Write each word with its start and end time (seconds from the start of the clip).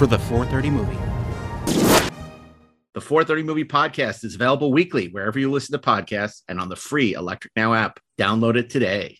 for 0.00 0.06
the 0.06 0.18
430 0.18 0.70
movie. 0.70 0.96
The 2.94 3.02
430 3.02 3.42
Movie 3.42 3.66
Podcast 3.66 4.24
is 4.24 4.34
available 4.34 4.72
weekly 4.72 5.08
wherever 5.08 5.38
you 5.38 5.50
listen 5.50 5.78
to 5.78 5.86
podcasts 5.86 6.40
and 6.48 6.58
on 6.58 6.70
the 6.70 6.74
free 6.74 7.12
Electric 7.12 7.52
Now 7.54 7.74
app. 7.74 8.00
Download 8.18 8.56
it 8.56 8.70
today. 8.70 9.19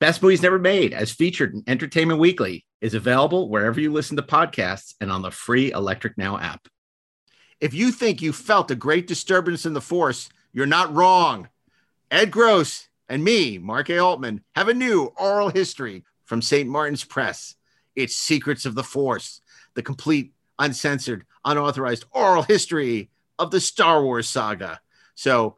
Best 0.00 0.22
Movies 0.22 0.42
Never 0.42 0.60
Made, 0.60 0.94
as 0.94 1.10
featured 1.10 1.54
in 1.54 1.64
Entertainment 1.66 2.20
Weekly, 2.20 2.64
is 2.80 2.94
available 2.94 3.48
wherever 3.48 3.80
you 3.80 3.92
listen 3.92 4.16
to 4.16 4.22
podcasts 4.22 4.94
and 5.00 5.10
on 5.10 5.22
the 5.22 5.32
free 5.32 5.72
Electric 5.72 6.16
Now 6.16 6.38
app. 6.38 6.68
If 7.60 7.74
you 7.74 7.90
think 7.90 8.22
you 8.22 8.32
felt 8.32 8.70
a 8.70 8.76
great 8.76 9.08
disturbance 9.08 9.66
in 9.66 9.72
the 9.72 9.80
force, 9.80 10.28
you're 10.52 10.66
not 10.66 10.94
wrong. 10.94 11.48
Ed 12.12 12.30
Gross 12.30 12.86
and 13.08 13.24
me, 13.24 13.58
Mark 13.58 13.90
A. 13.90 13.98
Altman, 13.98 14.44
have 14.54 14.68
a 14.68 14.74
new 14.74 15.12
oral 15.18 15.48
history 15.48 16.04
from 16.26 16.42
St. 16.42 16.68
Martin's 16.68 17.02
Press. 17.02 17.56
It's 17.96 18.14
Secrets 18.14 18.66
of 18.66 18.76
the 18.76 18.84
Force, 18.84 19.40
the 19.74 19.82
complete, 19.82 20.32
uncensored, 20.60 21.26
unauthorized 21.44 22.04
oral 22.12 22.42
history 22.44 23.10
of 23.36 23.50
the 23.50 23.60
Star 23.60 24.00
Wars 24.04 24.28
saga. 24.28 24.80
So, 25.16 25.56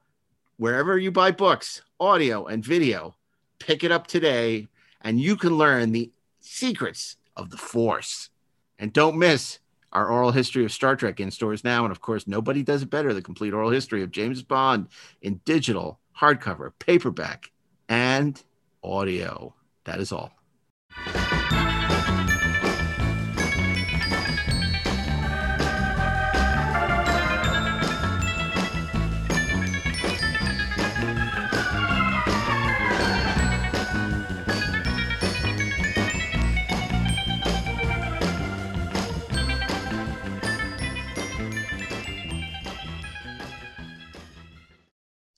wherever 0.56 0.96
you 0.96 1.10
buy 1.10 1.30
books, 1.32 1.82
audio, 2.00 2.46
and 2.46 2.64
video, 2.64 3.16
pick 3.60 3.84
it 3.84 3.92
up 3.92 4.08
today 4.08 4.66
and 5.00 5.20
you 5.20 5.36
can 5.36 5.56
learn 5.56 5.92
the 5.92 6.10
secrets 6.40 7.16
of 7.36 7.50
the 7.50 7.56
Force. 7.56 8.30
And 8.78 8.92
don't 8.92 9.18
miss 9.18 9.60
our 9.92 10.08
oral 10.08 10.32
history 10.32 10.64
of 10.64 10.72
Star 10.72 10.96
Trek 10.96 11.20
in 11.20 11.30
stores 11.30 11.64
now. 11.64 11.84
And 11.84 11.92
of 11.92 12.00
course, 12.00 12.26
nobody 12.26 12.62
does 12.62 12.82
it 12.82 12.90
better 12.90 13.14
the 13.14 13.22
complete 13.22 13.52
oral 13.52 13.70
history 13.70 14.02
of 14.02 14.10
James 14.10 14.42
Bond 14.42 14.88
in 15.22 15.40
digital, 15.44 16.00
hardcover, 16.18 16.72
paperback, 16.78 17.50
and 17.88 18.42
audio. 18.82 19.54
That 19.84 20.00
is 20.00 20.12
all. 20.12 20.32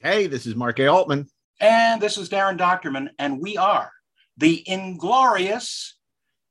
Hey, 0.03 0.27
this 0.27 0.47
is 0.47 0.57
Mark 0.57 0.81
A. 0.81 0.89
Altman. 0.89 1.29
And 1.61 2.03
this 2.03 2.19
is 2.19 2.29
Daren 2.29 2.59
Dochterman, 2.59 3.11
and 3.21 3.41
we 3.41 3.57
are 3.57 3.93
the 4.37 4.61
inglorious. 4.69 5.97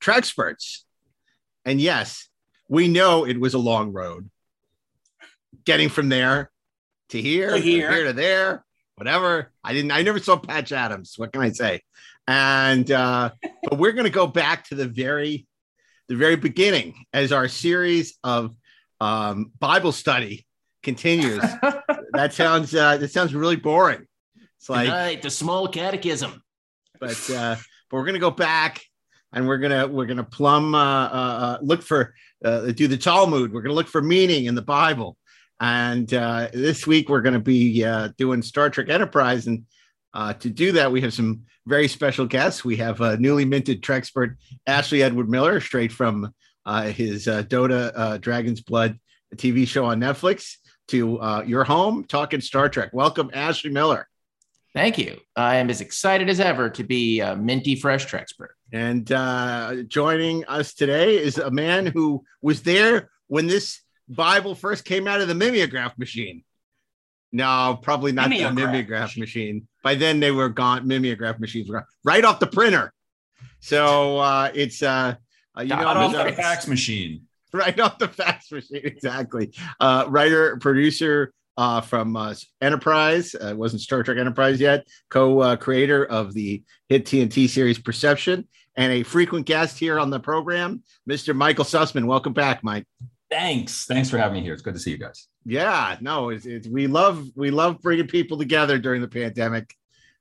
Treksperts. 0.01 0.83
And 1.65 1.81
yes, 1.81 2.29
we 2.69 2.87
know 2.87 3.25
it 3.25 3.37
was 3.37 3.53
a 3.53 3.57
long 3.59 3.91
road. 3.91 4.29
Getting 5.65 5.89
from 5.89 6.07
there 6.07 6.49
to 7.09 7.21
here, 7.21 7.49
To 7.49 7.57
here. 7.57 7.87
from 7.87 7.95
here 7.95 8.05
to 8.05 8.13
there, 8.13 8.63
whatever. 8.95 9.51
I 9.65 9.73
didn't, 9.73 9.91
I 9.91 10.01
never 10.01 10.19
saw 10.19 10.37
Patch 10.37 10.71
Adams. 10.71 11.15
What 11.17 11.33
can 11.33 11.41
I 11.41 11.49
say? 11.51 11.81
And 12.29 12.89
uh, 12.89 13.31
but 13.63 13.77
we're 13.77 13.91
gonna 13.91 14.09
go 14.09 14.27
back 14.27 14.69
to 14.69 14.75
the 14.75 14.87
very 14.87 15.45
the 16.07 16.15
very 16.15 16.37
beginning 16.37 17.03
as 17.11 17.33
our 17.33 17.49
series 17.49 18.17
of 18.23 18.55
um, 19.01 19.51
Bible 19.59 19.91
study 19.91 20.45
continues. 20.83 21.41
that 22.13 22.33
sounds 22.33 22.73
uh, 22.75 22.97
that 22.97 23.11
sounds 23.11 23.33
really 23.33 23.55
boring. 23.55 24.05
It's 24.57 24.69
like 24.69 24.87
Tonight, 24.87 25.21
the 25.21 25.29
small 25.29 25.67
catechism. 25.67 26.41
but 26.99 27.29
uh, 27.29 27.55
but 27.89 27.97
we're 27.97 28.05
gonna 28.05 28.19
go 28.19 28.31
back 28.31 28.81
and 29.33 29.47
we're 29.47 29.57
gonna 29.57 29.87
we're 29.87 30.05
gonna 30.05 30.23
plumb 30.23 30.75
uh, 30.75 30.79
uh, 30.79 31.11
uh, 31.11 31.57
look 31.61 31.81
for 31.81 32.13
uh, 32.43 32.71
do 32.71 32.87
the 32.87 32.97
Talmud. 32.97 33.53
We're 33.53 33.61
gonna 33.61 33.75
look 33.75 33.87
for 33.87 34.01
meaning 34.01 34.45
in 34.45 34.55
the 34.55 34.61
Bible. 34.61 35.17
And 35.59 36.11
uh, 36.13 36.49
this 36.53 36.87
week 36.87 37.07
we're 37.09 37.21
gonna 37.21 37.39
be 37.39 37.83
uh, 37.83 38.09
doing 38.17 38.41
Star 38.41 38.69
Trek 38.69 38.89
Enterprise, 38.89 39.47
and 39.47 39.65
uh, 40.13 40.33
to 40.33 40.49
do 40.49 40.71
that 40.73 40.91
we 40.91 41.01
have 41.01 41.13
some 41.13 41.43
very 41.67 41.87
special 41.87 42.25
guests. 42.25 42.65
We 42.65 42.77
have 42.77 43.01
a 43.01 43.17
newly 43.17 43.45
minted 43.45 43.81
Trekspert 43.81 44.35
Ashley 44.65 45.03
Edward 45.03 45.29
Miller, 45.29 45.59
straight 45.59 45.91
from 45.91 46.33
uh, 46.65 46.83
his 46.83 47.27
uh, 47.27 47.43
Dota 47.43 47.91
uh, 47.95 48.17
Dragon's 48.17 48.61
Blood 48.61 48.99
TV 49.35 49.67
show 49.67 49.85
on 49.85 49.99
Netflix, 49.99 50.57
to 50.91 51.19
uh, 51.19 51.43
your 51.45 51.63
home 51.63 52.03
talking 52.03 52.41
Star 52.41 52.69
Trek. 52.69 52.91
Welcome, 52.93 53.31
Ashley 53.33 53.71
Miller. 53.71 54.07
Thank 54.73 54.97
you. 54.97 55.19
I 55.35 55.57
am 55.57 55.69
as 55.69 55.81
excited 55.81 56.29
as 56.29 56.39
ever 56.39 56.69
to 56.69 56.83
be 56.83 57.19
a 57.19 57.35
minty 57.35 57.75
fresh 57.75 58.05
Trekspert. 58.07 58.53
And 58.71 59.11
uh, 59.11 59.83
joining 59.87 60.45
us 60.45 60.73
today 60.73 61.17
is 61.17 61.37
a 61.37 61.51
man 61.51 61.85
who 61.85 62.23
was 62.41 62.61
there 62.63 63.09
when 63.27 63.47
this 63.47 63.81
Bible 64.07 64.55
first 64.55 64.85
came 64.85 65.07
out 65.07 65.19
of 65.19 65.27
the 65.27 65.35
mimeograph 65.35 65.97
machine. 65.97 66.43
No, 67.33 67.79
probably 67.81 68.11
not 68.11 68.29
Mimeograph 68.29 68.55
the 68.55 68.61
mimeograph 68.65 69.17
machine. 69.17 69.67
By 69.83 69.95
then 69.95 70.19
they 70.19 70.31
were 70.31 70.49
gone. 70.49 70.87
Mimeograph 70.87 71.39
machines 71.39 71.69
were 71.69 71.75
gone. 71.79 71.85
right 72.03 72.23
off 72.23 72.39
the 72.39 72.47
printer. 72.47 72.93
So 73.61 74.17
uh, 74.19 74.51
it's 74.53 74.81
uh, 74.83 75.15
uh, 75.57 75.61
you 75.61 75.69
know 75.69 75.83
Right 75.83 75.97
off 75.97 76.11
the 76.13 76.27
a- 76.27 76.33
fax 76.33 76.67
machine. 76.67 77.27
right 77.53 77.79
off 77.79 77.97
the 77.97 78.07
fax 78.07 78.51
machine. 78.51 78.81
Exactly. 78.83 79.51
Uh, 79.79 80.05
writer, 80.07 80.57
producer 80.57 81.33
uh, 81.57 81.81
from 81.81 82.15
uh, 82.15 82.33
Enterprise. 82.61 83.35
Uh, 83.35 83.47
it 83.47 83.57
wasn't 83.57 83.81
Star 83.81 84.03
Trek 84.03 84.17
Enterprise 84.17 84.59
yet. 84.59 84.87
Co-creator 85.09 86.05
of 86.05 86.33
the 86.33 86.63
hit 86.89 87.05
TNT 87.05 87.49
series 87.49 87.79
Perception, 87.79 88.47
and 88.75 88.91
a 88.93 89.03
frequent 89.03 89.45
guest 89.45 89.77
here 89.77 89.99
on 89.99 90.09
the 90.09 90.19
program, 90.19 90.83
Mr. 91.09 91.35
Michael 91.35 91.65
Sussman. 91.65 92.05
Welcome 92.05 92.33
back, 92.33 92.63
Mike. 92.63 92.87
Thanks. 93.29 93.85
Thanks 93.85 94.09
for 94.09 94.17
having 94.17 94.35
me 94.35 94.41
here. 94.41 94.53
It's 94.53 94.61
good 94.61 94.73
to 94.73 94.79
see 94.79 94.91
you 94.91 94.97
guys. 94.97 95.27
Yeah, 95.45 95.97
no, 96.01 96.29
it's, 96.29 96.45
it's 96.45 96.67
we 96.67 96.87
love 96.87 97.25
we 97.35 97.51
love 97.51 97.81
bringing 97.81 98.07
people 98.07 98.37
together 98.37 98.77
during 98.77 99.01
the 99.01 99.07
pandemic. 99.07 99.73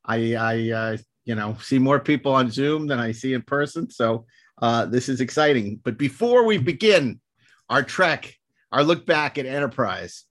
I 0.05 0.35
I 0.35 0.71
uh, 0.71 0.97
you 1.25 1.35
know 1.35 1.57
see 1.61 1.79
more 1.79 2.01
people 2.01 2.33
on 2.33 2.51
Zoom 2.51 2.87
than 2.87 2.99
I 2.99 3.13
see 3.13 3.35
in 3.35 3.43
person, 3.43 3.91
so 3.91 4.27
uh, 4.61 4.87
this 4.87 5.09
is 5.09 5.21
exciting. 5.21 5.81
But 5.83 5.99
before 5.99 6.45
we 6.45 6.59
begin 6.59 7.21
our 7.69 7.83
trek, 7.83 8.35
our 8.73 8.85
look 8.85 9.07
back 9.07 9.39
at 9.39 9.47
Enterprise, 9.47 10.25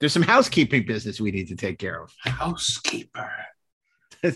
there's 0.00 0.12
some 0.12 0.22
housekeeping 0.22 0.86
business 0.86 1.20
we 1.20 1.30
need 1.30 1.48
to 1.48 1.56
take 1.56 1.78
care 1.78 2.02
of. 2.02 2.12
Housekeeper. 2.20 3.30
the, 4.24 4.30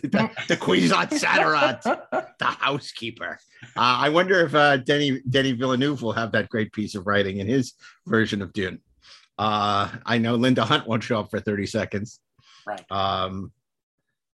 the 0.49 0.57
Haderach, 0.57 1.83
the 2.39 2.45
housekeeper. 2.45 3.39
Uh, 3.63 3.69
I 3.77 4.11
wonder 4.11 4.41
if 4.45 4.55
uh, 4.55 4.77
Denny 4.77 5.23
Denny 5.29 5.53
Villeneuve 5.53 6.03
will 6.03 6.13
have 6.13 6.33
that 6.33 6.51
great 6.51 6.73
piece 6.73 6.95
of 6.95 7.07
writing 7.07 7.39
in 7.39 7.47
his 7.47 7.73
version 8.07 8.43
of 8.43 8.53
Dune. 8.53 8.81
Uh, 9.39 9.89
I 10.05 10.19
know 10.19 10.35
Linda 10.35 10.65
Hunt 10.65 10.87
won't 10.87 11.03
show 11.03 11.21
up 11.21 11.31
for 11.31 11.41
30 11.41 11.67
seconds. 11.67 12.21
Right. 12.67 12.85
Um, 12.91 13.53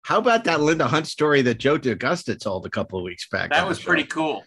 how 0.01 0.18
about 0.18 0.45
that 0.45 0.60
Linda 0.60 0.88
Hunt 0.88 1.07
story 1.07 1.44
that 1.44 1.60
Joe 1.60 1.77
D'Agosta 1.77 2.39
told 2.39 2.65
a 2.65 2.69
couple 2.69 2.98
of 2.98 3.06
weeks 3.06 3.27
back? 3.30 3.51
That 3.51 3.68
was 3.68 3.80
pretty 3.80 4.06
cool. 4.06 4.44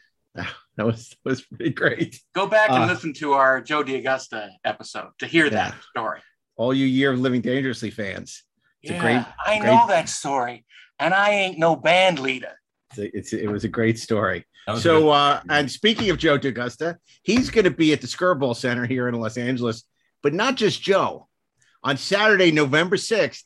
That 0.77 0.85
was 0.85 1.09
that 1.25 1.31
was 1.31 1.41
pretty 1.41 1.71
great. 1.73 2.21
Go 2.35 2.47
back 2.47 2.69
and 2.71 2.85
Uh, 2.85 2.87
listen 2.87 3.15
to 3.15 3.33
our 3.33 3.63
Joe 3.63 3.83
D'Agosta 3.83 4.51
episode 4.65 5.09
to 5.21 5.27
hear 5.27 5.49
that 5.49 5.75
story. 5.91 6.21
All 6.57 6.75
you 6.75 6.85
Year 6.87 7.13
of 7.13 7.19
Living 7.21 7.41
Dangerously 7.41 7.91
fans, 7.91 8.43
it's 8.83 8.93
a 8.93 8.99
great. 9.01 9.25
I 9.47 9.59
great- 9.59 9.71
know 9.71 9.87
that 9.89 10.09
story, 10.11 10.67
and 10.99 11.15
I 11.15 11.31
ain't 11.31 11.59
no 11.59 11.77
band 11.77 12.19
leader. 12.19 12.53
It's 12.91 12.99
a- 12.99 13.17
it's, 13.17 13.33
it 13.33 13.51
was 13.51 13.65
a 13.65 13.69
great 13.69 13.99
story. 13.99 14.45
So, 14.81 15.11
uh, 15.11 15.41
and 15.49 15.71
speaking 15.71 16.11
of 16.11 16.19
Joe 16.19 16.37
D'Agosta, 16.39 16.97
he's 17.23 17.51
going 17.51 17.65
to 17.67 17.71
be 17.71 17.93
at 17.93 18.01
the 18.01 18.07
Skirball 18.09 18.57
Center 18.57 18.85
here 18.85 19.07
in 19.09 19.15
Los 19.15 19.37
Angeles, 19.39 19.85
but 20.25 20.35
not 20.35 20.57
just 20.57 20.83
Joe. 20.83 21.29
On 21.85 21.97
Saturday, 21.97 22.51
November 22.51 22.97
6th, 22.97 23.45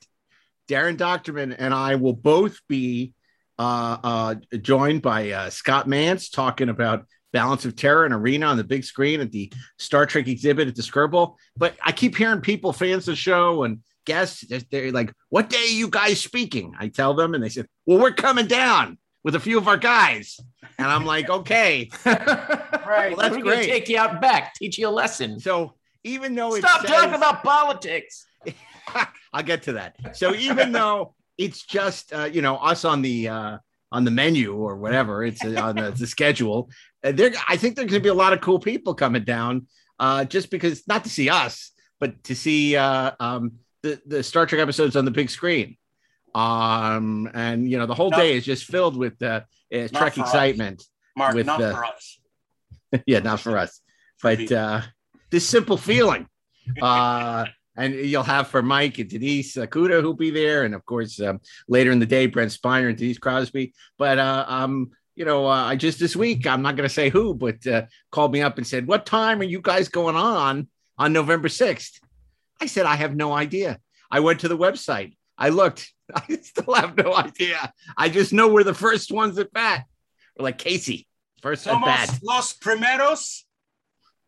Daren 0.67 0.97
Dochterman 0.97 1.55
and 1.59 1.75
I 1.75 1.97
will 1.97 2.15
both 2.15 2.59
be 2.69 3.13
uh, 3.61 3.99
uh, 4.03 4.35
joined 4.63 5.03
by 5.03 5.31
uh, 5.31 5.51
Scott 5.51 5.87
Mantz 5.87 6.33
talking 6.33 6.71
about 6.71 7.05
Balance 7.33 7.67
of 7.67 7.77
Terror 7.77 8.07
and 8.07 8.15
Arena 8.15 8.47
on 8.47 8.57
the 8.57 8.65
big 8.65 8.85
screen 8.85 9.21
at 9.21 9.31
the 9.31 9.53
Star 9.79 10.07
Trek 10.07 10.27
exhibit 10.29 10.67
at 10.67 10.75
the 10.75 10.83
Skirball. 10.83 11.35
But 11.57 11.75
I 11.85 11.93
keep 11.93 12.17
hearing 12.17 12.41
people, 12.41 12.73
fans 12.73 13.07
of 13.07 13.13
the 13.13 13.17
show 13.17 13.65
and 13.65 13.81
guests, 14.07 14.45
they're- 14.71 14.91
like, 14.93 15.13
What 15.29 15.51
day 15.51 15.59
are 15.63 15.67
you 15.67 15.89
guys 15.89 16.21
speaking? 16.21 16.75
I 16.79 16.89
tell 16.89 17.13
them, 17.15 17.35
and 17.35 17.45
they 17.45 17.51
said, 17.51 17.67
Well, 17.87 17.99
we're 17.99 18.13
coming 18.13 18.47
down 18.47 18.97
with 19.23 19.35
a 19.35 19.41
few 19.41 19.59
of 19.59 19.69
our 19.69 19.77
guys. 19.77 20.41
And 20.79 20.89
I'm 20.89 21.05
like, 21.05 21.29
okay. 21.29 21.91
right. 22.07 23.15
Well, 23.15 23.17
that's 23.17 23.37
We're 23.37 23.43
great. 23.43 23.67
take 23.69 23.89
you 23.91 23.99
out 23.99 24.23
back, 24.23 24.55
teach 24.55 24.79
you 24.79 24.89
a 24.89 24.91
lesson. 24.91 25.39
So 25.39 25.75
even 26.05 26.35
though 26.35 26.57
Stop 26.57 26.81
says- 26.81 26.91
talking 26.91 27.15
about 27.15 27.45
politics. 27.45 28.25
I'll 29.33 29.43
get 29.45 29.63
to 29.65 29.75
that. 29.75 30.17
So 30.17 30.35
even 30.35 30.73
though 30.73 31.15
it's 31.41 31.63
just 31.65 32.13
uh, 32.13 32.25
you 32.25 32.43
know 32.43 32.57
us 32.57 32.85
on 32.85 33.01
the 33.01 33.29
uh, 33.29 33.59
on 33.91 34.05
the 34.05 34.11
menu 34.11 34.55
or 34.55 34.77
whatever, 34.77 35.25
it's 35.25 35.43
uh, 35.43 35.61
on 35.61 35.75
the, 35.75 35.91
the 35.91 36.07
schedule. 36.17 36.71
Uh, 37.03 37.13
there, 37.13 37.33
I 37.49 37.57
think 37.57 37.75
there's 37.75 37.91
going 37.91 38.01
to 38.01 38.05
be 38.05 38.11
a 38.11 38.15
lot 38.15 38.35
of 38.35 38.43
cool 38.43 38.61
people 38.61 38.95
coming 38.95 39.25
down, 39.25 39.67
uh, 39.99 40.25
just 40.27 40.51
because 40.51 40.87
not 40.87 41.03
to 41.05 41.11
see 41.11 41.31
us, 41.31 41.73
but 41.99 42.23
to 42.25 42.37
see 42.37 42.77
uh, 42.77 43.13
um, 43.19 43.53
the 43.83 44.01
the 44.07 44.23
Star 44.23 44.45
Trek 44.45 44.61
episodes 44.61 44.97
on 44.97 45.05
the 45.07 45.11
big 45.11 45.31
screen. 45.31 45.77
Um, 46.35 47.29
and 47.35 47.69
you 47.69 47.79
know 47.79 47.87
the 47.87 47.95
whole 47.95 48.11
day 48.11 48.37
is 48.37 48.45
just 48.45 48.65
filled 48.65 48.97
with 48.97 49.21
uh, 49.23 49.41
uh, 49.75 49.89
Trek 49.89 49.91
for 49.91 50.05
us. 50.05 50.17
excitement. 50.19 50.85
Mark, 51.17 51.35
With 51.35 51.47
not 51.47 51.59
the- 51.59 51.73
for 51.73 51.85
us. 51.85 52.19
yeah, 53.07 53.21
not 53.21 53.41
for 53.41 53.57
us, 53.57 53.81
but 54.23 54.53
uh, 54.53 54.83
this 55.31 55.49
simple 55.49 55.79
feeling. 55.79 56.29
Uh, 56.81 57.47
and 57.81 57.95
you'll 57.95 58.23
have 58.23 58.49
for 58.49 58.63
Mike 58.63 58.99
and 58.99 59.09
Denise 59.09 59.57
uh, 59.57 59.67
Kuda 59.67 60.03
who'll 60.03 60.13
be 60.13 60.31
there, 60.31 60.65
and 60.65 60.75
of 60.75 60.85
course 60.85 61.19
um, 61.21 61.41
later 61.67 61.91
in 61.91 61.99
the 61.99 62.07
day 62.07 62.27
Brent 62.27 62.53
Spiner 62.53 62.91
and 62.91 62.99
Denise 62.99 63.19
Crosby. 63.19 63.73
But 63.97 64.19
uh, 64.19 64.45
um, 64.47 64.91
you 65.17 65.25
know, 65.25 65.47
uh, 65.47 65.65
I 65.65 65.77
just 65.77 65.99
this 65.99 66.15
week 66.15 66.47
I'm 66.47 66.61
not 66.61 66.77
going 66.77 66.89
to 66.89 66.95
say 66.95 67.09
who, 67.09 67.35
but 67.35 67.67
uh, 67.67 67.87
called 68.11 68.33
me 68.33 68.43
up 68.43 68.59
and 68.59 68.67
said, 68.67 68.87
"What 68.87 69.07
time 69.07 69.41
are 69.41 69.45
you 69.45 69.63
guys 69.63 69.89
going 69.89 70.15
on 70.15 70.69
on 70.99 71.13
November 71.15 71.49
6th?" 71.49 72.01
I 72.61 72.67
said, 72.67 72.85
"I 72.85 72.97
have 72.97 73.17
no 73.17 73.33
idea." 73.33 73.81
I 74.11 74.21
went 74.21 74.41
to 74.41 74.49
the 74.49 74.59
website. 74.59 75.17
I 75.39 75.49
looked. 75.49 75.91
I 76.15 76.39
still 76.43 76.75
have 76.75 76.97
no 76.99 77.15
idea. 77.15 77.73
I 77.97 78.11
just 78.11 78.33
know 78.33 78.49
we're 78.49 78.65
the 78.65 78.75
first 78.75 79.11
ones 79.11 79.39
at 79.39 79.53
bat. 79.53 79.85
We're 80.37 80.45
like 80.45 80.59
Casey, 80.59 81.07
first 81.41 81.67
at 81.67 81.83
bat. 81.83 82.19
Los 82.23 82.53
primeros. 82.53 83.45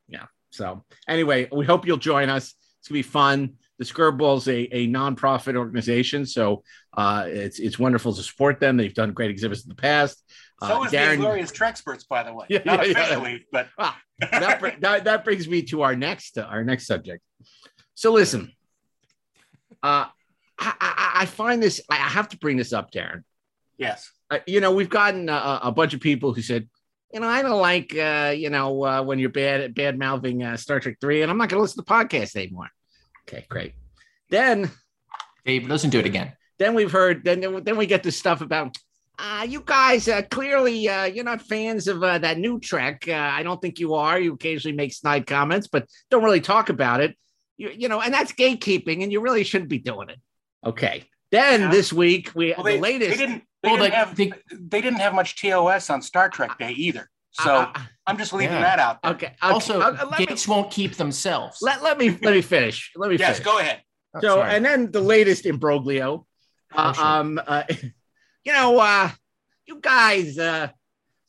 Yeah. 0.09 0.27
So 0.51 0.85
anyway, 1.07 1.49
we 1.53 1.67
hope 1.67 1.87
you'll 1.87 1.99
join 1.99 2.31
us. 2.31 2.55
It's 2.83 2.89
gonna 2.89 2.99
be 2.99 3.03
fun. 3.03 3.55
The 3.79 3.85
Skirball's 3.85 4.49
a, 4.49 4.59
a 4.75 4.89
nonprofit 4.89 5.57
organization, 5.57 6.27
so 6.27 6.63
uh, 6.97 7.25
it's 7.29 7.59
it's 7.61 7.79
wonderful 7.79 8.13
to 8.13 8.23
support 8.23 8.59
them. 8.61 8.77
They've 8.77 8.93
done 8.93 9.13
great 9.13 9.31
exhibits 9.31 9.63
in 9.63 9.69
the 9.69 9.77
past. 9.77 10.23
So 10.61 10.83
Uh, 10.83 10.85
is 10.85 10.91
the 10.91 11.17
Glorious 11.17 11.51
Treksperts, 11.53 12.07
by 12.09 12.23
the 12.25 12.33
way. 12.35 12.47
Yeah, 12.49 12.61
Not 12.65 12.89
yeah, 12.89 13.19
yeah. 13.23 13.39
but 13.51 13.69
Ah, 13.79 13.99
that, 14.21 14.81
that 14.81 15.05
that 15.05 15.25
brings 15.25 15.49
me 15.49 15.63
to 15.63 15.83
our 15.83 15.97
next 15.97 16.39
uh, 16.39 16.43
our 16.43 16.63
next 16.65 16.87
subject. 16.87 17.23
So 17.95 18.13
listen, 18.13 18.53
uh, 19.83 20.07
I, 20.59 20.75
I, 20.81 21.11
I 21.23 21.27
find 21.27 21.63
this. 21.63 21.81
I 21.91 21.97
have 21.97 22.29
to 22.31 22.37
bring 22.39 22.57
this 22.57 22.73
up, 22.73 22.91
Darren. 22.93 23.23
yes. 23.79 24.11
uh, 24.31 24.39
you 24.47 24.61
know, 24.61 24.73
we've 24.73 24.91
gotten 24.91 25.29
a, 25.29 25.61
a 25.65 25.73
bunch 25.73 25.95
of 25.95 26.01
people 26.01 26.33
who 26.35 26.43
said, 26.43 26.69
you 27.13 27.21
know, 27.21 27.29
I 27.29 27.43
don't 27.43 27.61
like, 27.61 27.97
uh, 27.97 28.33
you 28.37 28.51
know, 28.51 28.85
uh, 28.85 29.03
when 29.03 29.19
you're 29.19 29.31
bad 29.31 29.75
bad 29.75 29.99
mouthing 29.99 30.43
uh, 30.43 30.57
Star 30.57 30.81
Trek 30.81 30.97
three, 31.01 31.23
and 31.23 31.31
I'm 31.31 31.39
not 31.39 31.49
going 31.49 31.59
to 31.59 31.63
listen 31.63 31.85
to 31.85 31.91
podcasts 31.91 32.37
anymore. 32.37 32.69
Okay, 33.29 33.45
great. 33.49 33.75
Then, 34.31 34.71
Dave, 35.45 35.69
listen 35.69 35.91
to 35.91 35.99
it 35.99 36.07
again. 36.07 36.33
then 36.59 36.75
we've 36.75 36.91
heard. 36.93 37.25
Then 37.25 37.63
then 37.65 37.77
we 37.77 37.87
get 37.87 38.03
this 38.03 38.17
stuff 38.17 38.41
about. 38.41 38.77
Uh, 39.19 39.47
you 39.49 39.61
guys 39.61 40.09
uh, 40.09 40.23
clearly 40.23 40.89
uh, 40.89 41.05
you're 41.05 41.23
not 41.25 41.43
fans 41.43 41.87
of 41.87 42.03
uh, 42.03 42.19
that 42.19 42.39
new 42.39 42.59
Trek. 42.59 43.05
Uh, 43.07 43.13
I 43.13 43.43
don't 43.43 43.61
think 43.61 43.79
you 43.79 43.95
are. 43.95 44.19
You 44.19 44.33
occasionally 44.35 44.77
make 44.77 44.93
snide 44.93 45.27
comments, 45.27 45.69
but 45.69 45.87
don't 46.11 46.25
really 46.25 46.41
talk 46.41 46.71
about 46.71 47.01
it. 47.01 47.17
You, 47.59 47.71
you 47.77 47.89
know, 47.89 48.01
and 48.01 48.13
that's 48.13 48.33
gatekeeping, 48.33 49.03
and 49.03 49.13
you 49.13 49.21
really 49.21 49.45
shouldn't 49.45 49.69
be 49.71 49.79
doing 49.79 50.09
it. 50.09 50.19
Okay. 50.65 51.05
Then 51.31 51.61
Yeah. 51.63 51.71
this 51.71 51.93
week 51.93 52.33
we 52.35 52.55
Well, 52.57 52.65
the 52.65 52.73
they, 52.73 52.81
latest. 52.81 53.11
they 53.11 53.17
didn't. 53.27 53.43
They 53.63 53.69
Well, 53.69 53.77
didn't 53.79 53.91
they- 53.91 53.97
have. 53.97 54.17
they- 54.17 54.33
They, 54.57 54.81
didn't 54.81 55.01
have 55.01 55.15
much 55.15 55.41
TOS 55.41 55.89
on 55.91 56.03
Star 56.03 56.29
Trek 56.29 56.59
Day 56.59 56.73
either. 56.73 57.09
So 57.33 57.51
Uh, 57.51 57.73
I'm 58.07 58.19
just 58.19 58.33
leaving 58.33 58.57
yeah. 58.57 58.63
that 58.63 58.79
out. 58.79 59.03
There. 59.03 59.13
okay. 59.13 59.27
okay. 59.27 59.37
Also, 59.41 59.81
uh, 59.81 60.07
let 60.11 60.19
me- 60.19 60.27
gates 60.27 60.47
won't 60.49 60.71
keep 60.71 60.97
themselves. 60.97 61.59
let, 61.63 61.83
let 61.83 61.97
me 61.99 62.11
let 62.11 62.35
me 62.35 62.43
finish. 62.43 62.93
Let 62.97 63.11
me 63.11 63.17
Yes, 63.17 63.39
finish. 63.39 63.45
go 63.53 63.59
ahead. 63.59 63.83
Oh, 64.15 64.21
So 64.21 64.29
sorry. 64.37 64.55
and 64.55 64.65
then 64.65 64.91
the 64.91 65.01
latest 65.01 65.45
imbroglio. 65.47 66.27
Uh, 66.75 66.89
Oh, 66.89 66.93
sure. 66.93 67.05
um 67.05 67.41
uh, 67.47 67.63
you 68.45 68.53
know 68.53 68.79
uh 68.79 69.11
you 69.67 69.79
guys 69.81 70.39
uh 70.39 70.69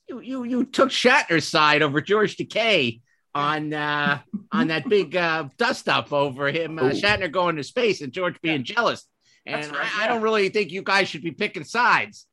you 0.09 0.19
you 0.21 0.43
you 0.43 0.65
took 0.65 0.89
Shatner's 0.89 1.47
side 1.47 1.81
over 1.81 2.01
George 2.01 2.35
Takei 2.37 3.01
on 3.35 3.73
uh 3.73 4.19
on 4.51 4.67
that 4.67 4.89
big 4.89 5.15
uh 5.15 5.47
dust 5.57 5.87
up 5.87 6.11
over 6.11 6.47
him 6.51 6.79
uh, 6.79 6.83
Oh. 6.83 6.89
Shatner 6.89 7.31
going 7.31 7.55
to 7.57 7.63
space 7.63 8.01
and 8.01 8.11
George 8.11 8.39
being 8.41 8.63
jealous. 8.63 9.05
And 9.45 9.71
right, 9.71 9.99
I, 9.99 10.05
I 10.05 10.07
don't 10.07 10.21
really 10.21 10.49
think 10.49 10.71
you 10.71 10.83
guys 10.83 11.09
should 11.09 11.23
be 11.23 11.31
picking 11.31 11.63
sides. 11.63 12.25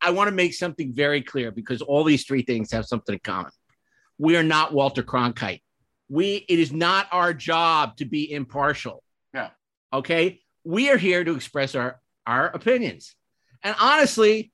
I 0.00 0.10
want 0.10 0.28
to 0.28 0.34
make 0.34 0.54
something 0.54 0.92
very 0.92 1.22
clear 1.22 1.50
because 1.50 1.82
all 1.82 2.04
these 2.04 2.24
three 2.24 2.42
things 2.42 2.72
have 2.72 2.86
something 2.86 3.14
in 3.14 3.20
common. 3.20 3.52
We 4.18 4.36
are 4.36 4.42
not 4.42 4.72
Walter 4.72 5.02
Cronkite. 5.02 5.62
We 6.08 6.44
it 6.48 6.58
is 6.58 6.72
not 6.72 7.06
our 7.12 7.32
job 7.32 7.96
to 7.98 8.04
be 8.04 8.30
impartial. 8.32 9.02
Yeah. 9.32 9.50
Okay. 9.92 10.40
We 10.64 10.90
are 10.90 10.96
here 10.96 11.22
to 11.24 11.34
express 11.34 11.74
our 11.74 12.00
our 12.26 12.46
opinions. 12.48 13.14
And 13.62 13.74
honestly, 13.80 14.52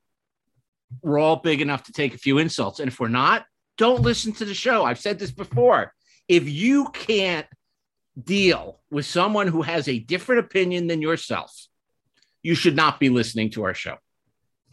we're 1.01 1.19
all 1.19 1.37
big 1.37 1.61
enough 1.61 1.83
to 1.83 1.91
take 1.91 2.13
a 2.13 2.17
few 2.17 2.37
insults. 2.37 2.79
And 2.79 2.87
if 2.87 2.99
we're 2.99 3.07
not, 3.07 3.45
don't 3.77 4.01
listen 4.01 4.33
to 4.33 4.45
the 4.45 4.53
show. 4.53 4.85
I've 4.85 4.99
said 4.99 5.19
this 5.19 5.31
before. 5.31 5.93
If 6.27 6.47
you 6.49 6.89
can't 6.89 7.47
deal 8.21 8.79
with 8.89 9.05
someone 9.05 9.47
who 9.47 9.61
has 9.61 9.87
a 9.87 9.99
different 9.99 10.45
opinion 10.45 10.87
than 10.87 11.01
yourself, 11.01 11.51
you 12.45 12.53
should 12.53 12.75
not 12.75 12.99
be 12.99 13.09
listening 13.09 13.49
to 13.49 13.63
our 13.63 13.73
show. 13.73 13.97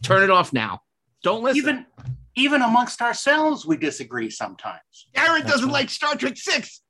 Turn 0.03 0.21
it 0.21 0.29
off 0.29 0.53
now. 0.53 0.81
Don't 1.23 1.41
listen. 1.41 1.57
Even 1.57 1.85
even 2.35 2.61
amongst 2.61 3.01
ourselves, 3.01 3.65
we 3.65 3.77
disagree 3.77 4.29
sometimes. 4.29 5.07
Aaron 5.15 5.41
doesn't 5.41 5.65
right. 5.65 5.73
like 5.73 5.89
Star 5.89 6.15
Trek 6.15 6.37
6. 6.37 6.81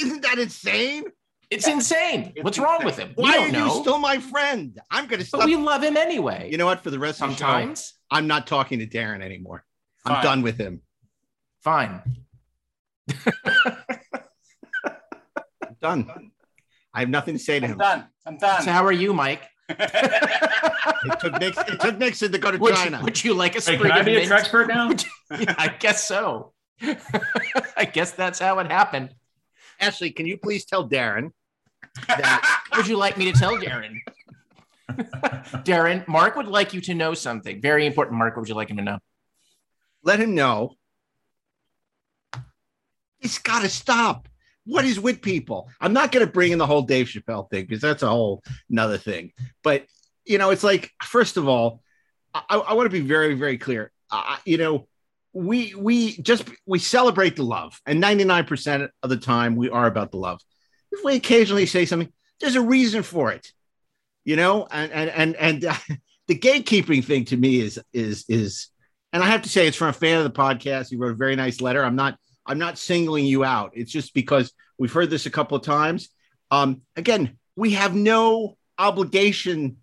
Isn't 0.00 0.22
that 0.22 0.38
insane? 0.38 1.04
it's 1.50 1.68
insane. 1.68 2.32
What's 2.40 2.58
wrong 2.58 2.84
with 2.84 2.98
him? 2.98 3.12
Why 3.14 3.34
don't 3.34 3.50
are 3.50 3.52
know. 3.52 3.66
you 3.66 3.82
still 3.82 3.98
my 3.98 4.18
friend? 4.18 4.80
I'm 4.90 5.06
going 5.06 5.22
to 5.22 5.30
but 5.30 5.38
stop. 5.38 5.44
we 5.44 5.54
love 5.54 5.82
him 5.82 5.96
anyway. 5.96 6.48
you 6.50 6.56
know 6.56 6.66
what? 6.66 6.80
For 6.80 6.90
the 6.90 6.98
rest 6.98 7.22
of 7.22 7.28
the 7.28 7.34
show, 7.34 7.40
sometimes. 7.40 7.94
I'm 8.10 8.26
not 8.26 8.46
talking 8.46 8.80
to 8.80 8.86
Darren 8.86 9.22
anymore. 9.22 9.64
I'm 10.04 10.22
done 10.22 10.42
with 10.42 10.58
him. 10.58 10.80
Fine. 11.62 12.00
I'm 13.28 13.76
done. 15.80 16.32
I 16.94 17.00
have 17.00 17.10
nothing 17.10 17.34
to 17.34 17.40
say 17.40 17.60
to 17.60 17.66
him. 17.66 17.72
I'm 17.72 17.72
him. 17.72 17.78
done. 17.78 18.08
I'm 18.26 18.38
done. 18.38 18.62
So 18.62 18.72
how 18.72 18.84
are 18.84 18.92
you, 18.92 19.12
Mike? 19.12 19.42
It 21.04 21.18
took 21.18 21.40
Nixon, 21.40 21.64
it 21.66 21.80
took 21.80 21.98
Nixon 21.98 22.30
to 22.30 22.38
go 22.38 22.52
to 22.52 22.58
Would 22.58 22.74
China. 22.76 22.98
You, 22.98 23.04
would 23.04 23.24
you 23.24 23.34
like 23.34 23.56
a 23.56 23.60
Hey, 23.60 23.76
can 23.76 23.90
I 23.90 23.98
of 23.98 24.06
be 24.06 24.16
a 24.16 24.20
mint? 24.20 24.30
Trekspert 24.30 24.68
now? 24.68 24.90
Yeah, 25.36 25.54
I 25.58 25.68
guess 25.68 26.06
so. 26.06 26.52
I 27.76 27.84
guess 27.84 28.12
that's 28.12 28.38
how 28.38 28.60
it 28.60 28.70
happened. 28.70 29.10
Ashley, 29.80 30.12
can 30.12 30.26
you 30.26 30.36
please 30.36 30.64
tell 30.64 30.88
Darren 30.88 31.32
that 32.06 32.62
Would 32.76 32.86
you 32.86 32.96
like 32.96 33.16
me 33.16 33.32
to 33.32 33.38
tell 33.38 33.56
Darren? 33.56 33.98
Darren, 35.64 36.06
Mark 36.06 36.36
would 36.36 36.46
like 36.46 36.72
you 36.72 36.80
to 36.82 36.94
know 36.94 37.14
something 37.14 37.60
very 37.60 37.86
important. 37.86 38.16
Mark, 38.16 38.36
what 38.36 38.42
would 38.42 38.48
you 38.48 38.54
like 38.54 38.70
him 38.70 38.76
to 38.76 38.84
know? 38.84 38.98
let 40.04 40.20
him 40.20 40.34
know 40.34 40.76
He's 43.22 43.38
got 43.38 43.62
to 43.62 43.68
stop. 43.68 44.28
What 44.64 44.84
is 44.84 45.00
with 45.00 45.22
people? 45.22 45.68
I'm 45.80 45.92
not 45.92 46.12
going 46.12 46.24
to 46.24 46.32
bring 46.32 46.52
in 46.52 46.58
the 46.58 46.66
whole 46.66 46.82
Dave 46.82 47.06
Chappelle 47.06 47.50
thing 47.50 47.64
because 47.66 47.80
that's 47.82 48.02
a 48.02 48.08
whole 48.08 48.42
another 48.70 48.98
thing. 48.98 49.32
But 49.64 49.86
you 50.24 50.38
know, 50.38 50.50
it's 50.50 50.64
like 50.64 50.90
first 51.02 51.36
of 51.36 51.48
all, 51.48 51.82
I, 52.34 52.56
I 52.56 52.74
want 52.74 52.86
to 52.86 52.90
be 52.90 53.00
very, 53.06 53.34
very 53.34 53.58
clear. 53.58 53.90
You 54.44 54.58
know, 54.58 54.88
we 55.32 55.74
we 55.74 56.16
just 56.18 56.48
we 56.66 56.78
celebrate 56.78 57.36
the 57.36 57.42
love, 57.42 57.80
and 57.86 58.00
99 58.00 58.44
percent 58.44 58.90
of 59.02 59.10
the 59.10 59.16
time 59.16 59.56
we 59.56 59.70
are 59.70 59.86
about 59.86 60.10
the 60.10 60.18
love. 60.18 60.40
If 60.92 61.04
we 61.04 61.16
occasionally 61.16 61.66
say 61.66 61.86
something, 61.86 62.12
there's 62.40 62.56
a 62.56 62.60
reason 62.62 63.02
for 63.02 63.32
it. 63.32 63.50
you 64.24 64.36
know, 64.36 64.66
and 64.70 64.92
and 64.92 65.10
and 65.10 65.36
and 65.36 65.64
uh, 65.64 65.74
the 66.28 66.38
gatekeeping 66.38 67.04
thing 67.04 67.24
to 67.26 67.36
me 67.36 67.60
is 67.60 67.80
is 67.92 68.24
is, 68.28 68.68
and 69.12 69.22
I 69.22 69.26
have 69.26 69.42
to 69.42 69.48
say 69.48 69.66
it's 69.66 69.76
from 69.76 69.88
a 69.88 69.92
fan 69.92 70.18
of 70.18 70.24
the 70.24 70.30
podcast. 70.38 70.90
You 70.90 70.98
wrote 70.98 71.12
a 71.12 71.16
very 71.16 71.36
nice 71.36 71.60
letter. 71.60 71.84
I'm 71.84 71.96
not 71.96 72.18
I'm 72.46 72.58
not 72.58 72.78
singling 72.78 73.24
you 73.26 73.44
out. 73.44 73.72
It's 73.74 73.92
just 73.92 74.14
because 74.14 74.52
we've 74.78 74.92
heard 74.92 75.10
this 75.10 75.26
a 75.26 75.30
couple 75.30 75.56
of 75.56 75.62
times. 75.62 76.08
Um, 76.50 76.82
again, 76.96 77.38
we 77.56 77.72
have 77.72 77.94
no 77.94 78.56
obligation 78.78 79.76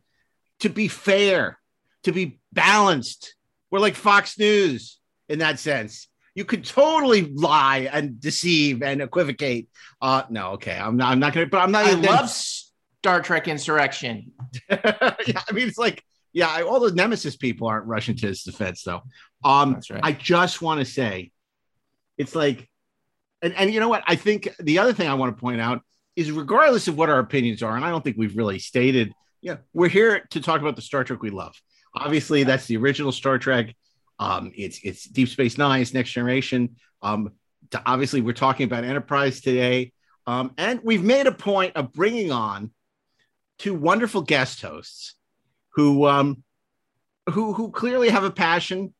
to 0.60 0.70
be 0.70 0.88
fair, 0.88 1.58
to 2.04 2.12
be 2.12 2.40
balanced. 2.52 3.36
We're 3.72 3.80
like 3.80 3.96
Fox 3.96 4.38
News 4.38 5.00
in 5.28 5.40
that 5.40 5.60
sense. 5.60 6.08
You 6.36 6.46
could 6.46 6.66
totally 6.66 7.22
lie 7.34 7.90
and 7.92 8.20
deceive 8.20 8.82
and 8.82 9.02
equivocate. 9.02 9.70
Uh, 10.02 10.24
no, 10.30 10.52
okay, 10.52 10.78
I'm 10.78 10.98
not. 10.98 11.12
I'm 11.12 11.20
not 11.20 11.34
gonna. 11.34 11.48
But 11.48 11.60
I'm 11.60 11.72
not. 11.72 11.86
I 11.86 11.92
even- 11.92 12.04
love 12.04 12.30
Star 12.30 13.22
Trek 13.22 13.48
Insurrection. 13.48 14.32
yeah, 14.70 14.82
I 14.82 15.52
mean, 15.52 15.68
it's 15.68 15.78
like, 15.78 16.04
yeah, 16.34 16.48
I- 16.50 16.64
all 16.64 16.80
the 16.80 16.94
Nemesis 16.94 17.36
people 17.36 17.68
aren't 17.68 17.88
rushing 17.88 18.16
to 18.18 18.28
his 18.28 18.44
defense, 18.44 18.84
though. 18.84 19.02
Um, 19.44 19.74
That's 19.74 19.90
right. 19.90 20.02
I 20.04 20.12
just 20.14 20.62
want 20.62 20.80
to 20.80 20.86
say, 20.86 21.32
it's 22.20 22.36
like, 22.36 22.70
and, 23.42 23.56
and 23.56 23.74
you 23.74 23.80
know 23.80 23.90
what? 23.90 24.04
I 24.06 24.16
think 24.16 24.50
the 24.60 24.78
other 24.78 24.94
thing 24.94 25.08
I 25.08 25.16
want 25.16 25.36
to 25.36 25.40
point 25.40 25.62
out 25.62 25.82
is, 26.16 26.32
regardless 26.32 26.88
of 26.88 26.98
what 26.98 27.10
our 27.10 27.20
opinions 27.20 27.64
are, 27.64 27.76
and 27.76 27.84
I 27.84 27.90
don't 27.90 28.04
think 28.04 28.18
we've 28.18 28.36
really 28.36 28.60
stated, 28.60 29.14
yeah, 29.42 29.58
we're 29.74 29.88
here 29.88 30.28
to 30.32 30.42
talk 30.42 30.60
about 30.60 30.76
the 30.76 30.82
Star 30.82 31.04
Trek 31.06 31.24
we 31.24 31.30
love. 31.30 31.56
Obviously, 31.96 32.44
that's 32.44 32.68
the 32.68 32.78
original 32.78 33.14
Star 33.14 33.40
Trek. 33.40 33.74
Um, 34.20 34.52
it's 34.54 34.82
it's 34.84 35.06
Deep 35.06 35.30
Space 35.30 35.58
Nine, 35.58 35.82
it's 35.82 35.94
Next 35.94 36.12
Generation. 36.12 36.76
Um, 37.02 37.32
to- 37.72 37.82
obviously, 37.86 38.20
we're 38.20 38.34
talking 38.34 38.66
about 38.66 38.84
Enterprise 38.84 39.40
today, 39.40 39.94
um, 40.28 40.52
and 40.58 40.82
we've 40.84 41.04
made 41.04 41.26
a 41.26 41.32
point 41.32 41.78
of 41.78 41.94
bringing 41.94 42.32
on 42.34 42.72
two 43.58 43.74
wonderful 43.74 44.22
guest 44.22 44.62
hosts 44.62 45.16
who 45.76 46.06
um 46.06 46.44
who 47.32 47.54
who 47.54 47.72
clearly 47.72 48.10
have 48.10 48.26
a 48.26 48.32
passion 48.32 48.94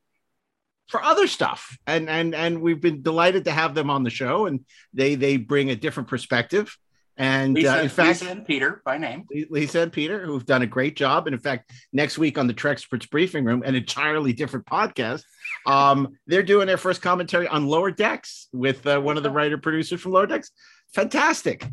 for 0.90 1.02
other 1.02 1.26
stuff 1.26 1.78
and 1.86 2.10
and 2.10 2.34
and 2.34 2.60
we've 2.60 2.80
been 2.80 3.00
delighted 3.00 3.44
to 3.44 3.50
have 3.52 3.74
them 3.74 3.88
on 3.90 4.02
the 4.02 4.10
show 4.10 4.46
and 4.46 4.64
they 4.92 5.14
they 5.14 5.36
bring 5.36 5.70
a 5.70 5.76
different 5.76 6.08
perspective 6.08 6.76
and 7.20 7.52
Lisa, 7.52 7.78
uh, 7.78 7.82
in 7.82 7.88
fact 7.90 8.22
Lisa 8.22 8.30
and 8.30 8.46
Peter 8.46 8.80
by 8.82 8.96
name. 8.96 9.26
Lisa 9.50 9.80
and 9.80 9.92
Peter, 9.92 10.24
who've 10.24 10.46
done 10.46 10.62
a 10.62 10.66
great 10.66 10.96
job. 10.96 11.26
And 11.26 11.34
in 11.34 11.40
fact, 11.40 11.70
next 11.92 12.16
week 12.16 12.38
on 12.38 12.46
the 12.46 12.54
Treksperts 12.54 13.10
Briefing 13.10 13.44
Room, 13.44 13.62
an 13.62 13.74
entirely 13.74 14.32
different 14.32 14.64
podcast, 14.64 15.22
um, 15.66 16.16
they're 16.26 16.42
doing 16.42 16.66
their 16.66 16.78
first 16.78 17.02
commentary 17.02 17.46
on 17.46 17.66
Lower 17.66 17.90
Decks 17.90 18.48
with 18.54 18.86
uh, 18.86 18.98
one 19.00 19.18
of 19.18 19.22
the 19.22 19.30
writer 19.30 19.58
producers 19.58 20.00
from 20.00 20.12
Lower 20.12 20.26
Decks. 20.26 20.50
Fantastic. 20.94 21.66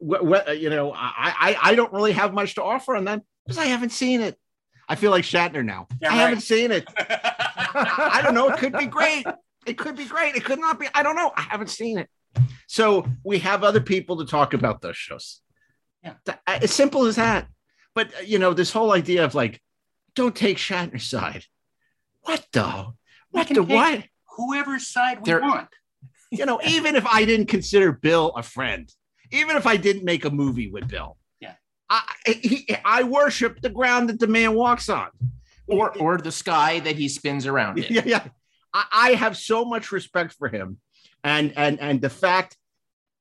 Wh- 0.00 0.26
wh- 0.28 0.60
you 0.60 0.68
know, 0.68 0.92
I, 0.92 1.32
I 1.38 1.56
I 1.62 1.74
don't 1.76 1.92
really 1.92 2.12
have 2.12 2.34
much 2.34 2.56
to 2.56 2.64
offer 2.64 2.96
on 2.96 3.04
that 3.04 3.22
because 3.46 3.58
I 3.58 3.66
haven't 3.66 3.90
seen 3.92 4.20
it. 4.20 4.36
I 4.88 4.96
feel 4.96 5.12
like 5.12 5.24
Shatner 5.24 5.64
now. 5.64 5.86
Yeah, 6.00 6.08
I 6.08 6.10
right. 6.10 6.20
haven't 6.22 6.40
seen 6.40 6.72
it. 6.72 6.88
I 7.74 8.20
don't 8.22 8.34
know. 8.34 8.48
It 8.50 8.58
could 8.58 8.72
be 8.72 8.86
great. 8.86 9.26
It 9.66 9.78
could 9.78 9.96
be 9.96 10.04
great. 10.06 10.34
It 10.34 10.44
could 10.44 10.58
not 10.58 10.78
be. 10.80 10.86
I 10.94 11.02
don't 11.02 11.16
know. 11.16 11.32
I 11.36 11.42
haven't 11.42 11.70
seen 11.70 11.98
it. 11.98 12.08
So 12.66 13.06
we 13.24 13.38
have 13.40 13.62
other 13.64 13.80
people 13.80 14.18
to 14.18 14.26
talk 14.26 14.54
about 14.54 14.80
those 14.80 14.96
shows. 14.96 15.40
Yeah. 16.02 16.14
As 16.46 16.72
simple 16.72 17.06
as 17.06 17.16
that. 17.16 17.48
But 17.94 18.08
uh, 18.14 18.20
you 18.24 18.38
know, 18.38 18.54
this 18.54 18.72
whole 18.72 18.92
idea 18.92 19.24
of 19.24 19.34
like, 19.34 19.60
don't 20.14 20.34
take 20.34 20.56
Shatner's 20.58 21.04
side. 21.04 21.44
What 22.22 22.46
the? 22.52 22.92
What 23.30 23.48
the 23.48 23.62
what? 23.62 24.04
Whoever's 24.36 24.88
side 24.88 25.18
we 25.20 25.24
There- 25.26 25.40
want. 25.40 25.68
You 26.34 26.46
know, 26.46 26.60
even 26.66 26.96
if 26.96 27.04
I 27.06 27.26
didn't 27.26 27.48
consider 27.48 27.92
Bill 27.92 28.30
a 28.34 28.42
friend, 28.42 28.90
even 29.32 29.54
if 29.56 29.66
I 29.66 29.76
didn't 29.76 30.04
make 30.04 30.24
a 30.24 30.30
movie 30.30 30.70
with 30.70 30.88
Bill, 30.88 31.18
Yeah. 31.40 31.52
I 31.90 32.02
he, 32.24 32.74
I 32.86 33.02
worship 33.02 33.60
the 33.60 33.68
ground 33.68 34.08
that 34.08 34.18
the 34.18 34.26
man 34.26 34.54
walks 34.54 34.88
on. 34.88 35.08
Or 35.66 35.96
or 36.00 36.18
the 36.18 36.32
sky 36.32 36.80
that 36.80 36.96
he 36.96 37.08
spins 37.08 37.46
around 37.46 37.78
in. 37.78 37.92
yeah, 37.92 38.02
yeah. 38.04 38.24
I, 38.72 38.84
I 38.92 39.14
have 39.14 39.36
so 39.36 39.64
much 39.64 39.92
respect 39.92 40.34
for 40.34 40.48
him, 40.48 40.78
and 41.24 41.52
and 41.56 41.80
and 41.80 42.00
the 42.00 42.10
fact 42.10 42.56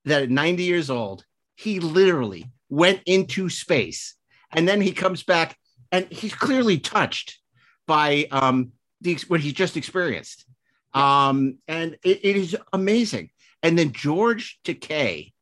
that 0.05 0.24
at 0.24 0.29
90 0.29 0.63
years 0.63 0.89
old, 0.89 1.24
he 1.55 1.79
literally 1.79 2.51
went 2.69 3.01
into 3.05 3.50
space, 3.50 4.15
and 4.51 4.67
then 4.67 4.81
he 4.81 4.91
comes 4.91 5.24
back, 5.24 5.57
and 5.91 6.07
he's 6.12 6.33
clearly 6.33 6.79
touched 6.79 7.39
by 7.88 8.27
um 8.31 8.71
the 9.01 9.17
what 9.27 9.41
he 9.41 9.51
just 9.51 9.77
experienced, 9.77 10.45
um, 10.93 11.57
and 11.67 11.98
it, 12.03 12.19
it 12.24 12.36
is 12.36 12.55
amazing. 12.74 13.29
And 13.63 13.77
then 13.77 13.91
George 13.91 14.60
Takei 14.63 15.33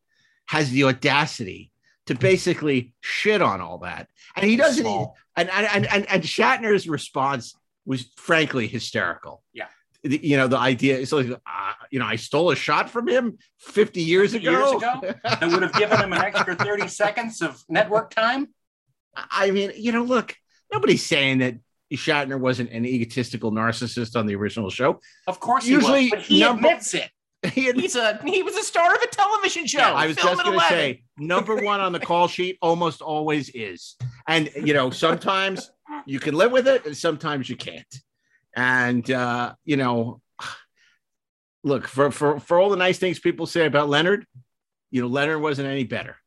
has 0.48 0.72
the 0.72 0.84
audacity 0.84 1.72
to 2.10 2.16
basically 2.16 2.92
shit 3.02 3.40
on 3.42 3.62
all 3.62 3.78
that, 3.80 4.08
and 4.36 4.44
he 4.46 4.56
doesn't. 4.56 4.84
Small. 4.84 5.16
And 5.38 5.48
and 5.52 5.86
and 5.86 6.10
and 6.10 6.24
Shatner's 6.24 6.90
response 6.90 7.56
was 7.86 8.12
frankly 8.18 8.68
hysterical. 8.68 9.44
Yeah. 9.54 9.68
The- 10.04 10.20
you 10.26 10.38
know 10.38 10.48
the 10.48 10.58
idea 10.58 10.98
is 10.98 11.14
like 11.14 11.28
uh, 11.30 11.74
you 11.92 12.00
know 12.00 12.06
I 12.08 12.16
stole 12.16 12.50
a 12.50 12.56
shot 12.56 12.90
from 12.90 13.08
him 13.08 13.38
50 13.60 14.02
years 14.02 14.34
ago. 14.34 14.50
Years 14.52 14.72
ago, 14.82 15.14
that 15.24 15.42
would 15.52 15.62
have 15.62 15.74
given 15.74 16.00
him 16.02 16.12
an 16.14 16.22
extra 16.22 16.56
30 16.56 16.88
seconds 17.04 17.42
of 17.44 17.64
network 17.70 18.10
time. 18.10 18.50
I 19.16 19.52
mean, 19.52 19.72
you 19.76 19.92
know, 19.92 20.04
look, 20.04 20.36
nobody's 20.74 21.06
saying 21.06 21.40
that 21.40 21.56
Shatner 21.94 22.40
wasn't 22.40 22.72
an 22.72 22.86
egotistical 22.86 23.52
narcissist 23.52 24.16
on 24.18 24.26
the 24.26 24.36
original 24.36 24.70
show. 24.72 25.00
Of 25.28 25.40
course 25.40 25.66
he 25.66 25.72
Usually 25.72 26.04
was, 26.06 26.10
but 26.12 26.20
he 26.22 26.40
number- 26.40 26.68
admits 26.68 26.94
it. 26.96 27.10
He 27.54 27.66
had- 27.66 27.78
He's 27.78 27.96
a 27.96 28.20
he 28.26 28.44
was 28.44 28.56
a 28.56 28.64
star 28.64 28.94
of 28.94 29.02
a 29.02 29.08
television 29.08 29.66
show. 29.66 29.80
Yeah, 29.80 29.94
I 29.94 30.08
was 30.08 30.18
just 30.18 30.44
going 30.44 30.60
to 30.60 30.66
say 30.68 31.04
number 31.18 31.56
one 31.56 31.80
on 31.80 31.94
the 31.94 32.00
call 32.00 32.28
sheet 32.36 32.58
almost 32.62 33.02
always 33.02 33.50
is. 33.50 33.96
And, 34.28 34.50
you 34.56 34.74
know, 34.74 34.90
sometimes 34.90 35.72
you 36.06 36.20
can 36.20 36.36
live 36.36 36.52
with 36.52 36.68
it 36.68 36.86
and 36.86 36.96
sometimes 36.96 37.50
you 37.50 37.56
can't. 37.56 37.96
And, 38.56 39.10
uh, 39.10 39.54
you 39.64 39.78
know, 39.78 40.22
look, 41.64 41.88
for, 41.88 42.12
for, 42.12 42.40
for 42.40 42.60
all 42.60 42.70
the 42.70 42.78
nice 42.78 43.00
things 43.00 43.20
people 43.20 43.46
say 43.46 43.66
about 43.66 43.90
Leonard, 43.90 44.26
you 44.92 45.02
know, 45.02 45.08
Leonard 45.08 45.42
wasn't 45.42 45.68
any 45.68 45.84
better. 45.84 46.18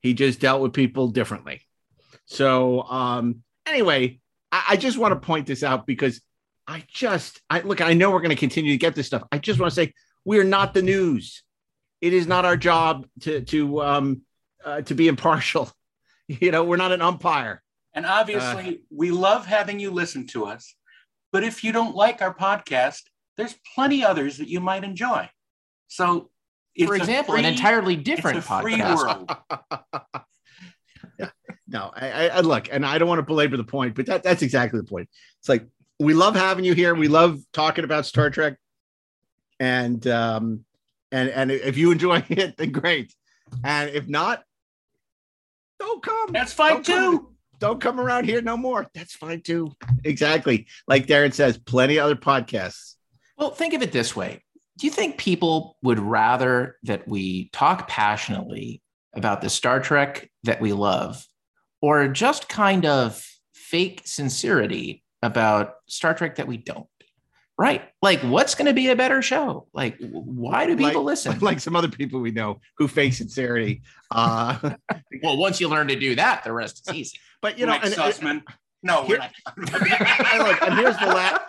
He 0.00 0.14
just 0.14 0.40
dealt 0.40 0.62
with 0.62 0.72
people 0.72 1.08
differently. 1.08 1.62
So, 2.26 2.82
um, 2.82 3.42
anyway, 3.66 4.20
I, 4.52 4.64
I 4.70 4.76
just 4.76 4.98
want 4.98 5.12
to 5.20 5.26
point 5.26 5.46
this 5.46 5.62
out 5.62 5.86
because 5.86 6.20
I 6.66 6.84
just, 6.88 7.40
I 7.50 7.60
look, 7.60 7.80
I 7.80 7.94
know 7.94 8.10
we're 8.10 8.20
going 8.20 8.30
to 8.30 8.36
continue 8.36 8.72
to 8.72 8.78
get 8.78 8.94
this 8.94 9.06
stuff. 9.06 9.24
I 9.32 9.38
just 9.38 9.58
want 9.60 9.70
to 9.72 9.74
say 9.74 9.92
we're 10.24 10.44
not 10.44 10.74
the 10.74 10.82
news 10.82 11.42
it 12.00 12.12
is 12.12 12.26
not 12.26 12.44
our 12.44 12.56
job 12.56 13.06
to 13.20 13.40
to 13.42 13.82
um 13.82 14.22
uh, 14.64 14.80
to 14.82 14.94
be 14.94 15.08
impartial 15.08 15.70
you 16.28 16.50
know 16.50 16.64
we're 16.64 16.76
not 16.76 16.92
an 16.92 17.02
umpire 17.02 17.62
And 17.94 18.06
obviously, 18.06 18.82
we 18.90 19.10
love 19.12 19.46
having 19.46 19.78
you 19.80 19.90
listen 19.92 20.26
to 20.34 20.46
us. 20.46 20.74
But 21.32 21.44
if 21.44 21.62
you 21.64 21.70
don't 21.72 21.94
like 21.94 22.22
our 22.22 22.34
podcast, 22.34 23.02
there's 23.36 23.54
plenty 23.74 24.04
others 24.04 24.38
that 24.38 24.48
you 24.48 24.58
might 24.60 24.82
enjoy. 24.82 25.28
So, 25.86 26.30
it's 26.74 26.88
For 26.88 26.96
example, 26.96 27.34
free- 27.34 27.44
an 27.44 27.52
entirely 27.54 27.94
different 27.94 28.38
it's 28.38 28.48
a 28.50 28.60
free 28.62 28.78
podcast. 28.78 28.96
world. 28.96 30.24
no 31.68 31.90
I, 31.94 32.06
I 32.10 32.26
I 32.26 32.40
look 32.40 32.68
and 32.70 32.84
i 32.84 32.98
don't 32.98 33.08
want 33.08 33.20
to 33.20 33.22
belabor 33.24 33.56
the 33.56 33.64
point 33.64 33.94
but 33.94 34.06
that 34.06 34.22
that's 34.22 34.42
exactly 34.42 34.80
the 34.80 34.86
point 34.86 35.08
it's 35.38 35.48
like 35.48 35.66
we 35.98 36.12
love 36.14 36.34
having 36.34 36.64
you 36.64 36.74
here 36.74 36.94
we 36.94 37.08
love 37.08 37.38
talking 37.52 37.84
about 37.84 38.06
star 38.06 38.28
trek 38.30 38.56
and 39.60 40.06
um 40.06 40.64
and 41.12 41.28
and 41.30 41.50
if 41.50 41.76
you 41.76 41.90
enjoy 41.92 42.22
it 42.28 42.56
then 42.56 42.72
great 42.72 43.14
and 43.62 43.90
if 43.90 44.08
not 44.08 44.42
don't 45.78 46.02
come 46.02 46.32
That's 46.32 46.52
fine 46.52 46.74
Don't 46.82 46.86
come- 46.86 47.18
too. 47.18 47.28
don't 47.58 47.80
come 47.80 48.00
around 48.00 48.24
here 48.24 48.42
no 48.42 48.56
more 48.56 48.86
that's 48.94 49.14
fine 49.14 49.40
too 49.40 49.72
exactly 50.04 50.66
like 50.88 51.06
darren 51.06 51.32
says 51.32 51.58
plenty 51.58 51.96
of 51.98 52.04
other 52.06 52.16
podcasts 52.16 52.94
Well, 53.36 53.50
think 53.50 53.74
of 53.74 53.82
it 53.82 53.90
this 53.92 54.14
way. 54.14 54.42
Do 54.78 54.86
you 54.86 54.92
think 54.92 55.18
people 55.18 55.76
would 55.82 55.98
rather 56.00 56.76
that 56.84 57.06
we 57.06 57.48
talk 57.52 57.86
passionately 57.88 58.80
about 59.14 59.40
the 59.40 59.48
Star 59.50 59.78
Trek 59.80 60.28
that 60.44 60.60
we 60.60 60.72
love 60.72 61.24
or 61.80 62.08
just 62.08 62.48
kind 62.48 62.84
of 62.86 63.24
fake 63.54 64.02
sincerity 64.04 65.04
about 65.22 65.74
Star 65.88 66.12
Trek 66.14 66.36
that 66.36 66.48
we 66.48 66.56
don't? 66.56 66.86
Right. 67.56 67.82
Like, 68.02 68.20
what's 68.20 68.56
going 68.56 68.66
to 68.66 68.74
be 68.74 68.88
a 68.88 68.96
better 68.96 69.22
show? 69.22 69.68
Like, 69.72 69.96
why 70.00 70.66
do 70.66 70.76
people 70.76 71.02
like, 71.02 71.06
listen? 71.06 71.38
like 71.40 71.60
some 71.60 71.76
other 71.76 71.88
people 71.88 72.20
we 72.20 72.32
know 72.32 72.60
who 72.78 72.88
fake 72.88 73.14
sincerity 73.14 73.82
uh 74.10 74.58
well, 75.22 75.36
once 75.36 75.60
you 75.60 75.68
learn 75.68 75.88
to 75.88 75.96
do 75.96 76.16
that, 76.16 76.44
the 76.44 76.52
rest 76.52 76.88
is 76.88 76.94
easy. 76.94 77.18
but 77.42 77.58
you 77.58 77.66
know 77.66 77.72
Mike 77.72 77.84
and, 77.84 77.94
Sussman. 77.94 78.42
No, 78.82 79.02
we're 79.02 79.06
Here- 79.06 79.18
not. 79.18 79.32
and 79.56 80.42
look, 80.42 80.62
and 80.62 80.74
here's 80.74 80.98
the 80.98 81.06
last 81.06 81.40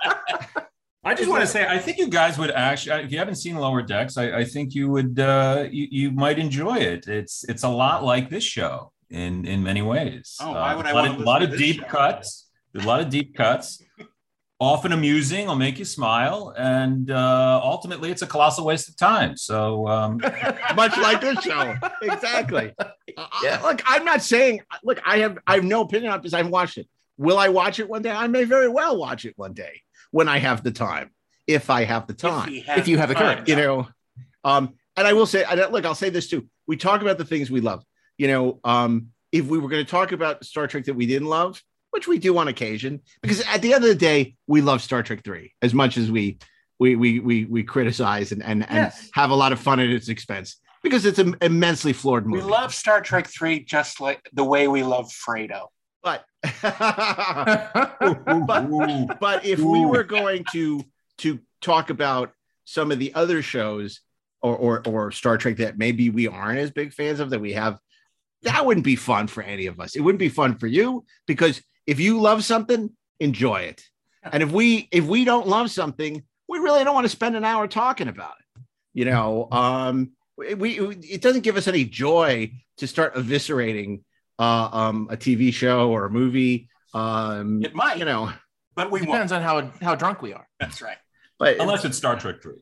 I 1.04 1.14
just 1.14 1.30
want 1.30 1.42
to 1.42 1.48
say, 1.48 1.68
I 1.68 1.78
think 1.78 2.00
you 2.00 2.08
guys 2.08 2.40
would 2.40 2.50
actually, 2.50 3.04
if 3.04 3.12
you 3.12 3.20
haven't 3.20 3.36
seen 3.36 3.56
Lower 3.56 3.84
Decks, 3.84 4.18
I, 4.18 4.40
I 4.40 4.44
think 4.44 4.74
you 4.74 4.90
would, 4.90 5.20
uh, 5.20 5.68
you, 5.70 5.88
you 5.92 6.12
might 6.12 6.40
enjoy 6.40 6.78
it. 6.78 7.08
It's 7.08 7.44
it's 7.44 7.62
a 7.62 7.70
lot 7.70 8.04
like 8.04 8.32
this 8.32 8.44
show 8.44 8.92
in 9.12 9.46
in 9.46 9.62
many 9.62 9.84
ways. 9.84 10.36
Oh, 10.42 10.54
why 10.54 10.74
Uh, 10.74 10.78
would 10.78 10.86
I 10.88 10.92
a 10.92 10.96
lot 10.96 11.02
wanna 11.04 11.14
of, 11.14 11.22
a 11.22 11.24
lot 11.24 11.44
of 11.44 11.58
deep 11.58 11.82
show? 11.82 11.86
cuts, 11.86 12.48
a 12.76 12.82
lot 12.82 13.02
of 13.02 13.10
deep 13.10 13.36
cuts. 13.36 13.84
Often 14.60 14.94
amusing, 14.94 15.48
will 15.48 15.56
make 15.56 15.78
you 15.78 15.86
smile, 15.86 16.54
and 16.58 17.12
uh, 17.12 17.60
ultimately, 17.64 18.12
it's 18.12 18.22
a 18.22 18.28
colossal 18.28 18.66
waste 18.66 18.88
of 18.90 18.96
time. 18.96 19.36
So, 19.36 19.88
um, 19.88 20.18
much 20.76 20.98
like 20.98 21.22
this 21.22 21.44
show, 21.44 21.76
exactly. 22.02 22.74
yeah. 23.44 23.62
look, 23.62 23.82
I'm 23.86 24.06
not 24.06 24.22
saying. 24.22 24.62
Look, 24.84 25.00
I 25.06 25.20
have 25.20 25.38
I 25.46 25.56
have 25.56 25.64
no 25.64 25.82
opinion 25.82 26.12
on 26.12 26.22
this. 26.22 26.34
I've 26.34 26.50
watched 26.50 26.78
it. 26.78 26.88
Will 27.18 27.38
I 27.38 27.50
watch 27.50 27.80
it 27.80 27.90
one 27.90 28.02
day? 28.02 28.12
I 28.12 28.28
may 28.28 28.44
very 28.44 28.68
well 28.68 28.98
watch 28.98 29.26
it 29.26 29.34
one 29.38 29.54
day 29.54 29.82
when 30.12 30.28
I 30.28 30.38
have 30.40 30.64
the 30.64 30.72
time, 30.72 31.12
if 31.48 31.70
I 31.70 31.84
have 31.84 32.08
the 32.08 32.14
time, 32.14 32.54
if, 32.54 32.78
if 32.78 32.88
you 32.88 32.98
have 32.98 33.10
the 33.10 33.16
courage, 33.16 33.50
you 33.50 33.56
know. 33.56 33.88
Um, 34.44 34.76
and 34.96 35.08
I 35.08 35.14
will 35.14 35.26
say, 35.26 35.44
I, 35.44 35.56
look, 35.56 35.86
I'll 35.86 35.96
say 35.96 36.10
this 36.10 36.30
too. 36.30 36.48
We 36.68 36.78
talk 36.78 37.02
about 37.02 37.18
the 37.18 37.26
things 37.26 37.52
we 37.52 37.62
love. 37.62 37.84
You 38.18 38.28
know, 38.28 38.60
um, 38.64 39.10
if 39.32 39.46
we 39.46 39.58
were 39.58 39.68
going 39.68 39.84
to 39.84 39.90
talk 39.90 40.14
about 40.14 40.46
Star 40.46 40.68
Trek 40.68 40.86
that 40.86 40.94
we 40.94 41.06
didn't 41.06 41.28
love, 41.28 41.62
which 41.96 42.08
we 42.10 42.20
do 42.20 42.38
on 42.38 42.50
occasion, 42.50 43.00
because 43.22 43.40
at 43.48 43.62
the 43.62 43.74
end 43.74 43.82
of 43.86 43.90
the 43.90 43.96
day, 43.96 44.36
we 44.48 44.60
love 44.60 44.82
Star 44.82 45.02
Trek 45.02 45.24
three 45.24 45.54
as 45.62 45.74
much 45.74 45.96
as 45.98 46.12
we 46.12 46.38
we 46.78 46.98
we 46.98 47.22
we, 47.22 47.46
we 47.46 47.64
criticize 47.64 48.34
and 48.34 48.44
and, 48.44 48.68
yes. 48.70 49.00
and 49.00 49.10
have 49.14 49.30
a 49.30 49.36
lot 49.36 49.54
of 49.54 49.60
fun 49.62 49.80
at 49.80 49.90
its 49.90 50.10
expense 50.10 50.58
because 50.84 51.06
it's 51.06 51.20
an 51.20 51.38
immensely 51.42 51.94
flawed 51.94 52.26
movie. 52.26 52.44
We 52.44 52.52
love 52.52 52.74
Star 52.74 53.00
Trek 53.00 53.28
three 53.28 53.62
just 53.64 54.02
like 54.02 54.30
the 54.34 54.44
way 54.44 54.68
we 54.68 54.84
love 54.84 55.10
Fredo. 55.10 55.68
But 56.04 56.26
but, 56.62 56.76
but 59.22 59.46
if 59.46 59.60
we 59.60 59.86
were 59.86 60.04
going 60.04 60.44
to 60.52 60.84
to 61.20 61.40
talk 61.62 61.90
about 61.90 62.34
some 62.66 62.92
of 62.92 63.00
the 63.00 63.16
other 63.16 63.42
shows 63.42 64.02
or, 64.42 64.58
or 64.58 64.84
or 64.86 65.12
Star 65.14 65.38
Trek 65.38 65.56
that 65.58 65.78
maybe 65.78 66.10
we 66.10 66.28
aren't 66.28 66.60
as 66.60 66.72
big 66.72 66.92
fans 66.92 67.22
of 67.22 67.30
that 67.30 67.40
we 67.40 67.54
have, 67.54 67.80
that 68.42 68.66
wouldn't 68.66 68.84
be 68.84 68.98
fun 68.98 69.28
for 69.28 69.42
any 69.42 69.68
of 69.68 69.80
us. 69.80 69.96
It 69.96 70.02
wouldn't 70.02 70.20
be 70.20 70.28
fun 70.28 70.58
for 70.58 70.68
you 70.68 71.06
because 71.26 71.62
if 71.88 72.00
you 72.00 72.20
love 72.20 72.44
something, 72.44 72.92
enjoy 73.20 73.62
it. 73.62 73.84
And 74.24 74.42
if 74.42 74.52
we 74.52 74.88
if 74.92 75.06
we 75.06 75.24
don't 75.24 75.48
love 75.48 75.70
something, 75.70 76.24
we 76.48 76.60
really 76.60 76.84
don't 76.84 76.96
want 76.96 77.06
to 77.06 77.10
spend 77.10 77.36
an 77.36 77.46
hour 77.46 77.68
talking 77.68 78.08
about 78.08 78.34
it. 78.40 78.62
You 78.94 79.06
know, 79.06 79.48
um, 79.52 80.12
we 80.38 80.80
it 80.80 81.22
doesn't 81.22 81.42
give 81.42 81.58
us 81.58 81.68
any 81.68 81.86
joy 81.86 82.52
to 82.78 82.88
start 82.88 83.16
eviscerating 83.16 84.02
uh, 84.40 84.70
um, 84.72 85.08
a 85.12 85.18
TV 85.18 85.54
show 85.54 85.92
or 85.92 86.06
a 86.06 86.10
movie. 86.10 86.70
Um, 86.94 87.64
it 87.64 87.76
might, 87.76 87.98
you 87.98 88.06
know, 88.06 88.32
but 88.76 88.92
we 88.92 89.02
depends 89.02 89.32
won't. 89.32 89.44
on 89.46 89.72
how 89.72 89.86
how 89.86 89.96
drunk 89.96 90.22
we 90.22 90.34
are. 90.34 90.48
That's 90.60 90.82
right. 90.82 90.98
But 91.38 91.60
unless 91.60 91.86
it's 91.86 91.98
Star 91.98 92.18
Trek 92.18 92.42
three, 92.42 92.56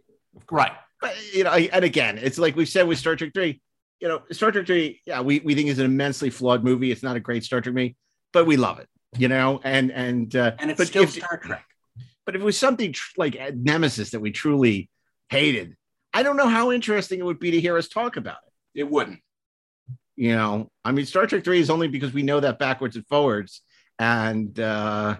right? 0.51 0.71
But 0.99 1.15
you 1.33 1.43
know, 1.43 1.51
and 1.51 1.85
again, 1.85 2.17
it's 2.17 2.37
like 2.37 2.55
we 2.55 2.65
said 2.65 2.87
with 2.87 2.97
Star 2.97 3.15
Trek 3.15 3.31
three. 3.33 3.61
You 3.99 4.09
know, 4.09 4.21
Star 4.31 4.51
Trek 4.51 4.65
three, 4.65 5.01
yeah, 5.05 5.21
we 5.21 5.39
we 5.39 5.55
think 5.55 5.69
is 5.69 5.79
an 5.79 5.85
immensely 5.85 6.29
flawed 6.29 6.63
movie. 6.63 6.91
It's 6.91 7.03
not 7.03 7.15
a 7.15 7.19
great 7.19 7.43
Star 7.43 7.61
Trek 7.61 7.75
movie, 7.75 7.95
but 8.33 8.45
we 8.45 8.57
love 8.57 8.79
it. 8.79 8.89
You 9.17 9.27
know, 9.27 9.61
and 9.63 9.91
and 9.91 10.35
uh, 10.35 10.53
and 10.59 10.71
it's 10.71 10.77
but 10.77 10.87
still 10.87 11.03
if, 11.03 11.11
Star 11.11 11.37
Trek. 11.37 11.65
But 12.25 12.35
if 12.35 12.41
it 12.41 12.45
was 12.45 12.57
something 12.57 12.93
tr- 12.93 13.13
like 13.17 13.37
Nemesis 13.55 14.11
that 14.11 14.19
we 14.19 14.31
truly 14.31 14.89
hated, 15.29 15.75
I 16.13 16.23
don't 16.23 16.37
know 16.37 16.47
how 16.47 16.71
interesting 16.71 17.19
it 17.19 17.25
would 17.25 17.39
be 17.39 17.51
to 17.51 17.61
hear 17.61 17.77
us 17.77 17.87
talk 17.87 18.15
about 18.17 18.37
it. 18.47 18.81
It 18.81 18.89
wouldn't. 18.89 19.19
You 20.15 20.35
know, 20.35 20.71
I 20.85 20.91
mean, 20.91 21.05
Star 21.05 21.25
Trek 21.25 21.43
3 21.43 21.59
is 21.59 21.69
only 21.71 21.87
because 21.87 22.13
we 22.13 22.21
know 22.21 22.39
that 22.39 22.59
backwards 22.59 22.95
and 22.95 23.05
forwards. 23.07 23.61
And, 23.97 24.57
uh, 24.59 25.17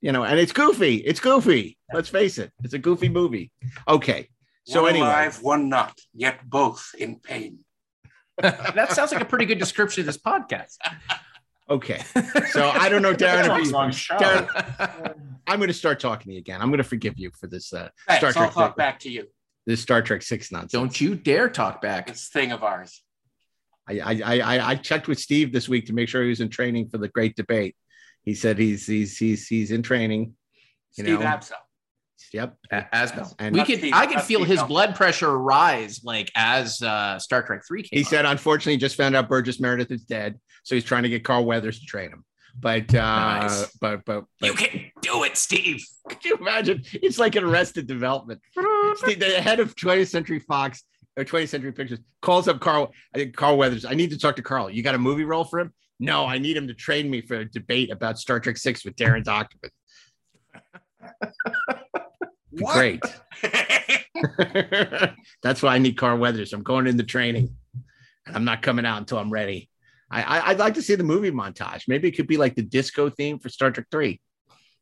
you 0.00 0.10
know, 0.10 0.24
and 0.24 0.38
it's 0.38 0.52
goofy. 0.52 0.96
It's 0.96 1.20
goofy. 1.20 1.78
Let's 1.92 2.08
face 2.08 2.38
it. 2.38 2.52
It's 2.64 2.74
a 2.74 2.78
goofy 2.78 3.08
movie. 3.08 3.52
Okay. 3.86 4.28
So, 4.64 4.82
one 4.82 4.90
anyway. 4.90 5.06
alive, 5.06 5.42
one 5.42 5.68
not, 5.68 5.98
yet 6.12 6.48
both 6.48 6.90
in 6.98 7.20
pain. 7.20 7.60
that 8.38 8.92
sounds 8.92 9.12
like 9.12 9.22
a 9.22 9.24
pretty 9.24 9.46
good 9.46 9.58
description 9.58 10.02
of 10.02 10.06
this 10.06 10.18
podcast. 10.18 10.76
Okay. 11.70 12.02
So 12.50 12.70
I 12.70 12.88
don't 12.88 13.02
know, 13.02 13.14
Darren. 13.14 13.60
if 13.60 13.66
you, 13.66 13.72
Darren 14.16 15.14
I'm 15.46 15.58
going 15.58 15.68
to 15.68 15.74
start 15.74 16.00
talking 16.00 16.30
to 16.30 16.34
you 16.34 16.38
again. 16.38 16.60
I'm 16.60 16.68
going 16.68 16.78
to 16.78 16.84
forgive 16.84 17.18
you 17.18 17.30
for 17.38 17.46
this 17.46 17.72
uh, 17.72 17.88
Thanks, 18.06 18.20
Star 18.20 18.32
Trek. 18.32 18.56
I'll 18.56 18.68
talk 18.68 18.76
back 18.76 19.00
to 19.00 19.10
you. 19.10 19.26
This 19.66 19.80
Star 19.80 20.02
Trek 20.02 20.22
Six 20.22 20.50
nonsense. 20.50 20.72
Don't 20.72 21.00
you 21.00 21.14
dare 21.14 21.48
talk 21.48 21.82
back. 21.82 22.06
This 22.06 22.28
thing 22.28 22.52
of 22.52 22.62
ours. 22.62 23.02
I, 23.88 24.00
I, 24.00 24.40
I, 24.40 24.68
I 24.70 24.74
checked 24.74 25.08
with 25.08 25.18
Steve 25.18 25.52
this 25.52 25.68
week 25.68 25.86
to 25.86 25.94
make 25.94 26.08
sure 26.08 26.22
he 26.22 26.28
was 26.28 26.40
in 26.40 26.50
training 26.50 26.88
for 26.90 26.98
the 26.98 27.08
great 27.08 27.36
debate. 27.36 27.74
He 28.22 28.34
said 28.34 28.58
he's 28.58 28.86
he's 28.86 29.16
he's 29.16 29.46
he's 29.46 29.70
in 29.70 29.82
training. 29.82 30.34
You 30.96 31.04
Steve 31.04 31.20
know. 31.20 31.26
Asbell. 31.26 31.52
Yep, 32.32 32.56
Asbell. 32.72 33.34
And 33.38 33.54
we 33.54 33.64
could, 33.64 33.92
I 33.92 34.06
could 34.06 34.20
feel 34.20 34.44
his 34.44 34.62
blood 34.64 34.94
pressure 34.94 35.38
rise 35.38 36.02
like 36.04 36.30
as 36.34 36.82
uh, 36.82 37.18
Star 37.18 37.42
Trek 37.42 37.62
Three 37.66 37.82
came. 37.82 37.98
He 37.98 38.04
said, 38.04 38.26
unfortunately, 38.26 38.72
he 38.72 38.78
just 38.78 38.96
found 38.96 39.16
out 39.16 39.28
Burgess 39.28 39.60
Meredith 39.60 39.90
is 39.90 40.04
dead, 40.04 40.38
so 40.62 40.74
he's 40.74 40.84
trying 40.84 41.04
to 41.04 41.08
get 41.08 41.24
Carl 41.24 41.44
Weathers 41.44 41.80
to 41.80 41.86
train 41.86 42.10
him. 42.10 42.24
But 42.60 42.94
uh, 42.94 43.40
nice. 43.40 43.76
but, 43.80 44.04
but 44.04 44.24
but 44.40 44.46
you 44.46 44.54
can 44.54 44.90
do 45.00 45.24
it, 45.24 45.36
Steve. 45.36 45.84
Could 46.08 46.24
you 46.24 46.36
imagine? 46.36 46.82
It's 46.92 47.18
like 47.18 47.36
an 47.36 47.44
Arrested 47.44 47.86
Development. 47.86 48.40
Steve, 48.96 49.20
the 49.20 49.40
head 49.40 49.60
of 49.60 49.76
20th 49.76 50.08
Century 50.08 50.40
Fox 50.40 50.82
or 51.16 51.24
20th 51.24 51.48
Century 51.48 51.72
Pictures 51.72 52.00
calls 52.20 52.48
up 52.48 52.60
Carl 52.60 52.92
I 53.14 53.18
think 53.18 53.36
Carl 53.36 53.56
Weathers. 53.56 53.84
I 53.84 53.94
need 53.94 54.10
to 54.10 54.18
talk 54.18 54.36
to 54.36 54.42
Carl. 54.42 54.70
You 54.70 54.82
got 54.82 54.94
a 54.94 54.98
movie 54.98 55.24
role 55.24 55.44
for 55.44 55.60
him? 55.60 55.72
No, 56.00 56.26
I 56.26 56.38
need 56.38 56.56
him 56.56 56.68
to 56.68 56.74
train 56.74 57.10
me 57.10 57.20
for 57.20 57.36
a 57.36 57.44
debate 57.44 57.90
about 57.90 58.18
Star 58.18 58.40
Trek 58.40 58.56
Six 58.56 58.84
with 58.84 58.96
Darren 58.96 59.26
Octopus. 59.26 59.70
Great. 62.64 63.02
That's 65.42 65.62
why 65.62 65.74
I 65.74 65.78
need 65.78 65.96
Carl 65.96 66.18
Weathers. 66.18 66.52
I'm 66.52 66.62
going 66.62 66.86
into 66.86 67.04
training, 67.04 67.54
and 68.26 68.36
I'm 68.36 68.44
not 68.44 68.62
coming 68.62 68.86
out 68.86 68.98
until 68.98 69.18
I'm 69.18 69.30
ready. 69.30 69.70
I, 70.10 70.48
would 70.48 70.58
like 70.58 70.74
to 70.74 70.82
see 70.82 70.94
the 70.94 71.04
movie 71.04 71.30
montage. 71.30 71.82
Maybe 71.86 72.08
it 72.08 72.12
could 72.12 72.26
be 72.26 72.38
like 72.38 72.54
the 72.54 72.62
disco 72.62 73.10
theme 73.10 73.38
for 73.38 73.48
Star 73.50 73.70
Trek 73.70 73.86
Three. 73.90 74.20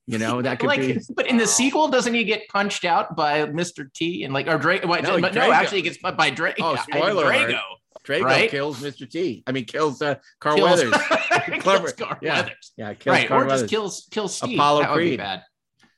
You 0.06 0.18
know 0.18 0.40
that 0.40 0.60
could 0.60 0.68
like, 0.68 0.80
be. 0.80 1.00
But 1.16 1.26
in 1.26 1.36
the 1.36 1.48
sequel, 1.48 1.88
doesn't 1.88 2.14
he 2.14 2.22
get 2.22 2.46
punched 2.48 2.84
out 2.84 3.16
by 3.16 3.40
Mr. 3.46 3.92
T 3.92 4.22
and 4.22 4.32
like 4.32 4.46
or 4.46 4.56
Drake? 4.56 4.84
Wait, 4.84 5.02
no, 5.02 5.16
no, 5.16 5.52
actually, 5.52 5.78
he 5.78 5.82
gets 5.82 5.96
put 5.96 6.16
by 6.16 6.30
Drake. 6.30 6.56
Oh, 6.60 6.76
spoiler! 6.76 7.24
Drago. 7.24 7.60
Drago 8.06 8.22
right? 8.22 8.50
kills 8.50 8.80
Mr. 8.80 9.10
T. 9.10 9.42
I 9.48 9.52
mean, 9.52 9.64
kills 9.64 10.00
uh, 10.00 10.14
Carl 10.38 10.58
kills, 10.58 10.84
Weathers. 10.84 11.60
kills 11.60 11.92
Carl 11.94 12.18
yeah. 12.22 12.34
Weathers. 12.36 12.72
Yeah, 12.76 12.94
kills 12.94 13.16
right. 13.16 13.28
Carl 13.28 13.42
or 13.42 13.46
Weathers. 13.46 13.62
just 13.62 13.70
kills 13.70 14.08
kills 14.12 14.36
Steve. 14.36 14.56
Apollo 14.56 14.82
that 14.82 14.92
Creed. 14.92 15.18
bad. 15.18 15.42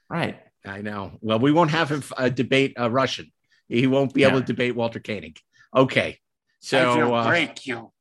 Right. 0.09 0.41
I 0.69 0.83
know. 0.83 1.19
Well, 1.21 1.39
we 1.39 1.53
won't 1.53 1.71
have 1.71 1.91
him 1.91 2.03
uh, 2.17 2.29
debate 2.29 2.75
a 2.77 2.91
Russian. 2.91 3.33
He 3.69 3.87
won't 3.87 4.15
be 4.15 4.23
yeah. 4.23 4.29
able 4.29 4.41
to 4.41 4.47
debate 4.47 4.75
Walter 4.75 5.01
Koenig. 5.01 5.39
Okay. 5.75 6.19
So 6.61 7.15
uh, 7.15 7.29
break 7.29 7.67
you. 7.67 7.93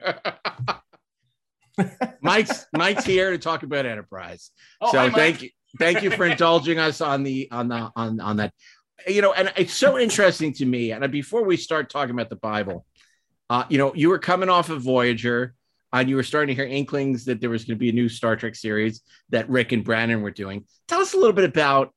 Mike's 2.20 2.66
Mike's 2.72 3.04
here 3.04 3.30
to 3.30 3.38
talk 3.38 3.62
about 3.62 3.86
Enterprise. 3.86 4.50
Oh, 4.80 4.92
so 4.92 4.98
hi, 4.98 5.10
thank 5.10 5.42
you, 5.42 5.50
thank 5.78 6.02
you 6.02 6.10
for 6.10 6.26
indulging 6.26 6.78
us 6.78 7.00
on 7.00 7.22
the 7.22 7.48
on 7.50 7.68
the 7.68 7.90
on 7.96 8.20
on 8.20 8.36
that. 8.38 8.52
You 9.06 9.22
know, 9.22 9.32
and 9.32 9.52
it's 9.56 9.74
so 9.74 9.98
interesting 9.98 10.52
to 10.54 10.66
me. 10.66 10.92
And 10.92 11.10
before 11.10 11.44
we 11.44 11.56
start 11.56 11.88
talking 11.90 12.10
about 12.10 12.28
the 12.28 12.36
Bible, 12.36 12.84
uh, 13.48 13.64
you 13.68 13.78
know, 13.78 13.94
you 13.94 14.10
were 14.10 14.18
coming 14.18 14.50
off 14.50 14.68
of 14.68 14.82
Voyager, 14.82 15.54
and 15.92 16.08
you 16.08 16.16
were 16.16 16.22
starting 16.22 16.54
to 16.54 16.62
hear 16.62 16.70
inklings 16.70 17.24
that 17.24 17.40
there 17.40 17.50
was 17.50 17.64
going 17.64 17.76
to 17.76 17.80
be 17.80 17.88
a 17.88 17.92
new 17.92 18.08
Star 18.08 18.36
Trek 18.36 18.54
series 18.54 19.00
that 19.30 19.48
Rick 19.48 19.72
and 19.72 19.84
Brannon 19.84 20.22
were 20.22 20.30
doing. 20.30 20.66
Tell 20.88 21.00
us 21.00 21.14
a 21.14 21.16
little 21.16 21.32
bit 21.32 21.44
about 21.44 21.94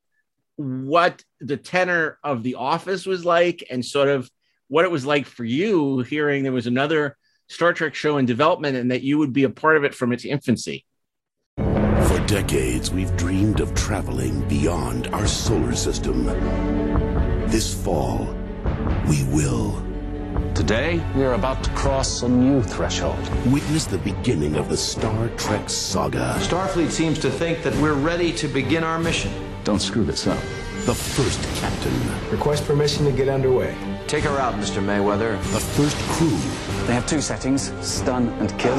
what 0.55 1.23
the 1.39 1.57
tenor 1.57 2.19
of 2.23 2.43
The 2.43 2.55
Office 2.55 3.05
was 3.05 3.25
like, 3.25 3.65
and 3.69 3.85
sort 3.85 4.09
of 4.09 4.29
what 4.67 4.85
it 4.85 4.91
was 4.91 5.05
like 5.05 5.25
for 5.25 5.43
you 5.43 5.99
hearing 5.99 6.43
there 6.43 6.51
was 6.51 6.67
another 6.67 7.17
Star 7.47 7.73
Trek 7.73 7.93
show 7.93 8.17
in 8.17 8.25
development 8.25 8.77
and 8.77 8.91
that 8.91 9.03
you 9.03 9.17
would 9.17 9.33
be 9.33 9.43
a 9.43 9.49
part 9.49 9.77
of 9.77 9.83
it 9.83 9.93
from 9.93 10.11
its 10.11 10.25
infancy. 10.25 10.85
For 11.57 12.23
decades, 12.25 12.91
we've 12.91 13.15
dreamed 13.15 13.59
of 13.59 13.73
traveling 13.75 14.47
beyond 14.47 15.07
our 15.07 15.27
solar 15.27 15.75
system. 15.75 16.25
This 17.49 17.73
fall, 17.83 18.35
we 19.07 19.23
will. 19.25 19.83
Today, 20.55 21.03
we 21.15 21.23
are 21.23 21.33
about 21.33 21.63
to 21.63 21.69
cross 21.71 22.23
a 22.23 22.29
new 22.29 22.63
threshold. 22.63 23.19
Witness 23.51 23.85
the 23.85 23.99
beginning 23.99 24.55
of 24.55 24.69
the 24.69 24.77
Star 24.77 25.29
Trek 25.37 25.69
saga. 25.69 26.35
Starfleet 26.39 26.89
seems 26.89 27.19
to 27.19 27.29
think 27.29 27.61
that 27.63 27.75
we're 27.75 27.93
ready 27.93 28.31
to 28.33 28.47
begin 28.47 28.83
our 28.83 28.97
mission. 28.97 29.31
Don't 29.63 29.79
screw 29.79 30.03
this 30.03 30.27
up. 30.27 30.39
The 30.85 30.93
first 30.93 31.41
captain. 31.61 31.93
Request 32.29 32.65
permission 32.65 33.05
to 33.05 33.13
get 33.13 33.29
underway. 33.29 33.73
Take 34.07 34.25
her 34.25 34.37
out, 34.37 34.55
Mr. 34.55 34.83
Mayweather. 34.83 35.37
The 35.53 35.59
first 35.61 35.95
crew. 36.09 36.37
They 36.85 36.93
have 36.93 37.07
two 37.07 37.21
settings 37.21 37.71
stun 37.85 38.27
and 38.39 38.49
kill. 38.59 38.75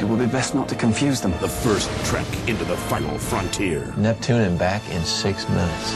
It 0.00 0.08
would 0.08 0.20
be 0.20 0.26
best 0.26 0.54
not 0.54 0.68
to 0.68 0.76
confuse 0.76 1.20
them. 1.20 1.32
The 1.40 1.48
first 1.48 1.90
trek 2.04 2.26
into 2.48 2.64
the 2.64 2.76
final 2.76 3.18
frontier. 3.18 3.92
Neptune 3.96 4.42
and 4.42 4.56
back 4.56 4.88
in 4.90 5.02
six 5.02 5.48
minutes. 5.48 5.94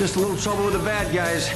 Just 0.00 0.16
a 0.16 0.18
little 0.18 0.38
trouble 0.38 0.64
with 0.64 0.72
the 0.72 0.78
bad 0.78 1.14
guys. 1.14 1.50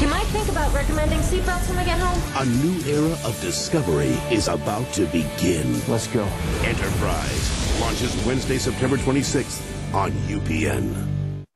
You 0.00 0.06
might 0.06 0.26
think 0.26 0.48
about 0.48 0.72
recommending 0.72 1.18
seatbelts 1.18 1.68
when 1.68 1.78
we 1.78 1.84
get 1.84 1.98
home. 1.98 2.22
A 2.36 2.48
new 2.62 2.80
era 2.88 3.18
of 3.24 3.36
discovery 3.40 4.16
is 4.30 4.46
about 4.46 4.92
to 4.92 5.04
begin. 5.06 5.80
Let's 5.88 6.06
go. 6.06 6.22
Enterprise 6.62 7.80
launches 7.80 8.14
Wednesday, 8.24 8.58
September 8.58 8.96
26th 8.98 9.60
on 9.92 10.12
UPN. 10.28 10.94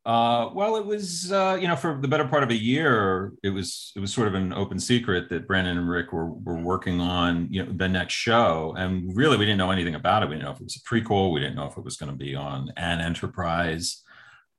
Uh, 0.04 0.50
well, 0.52 0.74
it 0.74 0.84
was 0.84 1.30
uh, 1.30 1.58
you 1.60 1.68
know 1.68 1.76
for 1.76 1.96
the 2.02 2.08
better 2.08 2.26
part 2.26 2.42
of 2.42 2.50
a 2.50 2.56
year, 2.60 3.32
it 3.44 3.50
was 3.50 3.92
it 3.94 4.00
was 4.00 4.12
sort 4.12 4.26
of 4.26 4.34
an 4.34 4.52
open 4.52 4.80
secret 4.80 5.28
that 5.28 5.46
Brannon 5.46 5.78
and 5.78 5.88
Rick 5.88 6.12
were 6.12 6.32
were 6.32 6.60
working 6.60 7.00
on 7.00 7.46
you 7.52 7.64
know 7.64 7.70
the 7.70 7.86
next 7.86 8.14
show, 8.14 8.74
and 8.76 9.16
really 9.16 9.36
we 9.36 9.44
didn't 9.44 9.58
know 9.58 9.70
anything 9.70 9.94
about 9.94 10.24
it. 10.24 10.28
We 10.28 10.34
didn't 10.34 10.46
know 10.46 10.50
if 10.54 10.60
it 10.60 10.64
was 10.64 10.82
a 10.84 10.88
prequel. 10.92 11.32
We 11.32 11.38
didn't 11.38 11.54
know 11.54 11.68
if 11.68 11.78
it 11.78 11.84
was 11.84 11.96
going 11.96 12.10
to 12.10 12.18
be 12.18 12.34
on 12.34 12.72
an 12.76 13.00
Enterprise, 13.00 14.02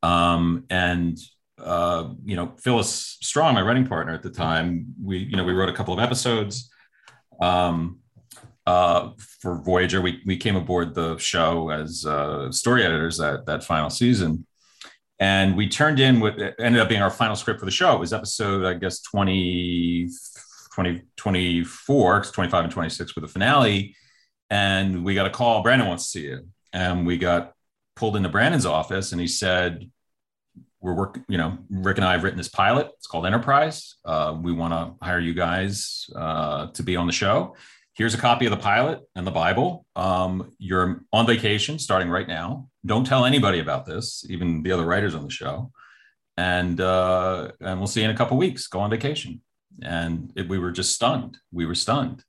um, 0.02 0.64
and 0.70 1.18
uh, 1.60 2.10
you 2.24 2.36
know 2.36 2.54
Phyllis 2.58 3.18
Strong, 3.22 3.56
my 3.56 3.62
writing 3.62 3.88
partner 3.88 4.14
at 4.14 4.24
the 4.24 4.30
time, 4.30 4.94
we 5.02 5.20
you 5.20 5.36
know 5.36 5.44
we 5.44 5.54
wrote 5.54 5.70
a 5.70 5.74
couple 5.74 5.94
of 5.94 6.00
episodes. 6.00 6.72
Um, 7.42 8.00
uh, 8.66 9.12
for 9.42 9.62
Voyager, 9.62 10.02
we, 10.02 10.22
we 10.26 10.36
came 10.36 10.58
aboard 10.58 10.94
the 10.94 11.18
show 11.18 11.70
as 11.70 12.06
uh, 12.06 12.52
story 12.52 12.84
editors 12.84 13.18
that 13.18 13.46
that 13.46 13.64
final 13.64 13.90
season 13.90 14.46
and 15.20 15.58
we 15.58 15.68
turned 15.68 16.00
in 16.00 16.20
what 16.20 16.40
ended 16.60 16.80
up 16.80 16.90
being 16.90 17.02
our 17.02 17.10
final 17.10 17.36
script 17.36 17.60
for 17.60 17.66
the 17.66 17.72
show. 17.72 17.96
It 17.96 18.00
was 18.00 18.14
episode, 18.14 18.66
I 18.66 18.76
guess, 18.76 19.02
20, 19.02 20.10
20 20.74 21.02
24, 21.16 22.24
25 22.24 22.64
and 22.64 22.74
26 22.74 23.16
with 23.16 23.24
the 23.24 23.28
finale. 23.28 23.96
And 24.50 25.04
we 25.04 25.16
got 25.16 25.26
a 25.26 25.32
call, 25.32 25.64
Brannon 25.64 25.88
wants 25.88 26.04
to 26.04 26.10
see 26.10 26.26
you. 26.28 26.48
And 26.72 27.08
we 27.08 27.18
got 27.18 27.54
pulled 27.96 28.16
into 28.16 28.30
Brannon's 28.30 28.66
office 28.66 29.12
and 29.12 29.20
he 29.20 29.28
said, 29.28 29.90
we're 30.82 30.94
working, 30.94 31.26
you 31.28 31.38
know, 31.38 31.58
Rick 31.70 31.98
and 31.98 32.06
I 32.06 32.14
have 32.14 32.24
written 32.24 32.38
this 32.38 32.50
pilot. 32.50 32.92
It's 32.98 33.08
called 33.08 33.26
Enterprise. 33.26 33.96
Uh, 34.06 34.38
we 34.40 34.52
want 34.52 34.74
to 34.74 35.06
hire 35.06 35.20
you 35.20 35.34
guys 35.34 36.10
uh, 36.16 36.68
to 36.68 36.84
be 36.84 36.96
on 36.96 37.08
the 37.08 37.14
show. 37.14 37.56
Here's 37.94 38.14
a 38.14 38.18
copy 38.18 38.46
of 38.46 38.52
the 38.52 38.58
pilot 38.58 39.02
and 39.16 39.26
the 39.26 39.32
Bible. 39.32 39.86
Um, 39.96 40.52
you're 40.60 41.04
on 41.12 41.26
vacation 41.26 41.80
starting 41.80 42.10
right 42.10 42.28
now 42.28 42.70
don't 42.88 43.06
tell 43.06 43.26
anybody 43.26 43.60
about 43.60 43.86
this, 43.86 44.26
even 44.30 44.64
the 44.64 44.72
other 44.72 44.86
writers 44.86 45.14
on 45.14 45.24
the 45.24 45.30
show. 45.30 45.72
And 46.38 46.80
uh, 46.80 47.52
and 47.60 47.80
we'll 47.80 47.88
see 47.88 48.02
you 48.02 48.10
in 48.10 48.16
a 48.16 48.18
couple 48.18 48.38
weeks. 48.38 48.68
Go 48.68 48.80
on 48.80 48.90
vacation. 48.90 49.42
And 49.82 50.32
it, 50.36 50.48
we 50.48 50.58
were 50.58 50.72
just 50.72 50.96
stunned. 50.96 51.38
We 51.52 51.66
were 51.66 51.76
stunned. 51.76 52.24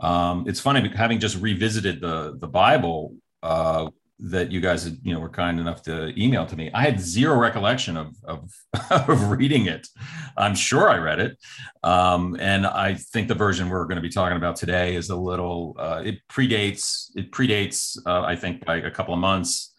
Um, 0.00 0.44
it's 0.46 0.60
funny 0.60 0.86
having 0.88 1.20
just 1.20 1.40
revisited 1.40 2.00
the 2.00 2.36
the 2.38 2.48
Bible 2.48 3.16
uh, 3.42 3.90
that 4.20 4.50
you 4.50 4.60
guys 4.60 4.90
you 5.02 5.14
know 5.14 5.20
were 5.20 5.28
kind 5.28 5.60
enough 5.60 5.82
to 5.82 6.12
email 6.20 6.44
to 6.46 6.56
me. 6.56 6.70
I 6.74 6.82
had 6.82 7.00
zero 7.00 7.36
recollection 7.36 7.96
of 7.96 8.16
of, 8.24 8.50
of 8.90 9.30
reading 9.30 9.66
it. 9.66 9.86
I'm 10.36 10.54
sure 10.54 10.88
I 10.88 10.98
read 10.98 11.20
it, 11.20 11.38
um, 11.82 12.36
and 12.40 12.66
I 12.66 12.94
think 12.94 13.28
the 13.28 13.34
version 13.34 13.68
we're 13.68 13.84
going 13.84 13.96
to 13.96 14.02
be 14.02 14.08
talking 14.08 14.36
about 14.36 14.56
today 14.56 14.94
is 14.94 15.10
a 15.10 15.16
little. 15.16 15.76
Uh, 15.78 16.02
it 16.04 16.18
predates 16.28 17.10
it 17.14 17.30
predates 17.30 17.98
uh, 18.06 18.22
I 18.22 18.36
think 18.36 18.64
by 18.64 18.76
a 18.76 18.90
couple 18.90 19.14
of 19.14 19.20
months 19.20 19.74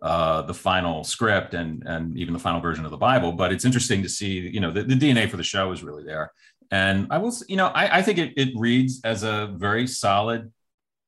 uh, 0.00 0.42
the 0.42 0.54
final 0.54 1.04
script 1.04 1.54
and 1.54 1.82
and 1.86 2.16
even 2.16 2.32
the 2.32 2.40
final 2.40 2.60
version 2.60 2.84
of 2.84 2.90
the 2.90 2.96
Bible. 2.96 3.32
But 3.32 3.52
it's 3.52 3.64
interesting 3.64 4.02
to 4.02 4.08
see 4.08 4.38
you 4.38 4.60
know 4.60 4.70
the, 4.70 4.82
the 4.82 4.94
DNA 4.94 5.28
for 5.28 5.36
the 5.36 5.44
show 5.44 5.70
is 5.72 5.82
really 5.82 6.04
there. 6.04 6.32
And 6.70 7.06
I 7.10 7.18
will, 7.18 7.34
you 7.48 7.56
know, 7.56 7.66
I, 7.66 7.98
I 7.98 8.02
think 8.02 8.16
it, 8.16 8.32
it 8.34 8.48
reads 8.56 9.02
as 9.04 9.24
a 9.24 9.54
very 9.58 9.86
solid 9.86 10.50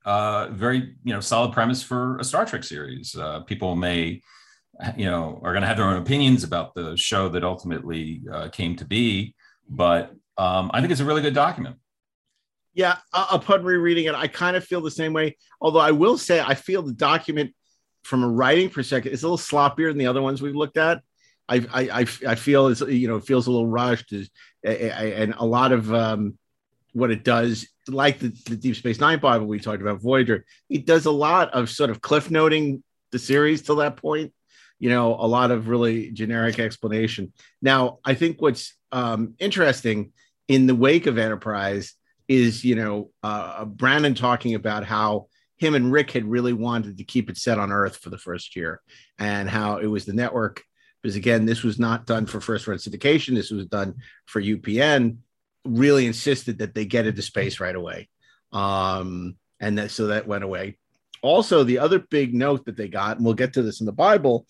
uh, 0.04 0.48
very 0.50 0.94
you 1.04 1.12
know 1.12 1.20
solid 1.20 1.52
premise 1.52 1.82
for 1.82 2.18
a 2.18 2.24
Star 2.24 2.44
Trek 2.44 2.64
series. 2.64 3.16
Uh, 3.16 3.40
people 3.40 3.74
may 3.76 4.20
you 4.96 5.06
know 5.06 5.40
are 5.42 5.52
going 5.52 5.62
to 5.62 5.68
have 5.68 5.76
their 5.76 5.86
own 5.86 6.00
opinions 6.00 6.44
about 6.44 6.74
the 6.74 6.96
show 6.96 7.28
that 7.30 7.44
ultimately 7.44 8.22
uh, 8.32 8.48
came 8.48 8.76
to 8.76 8.84
be, 8.84 9.34
but 9.68 10.14
um, 10.36 10.70
I 10.74 10.80
think 10.80 10.92
it's 10.92 11.00
a 11.00 11.04
really 11.04 11.22
good 11.22 11.34
document. 11.34 11.76
Yeah, 12.74 12.96
upon 13.12 13.62
rereading 13.62 14.06
it, 14.06 14.16
I 14.16 14.26
kind 14.26 14.56
of 14.56 14.64
feel 14.64 14.80
the 14.80 14.90
same 14.90 15.12
way. 15.12 15.36
Although 15.60 15.80
I 15.80 15.92
will 15.92 16.18
say, 16.18 16.40
I 16.40 16.54
feel 16.54 16.82
the 16.82 16.92
document 16.92 17.54
from 18.02 18.24
a 18.24 18.28
writing 18.28 18.68
perspective 18.68 19.12
is 19.12 19.22
a 19.22 19.26
little 19.26 19.38
sloppier 19.38 19.90
than 19.90 19.98
the 19.98 20.08
other 20.08 20.20
ones 20.20 20.42
we've 20.42 20.56
looked 20.56 20.76
at. 20.76 21.00
I 21.48 21.66
I, 21.72 22.00
I 22.26 22.34
feel 22.34 22.68
it's 22.68 22.80
you 22.80 23.08
know 23.08 23.20
feels 23.20 23.46
a 23.46 23.50
little 23.50 23.68
rushed, 23.68 24.12
and 24.64 25.34
a 25.38 25.44
lot 25.44 25.72
of 25.72 25.92
um, 25.94 26.38
what 26.92 27.10
it 27.10 27.22
does, 27.22 27.68
like 27.88 28.18
the, 28.18 28.28
the, 28.46 28.56
Deep 28.56 28.76
Space 28.76 29.00
Nine 29.00 29.18
Bible 29.18 29.46
we 29.46 29.60
talked 29.60 29.82
about, 29.82 30.00
Voyager, 30.00 30.44
it 30.68 30.86
does 30.86 31.06
a 31.06 31.10
lot 31.10 31.52
of 31.52 31.70
sort 31.70 31.90
of 31.90 32.00
cliff 32.00 32.30
noting 32.30 32.82
the 33.12 33.18
series 33.18 33.62
till 33.62 33.76
that 33.76 33.96
point. 33.96 34.32
You 34.78 34.90
know, 34.90 35.14
a 35.14 35.26
lot 35.26 35.50
of 35.50 35.68
really 35.68 36.10
generic 36.10 36.58
explanation. 36.58 37.32
Now, 37.62 37.98
I 38.04 38.14
think 38.14 38.42
what's 38.42 38.74
um, 38.92 39.34
interesting 39.38 40.12
in 40.48 40.66
the 40.66 40.74
wake 40.74 41.06
of 41.06 41.16
Enterprise 41.16 41.94
is, 42.28 42.64
you 42.64 42.74
know, 42.74 43.10
uh, 43.22 43.64
Brannon 43.64 44.14
talking 44.14 44.54
about 44.54 44.84
how 44.84 45.28
him 45.56 45.74
and 45.74 45.92
Rick 45.92 46.10
had 46.10 46.24
really 46.24 46.52
wanted 46.52 46.98
to 46.98 47.04
keep 47.04 47.30
it 47.30 47.38
set 47.38 47.58
on 47.58 47.72
Earth 47.72 47.96
for 47.96 48.10
the 48.10 48.18
first 48.18 48.56
year 48.56 48.80
and 49.18 49.48
how 49.48 49.78
it 49.78 49.86
was 49.86 50.04
the 50.04 50.12
network. 50.12 50.62
Because 51.02 51.16
again, 51.16 51.44
this 51.44 51.62
was 51.62 51.78
not 51.78 52.06
done 52.06 52.26
for 52.26 52.40
first 52.40 52.66
run 52.66 52.78
syndication. 52.78 53.34
This 53.34 53.50
was 53.50 53.66
done 53.66 53.94
for 54.26 54.42
UPN 54.42 55.18
really 55.64 56.07
insisted 56.07 56.59
that 56.59 56.74
they 56.74 56.85
get 56.85 57.07
into 57.07 57.22
space 57.22 57.61
right 57.61 57.74
away. 57.74 58.09
Um, 58.53 59.37
and 59.61 59.79
that, 59.79 59.90
so 59.90 60.09
that 60.09 60.27
went 60.27 60.44
away. 60.44 60.79
Also, 61.22 61.64
the 61.64 61.79
other 61.79 61.98
big 61.98 62.35
note 62.35 62.66
that 62.66 62.77
they 62.77 62.88
got, 62.88 63.16
and 63.16 63.24
we'll 63.24 63.35
get 63.35 63.55
to 63.55 63.62
this 63.62 63.81
in 63.81 63.87
the 63.87 63.92
Bible, 63.92 64.46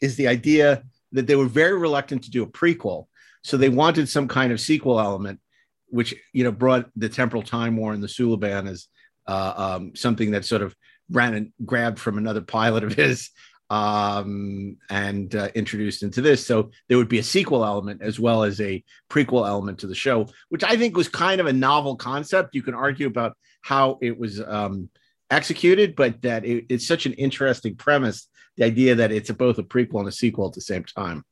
is 0.00 0.16
the 0.16 0.28
idea 0.28 0.84
that 1.12 1.26
they 1.26 1.36
were 1.36 1.46
very 1.46 1.78
reluctant 1.78 2.24
to 2.24 2.30
do 2.30 2.42
a 2.42 2.46
prequel. 2.46 3.06
So 3.42 3.56
they 3.56 3.68
wanted 3.68 4.08
some 4.08 4.28
kind 4.28 4.52
of 4.52 4.60
sequel 4.60 5.00
element, 5.00 5.40
which 5.88 6.14
you 6.32 6.44
know 6.44 6.52
brought 6.52 6.90
the 6.96 7.08
temporal 7.08 7.42
time 7.42 7.76
war 7.76 7.92
and 7.92 8.02
the 8.02 8.08
Suliban 8.08 8.68
as 8.68 8.88
uh, 9.26 9.54
um, 9.56 9.96
something 9.96 10.32
that 10.32 10.44
sort 10.44 10.62
of 10.62 10.74
ran 11.10 11.34
and 11.34 11.52
grabbed 11.64 11.98
from 11.98 12.18
another 12.18 12.40
pilot 12.40 12.84
of 12.84 12.94
his 12.94 13.30
um, 13.74 14.76
and 14.88 15.34
uh, 15.34 15.48
introduced 15.56 16.04
into 16.04 16.20
this. 16.20 16.46
So 16.46 16.70
there 16.88 16.96
would 16.96 17.08
be 17.08 17.18
a 17.18 17.24
sequel 17.24 17.64
element 17.64 18.02
as 18.02 18.20
well 18.20 18.44
as 18.44 18.60
a 18.60 18.84
prequel 19.10 19.48
element 19.48 19.80
to 19.80 19.88
the 19.88 19.96
show, 19.96 20.28
which 20.48 20.62
I 20.62 20.76
think 20.76 20.96
was 20.96 21.08
kind 21.08 21.40
of 21.40 21.48
a 21.48 21.52
novel 21.52 21.96
concept. 21.96 22.54
You 22.54 22.62
can 22.62 22.74
argue 22.74 23.08
about 23.08 23.36
how 23.62 23.98
it 24.00 24.16
was 24.16 24.40
um, 24.40 24.90
executed, 25.28 25.96
but 25.96 26.22
that 26.22 26.44
it, 26.44 26.66
it's 26.68 26.86
such 26.86 27.04
an 27.06 27.14
interesting 27.14 27.74
premise. 27.74 28.28
The 28.56 28.64
idea 28.64 28.94
that 28.94 29.10
it's 29.10 29.30
both 29.32 29.58
a 29.58 29.64
prequel 29.64 29.98
and 29.98 30.08
a 30.08 30.12
sequel 30.12 30.46
at 30.46 30.52
the 30.52 30.60
same 30.60 30.84
time. 30.84 31.24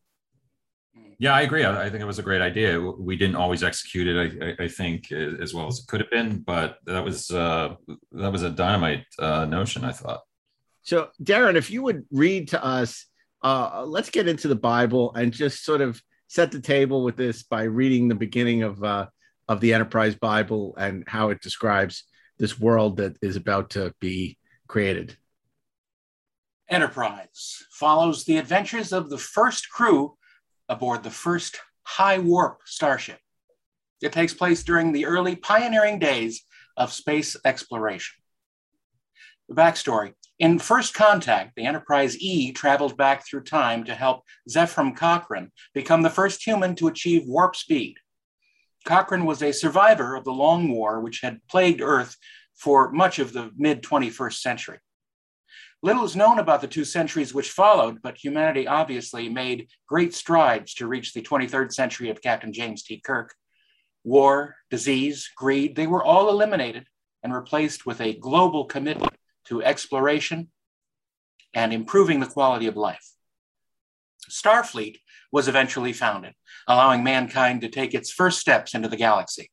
Yeah, 1.20 1.34
I 1.34 1.42
agree. 1.42 1.64
I, 1.64 1.84
I 1.84 1.90
think 1.90 2.02
it 2.02 2.06
was 2.06 2.18
a 2.18 2.24
great 2.24 2.42
idea. 2.42 2.80
We 2.80 3.14
didn't 3.14 3.36
always 3.36 3.62
execute 3.62 4.08
it, 4.08 4.56
I, 4.58 4.64
I, 4.64 4.66
think, 4.66 5.12
as 5.12 5.54
well 5.54 5.68
as 5.68 5.78
it 5.78 5.86
could 5.86 6.00
have 6.00 6.10
been, 6.10 6.40
but 6.40 6.78
that 6.86 7.04
was 7.04 7.30
uh, 7.30 7.76
that 8.10 8.32
was 8.32 8.42
a 8.42 8.50
dynamite 8.50 9.04
uh, 9.20 9.44
notion. 9.44 9.84
I 9.84 9.92
thought. 9.92 10.22
So, 10.82 11.08
Darren, 11.22 11.54
if 11.54 11.70
you 11.70 11.82
would 11.82 12.04
read 12.10 12.48
to 12.48 12.64
us, 12.64 13.06
uh, 13.42 13.84
let's 13.86 14.10
get 14.10 14.28
into 14.28 14.48
the 14.48 14.56
Bible 14.56 15.14
and 15.14 15.32
just 15.32 15.64
sort 15.64 15.80
of 15.80 16.00
set 16.28 16.50
the 16.50 16.60
table 16.60 17.04
with 17.04 17.16
this 17.16 17.42
by 17.42 17.64
reading 17.64 18.08
the 18.08 18.14
beginning 18.14 18.62
of 18.62 18.82
uh, 18.82 19.06
of 19.48 19.60
the 19.60 19.74
Enterprise 19.74 20.14
Bible 20.14 20.74
and 20.76 21.04
how 21.06 21.30
it 21.30 21.40
describes 21.40 22.04
this 22.38 22.58
world 22.58 22.96
that 22.96 23.16
is 23.22 23.36
about 23.36 23.70
to 23.70 23.92
be 24.00 24.38
created. 24.66 25.16
Enterprise 26.68 27.62
follows 27.70 28.24
the 28.24 28.38
adventures 28.38 28.92
of 28.92 29.10
the 29.10 29.18
first 29.18 29.68
crew 29.68 30.16
aboard 30.68 31.02
the 31.02 31.10
first 31.10 31.60
high 31.82 32.18
warp 32.18 32.60
starship. 32.64 33.18
It 34.00 34.12
takes 34.12 34.32
place 34.32 34.64
during 34.64 34.92
the 34.92 35.06
early 35.06 35.36
pioneering 35.36 35.98
days 35.98 36.42
of 36.76 36.92
space 36.92 37.36
exploration. 37.44 38.16
The 39.48 39.54
backstory 39.54 40.14
in 40.42 40.58
First 40.58 40.92
Contact, 40.92 41.52
the 41.54 41.66
Enterprise 41.66 42.18
E 42.18 42.50
traveled 42.50 42.96
back 42.96 43.24
through 43.24 43.44
time 43.44 43.84
to 43.84 43.94
help 43.94 44.24
Zefram 44.50 44.96
Cochrane 44.96 45.52
become 45.72 46.02
the 46.02 46.10
first 46.10 46.44
human 46.44 46.74
to 46.74 46.88
achieve 46.88 47.22
warp 47.28 47.54
speed. 47.54 47.94
Cochrane 48.84 49.24
was 49.24 49.40
a 49.40 49.52
survivor 49.52 50.16
of 50.16 50.24
the 50.24 50.32
Long 50.32 50.68
War, 50.72 50.98
which 50.98 51.20
had 51.20 51.38
plagued 51.48 51.80
Earth 51.80 52.16
for 52.56 52.90
much 52.90 53.20
of 53.20 53.32
the 53.32 53.52
mid 53.56 53.84
21st 53.84 54.40
century. 54.40 54.78
Little 55.80 56.02
is 56.02 56.16
known 56.16 56.40
about 56.40 56.60
the 56.60 56.66
two 56.66 56.84
centuries 56.84 57.32
which 57.32 57.52
followed, 57.52 58.02
but 58.02 58.18
humanity 58.18 58.66
obviously 58.66 59.28
made 59.28 59.68
great 59.86 60.12
strides 60.12 60.74
to 60.74 60.88
reach 60.88 61.12
the 61.12 61.22
23rd 61.22 61.72
century 61.72 62.10
of 62.10 62.20
Captain 62.20 62.52
James 62.52 62.82
T. 62.82 63.00
Kirk. 63.00 63.32
War, 64.02 64.56
disease, 64.70 65.30
greed, 65.36 65.76
they 65.76 65.86
were 65.86 66.02
all 66.02 66.30
eliminated 66.30 66.86
and 67.22 67.32
replaced 67.32 67.86
with 67.86 68.00
a 68.00 68.14
global 68.14 68.64
commitment 68.64 69.14
to 69.46 69.62
exploration 69.62 70.50
and 71.54 71.72
improving 71.72 72.20
the 72.20 72.26
quality 72.26 72.66
of 72.66 72.76
life. 72.76 73.12
Starfleet 74.30 74.98
was 75.30 75.48
eventually 75.48 75.92
founded, 75.92 76.34
allowing 76.68 77.02
mankind 77.02 77.60
to 77.60 77.68
take 77.68 77.94
its 77.94 78.12
first 78.12 78.38
steps 78.38 78.74
into 78.74 78.88
the 78.88 78.96
galaxy. 78.96 79.50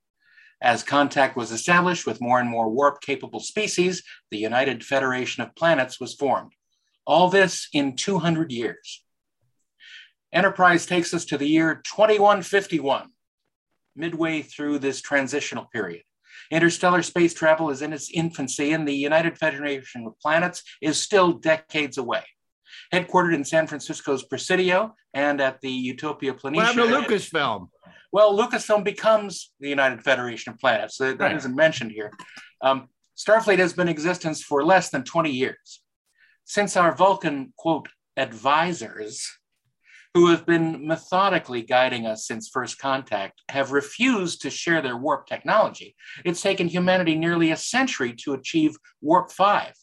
As 0.61 0.83
contact 0.83 1.37
was 1.37 1.51
established 1.51 2.05
with 2.05 2.21
more 2.21 2.39
and 2.39 2.49
more 2.49 2.69
warp 2.69 3.01
capable 3.01 3.39
species, 3.39 4.03
the 4.29 4.37
United 4.37 4.83
Federation 4.83 5.41
of 5.41 5.55
Planets 5.55 5.99
was 5.99 6.13
formed. 6.13 6.51
All 7.07 7.29
this 7.29 7.69
in 7.73 7.95
200 7.95 8.51
years. 8.51 9.03
Enterprise 10.31 10.85
takes 10.85 11.13
us 11.13 11.25
to 11.25 11.37
the 11.37 11.47
year 11.47 11.81
2151, 11.85 13.07
midway 13.95 14.41
through 14.41 14.79
this 14.79 15.01
transitional 15.01 15.65
period. 15.65 16.03
Interstellar 16.51 17.03
space 17.03 17.33
travel 17.33 17.69
is 17.69 17.81
in 17.81 17.93
its 17.93 18.09
infancy, 18.11 18.71
and 18.71 18.87
the 18.87 18.93
United 18.93 19.37
Federation 19.37 20.05
of 20.07 20.19
Planets 20.19 20.63
is 20.81 20.99
still 20.99 21.33
decades 21.33 21.97
away. 21.97 22.23
Headquartered 22.93 23.35
in 23.35 23.43
San 23.45 23.67
Francisco's 23.67 24.23
Presidio 24.23 24.95
and 25.13 25.41
at 25.41 25.61
the 25.61 25.69
Utopia 25.71 26.33
Planitia. 26.33 26.55
What 26.55 26.65
happened 26.65 27.07
to 27.07 27.15
Lucasfilm? 27.15 27.69
Well, 28.11 28.35
Lucasfilm 28.35 28.83
becomes 28.83 29.51
the 29.59 29.69
United 29.69 30.03
Federation 30.03 30.53
of 30.53 30.59
Planets. 30.59 30.97
That 30.97 31.19
Right. 31.19 31.35
isn't 31.35 31.55
mentioned 31.55 31.91
here. 31.91 32.11
Um, 32.61 32.87
Starfleet 33.17 33.59
has 33.59 33.73
been 33.73 33.87
in 33.87 33.91
existence 33.91 34.41
for 34.41 34.63
less 34.63 34.89
than 34.89 35.03
20 35.03 35.29
years. 35.29 35.81
Since 36.45 36.75
our 36.75 36.95
Vulcan, 36.95 37.53
quote, 37.57 37.89
advisors, 38.17 39.27
who 40.13 40.27
have 40.27 40.45
been 40.45 40.87
methodically 40.87 41.61
guiding 41.61 42.05
us 42.05 42.25
since 42.25 42.49
first 42.49 42.79
contact, 42.79 43.41
have 43.49 43.71
refused 43.71 44.41
to 44.41 44.49
share 44.49 44.81
their 44.81 44.97
warp 44.97 45.27
technology, 45.27 45.95
it's 46.25 46.41
taken 46.41 46.67
humanity 46.67 47.15
nearly 47.15 47.51
a 47.51 47.57
century 47.57 48.13
to 48.13 48.33
achieve 48.33 48.75
Warp 49.01 49.31
5. 49.31 49.73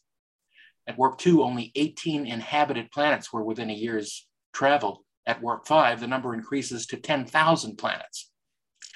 At 0.88 0.98
Warp 0.98 1.18
2, 1.18 1.42
only 1.42 1.72
18 1.74 2.26
inhabited 2.26 2.90
planets 2.90 3.32
were 3.32 3.44
within 3.44 3.70
a 3.70 3.74
year's 3.74 4.26
travel. 4.52 5.04
At 5.26 5.42
Warp 5.42 5.66
5, 5.66 6.00
the 6.00 6.06
number 6.06 6.34
increases 6.34 6.86
to 6.88 6.96
10,000 6.96 7.76
planets. 7.76 8.30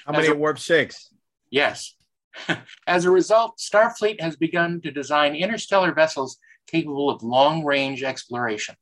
How 0.05 0.13
many 0.13 0.27
a- 0.27 0.31
at 0.31 0.37
Warp 0.37 0.59
6? 0.59 1.13
Yes. 1.49 1.95
As 2.87 3.05
a 3.05 3.11
result, 3.11 3.57
Starfleet 3.57 4.21
has 4.21 4.35
begun 4.35 4.81
to 4.81 4.91
design 4.91 5.35
interstellar 5.35 5.93
vessels 5.93 6.37
capable 6.67 7.09
of 7.09 7.23
long 7.23 7.65
range 7.65 8.03
exploration, 8.03 8.75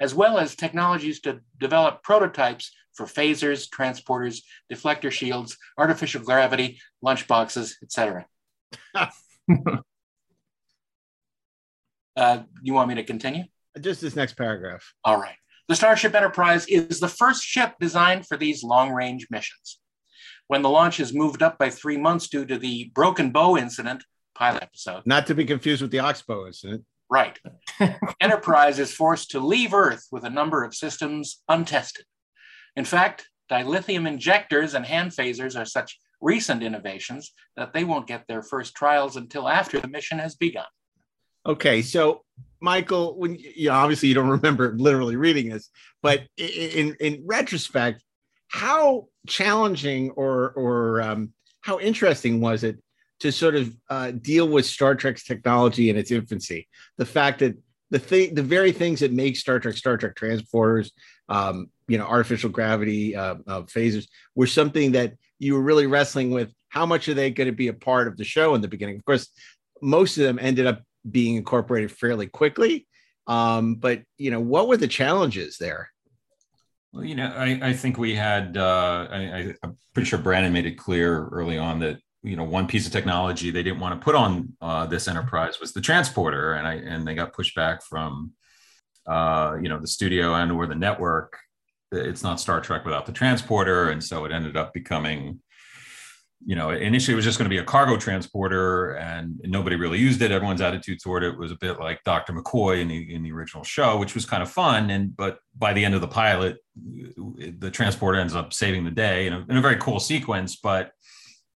as 0.00 0.14
well 0.14 0.38
as 0.38 0.54
technologies 0.54 1.20
to 1.20 1.40
develop 1.58 2.02
prototypes 2.02 2.72
for 2.94 3.06
phasers, 3.06 3.68
transporters, 3.68 4.42
deflector 4.72 5.10
shields, 5.10 5.56
artificial 5.76 6.22
gravity, 6.22 6.80
lunchboxes, 7.04 7.74
etc. 7.82 8.26
uh, 12.16 12.42
you 12.62 12.72
want 12.72 12.88
me 12.88 12.94
to 12.94 13.04
continue? 13.04 13.44
Just 13.80 14.00
this 14.00 14.16
next 14.16 14.36
paragraph. 14.36 14.94
All 15.04 15.20
right. 15.20 15.36
The 15.68 15.74
Starship 15.74 16.14
Enterprise 16.14 16.66
is 16.66 17.00
the 17.00 17.08
first 17.08 17.42
ship 17.42 17.74
designed 17.80 18.26
for 18.26 18.36
these 18.36 18.62
long 18.62 18.92
range 18.92 19.26
missions. 19.30 19.80
When 20.46 20.62
the 20.62 20.68
launch 20.68 21.00
is 21.00 21.14
moved 21.14 21.42
up 21.42 21.58
by 21.58 21.70
three 21.70 21.96
months 21.96 22.28
due 22.28 22.44
to 22.44 22.58
the 22.58 22.90
broken 22.94 23.30
bow 23.30 23.56
incident, 23.56 24.04
pilot 24.34 24.62
episode, 24.62 25.02
Not 25.06 25.26
to 25.28 25.34
be 25.34 25.44
confused 25.44 25.80
with 25.80 25.90
the 25.90 26.00
Oxbow 26.00 26.46
incident. 26.46 26.84
Right, 27.10 27.38
Enterprise 28.20 28.78
is 28.78 28.92
forced 28.92 29.30
to 29.30 29.40
leave 29.40 29.74
Earth 29.74 30.06
with 30.10 30.24
a 30.24 30.30
number 30.30 30.64
of 30.64 30.74
systems 30.74 31.42
untested. 31.48 32.04
In 32.76 32.84
fact, 32.84 33.28
dilithium 33.50 34.08
injectors 34.08 34.74
and 34.74 34.84
hand 34.84 35.12
phasers 35.12 35.58
are 35.58 35.64
such 35.64 35.98
recent 36.20 36.62
innovations 36.62 37.32
that 37.56 37.72
they 37.72 37.84
won't 37.84 38.06
get 38.06 38.26
their 38.26 38.42
first 38.42 38.74
trials 38.74 39.16
until 39.16 39.48
after 39.48 39.78
the 39.80 39.88
mission 39.88 40.18
has 40.18 40.34
begun. 40.34 40.64
Okay, 41.46 41.82
so 41.82 42.22
Michael, 42.60 43.18
when 43.18 43.36
you 43.38 43.70
obviously 43.70 44.08
you 44.08 44.14
don't 44.14 44.30
remember 44.30 44.74
literally 44.78 45.16
reading 45.16 45.50
this, 45.50 45.68
but 46.02 46.22
in 46.38 46.96
in 47.00 47.22
retrospect, 47.26 48.02
how 48.48 49.08
challenging 49.26 50.10
or 50.12 50.52
or 50.52 51.02
um, 51.02 51.34
how 51.60 51.78
interesting 51.78 52.40
was 52.40 52.64
it 52.64 52.78
to 53.20 53.32
sort 53.32 53.54
of 53.54 53.74
uh, 53.88 54.10
deal 54.10 54.48
with 54.48 54.66
Star 54.66 54.94
Trek's 54.94 55.24
technology 55.24 55.90
in 55.90 55.96
its 55.96 56.10
infancy? 56.10 56.68
The 56.98 57.06
fact 57.06 57.40
that 57.40 57.56
the 57.90 57.98
thing, 57.98 58.34
the 58.34 58.42
very 58.42 58.72
things 58.72 59.00
that 59.00 59.12
make 59.12 59.36
Star 59.36 59.58
Trek 59.60 59.76
Star 59.76 59.96
Trek 59.96 60.14
transporters, 60.16 60.90
um, 61.28 61.68
you 61.86 61.98
know, 61.98 62.06
artificial 62.06 62.50
gravity 62.50 63.14
uh, 63.14 63.36
uh, 63.46 63.62
phasers, 63.62 64.06
were 64.34 64.46
something 64.46 64.92
that 64.92 65.14
you 65.38 65.54
were 65.54 65.62
really 65.62 65.86
wrestling 65.86 66.30
with. 66.30 66.52
How 66.68 66.86
much 66.86 67.08
are 67.08 67.14
they 67.14 67.30
going 67.30 67.46
to 67.46 67.52
be 67.52 67.68
a 67.68 67.74
part 67.74 68.08
of 68.08 68.16
the 68.16 68.24
show 68.24 68.54
in 68.54 68.60
the 68.60 68.68
beginning? 68.68 68.96
Of 68.96 69.04
course, 69.04 69.28
most 69.80 70.16
of 70.18 70.24
them 70.24 70.38
ended 70.40 70.66
up 70.66 70.82
being 71.08 71.36
incorporated 71.36 71.92
fairly 71.92 72.26
quickly. 72.26 72.86
Um, 73.26 73.76
but 73.76 74.02
you 74.18 74.30
know, 74.30 74.40
what 74.40 74.68
were 74.68 74.76
the 74.76 74.88
challenges 74.88 75.56
there? 75.58 75.90
Well, 76.92 77.04
you 77.04 77.14
know, 77.14 77.26
I, 77.26 77.58
I 77.62 77.72
think 77.72 77.98
we 77.98 78.14
had, 78.14 78.56
uh, 78.56 79.08
I, 79.10 79.54
I'm 79.62 79.76
pretty 79.94 80.08
sure 80.08 80.18
Brannon 80.18 80.52
made 80.52 80.66
it 80.66 80.78
clear 80.78 81.26
early 81.28 81.58
on 81.58 81.80
that, 81.80 81.98
you 82.24 82.36
know, 82.36 82.44
one 82.44 82.66
piece 82.66 82.86
of 82.86 82.92
technology 82.92 83.50
they 83.50 83.62
didn't 83.62 83.80
want 83.80 84.00
to 84.00 84.02
put 84.02 84.14
on 84.14 84.54
uh, 84.62 84.86
this 84.86 85.08
enterprise 85.08 85.60
was 85.60 85.72
the 85.72 85.80
transporter. 85.80 86.54
And 86.54 86.66
I, 86.66 86.74
and 86.74 87.06
they 87.06 87.14
got 87.14 87.34
pushed 87.34 87.54
back 87.54 87.82
from, 87.82 88.32
uh, 89.06 89.56
you 89.60 89.68
know, 89.68 89.78
the 89.78 89.86
studio 89.86 90.34
and 90.34 90.50
or 90.50 90.66
the 90.66 90.74
network. 90.74 91.38
It's 91.92 92.22
not 92.22 92.40
Star 92.40 92.60
Trek 92.60 92.84
without 92.84 93.04
the 93.04 93.12
transporter. 93.12 93.90
And 93.90 94.02
so 94.02 94.24
it 94.24 94.32
ended 94.32 94.56
up 94.56 94.72
becoming, 94.72 95.40
you 96.46 96.56
know, 96.56 96.70
initially 96.70 97.12
it 97.12 97.16
was 97.16 97.26
just 97.26 97.38
going 97.38 97.44
to 97.44 97.54
be 97.54 97.58
a 97.58 97.64
cargo 97.64 97.98
transporter 97.98 98.92
and 98.92 99.38
nobody 99.44 99.76
really 99.76 99.98
used 99.98 100.22
it. 100.22 100.32
Everyone's 100.32 100.62
attitude 100.62 101.00
toward 101.02 101.22
it 101.22 101.38
was 101.38 101.52
a 101.52 101.56
bit 101.56 101.78
like 101.78 102.02
Dr. 102.04 102.32
McCoy 102.32 102.80
in 102.80 102.88
the 102.88 103.14
in 103.14 103.22
the 103.22 103.32
original 103.32 103.64
show, 103.64 103.98
which 103.98 104.14
was 104.14 104.24
kind 104.24 104.42
of 104.42 104.50
fun. 104.50 104.88
And 104.88 105.14
but 105.14 105.38
by 105.56 105.74
the 105.74 105.84
end 105.84 105.94
of 105.94 106.00
the 106.00 106.08
pilot, 106.08 106.56
the 106.74 107.70
transporter 107.70 108.18
ends 108.18 108.34
up 108.34 108.54
saving 108.54 108.84
the 108.84 108.90
day 108.90 109.26
in 109.26 109.34
a, 109.34 109.44
in 109.50 109.56
a 109.58 109.60
very 109.60 109.76
cool 109.76 110.00
sequence. 110.00 110.56
But 110.56 110.90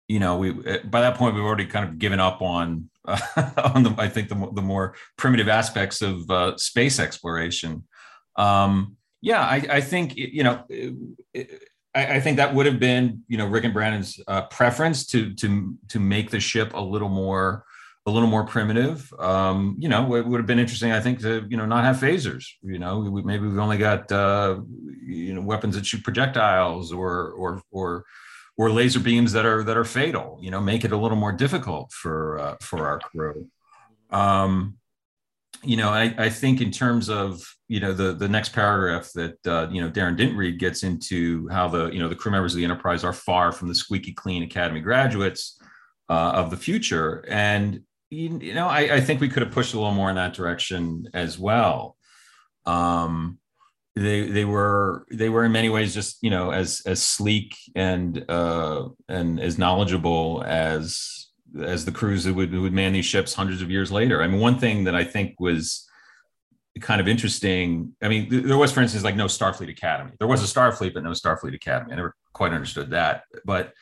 you 0.07 0.19
know, 0.19 0.37
we 0.37 0.51
by 0.51 1.01
that 1.01 1.15
point 1.15 1.35
we've 1.35 1.43
already 1.43 1.65
kind 1.65 1.87
of 1.87 1.97
given 1.97 2.19
up 2.19 2.41
on 2.41 2.89
uh, 3.05 3.19
on 3.75 3.83
the 3.83 3.95
I 3.97 4.09
think 4.09 4.29
the, 4.29 4.49
the 4.53 4.61
more 4.61 4.95
primitive 5.17 5.47
aspects 5.47 6.01
of 6.01 6.29
uh, 6.29 6.57
space 6.57 6.99
exploration. 6.99 7.83
Um, 8.35 8.97
yeah, 9.21 9.41
I, 9.41 9.65
I 9.69 9.81
think 9.81 10.15
you 10.15 10.43
know. 10.43 10.63
It, 10.69 11.63
I, 11.95 12.15
I 12.15 12.19
think 12.19 12.37
that 12.37 12.53
would 12.53 12.65
have 12.65 12.77
been, 12.77 13.23
you 13.29 13.37
know, 13.37 13.47
Rick 13.47 13.63
and 13.63 13.73
Brannon's 13.73 14.19
uh, 14.27 14.43
preference 14.43 15.05
to 15.07 15.33
to 15.35 15.75
to 15.89 15.99
make 15.99 16.29
the 16.29 16.39
ship 16.39 16.73
a 16.73 16.81
little 16.81 17.09
more 17.09 17.65
a 18.05 18.11
little 18.11 18.29
more 18.29 18.45
primitive. 18.45 19.11
Um, 19.17 19.75
you 19.79 19.89
know, 19.89 20.13
it 20.15 20.27
would 20.27 20.39
have 20.39 20.45
been 20.45 20.59
interesting, 20.59 20.91
I 20.91 20.99
think, 20.99 21.21
to 21.21 21.45
you 21.49 21.57
know 21.57 21.65
not 21.65 21.85
have 21.85 21.97
phasers. 21.97 22.45
You 22.61 22.77
know, 22.77 22.99
we, 22.99 23.23
maybe 23.23 23.47
we've 23.47 23.57
only 23.57 23.77
got 23.77 24.11
uh, 24.11 24.59
you 25.05 25.33
know 25.33 25.41
weapons 25.41 25.75
that 25.75 25.85
shoot 25.85 26.03
projectiles 26.03 26.91
or 26.91 27.31
or 27.31 27.61
or 27.71 28.05
or 28.57 28.71
laser 28.71 28.99
beams 28.99 29.33
that 29.33 29.45
are 29.45 29.63
that 29.63 29.77
are 29.77 29.85
fatal. 29.85 30.37
You 30.41 30.51
know, 30.51 30.61
make 30.61 30.85
it 30.85 30.91
a 30.91 30.97
little 30.97 31.17
more 31.17 31.31
difficult 31.31 31.91
for 31.91 32.39
uh, 32.39 32.55
for 32.61 32.87
our 32.87 32.99
crew. 32.99 33.47
Um, 34.11 34.77
you 35.63 35.77
know, 35.77 35.89
I, 35.89 36.13
I 36.17 36.29
think 36.29 36.61
in 36.61 36.71
terms 36.71 37.09
of 37.09 37.43
you 37.67 37.79
know 37.79 37.93
the 37.93 38.13
the 38.13 38.29
next 38.29 38.49
paragraph 38.49 39.11
that 39.13 39.47
uh, 39.47 39.67
you 39.71 39.81
know 39.81 39.89
Darren 39.89 40.15
didn't 40.15 40.37
read 40.37 40.59
gets 40.59 40.83
into 40.83 41.47
how 41.49 41.67
the 41.67 41.89
you 41.89 41.99
know 41.99 42.07
the 42.07 42.15
crew 42.15 42.31
members 42.31 42.53
of 42.53 42.57
the 42.57 42.63
Enterprise 42.63 43.03
are 43.03 43.13
far 43.13 43.51
from 43.51 43.67
the 43.67 43.75
squeaky 43.75 44.13
clean 44.13 44.43
Academy 44.43 44.79
graduates 44.79 45.59
uh, 46.09 46.31
of 46.35 46.49
the 46.49 46.57
future, 46.57 47.25
and 47.27 47.81
you, 48.09 48.39
you 48.39 48.53
know 48.53 48.67
I, 48.67 48.95
I 48.95 49.01
think 49.01 49.21
we 49.21 49.29
could 49.29 49.43
have 49.43 49.51
pushed 49.51 49.73
a 49.73 49.77
little 49.77 49.93
more 49.93 50.09
in 50.09 50.15
that 50.15 50.33
direction 50.33 51.09
as 51.13 51.39
well. 51.39 51.97
Um, 52.65 53.39
they 53.95 54.27
they 54.27 54.45
were 54.45 55.05
they 55.09 55.29
were 55.29 55.45
in 55.45 55.51
many 55.51 55.69
ways 55.69 55.93
just 55.93 56.17
you 56.21 56.29
know 56.29 56.51
as 56.51 56.81
as 56.85 57.01
sleek 57.01 57.55
and 57.75 58.29
uh, 58.29 58.89
and 59.07 59.39
as 59.39 59.57
knowledgeable 59.57 60.43
as 60.45 61.29
as 61.63 61.85
the 61.85 61.91
crews 61.91 62.25
that 62.25 62.33
would, 62.33 62.53
would 62.53 62.73
man 62.73 62.93
these 62.93 63.05
ships 63.05 63.33
hundreds 63.33 63.61
of 63.61 63.71
years 63.71 63.91
later. 63.91 64.21
I 64.21 64.27
mean, 64.27 64.41
one 64.41 64.59
thing 64.59 64.85
that 64.85 64.95
I 64.95 65.03
think 65.03 65.39
was 65.39 65.87
kind 66.81 66.99
of 66.99 67.07
interesting. 67.07 67.93
I 68.01 68.09
mean, 68.09 68.45
there 68.45 68.57
was, 68.57 68.71
for 68.71 68.81
instance, 68.81 69.03
like 69.03 69.15
no 69.15 69.25
Starfleet 69.25 69.69
Academy. 69.69 70.11
There 70.19 70.27
was 70.27 70.43
a 70.43 70.53
Starfleet, 70.53 70.93
but 70.93 71.03
no 71.03 71.11
Starfleet 71.11 71.55
Academy. 71.55 71.93
I 71.93 71.95
never 71.95 72.15
quite 72.33 72.51
understood 72.51 72.91
that. 72.91 73.23
But 73.45 73.73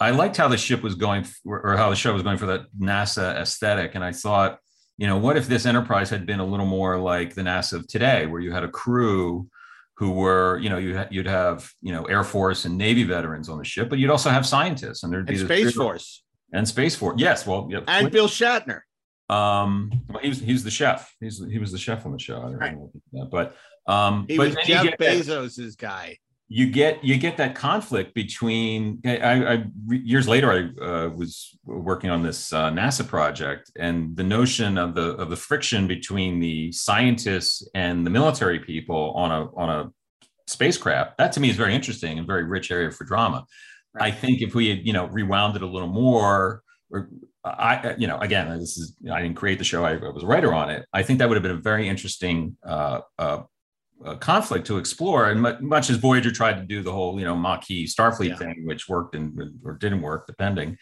I 0.00 0.10
liked 0.10 0.36
how 0.36 0.48
the 0.48 0.56
ship 0.56 0.82
was 0.82 0.94
going, 0.94 1.24
for, 1.24 1.60
or 1.60 1.76
how 1.76 1.90
the 1.90 1.96
show 1.96 2.12
was 2.12 2.22
going 2.22 2.38
for 2.38 2.46
that 2.46 2.66
NASA 2.78 3.34
aesthetic. 3.36 3.94
And 3.94 4.04
I 4.04 4.12
thought, 4.12 4.58
you 4.96 5.06
know, 5.06 5.18
what 5.18 5.36
if 5.36 5.48
this 5.48 5.66
Enterprise 5.66 6.08
had 6.08 6.24
been 6.24 6.40
a 6.40 6.46
little 6.46 6.66
more 6.66 6.98
like 6.98 7.34
the 7.34 7.42
NASA 7.42 7.74
of 7.74 7.86
today, 7.86 8.26
where 8.26 8.40
you 8.40 8.52
had 8.52 8.64
a 8.64 8.68
crew 8.68 9.48
who 9.98 10.12
were, 10.12 10.58
you 10.58 10.68
know, 10.70 10.78
you 10.78 10.96
ha- 10.96 11.08
you'd 11.10 11.26
have, 11.26 11.68
you 11.82 11.92
know, 11.92 12.04
Air 12.04 12.22
Force 12.22 12.64
and 12.64 12.78
Navy 12.78 13.02
veterans 13.02 13.48
on 13.48 13.58
the 13.58 13.64
ship, 13.64 13.88
but 13.88 13.98
you'd 13.98 14.10
also 14.10 14.30
have 14.30 14.46
scientists, 14.46 15.02
and 15.02 15.12
there'd 15.12 15.26
be 15.26 15.32
And 15.32 15.40
the 15.40 15.44
Space 15.46 15.74
Force 15.74 16.22
and 16.52 16.68
Space 16.68 16.94
Force. 16.94 17.16
Yes, 17.18 17.46
well, 17.46 17.66
yeah, 17.68 17.80
and 17.88 18.10
Bill 18.12 18.28
Shatner. 18.28 18.80
um, 19.28 19.90
well, 20.08 20.20
he 20.22 20.28
was 20.28 20.38
he's 20.38 20.62
the 20.62 20.70
chef. 20.70 21.12
He's 21.20 21.44
he 21.50 21.58
was 21.58 21.72
the 21.72 21.78
chef 21.78 22.06
on 22.06 22.12
the 22.12 22.18
show. 22.18 22.38
I 22.38 22.42
don't 22.42 22.60
know 22.60 22.90
that, 23.12 23.28
but 23.30 23.56
um, 23.92 24.26
He 24.28 24.36
but 24.36 24.54
was 24.54 24.56
Jeff 24.64 24.96
Bezos's 24.98 25.74
guy. 25.74 26.18
You 26.48 26.70
get 26.70 27.04
you 27.04 27.18
get 27.18 27.36
that 27.36 27.54
conflict 27.54 28.14
between 28.14 29.00
I, 29.04 29.54
I 29.54 29.64
years 29.88 30.26
later 30.26 30.50
I 30.50 30.82
uh, 30.82 31.08
was 31.10 31.54
working 31.64 32.08
on 32.08 32.22
this 32.22 32.52
uh, 32.52 32.70
NASA 32.70 33.06
project 33.06 33.70
and 33.78 34.16
the 34.16 34.24
notion 34.24 34.78
of 34.78 34.94
the 34.94 35.10
of 35.16 35.28
the 35.28 35.36
friction 35.36 35.86
between 35.86 36.40
the 36.40 36.72
scientists 36.72 37.68
and 37.74 38.06
the 38.06 38.10
military 38.10 38.60
people 38.60 39.12
on 39.14 39.30
a 39.30 39.54
on 39.56 39.68
a 39.68 39.92
spacecraft 40.46 41.18
that 41.18 41.32
to 41.32 41.40
me 41.40 41.50
is 41.50 41.56
very 41.56 41.74
interesting 41.74 42.18
and 42.18 42.26
very 42.26 42.44
rich 42.44 42.70
area 42.70 42.90
for 42.90 43.04
drama. 43.04 43.44
I 44.00 44.10
think 44.10 44.40
if 44.40 44.54
we 44.54 44.70
had 44.70 44.86
you 44.86 44.94
know 44.94 45.06
rewound 45.06 45.54
it 45.54 45.62
a 45.62 45.66
little 45.66 45.88
more 45.88 46.62
or 46.90 47.10
I 47.44 47.94
you 47.98 48.06
know 48.06 48.18
again 48.20 48.58
this 48.58 48.78
is 48.78 48.96
I 49.12 49.20
didn't 49.20 49.36
create 49.36 49.58
the 49.58 49.64
show 49.64 49.84
I, 49.84 49.96
I 49.96 50.08
was 50.08 50.24
a 50.24 50.26
writer 50.26 50.54
on 50.54 50.70
it 50.70 50.86
I 50.94 51.02
think 51.02 51.18
that 51.18 51.28
would 51.28 51.36
have 51.36 51.42
been 51.42 51.52
a 51.52 51.60
very 51.60 51.88
interesting 51.88 52.56
uh, 52.64 53.00
uh, 54.04 54.16
conflict 54.16 54.66
to 54.68 54.78
explore. 54.78 55.30
And 55.30 55.42
mu- 55.42 55.58
much 55.60 55.90
as 55.90 55.96
Voyager 55.96 56.30
tried 56.30 56.54
to 56.58 56.62
do 56.64 56.82
the 56.82 56.92
whole, 56.92 57.18
you 57.18 57.24
know, 57.24 57.34
Maquis 57.36 57.94
Starfleet 57.94 58.38
thing, 58.38 58.64
which 58.66 58.88
worked 58.88 59.14
and 59.14 59.38
or 59.64 59.74
didn't 59.74 60.02
work, 60.02 60.26
depending. 60.26 60.78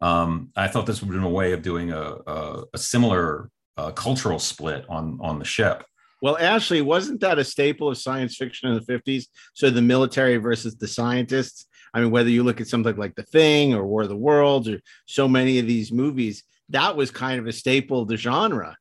Um, 0.00 0.50
I 0.56 0.68
thought 0.68 0.86
this 0.86 1.00
would 1.00 1.06
have 1.06 1.14
been 1.22 1.30
a 1.30 1.34
way 1.34 1.52
of 1.52 1.62
doing 1.62 1.92
a, 1.92 2.00
a, 2.26 2.64
a 2.74 2.78
similar 2.78 3.50
uh, 3.76 3.92
cultural 3.92 4.38
split 4.38 4.84
on 4.88 5.18
on 5.22 5.38
the 5.38 5.44
ship. 5.44 5.84
Well, 6.22 6.38
Ashley, 6.38 6.80
wasn't 6.82 7.20
that 7.20 7.38
a 7.38 7.44
staple 7.44 7.88
of 7.90 7.98
science 7.98 8.36
fiction 8.36 8.70
in 8.70 8.74
the 8.74 8.80
50s? 8.80 9.24
So 9.54 9.68
the 9.70 9.82
military 9.82 10.36
versus 10.38 10.74
the 10.76 10.88
scientists. 10.88 11.66
I 11.94 12.00
mean, 12.00 12.10
whether 12.10 12.28
you 12.30 12.42
look 12.42 12.60
at 12.60 12.68
something 12.68 12.96
like 12.96 13.14
The 13.14 13.22
Thing 13.22 13.72
or 13.74 13.86
War 13.86 14.02
of 14.02 14.08
the 14.08 14.16
Worlds 14.16 14.68
or 14.68 14.80
so 15.06 15.28
many 15.28 15.58
of 15.58 15.66
these 15.66 15.92
movies, 15.92 16.42
that 16.70 16.96
was 16.96 17.10
kind 17.10 17.38
of 17.38 17.46
a 17.46 17.52
staple 17.52 18.02
of 18.02 18.08
the 18.08 18.16
genre. 18.16 18.76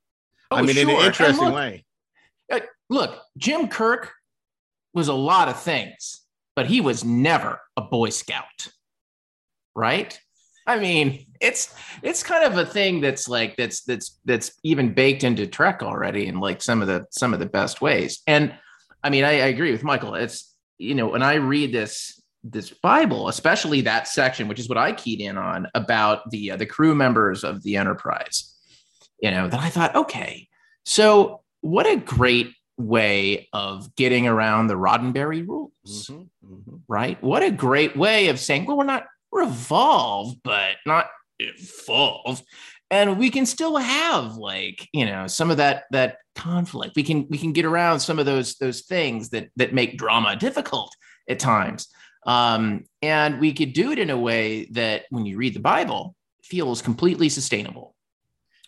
I 0.52 0.60
Oh, 0.60 0.63
mean, 0.63 0.78
in 0.78 0.89
an 0.89 0.95
interesting 1.06 1.45
look- 1.45 1.56
way. 1.56 1.85
Look, 2.89 3.19
Jim 3.38 3.67
Kirk 3.67 4.12
was 4.93 5.08
a 5.08 5.13
lot 5.13 5.50
of 5.50 5.60
things, 5.60 6.21
but 6.56 6.67
he 6.67 6.82
was 6.82 7.04
never 7.04 7.60
a 7.76 7.82
Boy 7.82 8.10
Scout, 8.10 8.67
right? 9.76 10.19
I 10.67 10.80
mean, 10.80 11.28
it's 11.41 11.76
it's 12.02 12.24
kind 12.24 12.43
of 12.43 12.58
a 12.58 12.65
thing 12.65 13.02
that's 13.02 13.28
like 13.28 13.56
that's 13.56 13.84
that's 13.84 14.19
that's 14.26 14.52
even 14.63 14.93
baked 14.93 15.24
into 15.24 15.45
Trek 15.45 15.84
already 15.84 16.26
in 16.26 16.39
like 16.39 16.62
some 16.62 16.82
of 16.82 16.88
the 16.88 17.06
some 17.12 17.34
of 17.34 17.39
the 17.39 17.45
best 17.45 17.82
ways. 17.82 18.21
And 18.26 18.56
I 19.04 19.10
mean, 19.10 19.24
I, 19.24 19.32
I 19.32 19.48
agree 19.48 19.71
with 19.71 19.84
Michael. 19.84 20.15
It's 20.15 20.56
you 20.78 20.95
know 20.95 21.08
when 21.08 21.21
I 21.21 21.36
read 21.36 21.71
this 21.71 22.19
this 22.43 22.69
Bible, 22.71 23.28
especially 23.28 23.82
that 23.82 24.08
section, 24.08 24.48
which 24.48 24.60
is 24.60 24.69
what 24.69 24.78
I 24.78 24.93
keyed 24.93 25.21
in 25.21 25.38
on 25.38 25.67
about 25.76 26.30
the 26.32 26.52
uh, 26.52 26.56
the 26.58 26.65
crew 26.65 26.95
members 26.95 27.43
of 27.43 27.62
the 27.63 27.78
Enterprise. 27.78 28.52
You 29.21 29.32
know, 29.32 29.48
that 29.48 29.60
I 29.60 29.69
thought, 29.69 29.95
okay, 29.95 30.48
so 30.84 31.41
what 31.62 31.88
a 31.88 31.95
great 31.95 32.54
way 32.77 33.47
of 33.53 33.95
getting 33.95 34.27
around 34.27 34.67
the 34.67 34.75
Roddenberry 34.75 35.47
rules, 35.47 36.11
right? 36.88 37.21
What 37.23 37.43
a 37.43 37.51
great 37.51 37.95
way 37.95 38.27
of 38.29 38.39
saying, 38.39 38.65
well, 38.65 38.77
we're 38.77 38.83
not 38.83 39.05
we're 39.31 39.45
but 40.43 40.75
not 40.85 41.07
evolved, 41.39 42.43
and 42.89 43.17
we 43.17 43.29
can 43.29 43.45
still 43.45 43.75
have 43.77 44.35
like 44.35 44.88
you 44.93 45.05
know 45.05 45.27
some 45.27 45.51
of 45.51 45.57
that 45.57 45.83
that 45.91 46.17
conflict. 46.35 46.95
We 46.95 47.03
can 47.03 47.27
we 47.29 47.38
can 47.38 47.53
get 47.53 47.65
around 47.65 47.99
some 47.99 48.19
of 48.19 48.25
those 48.25 48.55
those 48.55 48.81
things 48.81 49.29
that 49.29 49.49
that 49.57 49.73
make 49.73 49.97
drama 49.97 50.35
difficult 50.35 50.93
at 51.29 51.39
times, 51.39 51.88
um, 52.25 52.85
and 53.01 53.39
we 53.39 53.53
could 53.53 53.73
do 53.73 53.91
it 53.91 53.99
in 53.99 54.09
a 54.09 54.17
way 54.17 54.65
that 54.71 55.03
when 55.09 55.25
you 55.25 55.38
read 55.38 55.53
the 55.53 55.59
Bible 55.59 56.15
feels 56.43 56.81
completely 56.81 57.27
sustainable, 57.27 57.95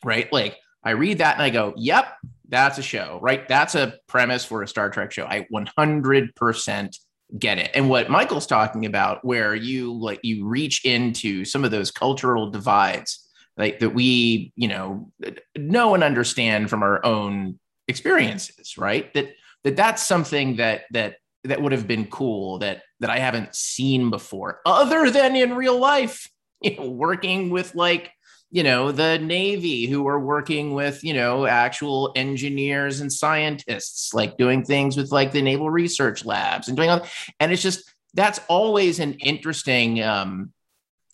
right? 0.03 0.31
Like 0.33 0.57
I 0.83 0.91
read 0.91 1.19
that 1.19 1.35
and 1.35 1.43
I 1.43 1.49
go, 1.49 1.73
yep, 1.75 2.07
that's 2.49 2.77
a 2.77 2.83
show, 2.83 3.19
right? 3.21 3.47
That's 3.47 3.75
a 3.75 3.95
premise 4.07 4.45
for 4.45 4.63
a 4.63 4.67
Star 4.67 4.89
Trek 4.89 5.11
show. 5.11 5.25
I 5.25 5.47
100% 5.53 6.97
get 7.37 7.57
it. 7.57 7.71
And 7.73 7.89
what 7.89 8.09
Michael's 8.09 8.47
talking 8.47 8.85
about, 8.85 9.23
where 9.25 9.53
you 9.53 9.93
like 9.93 10.19
you 10.23 10.47
reach 10.47 10.85
into 10.85 11.43
some 11.45 11.65
of 11.65 11.71
those 11.71 11.91
cultural 11.91 12.49
divides, 12.49 13.27
like 13.57 13.79
that 13.79 13.89
we, 13.89 14.53
you 14.55 14.67
know, 14.67 15.11
know 15.57 15.93
and 15.93 16.03
understand 16.03 16.69
from 16.69 16.83
our 16.83 17.03
own 17.05 17.59
experiences, 17.87 18.77
right? 18.77 19.13
That 19.13 19.33
that 19.63 19.75
that's 19.75 20.03
something 20.03 20.57
that 20.57 20.83
that 20.91 21.15
that 21.43 21.61
would 21.61 21.71
have 21.71 21.87
been 21.87 22.07
cool 22.07 22.59
that 22.59 22.83
that 22.99 23.09
I 23.09 23.19
haven't 23.19 23.55
seen 23.55 24.09
before, 24.09 24.61
other 24.65 25.09
than 25.09 25.35
in 25.35 25.55
real 25.55 25.77
life, 25.77 26.29
you 26.61 26.77
know, 26.77 26.89
working 26.89 27.49
with 27.49 27.75
like 27.75 28.11
you 28.49 28.63
know 28.63 28.91
the 28.91 29.17
navy 29.19 29.87
who 29.87 30.07
are 30.07 30.19
working 30.19 30.73
with 30.73 31.03
you 31.03 31.13
know 31.13 31.45
actual 31.45 32.11
engineers 32.15 33.01
and 33.01 33.11
scientists 33.11 34.13
like 34.13 34.37
doing 34.37 34.63
things 34.63 34.95
with 34.95 35.11
like 35.11 35.31
the 35.31 35.41
naval 35.41 35.69
research 35.69 36.25
labs 36.25 36.67
and 36.67 36.77
doing 36.77 36.89
all 36.89 37.05
and 37.39 37.51
it's 37.51 37.61
just 37.61 37.93
that's 38.13 38.39
always 38.47 38.99
an 38.99 39.13
interesting 39.15 40.01
um 40.01 40.51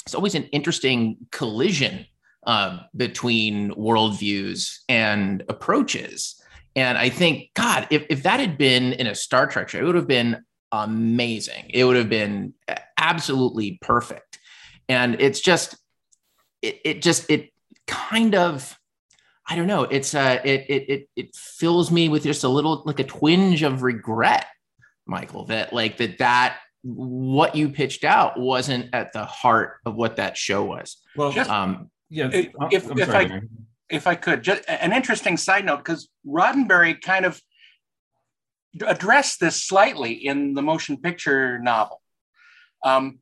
it's 0.06 0.16
always 0.16 0.36
an 0.36 0.44
interesting 0.46 1.18
collision 1.32 2.06
uh, 2.46 2.80
between 2.98 3.72
worldviews 3.72 4.80
and 4.90 5.44
approaches. 5.48 6.42
And 6.76 6.98
i 6.98 7.10
think 7.10 7.52
god 7.56 7.88
if, 7.90 8.06
if 8.10 8.24
that 8.24 8.40
had 8.40 8.58
been 8.58 8.94
in 8.94 9.08
a 9.08 9.16
star 9.16 9.48
trek 9.48 9.70
show 9.70 9.80
it 9.80 9.84
would 9.84 9.96
have 9.96 10.08
been 10.08 10.44
amazing. 10.74 11.70
It 11.70 11.86
would 11.86 11.96
have 11.96 12.10
been 12.10 12.54
absolutely 12.98 13.78
perfect. 13.82 14.40
And 14.90 15.16
it's 15.22 15.40
just 15.40 15.78
it, 16.64 16.80
it 16.84 17.02
just 17.02 17.30
it 17.30 17.52
kind 17.86 18.34
of 18.34 18.78
I 19.48 19.58
don't 19.58 19.68
know. 19.68 19.84
It's 19.84 20.16
uh 20.16 20.40
it 20.44 20.66
it 20.70 20.90
it 20.90 21.10
it 21.16 21.36
fills 21.36 21.92
me 21.92 22.10
with 22.10 22.24
just 22.24 22.44
a 22.44 22.50
little 22.50 22.82
like 22.86 23.00
a 23.00 23.04
twinge 23.04 23.62
of 23.62 23.84
regret, 23.84 24.48
Michael, 25.06 25.46
that 25.46 25.74
like 25.74 25.98
that 25.98 26.18
that 26.20 26.58
what 26.82 27.56
you 27.56 27.70
pitched 27.70 28.04
out 28.04 28.40
wasn't 28.40 28.90
at 28.94 29.14
the 29.14 29.26
heart 29.26 29.78
of 29.86 29.96
what 29.96 30.16
that 30.16 30.38
show 30.38 30.64
was. 30.64 30.98
Well, 31.16 31.38
um 31.50 31.92
yeah. 32.10 32.30
if 32.32 32.52
if, 32.72 32.90
I'm 32.90 32.98
if 32.98 33.10
I 33.10 33.26
Mary. 33.26 33.50
if 33.90 34.08
I 34.08 34.16
could, 34.16 34.44
just 34.44 34.64
an 34.70 34.94
interesting 34.94 35.36
side 35.36 35.66
note 35.66 35.78
because 35.78 36.08
Roddenberry 36.26 37.00
kind 37.02 37.26
of 37.26 37.42
addressed 38.86 39.40
this 39.40 39.62
slightly 39.62 40.14
in 40.14 40.54
the 40.54 40.62
motion 40.62 40.98
picture 40.98 41.60
novel. 41.60 42.02
Um, 42.84 43.20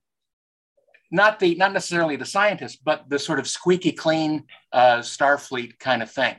not 1.12 1.39
the 1.39 1.56
not 1.56 1.74
necessarily 1.74 2.15
the 2.15 2.26
scientist, 2.26 2.80
but 2.84 3.10
the 3.10 3.19
sort 3.19 3.39
of 3.39 3.47
squeaky 3.47 3.91
clean 3.91 4.45
uh, 4.71 5.00
Starfleet 5.00 5.78
kind 5.78 6.02
of 6.02 6.10
thing. 6.10 6.36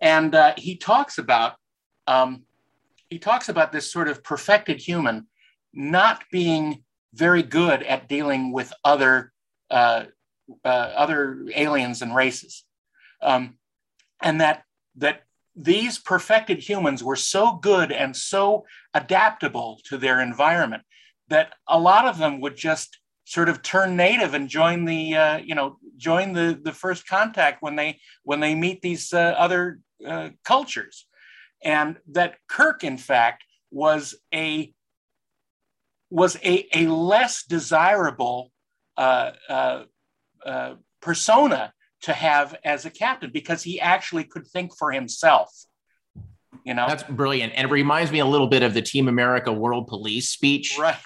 And 0.00 0.34
uh, 0.34 0.54
he 0.56 0.76
talks 0.76 1.18
about 1.18 1.54
um, 2.06 2.44
he 3.10 3.18
talks 3.18 3.48
about 3.48 3.72
this 3.72 3.90
sort 3.90 4.08
of 4.08 4.22
perfected 4.22 4.80
human 4.80 5.26
not 5.72 6.24
being 6.30 6.84
very 7.12 7.42
good 7.42 7.82
at 7.82 8.08
dealing 8.08 8.52
with 8.52 8.72
other 8.84 9.32
uh, 9.70 10.04
uh, 10.64 10.68
other 10.68 11.44
aliens 11.54 12.02
and 12.02 12.14
races, 12.14 12.64
um, 13.22 13.58
and 14.22 14.40
that 14.40 14.62
that 14.96 15.22
these 15.56 15.98
perfected 15.98 16.58
humans 16.58 17.02
were 17.02 17.16
so 17.16 17.56
good 17.56 17.90
and 17.90 18.14
so 18.14 18.64
adaptable 18.94 19.80
to 19.84 19.96
their 19.96 20.20
environment 20.20 20.82
that 21.28 21.54
a 21.66 21.78
lot 21.78 22.06
of 22.06 22.18
them 22.18 22.40
would 22.40 22.56
just 22.56 22.98
sort 23.26 23.48
of 23.48 23.60
turn 23.60 23.96
native 23.96 24.34
and 24.34 24.48
join 24.48 24.84
the 24.84 25.16
uh, 25.16 25.36
you 25.38 25.54
know 25.54 25.78
join 25.96 26.32
the 26.32 26.58
the 26.62 26.72
first 26.72 27.06
contact 27.06 27.60
when 27.60 27.76
they 27.76 27.98
when 28.22 28.40
they 28.40 28.54
meet 28.54 28.80
these 28.80 29.12
uh, 29.12 29.34
other 29.36 29.80
uh, 30.06 30.30
cultures. 30.44 31.06
And 31.62 31.96
that 32.12 32.36
kirk 32.48 32.84
in 32.84 32.96
fact 32.96 33.44
was 33.70 34.14
a 34.32 34.72
was 36.08 36.36
a, 36.44 36.66
a 36.72 36.86
less 36.86 37.44
desirable 37.44 38.52
uh, 38.96 39.32
uh, 39.48 39.82
uh, 40.44 40.74
persona 41.02 41.72
to 42.02 42.12
have 42.12 42.56
as 42.64 42.86
a 42.86 42.90
captain 42.90 43.30
because 43.32 43.64
he 43.64 43.80
actually 43.80 44.22
could 44.22 44.46
think 44.46 44.76
for 44.76 44.92
himself 44.92 45.50
you 46.64 46.74
know? 46.74 46.86
That's 46.88 47.04
brilliant. 47.04 47.52
And 47.54 47.68
it 47.68 47.70
reminds 47.70 48.10
me 48.10 48.18
a 48.18 48.26
little 48.26 48.48
bit 48.48 48.64
of 48.64 48.74
the 48.74 48.82
Team 48.82 49.06
America 49.06 49.52
World 49.52 49.86
Police 49.86 50.30
speech 50.30 50.76
right. 50.78 50.96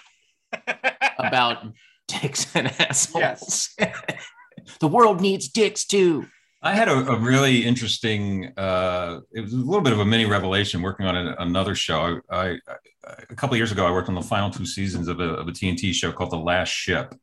about 1.18 1.66
dicks 2.10 2.54
and 2.54 2.66
assholes. 2.78 3.74
the 4.80 4.88
world 4.88 5.20
needs 5.20 5.48
dicks 5.48 5.84
too. 5.84 6.26
I 6.62 6.74
had 6.74 6.88
a, 6.88 6.92
a 6.92 7.18
really 7.18 7.64
interesting. 7.64 8.52
Uh, 8.56 9.20
it 9.32 9.40
was 9.40 9.54
a 9.54 9.56
little 9.56 9.80
bit 9.80 9.94
of 9.94 10.00
a 10.00 10.04
mini 10.04 10.26
revelation 10.26 10.82
working 10.82 11.06
on 11.06 11.16
a, 11.16 11.34
another 11.38 11.74
show. 11.74 12.20
I, 12.30 12.58
I, 12.68 12.76
a 13.30 13.34
couple 13.34 13.54
of 13.54 13.58
years 13.58 13.72
ago, 13.72 13.86
I 13.86 13.90
worked 13.90 14.10
on 14.10 14.14
the 14.14 14.22
final 14.22 14.50
two 14.50 14.66
seasons 14.66 15.08
of 15.08 15.20
a, 15.20 15.30
of 15.34 15.48
a 15.48 15.52
TNT 15.52 15.94
show 15.94 16.12
called 16.12 16.30
The 16.30 16.36
Last 16.36 16.68
Ship, 16.68 17.14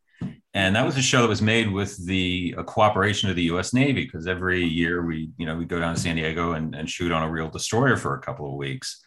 and 0.55 0.75
that 0.75 0.83
was 0.83 0.97
a 0.97 1.03
show 1.03 1.21
that 1.21 1.27
was 1.27 1.41
made 1.41 1.71
with 1.71 2.03
the 2.07 2.55
uh, 2.57 2.63
cooperation 2.63 3.29
of 3.29 3.35
the 3.35 3.43
U.S. 3.43 3.73
Navy 3.73 4.05
because 4.05 4.25
every 4.25 4.63
year 4.63 5.05
we, 5.05 5.29
you 5.37 5.45
know, 5.45 5.55
we 5.55 5.65
go 5.65 5.79
down 5.79 5.93
to 5.93 6.01
San 6.01 6.15
Diego 6.15 6.53
and, 6.53 6.73
and 6.73 6.89
shoot 6.89 7.11
on 7.11 7.21
a 7.21 7.29
real 7.29 7.49
destroyer 7.49 7.95
for 7.95 8.15
a 8.15 8.21
couple 8.21 8.49
of 8.49 8.55
weeks. 8.55 9.03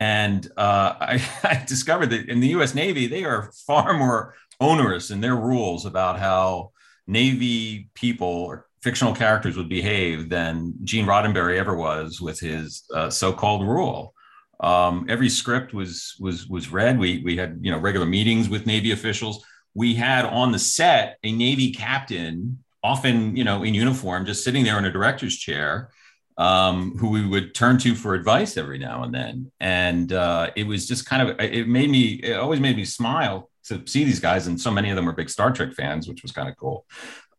And 0.00 0.50
uh, 0.56 0.94
I, 1.00 1.22
I 1.44 1.64
discovered 1.64 2.10
that 2.10 2.28
in 2.28 2.40
the 2.40 2.48
U.S. 2.48 2.74
Navy, 2.74 3.06
they 3.06 3.22
are 3.22 3.52
far 3.66 3.92
more 3.92 4.34
onerous 4.60 5.10
in 5.10 5.20
their 5.20 5.36
rules 5.36 5.86
about 5.86 6.18
how 6.18 6.70
Navy 7.06 7.88
people 7.94 8.28
or 8.28 8.66
fictional 8.82 9.14
characters 9.14 9.56
would 9.56 9.68
behave 9.68 10.28
than 10.28 10.74
Gene 10.84 11.06
Roddenberry 11.06 11.58
ever 11.58 11.76
was 11.76 12.20
with 12.20 12.40
his 12.40 12.84
uh, 12.94 13.10
so-called 13.10 13.66
rule. 13.66 14.14
Um, 14.60 15.06
every 15.08 15.28
script 15.28 15.72
was 15.72 16.16
was 16.20 16.46
was 16.46 16.70
read. 16.70 16.98
We 16.98 17.22
we 17.24 17.36
had 17.36 17.58
you 17.62 17.70
know 17.70 17.78
regular 17.78 18.06
meetings 18.06 18.48
with 18.48 18.66
Navy 18.66 18.92
officials. 18.92 19.44
We 19.74 19.94
had 19.94 20.24
on 20.24 20.52
the 20.52 20.58
set 20.58 21.18
a 21.22 21.32
Navy 21.32 21.72
captain, 21.72 22.62
often 22.82 23.36
you 23.36 23.44
know 23.44 23.62
in 23.62 23.74
uniform, 23.74 24.26
just 24.26 24.44
sitting 24.44 24.64
there 24.64 24.78
in 24.78 24.84
a 24.84 24.92
director's 24.92 25.36
chair, 25.36 25.90
um, 26.36 26.96
who 26.98 27.10
we 27.10 27.26
would 27.26 27.54
turn 27.54 27.78
to 27.78 27.94
for 27.94 28.14
advice 28.14 28.56
every 28.56 28.78
now 28.78 29.02
and 29.02 29.14
then. 29.14 29.50
And 29.60 30.12
uh, 30.12 30.50
it 30.56 30.66
was 30.66 30.86
just 30.86 31.06
kind 31.06 31.28
of 31.28 31.40
it 31.40 31.66
made 31.66 31.90
me 31.90 32.20
it 32.22 32.34
always 32.38 32.60
made 32.60 32.76
me 32.76 32.84
smile 32.84 33.49
to 33.64 33.86
see 33.86 34.04
these 34.04 34.20
guys, 34.20 34.46
and 34.46 34.60
so 34.60 34.70
many 34.70 34.90
of 34.90 34.96
them 34.96 35.06
were 35.06 35.12
big 35.12 35.30
Star 35.30 35.52
Trek 35.52 35.72
fans, 35.74 36.08
which 36.08 36.22
was 36.22 36.32
kind 36.32 36.48
of 36.48 36.56
cool. 36.56 36.86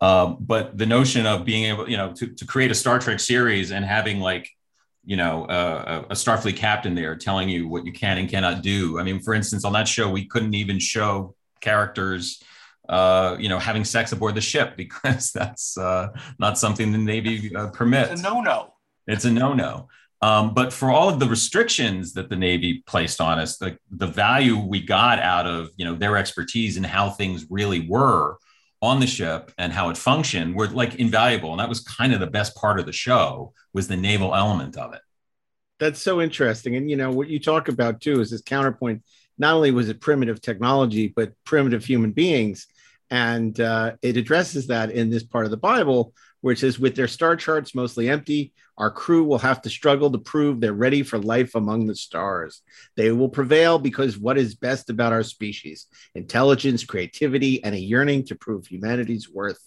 Uh, 0.01 0.35
but 0.39 0.77
the 0.77 0.85
notion 0.85 1.27
of 1.27 1.45
being 1.45 1.65
able, 1.65 1.87
you 1.87 1.95
know, 1.95 2.11
to, 2.13 2.27
to 2.27 2.45
create 2.45 2.71
a 2.71 2.75
Star 2.75 2.99
Trek 2.99 3.19
series 3.19 3.71
and 3.71 3.85
having 3.85 4.19
like, 4.19 4.49
you 5.05 5.15
know, 5.15 5.45
uh, 5.45 6.05
a 6.09 6.13
Starfleet 6.13 6.57
captain 6.57 6.95
there 6.95 7.15
telling 7.15 7.49
you 7.49 7.67
what 7.67 7.85
you 7.85 7.91
can 7.91 8.17
and 8.17 8.29
cannot 8.29 8.61
do. 8.61 8.99
I 8.99 9.03
mean, 9.03 9.19
for 9.19 9.33
instance, 9.33 9.63
on 9.63 9.73
that 9.73 9.87
show, 9.87 10.09
we 10.09 10.25
couldn't 10.25 10.55
even 10.55 10.79
show 10.79 11.35
characters, 11.59 12.41
uh, 12.89 13.35
you 13.39 13.47
know, 13.47 13.59
having 13.59 13.83
sex 13.83 14.11
aboard 14.11 14.35
the 14.35 14.41
ship 14.41 14.73
because 14.77 15.31
that's 15.31 15.77
uh, 15.77 16.09
not 16.39 16.57
something 16.57 16.91
the 16.91 16.97
Navy 16.97 17.55
uh, 17.55 17.67
permits. 17.69 18.11
It's 18.11 18.21
a 18.21 18.23
no-no. 18.23 18.73
It's 19.07 19.25
a 19.25 19.31
no-no. 19.31 19.87
Um, 20.21 20.53
but 20.53 20.71
for 20.71 20.91
all 20.91 21.09
of 21.09 21.19
the 21.19 21.27
restrictions 21.27 22.13
that 22.13 22.29
the 22.29 22.35
Navy 22.35 22.83
placed 22.85 23.19
on 23.19 23.39
us, 23.39 23.57
the, 23.57 23.77
the 23.89 24.07
value 24.07 24.59
we 24.59 24.81
got 24.81 25.19
out 25.19 25.47
of 25.47 25.69
you 25.77 25.85
know 25.85 25.95
their 25.95 26.17
expertise 26.17 26.77
and 26.77 26.85
how 26.85 27.09
things 27.09 27.47
really 27.49 27.87
were 27.87 28.37
on 28.81 28.99
the 28.99 29.07
ship 29.07 29.51
and 29.57 29.71
how 29.71 29.89
it 29.89 29.97
functioned 29.97 30.55
were 30.55 30.67
like 30.67 30.95
invaluable. 30.95 31.51
And 31.51 31.59
that 31.59 31.69
was 31.69 31.81
kind 31.81 32.13
of 32.13 32.19
the 32.19 32.27
best 32.27 32.55
part 32.55 32.79
of 32.79 32.85
the 32.85 32.91
show 32.91 33.53
was 33.73 33.87
the 33.87 33.97
naval 33.97 34.35
element 34.35 34.77
of 34.77 34.93
it. 34.93 35.01
That's 35.79 36.01
so 36.01 36.21
interesting. 36.21 36.75
And 36.75 36.89
you 36.89 36.97
know 36.97 37.11
what 37.11 37.27
you 37.27 37.39
talk 37.39 37.67
about 37.67 38.01
too 38.01 38.21
is 38.21 38.29
this 38.29 38.41
counterpoint. 38.41 39.03
Not 39.37 39.55
only 39.55 39.71
was 39.71 39.89
it 39.89 40.01
primitive 40.01 40.39
technology, 40.39 41.07
but 41.15 41.33
primitive 41.45 41.83
human 41.83 42.11
beings, 42.11 42.67
and 43.09 43.59
uh, 43.59 43.93
it 44.03 44.17
addresses 44.17 44.67
that 44.67 44.91
in 44.91 45.09
this 45.09 45.23
part 45.23 45.45
of 45.45 45.51
the 45.51 45.57
Bible 45.57 46.13
where 46.41 46.53
it 46.53 46.59
says, 46.59 46.79
with 46.79 46.95
their 46.95 47.07
star 47.07 47.35
charts 47.35 47.73
mostly 47.73 48.09
empty, 48.09 48.53
our 48.77 48.91
crew 48.91 49.23
will 49.23 49.37
have 49.37 49.61
to 49.61 49.69
struggle 49.69 50.11
to 50.11 50.17
prove 50.17 50.59
they're 50.59 50.73
ready 50.73 51.03
for 51.03 51.19
life 51.19 51.55
among 51.55 51.85
the 51.85 51.95
stars. 51.95 52.61
They 52.95 53.11
will 53.11 53.29
prevail 53.29 53.77
because 53.77 54.17
what 54.17 54.37
is 54.37 54.55
best 54.55 54.89
about 54.89 55.13
our 55.13 55.23
species 55.23 55.87
intelligence, 56.15 56.83
creativity, 56.83 57.63
and 57.63 57.75
a 57.75 57.79
yearning 57.79 58.25
to 58.25 58.35
prove 58.35 58.67
humanity's 58.67 59.29
worth. 59.29 59.61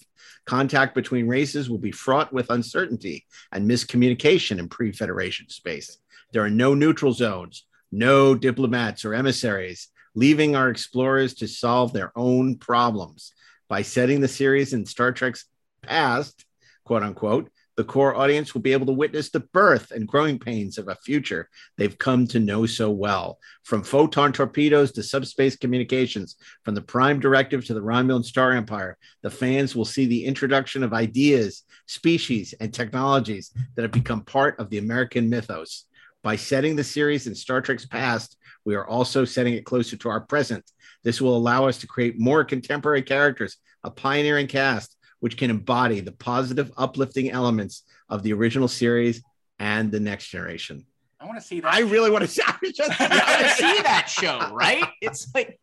Contact 0.46 0.94
between 0.94 1.28
races 1.28 1.70
will 1.70 1.78
be 1.78 1.92
fraught 1.92 2.32
with 2.32 2.50
uncertainty 2.50 3.24
and 3.52 3.70
miscommunication 3.70 4.58
in 4.58 4.68
pre 4.68 4.92
Federation 4.92 5.48
space. 5.48 5.98
There 6.32 6.42
are 6.42 6.50
no 6.50 6.74
neutral 6.74 7.12
zones, 7.12 7.64
no 7.92 8.34
diplomats 8.34 9.04
or 9.04 9.14
emissaries, 9.14 9.88
leaving 10.14 10.56
our 10.56 10.68
explorers 10.68 11.34
to 11.34 11.48
solve 11.48 11.92
their 11.92 12.12
own 12.16 12.56
problems. 12.56 13.32
By 13.68 13.82
setting 13.82 14.20
the 14.20 14.28
series 14.28 14.72
in 14.72 14.84
Star 14.84 15.12
Trek's 15.12 15.46
past, 15.82 16.43
quote 16.84 17.02
unquote, 17.02 17.50
the 17.76 17.84
core 17.84 18.14
audience 18.14 18.54
will 18.54 18.60
be 18.60 18.72
able 18.72 18.86
to 18.86 18.92
witness 18.92 19.30
the 19.30 19.40
birth 19.40 19.90
and 19.90 20.06
growing 20.06 20.38
pains 20.38 20.78
of 20.78 20.88
a 20.88 20.94
future 20.94 21.48
they've 21.76 21.98
come 21.98 22.26
to 22.28 22.38
know 22.38 22.66
so 22.66 22.88
well. 22.88 23.38
From 23.64 23.82
photon 23.82 24.32
torpedoes 24.32 24.92
to 24.92 25.02
subspace 25.02 25.56
communications, 25.56 26.36
from 26.62 26.76
the 26.76 26.82
Prime 26.82 27.18
Directive 27.18 27.64
to 27.64 27.74
the 27.74 27.82
Romulan 27.82 28.24
Star 28.24 28.52
Empire, 28.52 28.96
the 29.22 29.30
fans 29.30 29.74
will 29.74 29.84
see 29.84 30.06
the 30.06 30.24
introduction 30.24 30.84
of 30.84 30.92
ideas, 30.92 31.64
species, 31.86 32.54
and 32.60 32.72
technologies 32.72 33.50
that 33.74 33.82
have 33.82 33.92
become 33.92 34.22
part 34.22 34.58
of 34.60 34.70
the 34.70 34.78
American 34.78 35.28
mythos. 35.28 35.86
By 36.22 36.36
setting 36.36 36.76
the 36.76 36.84
series 36.84 37.26
in 37.26 37.34
Star 37.34 37.60
Trek's 37.60 37.86
past, 37.86 38.36
we 38.64 38.76
are 38.76 38.86
also 38.86 39.24
setting 39.24 39.54
it 39.54 39.66
closer 39.66 39.96
to 39.96 40.08
our 40.08 40.20
present. 40.20 40.64
This 41.02 41.20
will 41.20 41.36
allow 41.36 41.66
us 41.66 41.78
to 41.78 41.86
create 41.86 42.20
more 42.20 42.44
contemporary 42.44 43.02
characters, 43.02 43.56
a 43.82 43.90
pioneering 43.90 44.46
cast, 44.46 44.96
which 45.24 45.38
can 45.38 45.48
embody 45.48 46.00
the 46.00 46.12
positive, 46.12 46.70
uplifting 46.76 47.30
elements 47.30 47.84
of 48.10 48.22
the 48.22 48.30
original 48.34 48.68
series 48.68 49.22
and 49.58 49.90
the 49.90 49.98
next 49.98 50.28
generation. 50.28 50.84
I 51.18 51.24
want 51.24 51.40
to 51.40 51.42
see 51.42 51.60
that. 51.60 51.72
I 51.72 51.80
really 51.80 52.10
want 52.10 52.20
to 52.24 52.28
see, 52.28 52.42
I 52.46 52.58
just, 52.62 53.00
I 53.00 53.08
want 53.08 53.40
to 53.40 53.48
see 53.56 53.82
that 53.84 54.04
show, 54.06 54.52
right? 54.52 54.84
It's 55.00 55.34
like 55.34 55.58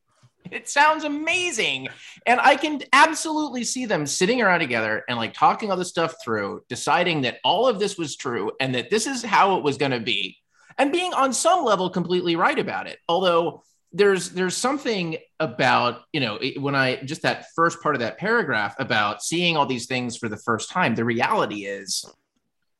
it 0.49 0.67
sounds 0.67 1.03
amazing. 1.03 1.89
And 2.25 2.39
I 2.39 2.55
can 2.55 2.81
absolutely 2.91 3.63
see 3.63 3.85
them 3.85 4.07
sitting 4.07 4.41
around 4.41 4.61
together 4.61 5.03
and 5.07 5.19
like 5.19 5.35
talking 5.35 5.69
all 5.69 5.77
this 5.77 5.89
stuff 5.89 6.15
through, 6.23 6.63
deciding 6.67 7.21
that 7.21 7.37
all 7.43 7.67
of 7.67 7.77
this 7.77 7.99
was 7.99 8.15
true 8.15 8.53
and 8.59 8.73
that 8.73 8.89
this 8.89 9.05
is 9.05 9.21
how 9.21 9.57
it 9.59 9.63
was 9.63 9.77
going 9.77 9.91
to 9.91 9.99
be, 9.99 10.37
and 10.79 10.91
being 10.91 11.13
on 11.13 11.33
some 11.33 11.63
level 11.63 11.91
completely 11.91 12.35
right 12.35 12.57
about 12.57 12.87
it. 12.87 12.97
Although 13.07 13.61
there's 13.93 14.29
there's 14.29 14.55
something 14.55 15.17
about 15.39 16.03
you 16.13 16.19
know 16.19 16.39
when 16.57 16.75
i 16.75 16.95
just 17.03 17.23
that 17.23 17.45
first 17.55 17.81
part 17.81 17.95
of 17.95 17.99
that 17.99 18.17
paragraph 18.17 18.75
about 18.79 19.21
seeing 19.21 19.57
all 19.57 19.65
these 19.65 19.85
things 19.85 20.15
for 20.15 20.29
the 20.29 20.37
first 20.37 20.69
time 20.69 20.95
the 20.95 21.03
reality 21.03 21.65
is 21.65 22.05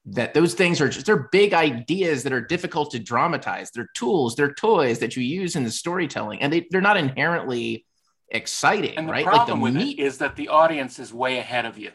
that 0.05 0.33
those 0.33 0.53
things 0.53 0.79
are 0.79 0.89
just 0.89 1.05
they're 1.05 1.29
big 1.31 1.53
ideas 1.53 2.23
that 2.23 2.33
are 2.33 2.41
difficult 2.41 2.91
to 2.91 2.99
dramatize 2.99 3.71
they're 3.71 3.89
tools 3.93 4.35
they're 4.35 4.53
toys 4.53 4.99
that 4.99 5.15
you 5.15 5.23
use 5.23 5.55
in 5.55 5.63
the 5.63 5.71
storytelling 5.71 6.41
and 6.41 6.51
they, 6.51 6.65
they're 6.71 6.81
not 6.81 6.97
inherently 6.97 7.85
exciting 8.29 8.97
And 8.97 9.07
the 9.07 9.11
right 9.11 9.25
problem 9.25 9.59
like 9.59 9.63
with 9.63 9.73
the 9.73 9.79
it 9.79 9.83
meat 9.83 9.99
is 9.99 10.19
that 10.19 10.35
the 10.35 10.47
audience 10.47 10.97
is 10.99 11.13
way 11.13 11.37
ahead 11.39 11.65
of 11.65 11.77
you 11.77 11.91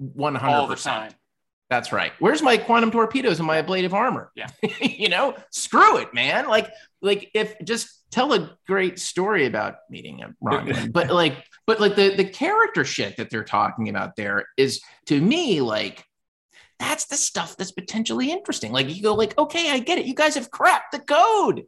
100% 0.00 0.42
all 0.42 0.66
the 0.66 0.76
time. 0.76 1.12
That's 1.68 1.92
right. 1.92 2.12
Where's 2.18 2.42
my 2.42 2.56
quantum 2.56 2.90
torpedoes 2.90 3.38
and 3.38 3.46
my 3.46 3.58
ablative 3.58 3.94
armor? 3.94 4.32
Yeah. 4.34 4.48
you 4.80 5.08
know, 5.08 5.36
screw 5.50 5.98
it, 5.98 6.12
man. 6.12 6.48
Like, 6.48 6.68
like 7.00 7.30
if 7.32 7.54
just 7.62 7.99
tell 8.10 8.32
a 8.32 8.56
great 8.66 8.98
story 8.98 9.46
about 9.46 9.76
meeting 9.88 10.22
a 10.22 10.34
Romulan, 10.44 10.92
but 10.92 11.10
like, 11.10 11.44
but 11.66 11.80
like 11.80 11.96
the 11.96 12.14
the 12.16 12.24
character 12.24 12.84
shit 12.84 13.16
that 13.16 13.30
they're 13.30 13.44
talking 13.44 13.88
about 13.88 14.16
there 14.16 14.46
is 14.56 14.80
to 15.06 15.20
me 15.20 15.60
like 15.60 16.04
that's 16.78 17.06
the 17.06 17.16
stuff 17.16 17.56
that's 17.56 17.72
potentially 17.72 18.30
interesting. 18.32 18.72
Like 18.72 18.94
you 18.94 19.02
go 19.02 19.14
like, 19.14 19.36
okay, 19.38 19.70
I 19.70 19.78
get 19.78 19.98
it. 19.98 20.06
You 20.06 20.14
guys 20.14 20.34
have 20.34 20.50
cracked 20.50 20.92
the 20.92 20.98
code. 20.98 21.64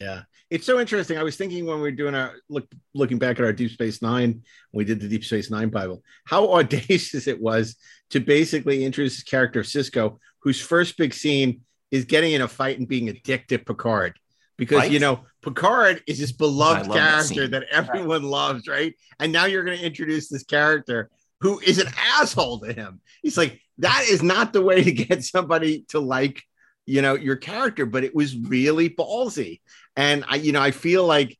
Yeah, 0.00 0.22
it's 0.50 0.66
so 0.66 0.80
interesting. 0.80 1.18
I 1.18 1.22
was 1.22 1.36
thinking 1.36 1.66
when 1.66 1.76
we 1.76 1.82
were 1.82 1.90
doing 1.92 2.14
our 2.14 2.34
look, 2.48 2.66
looking 2.94 3.18
back 3.18 3.38
at 3.38 3.44
our 3.44 3.52
Deep 3.52 3.70
Space 3.70 4.02
Nine, 4.02 4.42
we 4.72 4.84
did 4.84 5.00
the 5.00 5.08
Deep 5.08 5.24
Space 5.24 5.50
Nine 5.50 5.70
Bible, 5.70 6.02
how 6.24 6.52
audacious 6.54 7.26
it 7.26 7.40
was 7.40 7.76
to 8.10 8.20
basically 8.20 8.84
introduce 8.84 9.16
this 9.16 9.24
character 9.24 9.62
Sisko, 9.62 10.18
whose 10.40 10.60
first 10.60 10.96
big 10.96 11.14
scene 11.14 11.62
is 11.90 12.04
getting 12.04 12.32
in 12.32 12.42
a 12.42 12.48
fight 12.48 12.78
and 12.78 12.88
being 12.88 13.08
a 13.08 13.12
dick 13.12 13.46
to 13.48 13.58
Picard, 13.58 14.18
because 14.58 14.78
Right. 14.80 14.90
you 14.90 14.98
know 14.98 15.24
Picard 15.42 16.02
is 16.06 16.18
this 16.18 16.32
beloved 16.32 16.80
I 16.80 16.82
love 16.82 16.92
that 16.94 17.10
character 17.10 17.42
scene. 17.42 17.50
that, 17.52 17.64
everyone 17.70 18.24
loves, 18.24 18.68
right? 18.68 18.94
And 19.18 19.32
now 19.32 19.46
you're 19.46 19.64
going 19.64 19.78
to 19.78 19.84
introduce 19.86 20.28
this 20.28 20.42
character 20.42 21.08
who 21.40 21.60
is 21.60 21.78
an 21.78 21.86
asshole 21.96 22.58
to 22.60 22.72
him. 22.72 23.00
He's 23.22 23.38
like, 23.38 23.60
that 23.78 24.04
is 24.08 24.22
not 24.22 24.52
the 24.52 24.60
way 24.60 24.82
to 24.82 24.92
get 24.92 25.24
somebody 25.24 25.84
to 25.88 26.00
like 26.00 26.42
you 26.84 27.00
know 27.02 27.14
your 27.14 27.36
character 27.36 27.84
but 27.84 28.02
it 28.02 28.14
was 28.14 28.34
really 28.34 28.88
ballsy 28.88 29.60
and 29.94 30.24
i 30.26 30.36
you 30.36 30.52
know 30.52 30.62
i 30.62 30.70
feel 30.70 31.04
like 31.06 31.38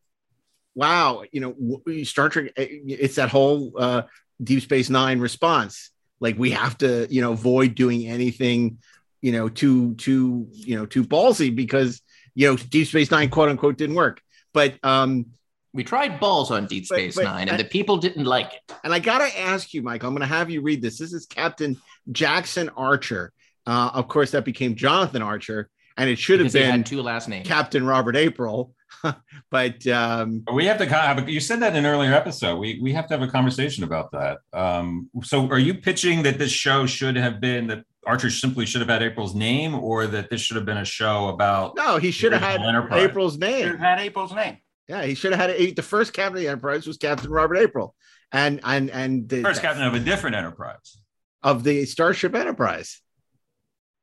wow 0.74 1.22
you 1.32 1.40
know 1.40 1.52
w- 1.52 2.04
star 2.04 2.28
trek 2.28 2.52
eh, 2.56 2.66
it's 2.86 3.14
that 3.16 3.30
whole 3.30 3.72
uh 3.78 4.02
deep 4.42 4.62
space 4.62 4.90
nine 4.90 5.18
response 5.20 5.90
like 6.20 6.38
we 6.38 6.50
have 6.50 6.76
to 6.76 7.06
you 7.10 7.22
know 7.22 7.32
avoid 7.32 7.74
doing 7.74 8.06
anything 8.06 8.76
you 9.22 9.32
know 9.32 9.48
too 9.48 9.94
too 9.94 10.46
you 10.52 10.76
know 10.76 10.84
too 10.84 11.02
ballsy 11.02 11.54
because 11.54 12.02
you 12.35 12.49
know 12.49 12.57
deep 12.57 12.87
space 12.87 13.11
nine 13.11 13.29
quote 13.29 13.49
unquote 13.49 13.76
didn't 13.79 13.97
work 13.97 14.20
but 14.55 14.74
um 14.83 15.26
We 15.74 15.85
tried 15.85 16.18
balls 16.18 16.51
on 16.51 16.66
Deep 16.66 16.87
Space 16.87 17.14
but- 17.16 17.24
Nine, 17.24 17.49
and 17.49 17.59
the 17.61 17.64
people 17.64 17.99
didn't 17.99 18.24
like 18.24 18.51
it. 18.55 18.74
and 18.85 18.93
I 18.93 18.99
gotta 18.99 19.29
ask 19.39 19.74
you, 19.74 19.83
Mike, 19.83 20.03
I'm 20.03 20.12
gonna 20.14 20.26
have 20.26 20.49
you 20.51 20.61
read 20.62 20.81
this. 20.83 20.99
This 20.99 21.12
is 21.12 21.26
Captain 21.26 21.76
Jackson 22.11 22.70
Archer. 22.76 23.33
Uh, 23.66 23.91
of 23.93 24.09
course, 24.09 24.31
that 24.33 24.45
became 24.47 24.74
Jonathan 24.74 25.20
Archer, 25.22 25.68
and 25.99 26.09
it 26.09 26.18
should 26.18 26.41
have 26.41 26.45
Because 26.47 26.53
they 26.55 26.61
been 26.62 26.70
had 26.81 26.87
two 26.87 27.03
last 27.03 27.29
names. 27.29 27.47
Captain 27.47 27.85
Robert 27.85 28.16
April. 28.16 28.72
but 29.51 29.87
um, 29.87 30.43
We 30.53 30.64
have 30.64 30.79
to 30.79 30.87
kind 30.87 31.18
of, 31.18 31.29
you 31.29 31.39
said 31.41 31.61
that 31.61 31.72
in 31.76 31.85
an 31.85 31.87
earlier 31.87 32.14
episode. 32.14 32.57
We 32.59 32.81
we 32.81 32.93
have 32.95 33.07
to 33.09 33.14
have 33.14 33.22
a 33.29 33.31
conversation 33.31 33.85
about 33.85 34.11
that. 34.12 34.39
Um, 34.55 35.11
so 35.22 35.47
are 35.51 35.59
you 35.59 35.74
pitching 35.74 36.22
that 36.22 36.39
this 36.39 36.51
show 36.51 36.87
should 36.87 37.16
have 37.16 37.41
been 37.41 37.66
that 37.68 37.85
Archer 38.09 38.30
simply 38.30 38.64
should 38.64 38.80
have 38.80 38.88
had 38.88 39.02
April's 39.02 39.34
name, 39.34 39.74
or 39.74 40.06
that 40.06 40.30
this 40.30 40.40
should 40.40 40.56
have 40.56 40.64
been 40.64 40.78
a 40.78 40.84
show 40.84 41.28
about 41.28 41.76
no, 41.76 41.98
he 41.98 42.11
should 42.11 42.32
have 42.32 42.40
had 42.40 42.52
original 42.52 42.68
Enterprise? 42.70 43.04
April's 43.04 43.32
Should 43.34 43.40
name. 43.40 43.68
have 43.68 43.78
had 43.78 44.00
April's 44.00 44.34
name. 44.34 44.56
Yeah, 44.88 45.02
he 45.02 45.14
should 45.14 45.32
have 45.32 45.40
had 45.40 45.50
a, 45.50 45.72
the 45.72 45.82
first 45.82 46.14
captain 46.14 46.36
of 46.36 46.40
the 46.40 46.48
Enterprise 46.48 46.86
was 46.86 46.96
Captain 46.96 47.30
Robert 47.30 47.59
April, 47.59 47.94
and 48.32 48.61
and 48.64 48.90
and 48.90 49.28
the, 49.28 49.42
first 49.42 49.61
captain 49.61 49.84
of 49.84 49.92
a 49.92 50.00
different 50.00 50.36
Enterprise? 50.36 50.96
of 51.42 51.62
the 51.64 51.84
Starship 51.84 52.34
Enterprise. 52.34 53.02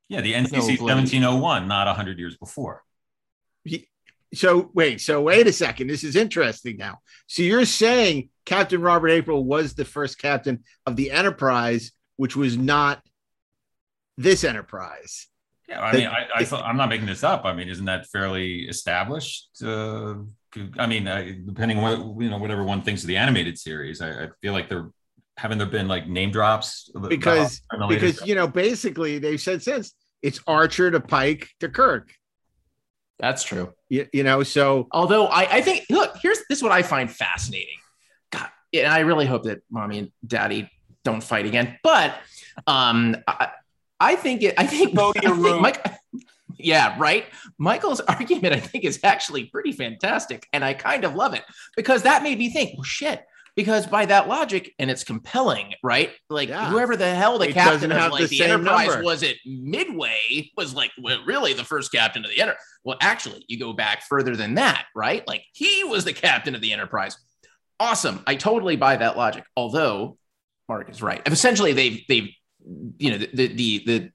Yeah, 0.07 0.21
the 0.21 0.33
no 0.33 0.37
NCC 0.37 0.77
validity. 0.77 0.83
1701, 0.83 1.67
not 1.67 1.87
100 1.87 2.19
years 2.19 2.37
before. 2.37 2.83
So 4.35 4.69
wait, 4.75 5.01
so 5.01 5.23
wait 5.23 5.47
a 5.47 5.53
second. 5.53 5.87
This 5.87 6.03
is 6.03 6.15
interesting 6.15 6.77
now. 6.77 6.99
So 7.25 7.41
you're 7.41 7.65
saying 7.65 8.29
Captain 8.45 8.81
Robert 8.81 9.09
April 9.09 9.43
was 9.43 9.73
the 9.73 9.85
first 9.85 10.19
captain 10.19 10.63
of 10.85 10.95
the 10.95 11.09
Enterprise, 11.09 11.91
which 12.17 12.35
was 12.35 12.55
not 12.55 13.01
this 14.17 14.43
Enterprise. 14.43 15.27
Yeah, 15.67 15.83
I 15.83 15.91
The- 15.91 15.97
mean, 15.99 16.07
I, 16.07 16.27
I 16.35 16.45
thought, 16.45 16.63
I'm 16.63 16.77
not 16.77 16.89
making 16.89 17.07
this 17.07 17.23
up. 17.23 17.43
I 17.45 17.53
mean, 17.53 17.69
isn't 17.69 17.85
that 17.85 18.07
fairly 18.07 18.61
established? 18.67 19.47
Uh, 19.63 20.15
I 20.77 20.87
mean, 20.87 21.07
uh, 21.07 21.25
depending 21.45 21.79
on 21.79 21.83
what 21.83 22.23
you 22.23 22.29
know, 22.29 22.37
whatever 22.37 22.63
one 22.63 22.81
thinks 22.81 23.01
of 23.01 23.07
the 23.07 23.17
animated 23.17 23.57
series, 23.57 23.99
I, 24.01 24.25
I 24.25 24.27
feel 24.41 24.53
like 24.53 24.69
there 24.69 24.89
haven't 25.37 25.57
there 25.57 25.67
been 25.67 25.87
like 25.89 26.07
name 26.07 26.31
drops 26.31 26.89
Because 27.09 27.61
in 27.73 27.89
because 27.89 28.25
you 28.25 28.35
know, 28.35 28.47
basically 28.47 29.17
they've 29.19 29.41
said 29.41 29.61
since 29.61 29.93
it's 30.21 30.39
Archer 30.47 30.91
to 30.91 30.99
Pike 31.01 31.49
to 31.59 31.67
Kirk. 31.67 32.13
That's 33.19 33.43
true. 33.43 33.73
You, 33.89 34.07
you 34.13 34.23
know, 34.23 34.43
so 34.43 34.87
Although 34.91 35.27
I, 35.27 35.57
I 35.57 35.61
think, 35.61 35.85
look, 35.89 36.15
here's 36.21 36.39
this 36.49 36.59
is 36.59 36.63
what 36.63 36.71
I 36.71 36.83
find 36.83 37.11
fascinating. 37.11 37.77
God, 38.31 38.49
and 38.73 38.87
I 38.87 38.99
really 38.99 39.25
hope 39.25 39.43
that 39.43 39.59
mommy 39.69 39.99
and 39.99 40.11
daddy 40.25 40.69
don't 41.03 41.23
fight 41.23 41.45
again. 41.45 41.77
But 41.83 42.15
um, 42.67 43.17
I, 43.27 43.49
I 43.99 44.15
think 44.15 44.43
it. 44.43 44.55
I 44.57 44.65
think 44.67 44.95
Go 44.95 45.11
to 45.13 45.21
your 45.21 45.31
I 45.31 45.35
think 45.35 45.45
room. 45.47 45.61
Mike, 45.61 45.85
yeah, 46.57 46.95
right. 46.99 47.25
Michael's 47.57 47.99
argument, 48.07 48.53
I 48.53 48.59
think, 48.59 48.83
is 48.83 48.99
actually 49.03 49.45
pretty 49.45 49.71
fantastic, 49.71 50.47
and 50.53 50.63
I 50.63 50.73
kind 50.73 51.03
of 51.03 51.15
love 51.15 51.33
it 51.33 51.43
because 51.75 52.03
that 52.03 52.23
made 52.23 52.37
me 52.39 52.49
think. 52.49 52.77
Well, 52.77 52.83
shit. 52.83 53.23
Because 53.55 53.87
by 53.87 54.05
that 54.07 54.27
logic, 54.27 54.73
and 54.79 54.91
it's 54.91 55.05
compelling, 55.05 55.75
right? 55.81 56.11
Like 56.29 56.49
Yeah. 56.49 56.69
whoever 56.69 56.97
the 56.97 57.15
hell 57.15 57.37
the 57.39 57.47
It 57.47 57.53
captain 57.53 57.89
of 57.89 58.11
like 58.11 58.23
the 58.23 58.39
the, 58.39 58.43
Enterprise 58.43 58.87
number. 58.89 59.03
was 59.05 59.23
at 59.23 59.35
Midway 59.45 60.51
was 60.57 60.75
like 60.75 60.91
well, 61.01 61.23
really 61.25 61.53
the 61.53 61.63
first 61.63 61.89
captain 61.93 62.25
of 62.25 62.31
the 62.31 62.41
Enterprise. 62.41 62.61
Well, 62.83 62.97
actually, 62.99 63.45
you 63.47 63.57
go 63.57 63.71
back 63.71 64.03
further 64.03 64.35
than 64.35 64.55
that, 64.55 64.85
right? 64.93 65.25
Like 65.25 65.43
he 65.53 65.85
was 65.85 66.03
the 66.03 66.11
captain 66.11 66.53
of 66.53 66.59
the 66.59 66.73
Enterprise. 66.73 67.17
Awesome. 67.79 68.23
I 68.27 68.35
totally 68.35 68.75
buy 68.75 68.97
that 68.97 69.15
logic. 69.15 69.45
Although 69.55 70.17
Mark 70.67 70.89
is 70.89 71.01
right. 71.01 71.21
Essentially, 71.25 71.71
they've 71.71 72.01
they've 72.09 72.29
you 72.97 73.11
know 73.11 73.17
the 73.17 73.47
the 73.47 73.83
the, 73.85 74.11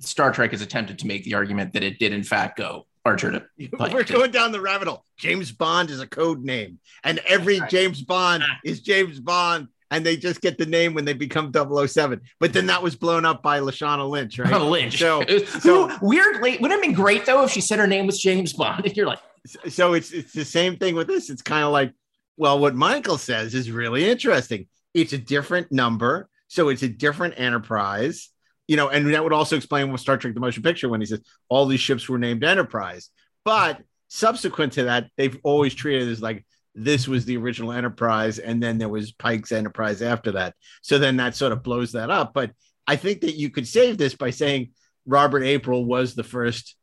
Star 0.00 0.30
Trek 0.30 0.50
has 0.50 0.60
attempted 0.60 0.98
to 0.98 1.06
make 1.06 1.24
the 1.24 1.34
argument 1.34 1.72
that 1.72 1.82
it 1.82 1.98
did 1.98 2.12
in 2.12 2.22
fact 2.22 2.58
go 2.58 2.86
Archer 3.06 3.30
to 3.32 3.40
Pike 3.78 3.92
We're 3.94 4.04
going 4.04 4.30
down 4.30 4.52
the 4.52 4.60
rabbit 4.60 4.88
hole. 4.88 5.04
James 5.16 5.52
Bond 5.52 5.90
is 5.90 6.00
a 6.00 6.06
code 6.06 6.42
name, 6.42 6.80
and 7.04 7.18
every 7.20 7.60
James 7.70 8.02
Bond 8.02 8.42
Ah. 8.46 8.58
is 8.64 8.80
James 8.80 9.20
Bond, 9.20 9.68
and 9.90 10.04
they 10.04 10.16
just 10.16 10.40
get 10.40 10.58
the 10.58 10.66
name 10.66 10.92
when 10.92 11.04
they 11.04 11.12
become 11.14 11.52
007. 11.52 12.20
But 12.40 12.52
then 12.52 12.66
that 12.66 12.82
was 12.82 12.96
blown 12.96 13.24
up 13.24 13.42
by 13.42 13.60
Lashana 13.60 14.08
Lynch, 14.08 14.38
right? 14.38 14.60
Lynch. 14.60 14.98
So, 14.98 15.22
Who 15.28 15.46
so, 15.46 15.96
weirdly 16.02 16.58
wouldn't 16.60 16.64
it 16.64 16.70
have 16.72 16.82
been 16.82 16.92
great 16.92 17.24
though 17.24 17.44
if 17.44 17.50
she 17.52 17.60
said 17.60 17.78
her 17.78 17.86
name 17.86 18.06
was 18.06 18.20
James 18.20 18.52
Bond? 18.52 18.84
And 18.84 18.96
you're 18.96 19.06
like, 19.06 19.20
so 19.68 19.92
it's 19.94 20.10
it's 20.12 20.32
the 20.32 20.44
same 20.44 20.76
thing 20.76 20.94
with 20.96 21.06
this. 21.06 21.30
It's 21.30 21.42
kind 21.42 21.64
of 21.64 21.72
like, 21.72 21.92
well, 22.36 22.58
what 22.58 22.74
Michael 22.74 23.18
says 23.18 23.54
is 23.54 23.70
really 23.70 24.10
interesting. 24.10 24.66
It's 24.92 25.12
a 25.12 25.18
different 25.18 25.70
number, 25.70 26.28
so 26.48 26.68
it's 26.68 26.82
a 26.82 26.88
different 26.88 27.34
enterprise. 27.38 28.30
You 28.68 28.76
know, 28.76 28.88
and 28.88 29.14
that 29.14 29.22
would 29.22 29.32
also 29.32 29.56
explain 29.56 29.90
what 29.90 30.00
Star 30.00 30.16
Trek: 30.16 30.34
The 30.34 30.40
Motion 30.40 30.62
Picture 30.62 30.88
when 30.88 31.00
he 31.00 31.06
says 31.06 31.20
all 31.48 31.66
these 31.66 31.80
ships 31.80 32.08
were 32.08 32.18
named 32.18 32.42
Enterprise. 32.42 33.10
But 33.44 33.80
subsequent 34.08 34.72
to 34.74 34.84
that, 34.84 35.08
they've 35.16 35.38
always 35.44 35.74
treated 35.74 36.08
it 36.08 36.10
as 36.10 36.20
like 36.20 36.44
this 36.74 37.06
was 37.06 37.24
the 37.24 37.36
original 37.36 37.72
Enterprise, 37.72 38.38
and 38.38 38.62
then 38.62 38.78
there 38.78 38.88
was 38.88 39.12
Pike's 39.12 39.52
Enterprise 39.52 40.02
after 40.02 40.32
that. 40.32 40.54
So 40.82 40.98
then 40.98 41.16
that 41.18 41.36
sort 41.36 41.52
of 41.52 41.62
blows 41.62 41.92
that 41.92 42.10
up. 42.10 42.34
But 42.34 42.50
I 42.86 42.96
think 42.96 43.20
that 43.22 43.36
you 43.36 43.50
could 43.50 43.66
save 43.66 43.98
this 43.98 44.14
by 44.14 44.30
saying 44.30 44.70
Robert 45.06 45.42
April 45.42 45.84
was 45.84 46.14
the 46.14 46.24
first 46.24 46.76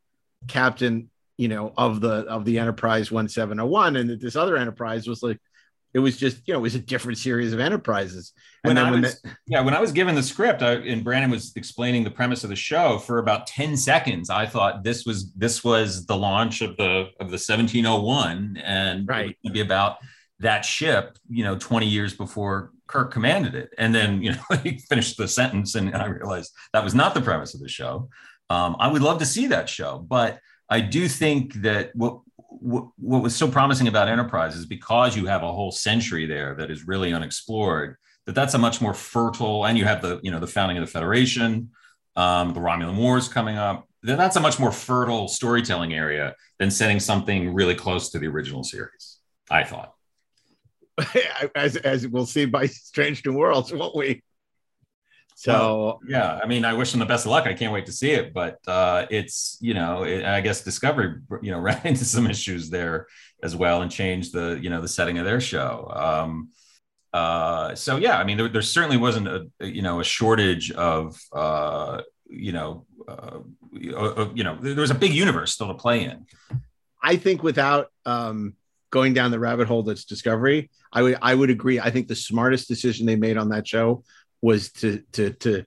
captain, 0.48 1.10
you 1.38 1.48
know, 1.48 1.74
of 1.78 2.02
the 2.02 2.26
of 2.28 2.46
the 2.46 2.60
Enterprise 2.60 3.12
1701, 3.12 3.96
and 3.96 4.10
that 4.10 4.22
this 4.22 4.36
other 4.36 4.58
Enterprise 4.58 5.08
was 5.08 5.22
like 5.22 5.40
it 5.94 6.00
was 6.00 6.18
just 6.18 6.42
you 6.46 6.54
know 6.54 6.60
it 6.60 6.64
was 6.64 6.76
a 6.76 6.80
different 6.80 7.18
series 7.18 7.54
of 7.54 7.60
enterprises. 7.60 8.34
And 8.64 8.70
when 8.70 8.76
then 8.76 8.86
I 8.86 8.92
when 8.92 9.02
was, 9.02 9.22
yeah, 9.48 9.62
when 9.62 9.74
I 9.74 9.80
was 9.82 9.92
given 9.92 10.16
the 10.16 10.24
script, 10.24 10.62
I, 10.62 10.74
and 10.74 11.04
Brannon 11.04 11.30
was 11.30 11.54
explaining 11.56 12.04
the 12.04 12.12
premise 12.12 12.44
of 12.44 12.50
the 12.50 12.56
show 12.56 12.98
for 12.98 13.20
about 13.20 13.48
ten 13.48 13.78
seconds, 13.78 14.30
I 14.30 14.46
thought 14.46 14.84
this 14.84 15.06
was 15.06 15.32
this 15.34 15.64
was 15.64 16.06
the 16.06 16.16
launch 16.16 16.62
of 16.62 16.76
the 16.78 17.10
of 17.20 17.30
the 17.30 17.40
1701, 17.40 18.58
and 18.64 19.08
Right. 19.08 19.38
it 19.44 19.54
be 19.54 19.62
about 19.62 19.98
that 20.40 20.66
ship, 20.66 21.18
you 21.30 21.44
know, 21.44 21.58
20 21.58 21.88
years 21.88 22.14
before 22.16 22.72
Kirk 22.88 23.12
commanded 23.14 23.56
it. 23.56 23.70
And 23.78 23.96
then, 23.96 24.22
you 24.22 24.32
know, 24.32 24.58
he 24.64 24.78
finished 24.78 25.18
the 25.18 25.28
sentence, 25.28 25.76
and 25.76 25.96
I 25.96 26.06
realized 26.08 26.52
that 26.74 26.84
was 26.84 26.94
not 26.94 27.14
the 27.14 27.22
premise 27.22 27.54
of 27.54 27.62
the 27.62 27.70
show. 27.70 28.10
Um, 28.50 28.76
I 28.80 28.88
would 28.88 29.02
love 29.02 29.20
to 29.20 29.26
see 29.26 29.48
that 29.48 29.70
show, 29.70 30.00
but 30.00 30.40
I 30.70 30.82
do 30.82 31.08
think 31.08 31.54
that 31.62 31.96
what 31.96 32.20
what, 32.62 32.90
was 32.98 33.36
so 33.36 33.48
promising 33.48 33.88
about 33.88 34.08
Enterprise 34.08 34.56
is 34.56 34.66
because 34.66 35.16
you 35.16 35.26
have 35.26 35.44
a 35.44 35.52
whole 35.52 35.72
century 35.72 36.26
there 36.26 36.56
that 36.56 36.72
is 36.72 36.88
really 36.88 37.14
unexplored. 37.14 37.98
That 38.26 38.36
that's 38.36 38.54
a 38.54 38.58
much 38.58 38.82
more 38.82 38.94
fertile, 38.94 39.66
and 39.66 39.78
you 39.78 39.86
have 39.86 40.02
the 40.02 40.20
you 40.24 40.32
know 40.32 40.40
the 40.40 40.48
founding 40.48 40.78
of 40.78 40.86
the 40.86 40.92
Federation, 40.92 41.72
um, 42.16 42.54
the 42.54 42.60
Romulan 42.60 42.96
Wars 42.96 43.28
coming 43.28 43.58
up. 43.58 43.88
That 44.04 44.18
that's 44.18 44.36
a 44.36 44.40
much 44.40 44.60
more 44.60 44.72
fertile 44.72 45.28
storytelling 45.28 45.94
area 45.94 46.36
than 46.60 46.72
setting 46.72 47.00
something 47.00 47.54
really 47.54 47.76
close 47.76 48.10
to 48.12 48.20
the 48.20 48.28
original 48.28 48.64
series. 48.64 49.20
I 49.50 49.64
thought. 49.64 49.94
as 51.56 51.76
as 51.78 52.08
we'll 52.08 52.26
see 52.26 52.46
by 52.46 52.68
Strange 52.68 53.26
New 53.26 53.34
Worlds, 53.34 53.74
won't 53.74 53.96
we? 53.96 54.24
So 55.36 56.00
yeah, 56.08 56.40
I 56.42 56.48
mean, 56.48 56.66
I 56.66 56.74
wish 56.74 56.92
them 56.92 57.00
the 57.00 57.06
best 57.06 57.26
of 57.26 57.32
luck. 57.32 57.48
I 57.48 57.54
can't 57.54 57.74
wait 57.74 57.86
to 57.88 57.92
see 57.92 58.12
it, 58.12 58.34
but 58.34 58.60
uh, 58.68 59.06
it's 59.10 59.58
you 59.62 59.74
know, 59.74 60.04
it, 60.04 60.24
I 60.24 60.42
guess 60.42 60.64
Discovery 60.64 61.16
you 61.42 61.52
know 61.52 61.60
ran 61.68 61.82
into 61.84 62.06
some 62.06 62.28
issues 62.28 62.70
there 62.70 63.08
as 63.42 63.56
well 63.56 63.82
and 63.82 63.92
changed 63.92 64.34
the 64.34 64.60
you 64.62 64.70
know 64.70 64.82
the 64.82 64.88
setting 64.88 65.18
of 65.18 65.26
their 65.26 65.42
show. 65.42 65.92
Um, 65.94 66.50
uh, 67.14 67.76
so 67.76 67.98
yeah, 67.98 68.18
I 68.18 68.24
mean, 68.24 68.38
there, 68.38 68.50
there 68.50 68.62
certainly 68.62 68.98
wasn't 68.98 69.28
a 69.28 69.48
you 69.60 69.82
know 69.82 70.00
a 70.00 70.04
shortage 70.04 70.72
of 70.72 71.20
uh, 71.32 72.02
you 72.28 72.52
know 72.52 72.86
uh, 73.08 73.40
uh, 73.96 74.30
you 74.34 74.44
know 74.44 74.58
there 74.60 74.76
was 74.76 74.92
a 74.92 74.96
big 74.96 75.14
universe 75.14 75.54
still 75.54 75.68
to 75.68 75.76
play 75.76 76.06
in. 76.06 76.26
I 77.02 77.18
think 77.18 77.44
without 77.44 77.90
um, 78.06 78.56
going 78.90 79.14
down 79.14 79.32
the 79.32 79.40
rabbit 79.40 79.68
hole 79.68 79.84
that's 79.84 80.06
Discovery, 80.06 80.72
I 80.92 81.04
would 81.04 81.18
I 81.22 81.36
would 81.36 81.50
agree. 81.50 81.80
I 81.80 81.92
think 81.92 82.08
the 82.08 82.16
smartest 82.16 82.68
decision 82.68 83.06
they 83.06 83.16
made 83.16 83.38
on 83.38 83.50
that 83.50 83.68
show 83.68 84.04
was 84.44 84.72
to 84.74 85.02
to 85.14 85.32
to 85.32 85.66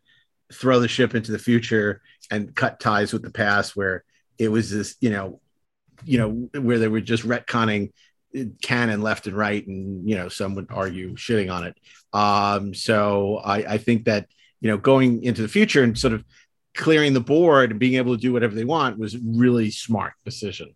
throw 0.52 0.78
the 0.78 0.86
ship 0.86 1.14
into 1.14 1.32
the 1.32 1.38
future 1.38 2.02
and 2.30 2.54
cut 2.54 2.78
ties 2.78 3.12
with 3.12 3.22
the 3.22 3.30
past, 3.30 3.74
where 3.74 4.04
it 4.38 4.48
was 4.48 4.70
this 4.70 4.94
you 5.00 5.10
know 5.10 5.40
you 6.04 6.18
know 6.18 6.60
where 6.60 6.78
they 6.78 6.86
were 6.86 7.00
just 7.00 7.24
retconning 7.24 7.90
canon 8.62 9.00
left 9.00 9.26
and 9.26 9.36
right, 9.36 9.66
and 9.66 10.08
you 10.08 10.14
know 10.14 10.28
some 10.28 10.54
would 10.54 10.66
argue 10.70 11.14
shitting 11.14 11.50
on 11.50 11.64
it. 11.64 11.76
Um, 12.12 12.74
so 12.74 13.40
I, 13.42 13.56
I 13.74 13.78
think 13.78 14.04
that 14.04 14.28
you 14.60 14.70
know 14.70 14.76
going 14.76 15.24
into 15.24 15.42
the 15.42 15.48
future 15.48 15.82
and 15.82 15.98
sort 15.98 16.12
of 16.12 16.22
clearing 16.74 17.14
the 17.14 17.20
board 17.20 17.70
and 17.70 17.80
being 17.80 17.94
able 17.94 18.14
to 18.14 18.20
do 18.20 18.32
whatever 18.32 18.54
they 18.54 18.64
want 18.64 18.98
was 18.98 19.16
really 19.18 19.70
smart 19.70 20.12
decision. 20.26 20.68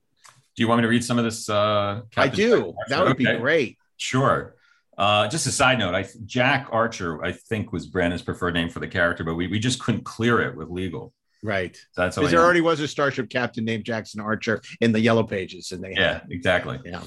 Do 0.57 0.63
you 0.63 0.69
want 0.69 0.79
me 0.79 0.83
to 0.83 0.89
read 0.89 1.05
some 1.05 1.19
of 1.19 1.25
this? 1.25 1.51
Uh, 1.51 2.01
I 2.17 2.29
Captain 2.29 2.35
do. 2.35 2.75
Jack 2.89 2.89
That 2.89 3.05
would 3.05 3.17
be 3.19 3.37
great. 3.37 3.77
Sure. 3.99 4.57
Uh, 5.01 5.27
just 5.29 5.47
a 5.47 5.51
side 5.51 5.79
note, 5.79 5.95
I 5.95 6.05
Jack 6.27 6.69
Archer, 6.71 7.25
I 7.25 7.33
think 7.33 7.73
was 7.73 7.87
Brannon's 7.87 8.21
preferred 8.21 8.53
name 8.53 8.69
for 8.69 8.81
the 8.81 8.87
character, 8.87 9.25
but 9.25 9.35
we, 9.35 9.47
we 9.47 9.59
just 9.59 9.81
couldn't 9.81 10.05
clear 10.05 10.43
it 10.43 10.55
with 10.55 10.69
legal. 10.69 11.15
Right. 11.43 11.75
So 11.93 12.03
that's 12.03 12.17
Because 12.17 12.31
there 12.31 12.41
know. 12.41 12.45
already 12.45 12.61
was 12.61 12.81
a 12.81 12.87
starship 12.87 13.31
captain 13.31 13.65
named 13.65 13.85
Jackson 13.85 14.21
Archer 14.21 14.61
in 14.83 14.93
the 14.93 15.01
Yellow 15.01 15.23
Pages, 15.23 15.73
and 15.73 15.83
they 15.83 15.95
Yeah, 15.97 16.21
exactly. 16.29 16.79
Yeah. 16.85 17.01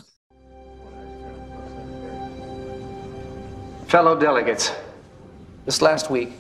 Fellow 3.86 4.20
delegates, 4.20 4.72
this 5.66 5.80
last 5.80 6.10
week, 6.10 6.32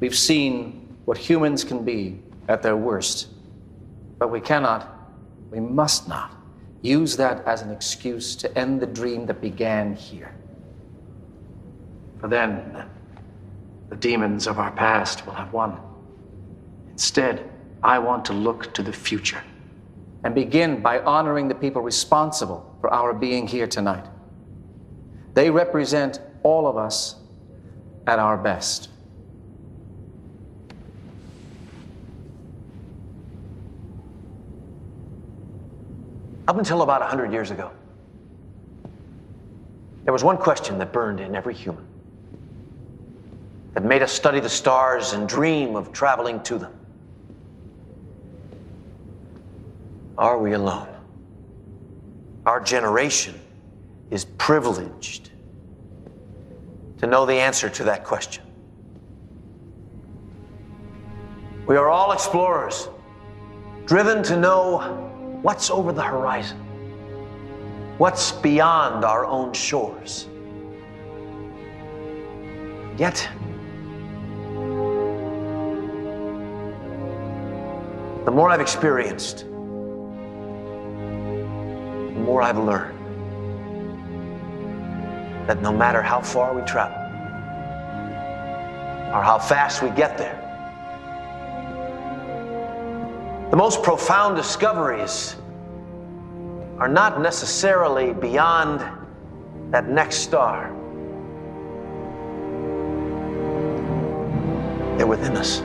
we've 0.00 0.14
seen 0.14 0.94
what 1.06 1.16
humans 1.16 1.64
can 1.64 1.82
be 1.82 2.20
at 2.48 2.60
their 2.60 2.76
worst. 2.76 3.28
But 4.18 4.30
we 4.30 4.38
cannot, 4.38 4.94
we 5.50 5.60
must 5.60 6.08
not, 6.08 6.36
use 6.82 7.16
that 7.16 7.42
as 7.46 7.62
an 7.62 7.70
excuse 7.70 8.36
to 8.36 8.58
end 8.58 8.82
the 8.82 8.86
dream 8.86 9.24
that 9.24 9.40
began 9.40 9.96
here. 9.96 10.34
For 12.24 12.28
then, 12.28 12.88
the 13.90 13.96
demons 13.96 14.46
of 14.46 14.58
our 14.58 14.70
past 14.70 15.26
will 15.26 15.34
have 15.34 15.52
won. 15.52 15.78
Instead, 16.90 17.50
I 17.82 17.98
want 17.98 18.24
to 18.24 18.32
look 18.32 18.72
to 18.72 18.82
the 18.82 18.94
future 18.94 19.42
and 20.24 20.34
begin 20.34 20.80
by 20.80 21.00
honoring 21.00 21.48
the 21.48 21.54
people 21.54 21.82
responsible 21.82 22.78
for 22.80 22.90
our 22.94 23.12
being 23.12 23.46
here 23.46 23.66
tonight. 23.66 24.06
They 25.34 25.50
represent 25.50 26.18
all 26.42 26.66
of 26.66 26.78
us 26.78 27.16
at 28.06 28.18
our 28.18 28.38
best. 28.38 28.88
Up 36.48 36.56
until 36.56 36.80
about 36.80 37.02
100 37.02 37.30
years 37.30 37.50
ago, 37.50 37.70
there 40.04 40.12
was 40.14 40.24
one 40.24 40.38
question 40.38 40.78
that 40.78 40.90
burned 40.90 41.20
in 41.20 41.34
every 41.34 41.52
human 41.52 41.86
that 43.74 43.84
made 43.84 44.02
us 44.02 44.12
study 44.12 44.40
the 44.40 44.48
stars 44.48 45.12
and 45.12 45.28
dream 45.28 45.74
of 45.74 45.92
traveling 45.92 46.40
to 46.44 46.58
them. 46.58 46.72
Are 50.16 50.38
we 50.38 50.52
alone? 50.52 50.88
Our 52.46 52.60
generation 52.60 53.40
is 54.10 54.26
privileged 54.38 55.30
to 56.98 57.06
know 57.08 57.26
the 57.26 57.34
answer 57.34 57.68
to 57.68 57.84
that 57.84 58.04
question. 58.04 58.44
We 61.66 61.76
are 61.76 61.88
all 61.88 62.12
explorers, 62.12 62.88
driven 63.86 64.22
to 64.24 64.36
know 64.36 65.40
what's 65.42 65.70
over 65.70 65.92
the 65.92 66.02
horizon, 66.02 66.58
what's 67.98 68.32
beyond 68.32 69.04
our 69.04 69.24
own 69.24 69.52
shores. 69.52 70.28
Yet, 72.96 73.28
The 78.24 78.30
more 78.30 78.48
I've 78.48 78.62
experienced, 78.62 79.40
the 79.40 79.50
more 82.20 82.40
I've 82.40 82.56
learned 82.56 82.98
that 85.46 85.60
no 85.60 85.70
matter 85.70 86.00
how 86.00 86.22
far 86.22 86.54
we 86.54 86.62
travel 86.62 86.96
or 89.14 89.22
how 89.22 89.38
fast 89.38 89.82
we 89.82 89.90
get 89.90 90.16
there, 90.16 90.40
the 93.50 93.56
most 93.58 93.82
profound 93.82 94.36
discoveries 94.36 95.36
are 96.78 96.88
not 96.88 97.20
necessarily 97.20 98.14
beyond 98.14 98.80
that 99.70 99.86
next 99.88 100.16
star. 100.16 100.70
They're 104.96 105.06
within 105.06 105.36
us 105.36 105.60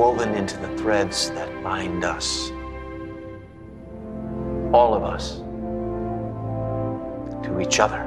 woven 0.00 0.34
into 0.34 0.56
the 0.56 0.78
threads 0.78 1.28
that 1.32 1.62
bind 1.62 2.06
us, 2.06 2.50
all 4.72 4.94
of 4.94 5.02
us, 5.04 5.40
to 7.44 7.60
each 7.60 7.80
other. 7.80 8.02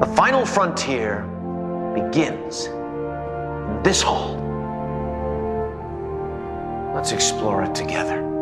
The 0.00 0.14
final 0.14 0.44
frontier 0.44 1.22
begins 1.94 2.66
in 2.66 3.80
this 3.82 4.02
hall. 4.02 4.36
Let's 6.94 7.12
explore 7.12 7.62
it 7.62 7.74
together. 7.74 8.35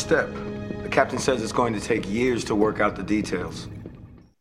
Step. 0.00 0.28
The 0.82 0.88
captain 0.88 1.18
says 1.18 1.42
it's 1.42 1.52
going 1.52 1.74
to 1.74 1.80
take 1.80 2.08
years 2.08 2.42
to 2.44 2.54
work 2.54 2.80
out 2.80 2.96
the 2.96 3.02
details. 3.02 3.68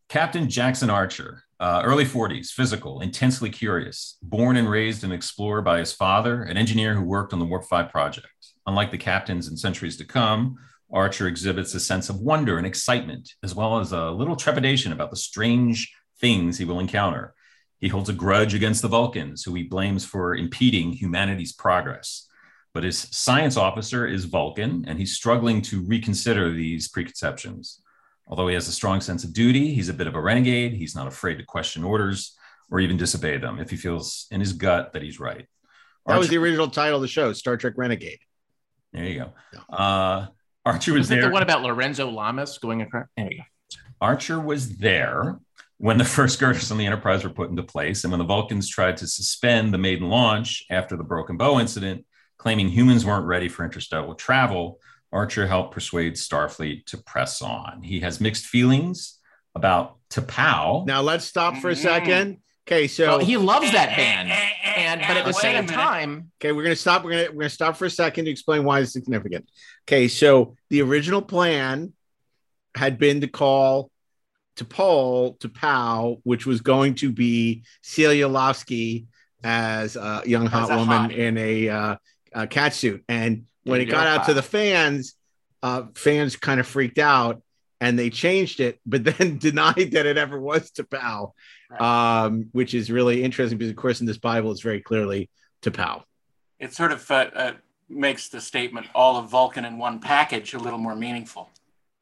Captain 0.07 0.49
Jackson 0.49 0.89
Archer, 0.89 1.43
uh, 1.59 1.81
early 1.83 2.05
40s, 2.05 2.47
physical, 2.47 3.01
intensely 3.01 3.49
curious, 3.49 4.17
born 4.23 4.55
and 4.55 4.69
raised 4.69 5.03
an 5.03 5.11
explorer 5.11 5.61
by 5.61 5.79
his 5.79 5.91
father, 5.91 6.43
an 6.43 6.57
engineer 6.57 6.95
who 6.95 7.03
worked 7.03 7.33
on 7.33 7.39
the 7.39 7.45
Warp 7.45 7.65
5 7.65 7.89
project. 7.89 8.27
Unlike 8.65 8.91
the 8.91 8.97
captains 8.97 9.47
in 9.47 9.57
centuries 9.57 9.97
to 9.97 10.05
come, 10.05 10.57
Archer 10.91 11.27
exhibits 11.27 11.73
a 11.73 11.79
sense 11.79 12.09
of 12.09 12.21
wonder 12.21 12.57
and 12.57 12.65
excitement, 12.65 13.33
as 13.43 13.53
well 13.53 13.79
as 13.79 13.91
a 13.91 14.09
little 14.11 14.35
trepidation 14.35 14.93
about 14.93 15.11
the 15.11 15.17
strange 15.17 15.93
things 16.19 16.57
he 16.57 16.65
will 16.65 16.79
encounter. 16.79 17.35
He 17.79 17.89
holds 17.89 18.09
a 18.09 18.13
grudge 18.13 18.53
against 18.53 18.81
the 18.81 18.87
Vulcans, 18.87 19.43
who 19.43 19.53
he 19.53 19.63
blames 19.63 20.05
for 20.05 20.35
impeding 20.35 20.93
humanity's 20.93 21.51
progress. 21.51 22.28
But 22.73 22.83
his 22.83 23.07
science 23.11 23.57
officer 23.57 24.05
is 24.05 24.25
Vulcan, 24.25 24.85
and 24.87 24.99
he's 24.99 25.15
struggling 25.15 25.61
to 25.63 25.81
reconsider 25.81 26.51
these 26.53 26.87
preconceptions. 26.87 27.81
Although 28.27 28.47
he 28.47 28.53
has 28.53 28.67
a 28.67 28.71
strong 28.71 29.01
sense 29.01 29.23
of 29.23 29.33
duty, 29.33 29.73
he's 29.73 29.89
a 29.89 29.93
bit 29.93 30.05
of 30.05 30.13
a 30.15 30.21
renegade. 30.21 30.73
He's 30.73 30.95
not 30.95 31.07
afraid 31.07 31.37
to 31.39 31.43
question 31.43 31.83
orders 31.83 32.37
or 32.69 32.79
even 32.79 32.95
disobey 32.97 33.37
them 33.37 33.59
if 33.59 33.71
he 33.71 33.75
feels 33.75 34.27
in 34.29 34.39
his 34.39 34.53
gut 34.53 34.93
that 34.93 35.01
he's 35.01 35.19
right. 35.19 35.47
That 36.05 36.19
was 36.19 36.29
the 36.29 36.37
original 36.37 36.69
title 36.69 36.97
of 36.97 37.01
the 37.01 37.07
show, 37.07 37.33
Star 37.33 37.57
Trek 37.57 37.73
Renegade. 37.75 38.19
there 38.93 39.05
you 39.05 39.19
go. 39.19 39.33
Uh, 39.75 40.27
Archer 40.65 40.93
was 40.93 41.01
Was 41.01 41.11
it 41.11 41.15
there. 41.15 41.25
the 41.25 41.31
one 41.31 41.41
about 41.43 41.63
Lorenzo 41.63 42.09
Lamas 42.09 42.57
going 42.59 42.81
across? 42.83 43.07
There 43.17 43.31
you 43.31 43.37
go. 43.39 43.43
Archer 44.01 44.39
was 44.39 44.77
there 44.77 45.39
when 45.77 45.97
the 45.97 46.05
first 46.05 46.39
girders 46.39 46.71
on 46.71 46.77
the 46.77 46.85
Enterprise 46.85 47.23
were 47.23 47.29
put 47.31 47.49
into 47.49 47.63
place, 47.63 48.03
and 48.03 48.11
when 48.11 48.19
the 48.19 48.25
Vulcans 48.25 48.69
tried 48.69 48.97
to 48.97 49.07
suspend 49.07 49.73
the 49.73 49.77
maiden 49.79 50.09
launch 50.09 50.65
after 50.69 50.95
the 50.95 51.03
Broken 51.03 51.37
Bow 51.37 51.59
incident, 51.59 52.05
claiming 52.39 52.69
humans 52.69 53.05
weren't 53.05 53.27
ready 53.27 53.47
for 53.47 53.63
interstellar 53.63 54.15
travel. 54.15 54.79
Archer 55.11 55.45
helped 55.45 55.73
persuade 55.73 56.13
Starfleet 56.13 56.85
to 56.87 56.97
press 56.97 57.41
on. 57.41 57.83
He 57.83 57.99
has 57.99 58.19
mixed 58.19 58.47
feelings 58.47 59.19
about 59.53 59.97
T'Pau. 60.09 60.85
Now 60.87 61.01
let's 61.01 61.25
stop 61.25 61.57
for 61.57 61.69
a 61.69 61.75
second. 61.75 62.39
Okay, 62.67 62.87
so 62.87 63.17
Well, 63.17 63.19
he 63.19 63.35
loves 63.37 63.71
that 63.71 63.95
band, 63.95 64.29
and 64.75 65.01
but 65.01 65.17
at 65.17 65.25
the 65.25 65.33
same 65.33 65.65
time, 65.65 66.31
Okay, 66.39 66.51
we're 66.51 66.63
gonna 66.63 66.75
stop. 66.75 67.03
We're 67.03 67.11
gonna 67.11 67.31
we're 67.31 67.41
gonna 67.41 67.49
stop 67.49 67.77
for 67.77 67.85
a 67.85 67.89
second 67.89 68.25
to 68.25 68.31
explain 68.31 68.63
why 68.63 68.79
it's 68.79 68.93
significant. 68.93 69.49
Okay, 69.87 70.07
so 70.07 70.55
the 70.69 70.81
original 70.81 71.21
plan 71.21 71.93
had 72.75 72.99
been 72.99 73.21
to 73.21 73.27
call 73.27 73.89
T'Pau 74.55 75.39
to 75.39 75.49
Pow, 75.49 76.17
which 76.23 76.45
was 76.45 76.61
going 76.61 76.95
to 76.95 77.11
be 77.11 77.63
Celia 77.81 78.29
Lofsky 78.29 79.07
as 79.43 79.95
a 79.95 80.21
young 80.25 80.45
hot 80.45 80.69
a 80.69 80.77
woman 80.77 81.09
hottie. 81.09 81.17
in 81.17 81.37
a, 81.37 81.69
uh, 81.69 81.95
a 82.33 82.47
cat 82.47 82.73
suit. 82.73 83.03
And 83.07 83.45
when 83.63 83.81
it 83.81 83.85
got 83.85 84.07
out 84.07 84.25
to 84.25 84.33
the 84.33 84.41
fans, 84.41 85.15
uh, 85.61 85.83
fans 85.95 86.35
kind 86.35 86.59
of 86.59 86.67
freaked 86.67 86.99
out 86.99 87.41
and 87.81 87.97
they 87.97 88.09
changed 88.09 88.59
it, 88.59 88.79
but 88.85 89.03
then 89.17 89.37
denied 89.37 89.91
that 89.91 90.05
it 90.05 90.17
ever 90.17 90.39
was 90.39 90.71
T'Pau, 90.71 91.31
um, 91.79 92.49
which 92.51 92.73
is 92.73 92.91
really 92.91 93.23
interesting 93.23 93.57
because, 93.57 93.71
of 93.71 93.77
course, 93.77 94.01
in 94.01 94.07
this 94.07 94.17
Bible, 94.17 94.51
it's 94.51 94.61
very 94.61 94.81
clearly 94.81 95.29
T'Pau. 95.61 96.03
It 96.59 96.73
sort 96.73 96.91
of 96.91 97.09
uh, 97.09 97.29
uh, 97.33 97.51
makes 97.87 98.29
the 98.29 98.41
statement 98.41 98.87
"all 98.93 99.17
of 99.17 99.29
Vulcan 99.29 99.63
in 99.65 99.77
one 99.77 99.99
package" 99.99 100.53
a 100.53 100.59
little 100.59 100.79
more 100.79 100.95
meaningful. 100.95 101.49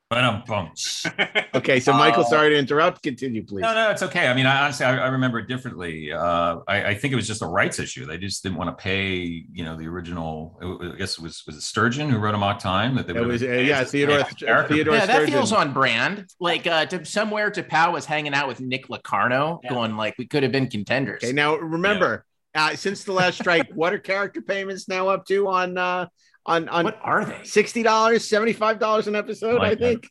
But 0.10 0.20
I'm 0.24 0.44
bummed. 0.46 0.78
Okay, 1.56 1.80
so 1.80 1.92
Michael, 1.92 2.24
Oh. 2.26 2.30
sorry 2.30 2.52
to 2.52 2.56
interrupt. 2.58 3.02
Continue, 3.02 3.44
please. 3.44 3.62
No, 3.62 3.74
no, 3.74 3.90
it's 3.90 4.04
okay. 4.04 4.28
I 4.28 4.34
mean, 4.36 4.46
I 4.46 4.62
honestly, 4.64 4.86
I, 4.86 4.96
I 4.98 5.08
remember 5.08 5.40
it 5.40 5.48
differently. 5.48 6.12
Uh, 6.14 6.60
I, 6.68 6.90
I 6.90 6.96
think 6.96 7.14
it 7.14 7.16
was 7.16 7.26
just 7.26 7.42
a 7.42 7.48
rights 7.48 7.80
issue. 7.80 8.06
They 8.06 8.20
just 8.20 8.44
didn't 8.44 8.58
want 8.60 8.70
to 8.78 8.82
pay, 8.82 9.16
you 9.52 9.66
know, 9.66 9.76
the 9.76 9.88
original. 9.88 10.58
I 10.94 10.96
guess 10.98 11.18
it 11.18 11.24
was 11.24 11.44
was 11.48 11.56
it 11.58 11.62
Sturgeon 11.62 12.10
who 12.10 12.20
wrote 12.20 12.36
Amok 12.36 12.60
Time 12.60 12.96
that 12.96 13.08
they 13.08 13.16
It 13.16 13.26
was, 13.26 13.42
uh, 13.42 13.48
yeah, 13.48 13.84
Theodore- 13.84 14.24
Theodore 14.68 14.96
yeah, 14.96 15.06
that 15.08 15.26
feels 15.28 15.52
on 15.52 15.74
brand. 15.74 16.28
Like 16.40 16.68
uh, 16.68 16.86
to, 16.86 17.04
somewhere 17.04 17.50
T'Pau 17.50 17.92
was 17.92 18.06
hanging 18.06 18.36
out 18.36 18.48
with 18.48 18.62
Nick 18.62 18.90
Locarno, 18.90 19.60
going 19.68 19.98
like 19.98 20.16
we 20.20 20.28
could 20.28 20.44
have 20.44 20.52
been 20.52 20.68
contenders. 20.68 21.24
Okay, 21.24 21.34
now 21.34 21.56
remember, 21.56 22.24
uh, 22.54 22.76
since 22.76 23.04
the 23.04 23.14
last 23.14 23.40
strike, 23.40 23.70
what 23.74 23.94
are 23.94 24.00
character 24.00 24.42
payments 24.44 24.88
now 24.88 25.08
up 25.08 25.26
to 25.26 25.48
on 25.48 25.78
uh, 25.78 26.06
on 26.48 26.68
on? 26.70 26.86
What 26.86 27.00
are 27.04 27.26
they? 27.26 27.44
Sixty 27.44 27.84
dollars, 27.84 28.28
seventy 28.28 28.54
five 28.54 28.80
dollars 28.80 29.08
an 29.08 29.16
episode, 29.16 29.58
I 29.58 29.70
Like 29.70 29.80
that. 29.80 29.86
think, 29.86 30.10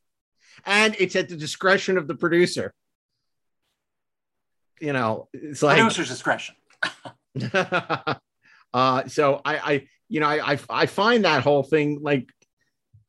and 0.64 0.94
it's 0.98 1.16
at 1.16 1.28
the 1.28 1.36
discretion 1.36 1.98
of 1.98 2.06
the 2.06 2.14
producer. 2.14 2.72
You 4.80 4.92
know, 4.92 5.28
it's 5.32 5.62
like 5.62 5.78
Producer's 5.78 6.08
discretion. 6.08 6.54
uh, 7.52 8.14
so 9.08 9.40
I, 9.44 9.56
I, 9.56 9.86
you 10.08 10.20
know, 10.20 10.26
I, 10.26 10.52
I, 10.52 10.58
I 10.68 10.86
find 10.86 11.24
that 11.24 11.42
whole 11.42 11.62
thing 11.62 12.00
like 12.02 12.28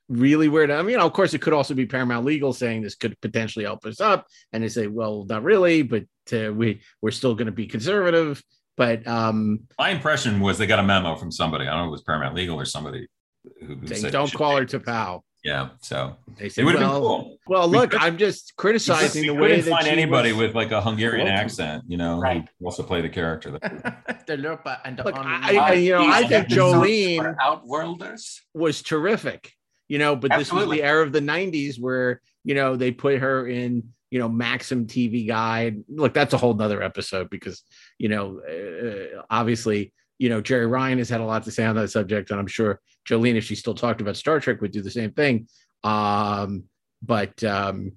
really 0.08 0.48
weird. 0.48 0.72
I 0.72 0.82
mean, 0.82 0.92
you 0.92 0.98
know, 0.98 1.06
of 1.06 1.12
course, 1.14 1.34
it 1.34 1.42
could 1.42 1.52
also 1.54 1.74
be 1.74 1.86
Paramount 1.86 2.26
Legal 2.26 2.54
saying 2.54 2.82
this 2.82 2.96
could 2.96 3.20
potentially 3.22 3.66
help 3.66 3.86
us 3.86 4.00
up, 4.00 4.28
and 4.54 4.64
they 4.64 4.70
say, 4.70 4.88
well, 4.88 5.26
not 5.28 5.44
really, 5.44 5.82
but 5.82 6.06
uh, 6.32 6.54
we 6.54 6.82
we're 7.02 7.12
still 7.12 7.36
going 7.36 7.48
to 7.48 7.52
be 7.52 7.68
conservative. 7.68 8.42
But 8.78 9.08
um, 9.08 9.62
My 9.78 9.90
impression 9.90 10.40
was 10.40 10.58
they 10.58 10.68
got 10.68 10.80
a 10.80 10.84
memo 10.84 11.16
from 11.16 11.32
somebody. 11.32 11.66
I 11.68 11.72
don't 11.72 11.80
know 11.80 11.86
if 11.86 11.88
it 11.88 11.92
was 11.92 12.04
Paramount 12.04 12.36
Legal 12.36 12.60
or 12.60 12.66
somebody 12.66 13.08
who, 13.66 13.76
who 13.76 13.88
said 13.88 14.12
don't 14.12 14.32
call 14.34 14.58
her 14.58 14.66
T'Pau. 14.66 15.22
Yeah, 15.44 15.70
so 15.82 16.18
They 16.38 16.50
said, 16.50 16.64
it 16.64 16.66
would 16.66 16.76
have 16.76 16.82
well, 16.90 16.94
been 17.00 17.02
cool. 17.02 17.38
Well, 17.48 17.68
look, 17.70 17.92
could- 17.92 18.02
I'm 18.02 18.18
just 18.18 18.54
criticizing 18.58 19.22
we 19.22 19.28
the 19.28 19.34
way 19.36 19.62
that 19.62 19.70
find 19.70 19.86
she 19.86 19.92
anybody 19.92 20.34
was- 20.34 20.48
with 20.48 20.56
like 20.56 20.72
a 20.72 20.82
Hungarian 20.82 21.28
Well, 21.28 21.38
accent, 21.38 21.84
you 21.88 21.96
know, 21.96 22.20
Right. 22.20 22.46
who 22.60 22.66
also 22.66 22.84
play 22.84 23.02
the 23.02 23.10
character. 23.10 23.52
The 24.28 24.36
Lurpa 24.36 24.80
and 24.84 24.98
the 24.98 25.04
Look, 25.06 25.16
I, 25.18 25.56
I, 25.58 25.74
you 25.74 25.92
know, 25.94 26.06
I 26.06 26.22
think 26.22 26.34
episodes 26.52 26.76
Jolene 26.76 27.36
Outworlders. 27.42 28.42
was 28.54 28.82
terrific, 28.82 29.54
you 29.88 30.00
know, 30.00 30.16
but 30.18 30.32
this 30.38 30.52
was 30.52 30.70
the 30.70 30.84
era 30.84 31.04
of 31.06 31.14
the 31.14 31.22
90s 31.22 31.80
where, 31.80 32.20
you 32.44 32.56
know, 32.56 32.76
they 32.76 32.92
put 32.92 33.20
her 33.20 33.48
in, 33.48 33.84
you 34.12 34.20
know, 34.20 34.28
Maxim 34.28 34.86
TV 34.86 35.26
Guide. 35.28 35.84
Look, 35.88 36.14
that's 36.14 36.34
a 36.34 36.38
whole 36.38 36.56
nother 36.56 36.82
episode 36.84 37.30
because, 37.30 37.64
you 38.00 38.10
know, 38.10 38.42
uh, 38.42 39.22
obviously, 39.30 39.94
you 40.20 40.30
know, 40.30 40.42
Jeri 40.42 40.70
Ryan 40.70 40.98
has 40.98 41.10
had 41.10 41.22
a 41.22 41.26
lot 41.26 41.44
to 41.44 41.52
say 41.52 41.64
on 41.64 41.76
that 41.76 41.90
subject. 41.90 42.32
And 42.32 42.40
I'm 42.40 42.48
sure 42.48 42.82
Jolene, 43.08 43.36
if 43.36 43.46
she 43.46 43.56
still 43.56 43.74
talked 43.74 44.02
about 44.02 44.18
Star 44.18 44.40
Trek, 44.40 44.62
would 44.62 44.72
do 44.72 44.82
the 44.82 44.92
same 44.92 45.12
thing. 45.12 45.48
Um, 45.84 46.64
but, 47.02 47.44
um, 47.44 47.94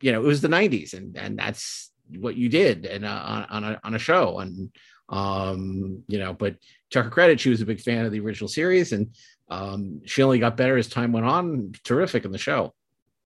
you 0.00 0.12
know, 0.12 0.20
it 0.22 0.26
was 0.26 0.40
the 0.40 0.48
90s 0.48 0.94
and, 0.94 1.16
and 1.16 1.38
that's 1.38 1.90
what 2.18 2.36
you 2.36 2.48
did 2.48 2.86
and 2.86 3.04
uh, 3.04 3.22
on, 3.24 3.44
on, 3.44 3.64
a, 3.64 3.80
on 3.84 3.94
a 3.94 3.98
show. 3.98 4.38
And, 4.38 4.70
um, 5.08 6.02
you 6.08 6.18
know, 6.18 6.34
but 6.34 6.56
to 6.90 7.02
her 7.02 7.10
credit, 7.10 7.40
she 7.40 7.50
was 7.50 7.60
a 7.60 7.66
big 7.66 7.80
fan 7.80 8.04
of 8.04 8.12
the 8.12 8.20
original 8.20 8.48
series 8.48 8.92
and, 8.92 9.14
um, 9.48 10.00
she 10.06 10.22
only 10.22 10.38
got 10.38 10.56
better 10.56 10.76
as 10.78 10.88
time 10.88 11.12
went 11.12 11.26
on. 11.26 11.72
Terrific 11.84 12.24
in 12.24 12.32
the 12.32 12.38
show. 12.38 12.72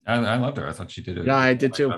I, 0.06 0.16
I 0.16 0.36
loved 0.38 0.58
her. 0.58 0.68
I 0.68 0.72
thought 0.72 0.92
she 0.92 1.02
did 1.02 1.18
it. 1.18 1.26
Yeah, 1.26 1.38
I 1.38 1.54
did 1.54 1.74
too. 1.74 1.92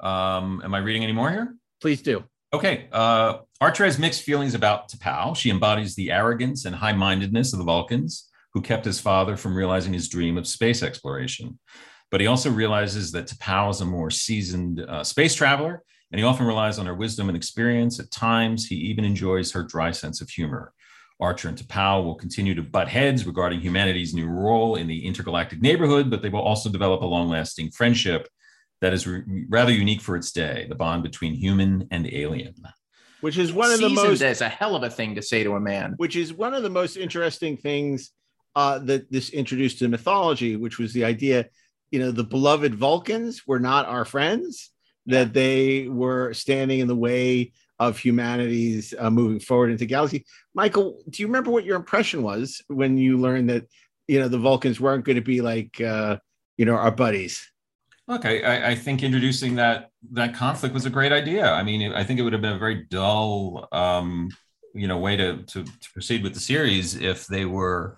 Um, 0.00 0.60
am 0.64 0.74
I 0.74 0.78
reading 0.78 1.04
any 1.04 1.12
more 1.12 1.30
here? 1.30 1.54
Please 1.80 2.02
do. 2.02 2.24
Okay. 2.54 2.86
Uh, 2.92 3.38
Archer 3.60 3.84
has 3.84 3.98
mixed 3.98 4.22
feelings 4.22 4.54
about 4.54 4.88
T'Pau. 4.88 5.36
She 5.36 5.50
embodies 5.50 5.96
the 5.96 6.12
arrogance 6.12 6.66
and 6.66 6.76
high 6.76 6.92
mindedness 6.92 7.52
of 7.52 7.58
the 7.58 7.64
Vulcans, 7.64 8.30
who 8.52 8.62
kept 8.62 8.84
his 8.84 9.00
father 9.00 9.36
from 9.36 9.56
realizing 9.56 9.92
his 9.92 10.08
dream 10.08 10.38
of 10.38 10.46
space 10.46 10.80
exploration. 10.80 11.58
But 12.12 12.20
he 12.20 12.28
also 12.28 12.52
realizes 12.52 13.10
that 13.10 13.26
T'Pau 13.26 13.70
is 13.70 13.80
a 13.80 13.84
more 13.84 14.08
seasoned 14.08 14.82
uh, 14.82 15.02
space 15.02 15.34
traveler, 15.34 15.82
and 16.12 16.20
he 16.20 16.24
often 16.24 16.46
relies 16.46 16.78
on 16.78 16.86
her 16.86 16.94
wisdom 16.94 17.28
and 17.28 17.36
experience. 17.36 17.98
At 17.98 18.12
times, 18.12 18.68
he 18.68 18.76
even 18.76 19.04
enjoys 19.04 19.50
her 19.50 19.64
dry 19.64 19.90
sense 19.90 20.20
of 20.20 20.30
humor. 20.30 20.72
Archer 21.18 21.48
and 21.48 21.58
T'Pau 21.58 22.04
will 22.04 22.14
continue 22.14 22.54
to 22.54 22.62
butt 22.62 22.86
heads 22.86 23.26
regarding 23.26 23.62
humanity's 23.62 24.14
new 24.14 24.28
role 24.28 24.76
in 24.76 24.86
the 24.86 25.04
intergalactic 25.04 25.60
neighborhood, 25.60 26.08
but 26.08 26.22
they 26.22 26.28
will 26.28 26.42
also 26.42 26.70
develop 26.70 27.02
a 27.02 27.06
long 27.06 27.28
lasting 27.28 27.72
friendship 27.72 28.28
that 28.80 28.92
is 28.92 29.06
re- 29.06 29.46
rather 29.48 29.72
unique 29.72 30.00
for 30.00 30.16
its 30.16 30.32
day 30.32 30.66
the 30.68 30.74
bond 30.74 31.02
between 31.02 31.34
human 31.34 31.86
and 31.90 32.06
alien. 32.12 32.54
which 33.20 33.38
is 33.38 33.52
one 33.52 33.70
of 33.70 33.80
the 33.80 33.88
most 33.88 34.22
is 34.22 34.40
a 34.40 34.48
hell 34.48 34.76
of 34.76 34.82
a 34.82 34.90
thing 34.90 35.14
to 35.14 35.22
say 35.22 35.42
to 35.42 35.54
a 35.54 35.60
man. 35.60 35.94
which 35.96 36.16
is 36.16 36.32
one 36.32 36.54
of 36.54 36.62
the 36.62 36.70
most 36.70 36.96
interesting 36.96 37.56
things 37.56 38.10
uh, 38.56 38.78
that 38.78 39.10
this 39.10 39.30
introduced 39.30 39.78
to 39.78 39.88
mythology, 39.88 40.56
which 40.56 40.78
was 40.78 40.92
the 40.92 41.04
idea, 41.04 41.46
you 41.90 41.98
know, 41.98 42.10
the 42.10 42.24
beloved 42.24 42.74
Vulcans 42.74 43.46
were 43.46 43.58
not 43.58 43.86
our 43.86 44.04
friends, 44.04 44.70
that 45.06 45.32
they 45.32 45.88
were 45.88 46.32
standing 46.32 46.80
in 46.80 46.88
the 46.88 46.96
way 46.96 47.52
of 47.78 47.98
humanity's 47.98 48.94
uh, 48.98 49.10
moving 49.10 49.40
forward 49.40 49.70
into 49.70 49.86
galaxy. 49.86 50.24
Michael, 50.54 51.02
do 51.10 51.22
you 51.22 51.26
remember 51.26 51.50
what 51.50 51.64
your 51.64 51.76
impression 51.76 52.22
was 52.22 52.62
when 52.68 52.96
you 52.96 53.18
learned 53.18 53.50
that, 53.50 53.66
you 54.06 54.20
know, 54.20 54.28
the 54.28 54.38
Vulcans 54.38 54.80
weren't 54.80 55.04
going 55.04 55.16
to 55.16 55.22
be 55.22 55.40
like, 55.40 55.80
uh, 55.80 56.18
you 56.56 56.64
know, 56.64 56.76
our 56.76 56.92
buddies? 56.92 57.50
Look, 58.06 58.26
I, 58.26 58.72
I, 58.72 58.74
think 58.74 59.02
introducing 59.02 59.54
that 59.54 59.88
that 60.12 60.34
conflict 60.34 60.74
was 60.74 60.84
a 60.84 60.90
great 60.90 61.10
idea. 61.10 61.50
I 61.50 61.62
mean, 61.62 61.92
I 61.94 62.04
think 62.04 62.20
it 62.20 62.22
would 62.22 62.34
have 62.34 62.42
been 62.42 62.52
a 62.52 62.58
very 62.58 62.84
dull, 62.90 63.66
um, 63.72 64.28
you 64.74 64.86
know, 64.86 64.98
way 64.98 65.16
to, 65.16 65.38
to 65.38 65.64
to 65.64 65.92
proceed 65.94 66.22
with 66.22 66.34
the 66.34 66.40
series 66.40 66.96
if 66.96 67.26
they 67.26 67.46
were, 67.46 67.96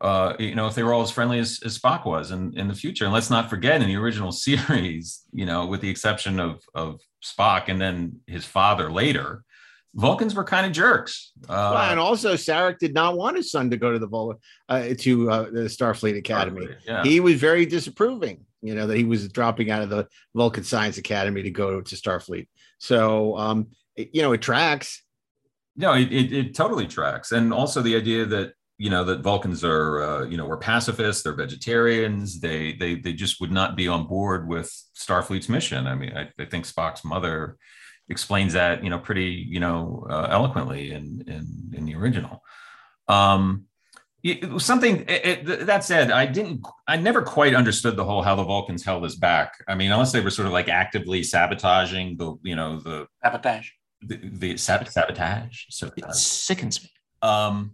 uh, 0.00 0.34
you 0.38 0.54
know, 0.54 0.68
if 0.68 0.76
they 0.76 0.84
were 0.84 0.94
all 0.94 1.02
as 1.02 1.10
friendly 1.10 1.40
as, 1.40 1.60
as 1.64 1.76
Spock 1.76 2.06
was 2.06 2.30
in, 2.30 2.56
in 2.56 2.68
the 2.68 2.74
future. 2.74 3.06
And 3.06 3.12
let's 3.12 3.30
not 3.30 3.50
forget, 3.50 3.82
in 3.82 3.88
the 3.88 3.96
original 3.96 4.30
series, 4.46 5.24
you 5.32 5.46
know, 5.46 5.66
with 5.66 5.80
the 5.80 5.90
exception 5.90 6.38
of 6.38 6.62
of 6.72 7.00
Spock 7.24 7.64
and 7.66 7.80
then 7.80 8.20
his 8.28 8.44
father 8.44 8.88
later, 8.92 9.44
Vulcans 9.94 10.34
were 10.34 10.44
kind 10.44 10.66
of 10.66 10.72
jerks. 10.72 11.32
Uh, 11.48 11.72
Well, 11.74 11.90
and 11.90 12.00
also, 12.00 12.34
Sarek 12.34 12.78
did 12.78 12.94
not 12.94 13.16
want 13.16 13.36
his 13.36 13.50
son 13.50 13.70
to 13.70 13.76
go 13.76 13.92
to 13.92 13.98
the 13.98 14.06
Vol- 14.06 14.40
uh, 14.68 14.88
to 14.98 15.30
uh, 15.30 15.42
the 15.44 15.68
Starfleet 15.68 16.16
Academy. 16.18 16.66
Starfleet, 16.66 16.76
yeah. 16.86 17.02
He 17.04 17.20
was 17.20 17.36
very 17.36 17.64
disapproving, 17.64 18.44
you 18.64 18.74
know, 18.74 18.86
that 18.86 18.96
he 18.96 19.04
was 19.04 19.28
dropping 19.28 19.70
out 19.70 19.82
of 19.82 19.90
the 19.90 20.06
Vulcan 20.34 20.64
Science 20.64 20.98
Academy 20.98 21.42
to 21.42 21.50
go 21.50 21.80
to 21.80 21.94
Starfleet. 21.94 22.48
So, 22.78 23.36
um, 23.36 23.68
it- 23.96 24.10
you 24.12 24.22
know, 24.22 24.32
it 24.32 24.42
tracks. 24.42 25.02
No, 25.76 25.94
it, 25.94 26.12
it, 26.12 26.32
it 26.32 26.54
totally 26.54 26.86
tracks. 26.86 27.32
And 27.32 27.52
also 27.52 27.82
the 27.82 27.96
idea 27.96 28.24
that, 28.26 28.52
you 28.78 28.90
know, 28.90 29.04
that 29.04 29.20
Vulcans 29.20 29.62
are, 29.64 30.02
uh, 30.02 30.24
you 30.24 30.36
know, 30.36 30.46
were 30.46 30.56
pacifists, 30.56 31.22
they're 31.22 31.34
vegetarians, 31.34 32.40
they, 32.40 32.72
they, 32.72 32.96
they 32.96 33.12
just 33.12 33.40
would 33.40 33.52
not 33.52 33.76
be 33.76 33.86
on 33.86 34.06
board 34.06 34.48
with 34.48 34.72
Starfleet's 34.96 35.48
mission. 35.48 35.86
I 35.86 35.94
mean, 35.94 36.16
I, 36.16 36.30
I 36.40 36.44
think 36.46 36.66
Spock's 36.66 37.04
mother 37.04 37.56
explains 38.08 38.52
that, 38.54 38.82
you 38.84 38.90
know, 38.90 38.98
pretty, 38.98 39.46
you 39.48 39.60
know, 39.60 40.06
uh, 40.10 40.28
eloquently 40.30 40.90
in, 40.90 41.24
in, 41.26 41.70
in 41.72 41.84
the 41.84 41.94
original. 41.94 42.42
Um, 43.08 43.64
something 44.58 45.04
it, 45.08 45.48
it- 45.48 45.66
that 45.66 45.84
said, 45.84 46.10
I 46.10 46.26
didn't, 46.26 46.66
I 46.86 46.96
never 46.96 47.22
quite 47.22 47.54
understood 47.54 47.96
the 47.96 48.04
whole 48.04 48.22
how 48.22 48.34
the 48.34 48.44
Vulcans 48.44 48.84
held 48.84 49.04
us 49.04 49.14
back. 49.14 49.52
I 49.68 49.74
mean, 49.74 49.92
unless 49.92 50.12
they 50.12 50.20
were 50.20 50.30
sort 50.30 50.46
of 50.46 50.52
like 50.52 50.68
actively 50.68 51.22
sabotaging 51.22 52.16
the, 52.16 52.34
you 52.42 52.56
know, 52.56 52.78
the 52.80 53.06
Sabotage. 53.22 53.68
the, 54.02 54.16
the 54.22 54.56
sab- 54.56 54.88
sabotage. 54.88 55.64
So 55.70 55.90
It 55.96 56.14
sickens 56.14 56.82
me. 56.82 56.90
um 57.22 57.72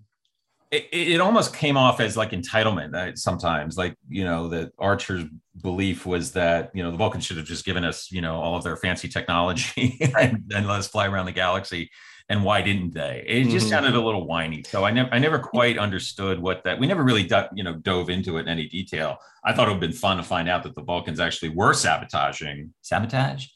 it, 0.73 0.87
it 0.93 1.21
almost 1.21 1.53
came 1.57 1.77
off 1.77 1.99
as 1.99 2.17
like 2.17 2.31
entitlement 2.31 2.95
uh, 2.95 3.17
sometimes 3.17 3.77
like 3.77 3.97
you 4.09 4.23
know 4.25 4.47
that 4.49 4.71
archer's 4.79 5.25
belief 5.63 6.07
was 6.07 6.31
that 6.33 6.71
you 6.75 6.83
know 6.85 6.93
the 6.93 6.97
vulcans 6.97 7.25
should 7.27 7.37
have 7.39 7.47
just 7.47 7.65
given 7.65 7.85
us 7.85 8.13
you 8.13 8.21
know 8.21 8.37
all 8.37 8.55
of 8.57 8.63
their 8.63 8.77
fancy 8.77 9.09
technology 9.09 9.99
and 10.21 10.45
then 10.47 10.69
let 10.69 10.79
us 10.79 10.87
fly 10.87 11.09
around 11.09 11.27
the 11.27 11.33
galaxy 11.33 11.91
and 12.31 12.43
why 12.45 12.63
didn't 12.63 12.95
they 12.95 13.25
it 13.27 13.45
just 13.45 13.67
Mhm. 13.67 13.71
sounded 13.71 13.95
a 13.95 14.01
little 14.01 14.27
whiny 14.27 14.63
so 14.63 14.85
i 14.85 14.91
never 14.91 15.13
i 15.13 15.19
never 15.19 15.39
quite 15.39 15.77
understood 15.77 16.41
what 16.41 16.65
that 16.65 16.79
we 16.81 16.87
never 16.87 17.03
really 17.03 17.25
do, 17.25 17.43
you 17.55 17.65
know 17.65 17.75
dove 17.75 18.09
into 18.09 18.39
it 18.39 18.43
in 18.43 18.49
any 18.49 18.67
detail 18.69 19.19
i 19.45 19.53
thought 19.53 19.69
it 19.69 19.73
would 19.73 19.83
have 19.83 19.89
been 19.91 19.93
fun 20.07 20.17
to 20.17 20.23
find 20.23 20.49
out 20.49 20.63
that 20.63 20.75
the 20.75 20.83
vulcans 20.83 21.21
actually 21.21 21.51
were 21.51 21.75
sabotaging 21.75 22.73
sabotage 22.81 23.47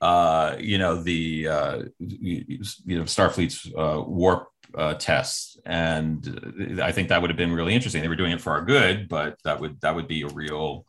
uh, 0.00 0.56
you 0.60 0.78
know 0.78 1.02
the 1.02 1.48
uh, 1.48 1.82
you, 1.98 2.44
you 2.86 2.96
know 2.98 3.02
Starfleet's 3.04 3.66
uh, 3.76 4.00
warp 4.06 4.46
uh, 4.76 4.94
tests, 4.94 5.58
and 5.66 6.78
uh, 6.78 6.84
I 6.84 6.92
think 6.92 7.08
that 7.08 7.20
would 7.20 7.30
have 7.30 7.36
been 7.36 7.52
really 7.52 7.74
interesting. 7.74 8.00
They 8.02 8.08
were 8.08 8.14
doing 8.14 8.30
it 8.30 8.40
for 8.40 8.52
our 8.52 8.64
good, 8.64 9.08
but 9.08 9.36
that 9.42 9.58
would 9.60 9.80
that 9.80 9.96
would 9.96 10.06
be 10.06 10.22
a 10.22 10.28
real 10.28 10.86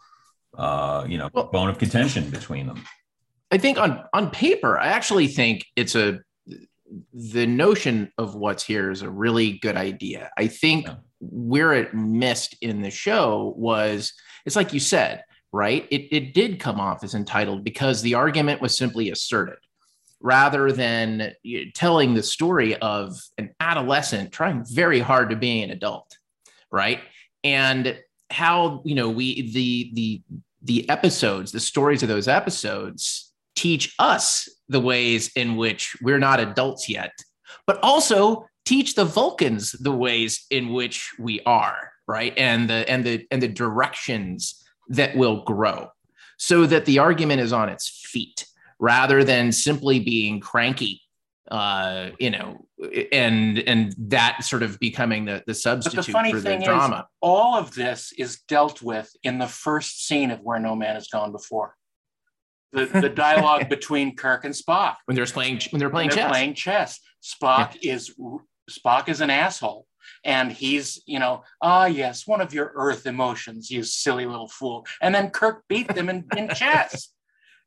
uh, 0.55 1.05
you 1.09 1.17
know 1.17 1.29
bone 1.29 1.69
of 1.69 1.79
contention 1.79 2.29
between 2.29 2.67
them. 2.67 2.83
I 3.51 3.57
think 3.57 3.79
on 3.79 4.03
on 4.13 4.29
paper, 4.29 4.77
I 4.77 4.89
actually 4.89 5.27
think 5.27 5.65
it's 5.75 5.95
a 5.95 6.19
the 7.13 7.45
notion 7.45 8.11
of 8.17 8.35
what's 8.35 8.63
here 8.63 8.91
is 8.91 9.01
a 9.01 9.09
really 9.09 9.59
good 9.59 9.77
idea. 9.77 10.31
I 10.37 10.47
think 10.47 10.87
where 11.19 11.73
it 11.73 11.93
missed 11.93 12.55
in 12.61 12.81
the 12.81 12.91
show 12.91 13.53
was 13.57 14.13
it's 14.45 14.55
like 14.55 14.73
you 14.73 14.79
said, 14.79 15.23
right? 15.51 15.87
It 15.91 16.07
it 16.11 16.33
did 16.33 16.59
come 16.59 16.79
off 16.79 17.03
as 17.03 17.15
entitled 17.15 17.63
because 17.63 18.01
the 18.01 18.15
argument 18.15 18.61
was 18.61 18.77
simply 18.77 19.11
asserted 19.11 19.57
rather 20.21 20.71
than 20.71 21.33
telling 21.73 22.13
the 22.13 22.23
story 22.23 22.75
of 22.77 23.17
an 23.37 23.51
adolescent 23.59 24.31
trying 24.31 24.65
very 24.69 24.99
hard 24.99 25.29
to 25.29 25.35
be 25.35 25.61
an 25.61 25.69
adult, 25.69 26.17
right? 26.71 26.99
And 27.43 27.97
how 28.29 28.81
you 28.85 28.95
know 28.95 29.09
we 29.09 29.51
the 29.51 29.91
the 29.93 30.21
the 30.61 30.89
episodes, 30.89 31.51
the 31.51 31.59
stories 31.59 32.03
of 32.03 32.09
those 32.09 32.27
episodes 32.27 33.31
teach 33.55 33.95
us 33.99 34.47
the 34.69 34.79
ways 34.79 35.31
in 35.35 35.55
which 35.57 35.95
we're 36.01 36.19
not 36.19 36.39
adults 36.39 36.87
yet, 36.87 37.11
but 37.67 37.79
also 37.83 38.47
teach 38.65 38.95
the 38.95 39.05
Vulcans 39.05 39.71
the 39.73 39.91
ways 39.91 40.45
in 40.49 40.71
which 40.71 41.11
we 41.19 41.41
are, 41.45 41.91
right? 42.07 42.33
And 42.37 42.69
the 42.69 42.89
and 42.89 43.03
the 43.03 43.27
and 43.31 43.41
the 43.41 43.47
directions 43.47 44.63
that 44.89 45.15
will 45.15 45.43
grow 45.43 45.89
so 46.37 46.65
that 46.65 46.85
the 46.85 46.99
argument 46.99 47.41
is 47.41 47.53
on 47.53 47.69
its 47.69 47.87
feet 48.05 48.45
rather 48.79 49.23
than 49.23 49.51
simply 49.51 49.99
being 49.99 50.39
cranky 50.39 51.01
uh 51.51 52.09
you 52.19 52.29
know 52.29 52.63
and 53.11 53.59
and 53.59 53.95
that 53.97 54.43
sort 54.43 54.61
of 54.61 54.79
becoming 54.79 55.25
the 55.25 55.43
the 55.47 55.53
But 55.53 55.57
substitute 55.57 56.05
the 56.05 56.11
funny 56.11 56.31
for 56.31 56.37
the 56.37 56.43
thing 56.43 56.61
is, 56.61 56.67
drama 56.67 57.07
all 57.21 57.57
of 57.57 57.73
this 57.73 58.13
is 58.17 58.41
dealt 58.47 58.81
with 58.81 59.11
in 59.23 59.39
the 59.39 59.47
first 59.47 60.05
scene 60.05 60.29
of 60.29 60.41
Where 60.41 60.59
No 60.59 60.75
Man 60.75 60.93
Has 60.93 61.07
Gone 61.07 61.31
Before. 61.31 61.75
The, 62.71 62.85
the 62.85 63.09
dialogue 63.27 63.67
between 63.69 64.15
Kirk 64.15 64.45
and 64.45 64.53
Spock. 64.53 64.95
when 65.05 65.15
they're 65.15 65.25
playing 65.25 65.59
when 65.71 65.79
they're 65.79 65.89
playing 65.89 66.09
When 66.09 66.15
they're 66.17 66.25
chess 66.25 66.31
playing 66.31 66.53
chess. 66.53 66.99
Spock 67.23 67.77
is 67.81 68.13
Spock 68.69 69.09
is 69.09 69.21
an 69.21 69.29
asshole. 69.29 69.85
And 70.25 70.51
he's, 70.51 71.01
you 71.05 71.19
know, 71.19 71.43
ah, 71.61 71.85
yes, 71.85 72.27
one 72.27 72.41
of 72.41 72.53
your 72.53 72.71
Earth 72.75 73.05
emotions, 73.05 73.69
you 73.71 73.83
silly 73.83 74.25
little 74.25 74.47
fool. 74.49 74.85
And 75.01 75.13
then 75.15 75.29
Kirk 75.29 75.63
beat 75.69 75.87
them 75.93 76.09
in, 76.09 76.25
in 76.35 76.49
chess. 76.49 77.09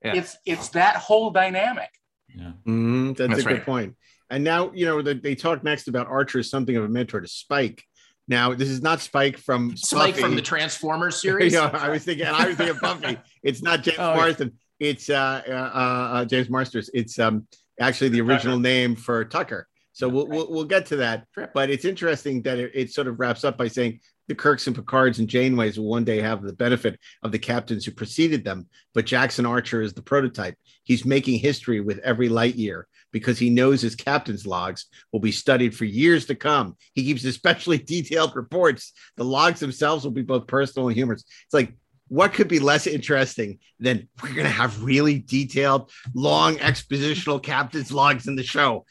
Yeah. 0.05 0.15
It's 0.17 0.37
it's 0.45 0.69
that 0.71 0.97
whole 0.97 1.31
dynamic. 1.31 1.89
Mhm, 2.37 3.17
that's, 3.17 3.29
That's 3.31 3.47
a 3.47 3.49
good 3.49 3.63
point. 3.63 3.95
And 4.31 4.43
now, 4.43 4.73
you 4.75 4.85
know, 4.85 5.01
they, 5.01 5.15
they 5.15 5.35
talk 5.37 5.63
next 5.63 5.87
about 5.87 6.09
Archer 6.09 6.41
as 6.41 6.51
something 6.51 6.75
of 6.77 6.83
a 6.85 6.89
mentor 6.89 7.21
to 7.21 7.29
Spike. 7.29 7.85
Now, 8.27 8.53
this 8.55 8.69
is 8.69 8.83
not 8.83 9.01
Spike 9.01 9.37
from 9.39 9.77
Spike 9.77 10.17
from 10.17 10.35
the 10.35 10.43
Transformers 10.43 11.17
series. 11.21 11.53
yeah, 11.53 11.71
I 11.73 11.91
was 11.91 12.05
thinking, 12.05 12.27
and 12.27 12.35
I 12.35 12.49
was 12.49 12.57
thinking 12.57 12.79
Buffy. 12.81 13.17
It's 13.45 13.63
not 13.63 13.83
James 13.83 13.99
Oh, 14.01 14.11
yeah. 14.11 14.17
Marsden. 14.17 14.59
It's 14.83 15.09
uh, 15.11 15.43
uh, 15.47 15.53
uh, 15.53 16.25
James 16.25 16.51
Marsters. 16.51 16.91
It's 16.93 17.17
um, 17.21 17.47
actually 17.79 18.09
the 18.09 18.21
original 18.21 18.59
name 18.59 18.97
for 18.97 19.25
Tucker. 19.25 19.69
So 19.93 20.09
we'll, 20.09 20.27
we'll 20.27 20.51
we'll 20.51 20.65
get 20.65 20.87
to 20.87 20.97
that. 20.97 21.25
But 21.55 21.71
it's 21.71 21.85
interesting 21.85 22.43
that 22.43 22.59
it, 22.59 22.73
it 22.75 22.91
sort 22.91 23.07
of 23.07 23.21
wraps 23.21 23.45
up 23.45 23.57
by 23.57 23.69
saying 23.69 24.01
the 24.27 24.35
Kirks 24.35 24.67
and 24.67 24.75
Picards 24.75 25.21
and 25.21 25.29
Janeways 25.29 25.79
will 25.79 25.87
one 25.87 26.03
day 26.03 26.21
have 26.21 26.43
the 26.43 26.53
benefit 26.53 26.99
of 27.23 27.31
the 27.31 27.39
captains 27.39 27.85
who 27.85 27.93
preceded 27.93 28.45
them. 28.45 28.67
But 28.93 29.07
Jackson 29.07 29.47
Archer 29.47 29.83
is 29.83 29.93
the 29.93 30.03
prototype. 30.03 30.57
He's 30.83 31.05
making 31.05 31.39
history 31.39 31.81
with 31.81 31.99
every 31.99 32.29
light 32.29 32.57
year 32.57 32.89
because 33.13 33.39
he 33.39 33.51
knows 33.51 33.81
his 33.81 33.95
captain's 33.95 34.47
logs 34.47 34.87
will 35.13 35.21
be 35.21 35.31
studied 35.31 35.77
for 35.77 35.85
years 35.85 36.27
to 36.27 36.35
come. 36.35 36.77
He 36.95 37.05
keeps 37.05 37.25
especially 37.25 37.79
detailed 37.85 38.35
reports. 38.35 38.95
The 39.17 39.25
logs 39.25 39.61
themselves 39.61 40.03
will 40.03 40.11
be 40.11 40.23
both 40.23 40.49
personal 40.49 40.89
and 40.89 40.97
humorous. 40.97 41.23
It's 41.45 41.55
like, 41.55 41.77
what 42.13 42.35
could 42.35 42.47
be 42.47 42.59
less 42.59 42.87
interesting 42.87 43.59
than 43.81 44.07
we're 44.23 44.35
going 44.35 44.45
to 44.45 44.53
have 44.53 44.85
really 44.85 45.19
detailed, 45.19 45.91
long 46.15 46.57
expositional 46.57 47.43
captain's 47.43 47.91
logs 47.91 48.29
in 48.29 48.37
the 48.37 48.43
show? 48.43 48.85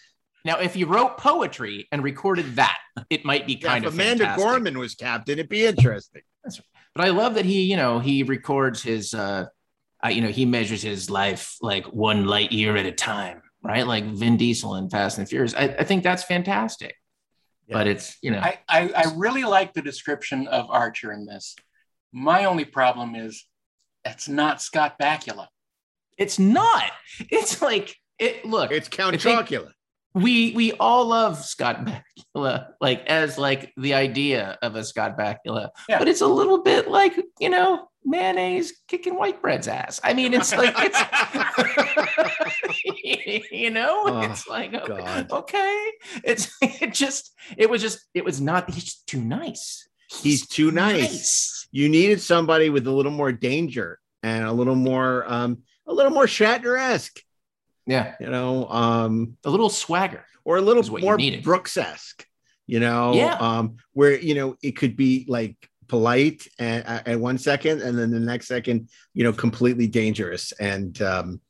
Now, 0.43 0.57
if 0.57 0.75
you 0.75 0.87
wrote 0.87 1.19
poetry 1.19 1.87
and 1.91 2.03
recorded 2.03 2.55
that, 2.55 2.79
it 3.11 3.23
might 3.23 3.45
be 3.45 3.53
Yeah, 3.61 3.67
kind 3.67 3.83
if 3.83 3.89
of 3.89 3.93
Amanda 3.93 4.23
fantastic. 4.23 4.43
Gorman 4.43 4.79
was 4.79 4.95
captain, 4.95 5.33
it'd 5.33 5.49
be 5.49 5.65
interesting. 5.65 6.23
But 6.95 7.05
I 7.05 7.09
love 7.09 7.35
that 7.35 7.45
he, 7.45 7.61
you 7.61 7.77
know, 7.77 7.99
he 7.99 8.23
records 8.23 8.81
his, 8.81 9.13
uh, 9.13 9.45
uh, 10.03 10.07
you 10.07 10.21
know, 10.21 10.29
he 10.29 10.47
measures 10.47 10.81
his 10.81 11.11
life 11.11 11.57
like 11.61 11.85
one 11.93 12.25
light 12.25 12.51
year 12.51 12.75
at 12.75 12.87
a 12.87 12.91
time, 12.91 13.43
right? 13.61 13.85
Like 13.85 14.05
Vin 14.05 14.37
Diesel 14.37 14.77
in 14.77 14.89
Fast 14.89 15.19
and 15.19 15.29
Furious. 15.29 15.53
I, 15.53 15.65
I 15.65 15.83
think 15.83 16.01
that's 16.01 16.23
fantastic. 16.23 16.95
But 17.69 17.85
it's, 17.85 18.17
you 18.23 18.31
know, 18.31 18.39
I, 18.39 18.59
I, 18.67 18.89
I 18.89 19.13
really 19.15 19.43
like 19.43 19.73
the 19.73 19.83
description 19.83 20.47
of 20.47 20.71
Archer 20.71 21.13
in 21.13 21.27
this. 21.27 21.55
My 22.13 22.45
only 22.45 22.65
problem 22.65 23.15
is 23.15 23.45
it's 24.05 24.27
not 24.27 24.61
Scott 24.61 24.95
Bakula. 25.01 25.47
It's 26.17 26.37
not. 26.39 26.91
It's 27.29 27.61
like 27.61 27.95
it. 28.19 28.45
Look, 28.45 28.71
it's 28.71 28.87
Count 28.89 29.15
I 29.15 29.17
Chocula. 29.17 29.71
We 30.13 30.51
we 30.53 30.73
all 30.73 31.05
love 31.05 31.37
Scott 31.43 31.85
Bakula, 32.35 32.67
like 32.81 33.05
as 33.07 33.37
like 33.37 33.71
the 33.77 33.93
idea 33.93 34.57
of 34.61 34.75
a 34.75 34.83
Scott 34.83 35.17
Bakula, 35.17 35.69
Yeah. 35.87 35.99
but 35.99 36.09
it's 36.09 36.19
a 36.21 36.27
little 36.27 36.61
bit 36.63 36.89
like 36.89 37.17
you 37.39 37.49
know 37.49 37.87
mayonnaise 38.03 38.73
kicking 38.89 39.15
white 39.15 39.41
bread's 39.41 39.67
ass. 39.69 40.01
I 40.03 40.13
mean, 40.13 40.33
it's 40.33 40.53
like 40.53 40.73
it's 40.77 40.99
you 43.51 43.69
know, 43.69 44.03
Oh, 44.07 44.21
it's 44.21 44.47
like 44.47 44.71
God. 44.85 45.31
okay. 45.31 45.91
It's 46.23 46.51
it 46.61 46.93
just 46.93 47.31
it 47.57 47.69
was 47.69 47.81
just 47.81 47.99
it 48.13 48.25
was 48.25 48.41
not 48.41 48.69
he's 48.69 48.95
too 49.07 49.21
nice. 49.21 49.87
He's 50.21 50.45
too 50.45 50.71
nice. 50.71 51.60
You 51.71 51.89
needed 51.89 52.21
somebody 52.21 52.69
with 52.69 52.85
a 52.87 52.91
little 52.91 53.11
more 53.11 53.31
danger 53.31 53.99
and 54.23 54.45
a 54.45 54.51
little 54.51 54.75
more 54.75 55.25
um 55.31 55.59
a 55.87 55.93
little 55.93 56.11
more 56.11 56.25
Shatner-esque. 56.25 57.19
Yeah. 57.87 58.15
You 58.19 58.29
know, 58.29 58.67
um 58.69 59.37
a 59.43 59.49
little 59.49 59.69
swagger. 59.69 60.25
Or 60.43 60.57
a 60.57 60.61
little 60.61 60.83
more. 60.99 61.17
Brooks-esque, 61.43 62.25
you 62.65 62.79
know, 62.79 63.13
Yeah. 63.13 63.35
um 63.39 63.77
where 63.93 64.19
you 64.19 64.33
know 64.35 64.55
it 64.63 64.71
could 64.75 64.95
be 64.97 65.25
like 65.27 65.55
polite 65.87 66.47
and 66.57 66.85
at 66.85 67.19
one 67.19 67.37
second 67.37 67.81
and 67.81 67.97
then 67.97 68.11
the 68.11 68.19
next 68.19 68.47
second, 68.47 68.89
you 69.13 69.23
know, 69.23 69.33
completely 69.33 69.87
dangerous. 69.87 70.51
And 70.53 70.99
um 71.01 71.41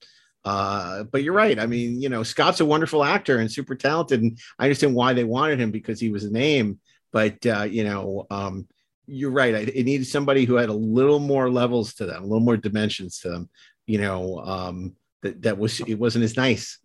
uh 0.44 1.04
but 1.04 1.24
you're 1.24 1.34
right. 1.34 1.60
I 1.60 1.68
mean, 1.68 2.02
you 2.02 2.10
know, 2.10 2.24
Scott's 2.24 2.60
a 2.62 2.66
wonderful 2.66 3.04
actor 3.04 3.38
and 3.40 3.52
super 3.52 3.76
talented 3.76 4.22
and 4.22 4.38
I 4.60 4.66
understand 4.66 4.96
why 4.96 5.14
they 5.14 5.24
wanted 5.24 5.60
him 5.60 5.72
because 5.72 6.00
he 6.00 6.10
was 6.10 6.24
a 6.24 6.32
name, 6.32 6.80
but 7.12 7.46
uh, 7.46 7.64
you 7.70 7.84
know, 7.84 8.26
um 8.30 8.68
you're 9.08 9.32
right. 9.32 9.56
I, 9.56 9.60
it 9.60 9.86
needed 9.86 10.08
somebody 10.08 10.46
who 10.46 10.56
had 10.56 10.70
a 10.70 10.74
little 10.74 11.20
more 11.20 11.50
levels 11.50 11.94
to 11.96 12.06
them, 12.06 12.24
a 12.24 12.26
little 12.26 12.40
more 12.40 12.58
dimensions 12.58 13.20
to 13.20 13.30
them. 13.30 13.50
You 13.88 14.00
know, 14.00 14.40
um, 14.40 14.96
that 15.22 15.42
that 15.42 15.58
was 15.58 15.80
it 15.82 15.96
wasn't 15.96 16.24
as 16.24 16.38
nice. 16.38 16.80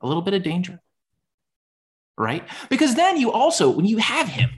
A 0.00 0.06
little 0.06 0.22
bit 0.22 0.34
of 0.34 0.42
danger, 0.42 0.80
right? 2.16 2.42
Because 2.68 2.94
then 2.94 3.18
you 3.18 3.30
also, 3.30 3.70
when 3.70 3.84
you 3.84 3.98
have 3.98 4.28
him, 4.28 4.50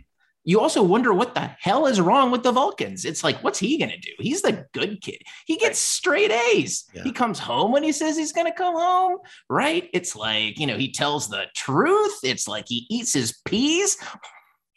you 0.45 0.59
also 0.59 0.83
wonder 0.83 1.13
what 1.13 1.35
the 1.35 1.51
hell 1.61 1.87
is 1.87 2.01
wrong 2.01 2.33
with 2.33 2.43
the 2.43 2.51
Vulcans. 2.51 3.05
It's 3.05 3.23
like, 3.23 3.45
what's 3.45 3.61
he 3.61 3.79
gonna 3.79 3.99
do? 3.99 4.11
He's 4.19 4.43
the 4.43 4.67
good 4.73 5.01
kid. 5.01 5.23
He 5.47 5.57
gets 5.57 5.79
straight 5.79 6.33
A's. 6.33 6.85
He 7.05 7.13
comes 7.13 7.39
home 7.39 7.71
when 7.71 7.85
he 7.85 7.93
says 7.93 8.17
he's 8.17 8.33
gonna 8.33 8.53
come 8.53 8.75
home, 8.75 9.19
right? 9.49 9.89
It's 9.93 10.17
like, 10.17 10.59
you 10.59 10.67
know, 10.67 10.77
he 10.77 10.91
tells 10.91 11.29
the 11.29 11.45
truth. 11.55 12.19
It's 12.25 12.49
like 12.49 12.65
he 12.69 12.87
eats 12.91 13.13
his 13.13 13.41
peas. 13.45 13.97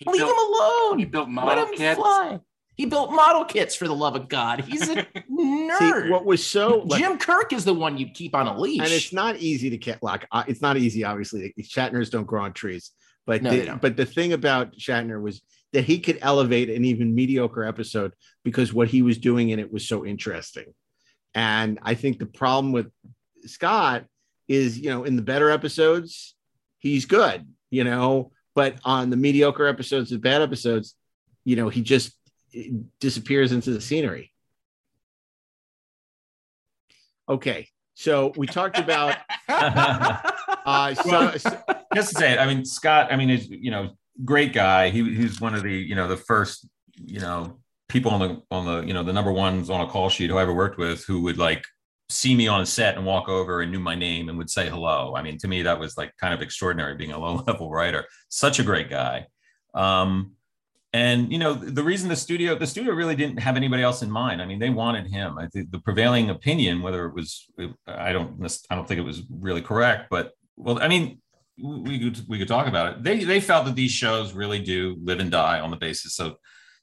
Leave 0.06 0.18
built- 0.20 0.30
him 0.32 0.38
alone. 0.38 1.00
he 1.00 1.06
built 1.06 1.28
Let 1.28 1.34
model 1.34 1.66
him 1.68 1.74
kits. 1.76 2.00
fly. 2.00 2.40
He 2.78 2.86
built 2.86 3.12
model 3.14 3.46
kits 3.46 3.74
for 3.76 3.88
the 3.88 3.96
love 3.96 4.18
of 4.18 4.28
God. 4.28 4.60
He's 4.66 4.90
a 4.90 4.96
nerd. 5.32 6.04
See, 6.04 6.10
what 6.10 6.26
was 6.26 6.46
so 6.46 6.80
like, 6.86 7.00
Jim 7.02 7.18
Kirk 7.18 7.54
is 7.54 7.64
the 7.64 7.74
one 7.74 7.98
you 7.98 8.10
keep 8.10 8.36
on 8.36 8.48
a 8.48 8.60
leash. 8.60 8.82
and 8.82 8.92
it's 8.92 9.14
not 9.14 9.38
easy 9.38 9.70
to 9.70 9.78
get 9.78 10.04
like 10.04 10.28
uh, 10.32 10.44
it's 10.48 10.62
not 10.62 10.76
easy. 10.76 11.06
Obviously, 11.06 11.54
Shatner's 11.62 12.10
don't 12.10 12.26
grow 12.28 12.44
on 12.44 12.52
trees, 12.52 12.92
but 13.26 13.42
No, 13.42 13.52
the, 13.52 13.78
but 13.82 13.96
the 13.96 14.06
thing 14.06 14.34
about 14.34 14.76
Shatner 14.76 15.22
was 15.22 15.42
that 15.72 15.86
he 15.86 16.00
could 16.00 16.20
elevate 16.22 16.70
an 16.70 16.84
even 16.84 17.16
mediocre 17.16 17.64
episode 17.64 18.12
because 18.44 18.74
what 18.74 18.90
he 18.90 19.02
was 19.02 19.18
doing 19.18 19.50
in 19.50 19.60
it 19.60 19.72
was 19.72 19.88
so 19.88 20.06
interesting. 20.06 20.74
And 21.34 21.80
I 21.82 21.94
think 21.96 22.20
the 22.20 22.26
problem 22.26 22.72
with 22.74 22.92
Scott 23.46 24.04
is, 24.48 24.78
you 24.80 24.90
know, 24.90 25.04
in 25.06 25.16
the 25.16 25.22
better 25.22 25.50
episodes, 25.50 26.36
he's 26.80 27.06
good, 27.06 27.48
you 27.72 27.84
know, 27.84 28.32
but 28.56 28.78
on 28.84 29.10
the 29.10 29.18
mediocre 29.18 29.68
episodes, 29.68 30.10
the 30.10 30.18
bad 30.18 30.42
episodes, 30.42 30.96
you 31.44 31.56
know, 31.56 31.70
he 31.70 31.82
just 31.82 32.14
disappears 33.00 33.52
into 33.52 33.72
the 33.72 33.82
scenery. 33.82 34.32
Okay. 37.28 37.68
So 37.96 38.34
we 38.36 38.48
talked 38.48 38.78
about 38.78 39.18
uh 39.48 40.94
so, 40.96 41.10
Well, 41.10 41.40
so- 41.40 41.62
just 41.94 42.10
to 42.10 42.16
say, 42.16 42.38
I 42.38 42.46
mean, 42.46 42.66
Scott, 42.66 43.12
I 43.12 43.16
mean, 43.16 43.30
is 43.30 43.48
you 43.50 43.72
know, 43.72 43.92
great 44.24 44.54
guy. 44.54 44.90
He 44.90 45.04
he's 45.16 45.40
one 45.40 45.56
of 45.56 45.64
the 45.64 45.72
you 45.74 45.96
know 45.96 46.08
the 46.08 46.18
first 46.18 46.68
you 46.96 47.20
know 47.20 47.60
people 47.88 48.12
on 48.12 48.20
the 48.20 48.42
on 48.52 48.66
the 48.66 48.88
you 48.88 48.94
know 48.94 49.04
the 49.04 49.14
number 49.14 49.32
ones 49.32 49.70
on 49.70 49.82
a 49.82 49.88
call 49.88 50.10
sheet 50.10 50.30
who 50.30 50.38
I 50.38 50.42
ever 50.42 50.54
worked 50.54 50.78
with 50.78 51.06
who 51.06 51.22
would 51.22 51.38
like 51.38 51.64
see 52.10 52.36
me 52.36 52.48
on 52.48 52.62
a 52.62 52.66
set 52.66 52.98
and 52.98 53.06
walk 53.06 53.30
over 53.30 53.62
and 53.62 53.72
knew 53.72 53.80
my 53.80 53.96
name 53.96 54.30
and 54.30 54.38
would 54.38 54.50
say 54.50 54.70
hello. 54.70 55.16
I 55.16 55.24
mean, 55.24 55.38
to 55.40 55.48
me, 55.48 55.64
that 55.64 55.80
was 55.80 55.98
like 55.98 56.12
kind 56.18 56.34
of 56.34 56.42
extraordinary 56.42 56.96
being 56.96 57.12
a 57.12 57.20
low 57.26 57.44
level 57.48 57.72
writer. 57.72 58.06
Such 58.30 58.60
a 58.60 58.64
great 58.64 58.90
guy. 58.90 59.28
Um, 59.74 60.36
and 60.96 61.30
you 61.30 61.38
know 61.38 61.54
the 61.54 61.84
reason 61.84 62.08
the 62.08 62.16
studio 62.16 62.56
the 62.56 62.66
studio 62.66 62.94
really 62.94 63.18
didn't 63.18 63.38
have 63.38 63.58
anybody 63.58 63.84
else 63.84 64.02
in 64.02 64.10
mind 64.10 64.42
i 64.42 64.46
mean 64.46 64.60
they 64.60 64.70
wanted 64.70 65.06
him 65.06 65.38
i 65.38 65.46
think 65.48 65.70
the 65.70 65.80
prevailing 65.80 66.30
opinion 66.30 66.82
whether 66.82 67.06
it 67.06 67.14
was 67.14 67.48
i 67.86 68.14
don't 68.14 68.42
i 68.70 68.76
don't 68.76 68.88
think 68.88 68.98
it 68.98 69.04
was 69.04 69.24
really 69.30 69.62
correct 69.62 70.08
but 70.10 70.32
well 70.56 70.82
i 70.82 70.88
mean 70.88 71.20
we 71.62 72.00
could 72.00 72.22
we 72.30 72.40
could 72.40 72.48
talk 72.48 72.68
about 72.68 72.94
it 72.94 73.04
they 73.04 73.26
they 73.26 73.42
felt 73.42 73.66
that 73.66 73.76
these 73.76 73.92
shows 73.92 74.32
really 74.32 74.60
do 74.60 74.96
live 75.04 75.20
and 75.20 75.32
die 75.32 75.60
on 75.60 75.70
the 75.70 75.76
basis 75.76 76.18
of 76.18 76.38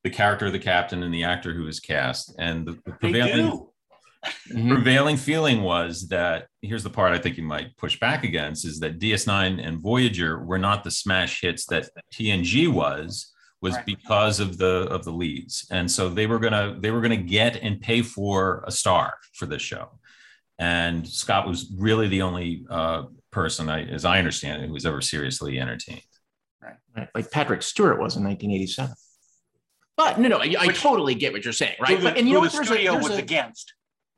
the 0.04 0.10
character 0.10 0.46
of 0.46 0.52
the 0.52 0.58
captain 0.58 1.02
and 1.02 1.14
the 1.14 1.24
actor 1.24 1.54
who 1.54 1.66
is 1.66 1.80
cast 1.80 2.34
and 2.38 2.66
the, 2.66 2.72
the 2.84 2.92
prevailing 2.92 3.66
do. 4.48 4.68
prevailing 4.74 5.16
feeling 5.16 5.62
was 5.62 6.08
that 6.08 6.46
here's 6.62 6.82
the 6.82 6.90
part 6.90 7.12
I 7.12 7.18
think 7.18 7.36
you 7.36 7.42
might 7.42 7.76
push 7.76 7.98
back 7.98 8.24
against 8.24 8.64
is 8.64 8.78
that 8.80 8.98
DS9 8.98 9.66
and 9.66 9.80
Voyager 9.80 10.44
were 10.44 10.58
not 10.58 10.84
the 10.84 10.90
smash 10.90 11.40
hits 11.40 11.66
that 11.66 11.88
TNG 12.14 12.68
was 12.72 13.32
was 13.60 13.76
because 13.86 14.40
of 14.40 14.58
the 14.58 14.88
of 14.90 15.04
the 15.04 15.12
leads 15.12 15.66
and 15.70 15.88
so 15.90 16.08
they 16.08 16.26
were 16.26 16.38
gonna 16.40 16.76
they 16.80 16.90
were 16.90 17.00
gonna 17.00 17.16
get 17.16 17.56
and 17.62 17.80
pay 17.80 18.02
for 18.02 18.64
a 18.66 18.72
star 18.72 19.14
for 19.34 19.46
this 19.46 19.62
show 19.62 19.88
and 20.58 21.08
Scott 21.08 21.46
was 21.46 21.72
really 21.78 22.08
the 22.08 22.22
only 22.22 22.64
uh, 22.70 23.04
person 23.30 23.68
I, 23.70 23.84
as 23.84 24.04
I 24.04 24.18
understand 24.18 24.62
it 24.62 24.66
who 24.66 24.72
was 24.72 24.84
ever 24.86 25.00
seriously 25.00 25.58
entertained 25.60 26.02
Right, 26.96 27.08
like 27.14 27.30
Patrick 27.30 27.62
Stewart 27.62 27.98
was 27.98 28.16
in 28.16 28.22
1987. 28.24 28.94
But 29.96 30.18
no, 30.20 30.28
no, 30.28 30.38
I, 30.38 30.54
I 30.58 30.66
totally 30.68 31.14
get 31.14 31.32
what 31.32 31.42
you're 31.44 31.52
saying, 31.52 31.76
right? 31.80 31.96
The- 31.98 32.04
But 32.04 32.18
and 32.18 32.28
you 32.28 32.34
know 32.34 32.40
who 32.40 32.46
what? 32.46 32.52
the 32.52 32.58
There's 32.58 32.68
a, 32.68 32.72
studio 32.74 32.92
there's 32.92 33.08
was 33.08 33.18
a- 33.18 33.22
against. 33.22 33.72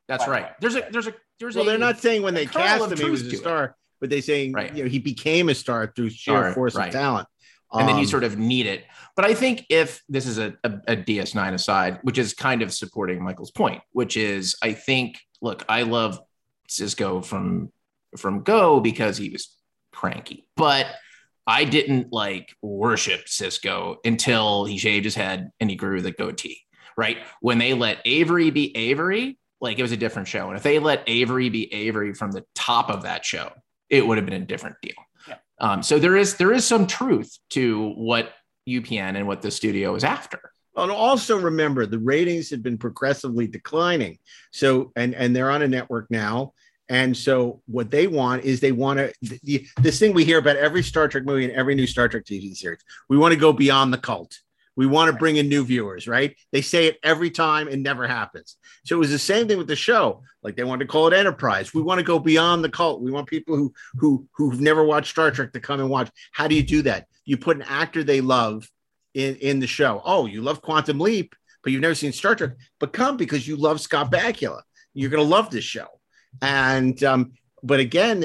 That's 0.09 0.27
right. 0.29 0.45
way. 0.45 0.51
There's 0.61 0.77
a 0.77 0.89
there's 0.91 1.07
a 1.07 1.15
there's 1.41 1.57
a 1.57 1.61
well, 1.61 1.69
a 1.69 1.71
they're 1.71 1.79
not 1.79 1.99
saying 1.99 2.23
when 2.23 2.35
they 2.35 2.47
cast 2.47 2.91
him 2.93 2.99
he 2.99 3.11
was 3.11 3.23
a 3.23 3.31
to 3.31 3.35
it. 3.35 3.39
star, 3.39 3.77
but 4.01 4.11
they 4.11 4.21
saying 4.21 4.55
you 4.75 4.85
know 4.85 4.89
he 4.89 4.99
became 4.99 5.49
a 5.49 5.55
star 5.55 5.93
through 5.95 6.11
sheer 6.11 6.35
Star, 6.35 6.53
force 6.55 6.75
right. 6.75 6.89
of 6.89 6.93
talent. 6.95 7.29
and 7.73 7.89
then 7.89 7.97
you 7.97 8.03
Um, 8.03 8.09
sort 8.09 8.25
of 8.25 8.39
need 8.39 8.67
it. 8.67 8.85
But 9.17 9.25
I 9.25 9.35
think 9.35 9.65
if 9.69 10.03
this 10.09 10.27
is 10.27 10.39
a, 10.39 10.55
a, 10.65 10.71
a 10.89 10.97
DS9 10.97 11.55
aside, 11.55 11.99
which 12.03 12.19
is 12.19 12.35
kind 12.35 12.63
of 12.63 12.73
supporting 12.73 13.23
Michael's 13.23 13.51
point, 13.51 13.81
which 13.93 14.17
is 14.17 14.57
I 14.63 14.73
think, 14.73 15.19
look, 15.41 15.65
I 15.69 15.83
love 15.83 16.21
Sisko 16.69 17.25
from 17.25 17.73
from 18.17 18.43
Go 18.43 18.81
because 18.81 19.17
he 19.17 19.31
was 19.31 19.57
cranky, 19.93 20.47
but 20.57 20.87
I 21.47 21.65
didn't 21.65 22.13
like 22.13 22.55
worship 22.63 23.27
Sisko 23.27 23.97
until 24.05 24.65
he 24.65 24.79
shaved 24.79 25.05
his 25.05 25.15
head 25.15 25.51
and 25.61 25.69
he 25.69 25.77
grew 25.77 26.01
the 26.01 26.11
goatee. 26.13 26.61
Right 26.97 27.19
when 27.41 27.59
they 27.59 27.75
let 27.75 27.99
Avery 28.05 28.51
be 28.51 28.77
Avery, 28.77 29.37
like 29.65 29.79
it 29.79 29.83
was 29.83 29.93
a 29.93 29.97
different 29.97 30.29
show. 30.29 30.49
And 30.49 30.57
if 30.57 30.63
they 30.63 30.79
let 30.79 31.03
Avery 31.09 31.49
be 31.49 31.73
Avery 31.73 32.15
from 32.15 32.31
the 32.31 32.45
top 32.55 32.91
of 32.91 33.03
that 33.03 33.25
show, 33.25 33.51
it 33.91 34.07
would 34.07 34.19
have 34.19 34.27
been 34.27 34.41
a 34.41 34.47
different 34.47 34.77
deal. 34.83 34.95
Um, 35.59 35.83
so 35.83 35.99
there 35.99 36.17
is 36.17 36.37
there 36.37 36.53
is 36.53 36.65
some 36.67 36.87
truth 36.87 37.39
to 37.51 37.91
what 37.93 38.33
UPN 38.69 39.17
and 39.17 39.27
what 39.27 39.43
the 39.43 39.51
studio 39.51 39.95
is 39.95 40.05
after. 40.05 40.41
And 40.77 40.91
also 40.91 41.39
remember 41.39 41.87
the 41.87 41.99
ratings 41.99 42.51
had 42.51 42.63
been 42.63 42.79
progressively 42.79 43.47
declining. 43.47 44.19
So 44.53 44.93
and 44.97 45.15
and 45.15 45.35
they're 45.35 45.51
on 45.51 45.63
a 45.63 45.69
network 45.69 46.11
now. 46.11 46.53
And 46.89 47.17
so 47.17 47.63
what 47.67 47.91
they 47.91 48.07
want 48.07 48.45
is 48.45 48.61
they 48.61 48.73
want 48.73 48.99
to 48.99 49.13
the, 49.43 49.67
this 49.81 49.99
thing 49.99 50.13
we 50.13 50.25
hear 50.25 50.39
about 50.39 50.57
every 50.57 50.83
Star 50.83 51.09
Trek 51.09 51.25
movie 51.25 51.45
and 51.45 51.55
every 51.55 51.75
new 51.75 51.87
Star 51.87 52.09
Trek 52.09 52.25
TV 52.25 52.55
series. 52.55 52.81
We 53.09 53.17
want 53.17 53.33
to 53.33 53.41
go 53.41 53.53
beyond 53.53 53.93
the 53.93 53.99
cult. 53.99 54.39
We 54.77 54.87
want 54.87 55.11
to 55.11 55.17
bring 55.17 55.37
in 55.37 55.49
new 55.49 55.65
viewers, 55.65 56.09
right? 56.09 56.37
They 56.53 56.61
say 56.61 56.87
it 56.87 56.99
every 57.03 57.31
time 57.31 57.69
and 57.69 57.83
never 57.83 58.07
happens. 58.07 58.57
So 58.85 58.97
it 58.97 58.99
was 58.99 59.11
the 59.11 59.19
same 59.19 59.47
thing 59.47 59.59
with 59.59 59.69
the 59.69 59.77
show. 59.77 60.23
Like 60.43 60.57
they 60.57 60.65
wanted 60.65 60.85
to 60.85 60.91
call 60.91 61.07
it 61.07 61.15
Enterprise. 61.15 61.73
We 61.73 61.83
want 61.83 61.99
to 61.99 62.05
go 62.05 62.19
beyond 62.19 62.65
the 62.65 62.69
cult. 62.69 63.01
We 63.01 63.11
want 63.11 63.29
people 63.29 63.57
who 63.57 63.73
who 63.97 64.27
who've 64.33 64.61
never 64.61 64.85
watched 64.85 65.11
Star 65.11 65.31
Trek 65.31 65.53
to 65.53 65.61
come 65.61 65.81
and 65.81 65.91
watch. 65.91 66.11
How 66.33 66.49
do 66.49 66.55
you 66.55 66.63
do 66.63 66.83
that? 66.83 67.07
You 67.25 67.37
put 67.37 67.57
an 67.57 67.63
actor 67.63 68.03
they 68.03 68.21
love 68.21 68.69
in 69.15 69.37
in 69.37 69.61
the 69.61 69.67
show. 69.67 70.03
Oh, 70.05 70.27
you 70.27 70.43
love 70.43 70.61
Quantum 70.61 70.99
Leap, 70.99 71.35
but 71.63 71.73
you've 71.73 71.83
never 71.83 71.95
seen 71.95 72.13
Star 72.13 72.35
Trek. 72.35 72.53
But 72.81 72.93
come 72.93 73.17
because 73.17 73.47
you 73.47 73.57
love 73.57 73.81
Scott 73.81 74.11
Bakula. 74.11 74.63
You're 74.93 75.11
going 75.11 75.25
to 75.25 75.29
love 75.29 75.51
this 75.51 75.65
show. 75.65 75.87
And 76.43 77.03
um, 77.05 77.33
but 77.63 77.81
again, 77.81 78.25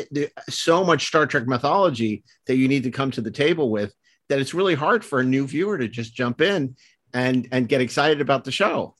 so 0.50 0.84
much 0.84 1.08
Star 1.08 1.26
Trek 1.26 1.48
mythology 1.48 2.24
that 2.48 2.58
you 2.58 2.68
need 2.68 2.84
to 2.84 2.92
come 2.92 3.12
to 3.12 3.22
the 3.22 3.32
table 3.32 3.70
with 3.70 3.94
that 4.30 4.40
it's 4.40 4.54
really 4.54 4.76
hard 4.76 5.04
for 5.04 5.20
a 5.20 5.24
new 5.24 5.46
viewer 5.46 5.78
to 5.78 5.88
just 5.88 6.14
jump 6.16 6.40
in 6.42 6.76
and 7.14 7.48
and 7.52 7.68
get 7.68 7.82
excited 7.82 8.22
about 8.22 8.44
the 8.46 8.52
show. 8.52 8.96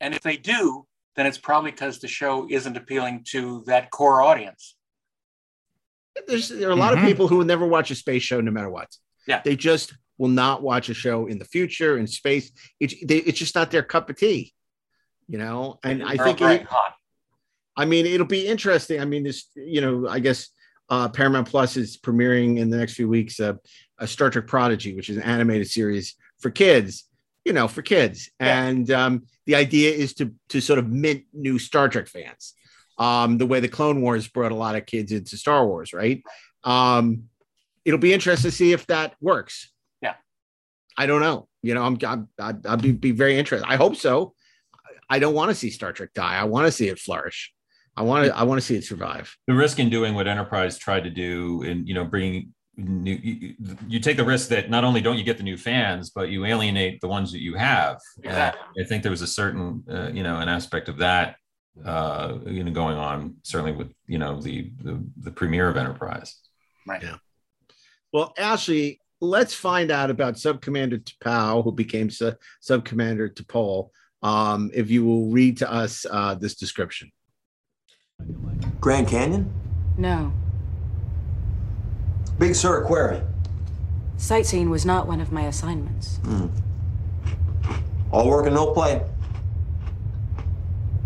And 0.00 0.14
if 0.14 0.22
they 0.22 0.36
do, 0.36 0.86
then 1.16 1.26
it's 1.26 1.38
probably 1.38 1.70
because 1.70 1.98
the 1.98 2.08
show 2.08 2.46
isn't 2.50 2.76
appealing 2.76 3.24
to 3.28 3.62
that 3.66 3.90
core 3.90 4.22
audience. 4.22 4.74
There's 6.26 6.48
there 6.48 6.68
are 6.68 6.72
a 6.72 6.76
lot 6.76 6.94
Mhm. 6.94 7.02
of 7.02 7.08
people 7.08 7.28
who 7.28 7.36
will 7.36 7.44
never 7.44 7.66
watch 7.66 7.90
a 7.90 7.94
space 7.94 8.22
show 8.22 8.40
no 8.40 8.50
matter 8.50 8.70
what. 8.70 8.88
Yeah. 9.26 9.42
They 9.44 9.56
just 9.56 9.94
will 10.18 10.28
not 10.28 10.62
watch 10.62 10.88
a 10.88 10.94
show 10.94 11.26
in 11.26 11.38
the 11.38 11.44
future 11.44 11.98
in 11.98 12.06
space. 12.06 12.50
It's 12.78 12.94
they, 13.04 13.18
it's 13.18 13.38
just 13.38 13.54
not 13.54 13.70
their 13.70 13.82
cup 13.82 14.10
of 14.10 14.16
tea, 14.16 14.54
you 15.28 15.38
know. 15.38 15.78
And 15.84 16.02
I 16.02 16.16
think 16.16 16.40
it, 16.40 16.62
hot. 16.64 16.94
I 17.76 17.84
mean, 17.84 18.06
it'll 18.06 18.26
be 18.26 18.46
interesting. 18.46 19.00
I 19.00 19.04
mean, 19.04 19.22
this, 19.24 19.46
you 19.54 19.80
know, 19.80 20.08
I 20.08 20.18
guess 20.18 20.48
uh, 20.90 21.08
Paramount 21.08 21.48
Plus 21.48 21.76
is 21.76 21.96
premiering 21.96 22.58
in 22.58 22.68
the 22.68 22.76
next 22.76 22.94
few 22.94 23.08
weeks 23.08 23.40
uh, 23.40 23.54
a 23.98 24.06
Star 24.06 24.28
Trek 24.28 24.46
Prodigy, 24.46 24.94
which 24.94 25.08
is 25.08 25.16
an 25.16 25.22
animated 25.22 25.68
series 25.68 26.16
for 26.40 26.50
kids. 26.50 27.04
you 27.44 27.52
know, 27.52 27.68
for 27.68 27.82
kids. 27.82 28.30
And 28.38 28.90
um, 28.90 29.22
the 29.46 29.54
idea 29.54 29.92
is 29.92 30.14
to 30.14 30.34
to 30.50 30.60
sort 30.60 30.78
of 30.78 30.88
mint 30.88 31.24
new 31.32 31.58
Star 31.58 31.88
Trek 31.88 32.06
fans. 32.06 32.54
Um, 32.98 33.38
the 33.38 33.46
way 33.46 33.60
the 33.60 33.68
Clone 33.68 34.02
Wars 34.02 34.28
brought 34.28 34.52
a 34.52 34.54
lot 34.56 34.76
of 34.76 34.84
kids 34.84 35.10
into 35.10 35.36
Star 35.38 35.66
Wars, 35.66 35.94
right? 35.94 36.22
Um, 36.64 37.24
it'll 37.84 37.98
be 37.98 38.12
interesting 38.12 38.50
to 38.50 38.56
see 38.56 38.72
if 38.72 38.86
that 38.88 39.14
works. 39.22 39.72
Yeah. 40.02 40.16
I 40.98 41.06
don't 41.06 41.22
know. 41.22 41.48
You 41.62 41.72
know, 41.74 41.82
I'm, 41.82 41.98
I'm 42.06 42.28
I'd, 42.38 42.66
I'd 42.66 42.82
be, 42.82 42.92
be 42.92 43.12
very 43.12 43.38
interested. 43.38 43.66
I 43.66 43.76
hope 43.76 43.96
so. 43.96 44.34
I 45.08 45.18
don't 45.18 45.34
want 45.34 45.48
to 45.50 45.54
see 45.54 45.70
Star 45.70 45.92
Trek 45.92 46.10
die. 46.14 46.36
I 46.36 46.44
want 46.44 46.66
to 46.66 46.72
see 46.72 46.88
it 46.88 46.98
flourish. 46.98 47.52
I 47.96 48.02
want 48.02 48.26
to 48.26 48.36
I 48.36 48.42
want 48.44 48.60
to 48.60 48.66
see 48.66 48.76
it 48.76 48.84
survive. 48.84 49.36
the 49.46 49.54
risk 49.54 49.78
in 49.78 49.90
doing 49.90 50.14
what 50.14 50.26
enterprise 50.28 50.78
tried 50.78 51.04
to 51.04 51.10
do 51.10 51.62
and 51.62 51.86
you 51.88 51.94
know 51.94 52.04
bringing 52.04 52.52
new 52.76 53.12
you, 53.12 53.54
you 53.88 54.00
take 54.00 54.16
the 54.16 54.24
risk 54.24 54.48
that 54.48 54.70
not 54.70 54.84
only 54.84 55.00
don't 55.00 55.18
you 55.18 55.24
get 55.24 55.36
the 55.36 55.42
new 55.42 55.56
fans 55.56 56.08
but 56.10 56.30
you 56.30 56.44
alienate 56.46 57.00
the 57.00 57.08
ones 57.08 57.30
that 57.32 57.40
you 57.42 57.54
have 57.54 57.98
And 58.18 58.26
Exactly. 58.26 58.82
i 58.82 58.86
think 58.86 59.02
there 59.02 59.10
was 59.10 59.20
a 59.20 59.26
certain 59.26 59.84
uh, 59.90 60.08
you 60.14 60.22
know 60.22 60.38
an 60.38 60.48
aspect 60.48 60.88
of 60.88 60.96
that 60.98 61.36
uh 61.84 62.38
you 62.46 62.64
know 62.64 62.70
going 62.70 62.96
on 62.96 63.34
certainly 63.42 63.72
with 63.72 63.92
you 64.06 64.18
know 64.18 64.40
the 64.40 64.72
the, 64.82 65.04
the 65.20 65.30
premiere 65.30 65.68
of 65.68 65.76
enterprise 65.76 66.36
Right. 66.86 67.02
Yeah. 67.02 67.16
Well, 68.12 68.32
Ashley, 68.38 69.00
let's 69.20 69.52
find 69.54 69.90
out 69.90 70.10
about 70.10 70.38
Sub 70.38 70.62
Commander 70.62 70.98
T'Pau, 70.98 71.62
who 71.62 71.70
became 71.72 72.08
Su- 72.10 72.34
Sub 72.60 72.84
Commander 72.84 73.28
T'Pol. 73.28 73.90
Um, 74.22 74.70
if 74.74 74.90
you 74.90 75.04
will 75.04 75.26
read 75.30 75.58
to 75.58 75.70
us 75.70 76.06
uh, 76.10 76.34
this 76.34 76.54
description. 76.54 77.12
Grand 78.80 79.08
Canyon? 79.08 79.52
No. 79.98 80.32
Big 82.38 82.54
Sur 82.54 82.82
Aquarium. 82.82 83.26
Sightseeing 84.16 84.70
was 84.70 84.86
not 84.86 85.06
one 85.06 85.20
of 85.20 85.32
my 85.32 85.42
assignments. 85.42 86.16
Hmm. 86.18 86.46
All 88.10 88.28
work 88.28 88.46
and 88.46 88.54
no 88.54 88.72
play. 88.72 89.02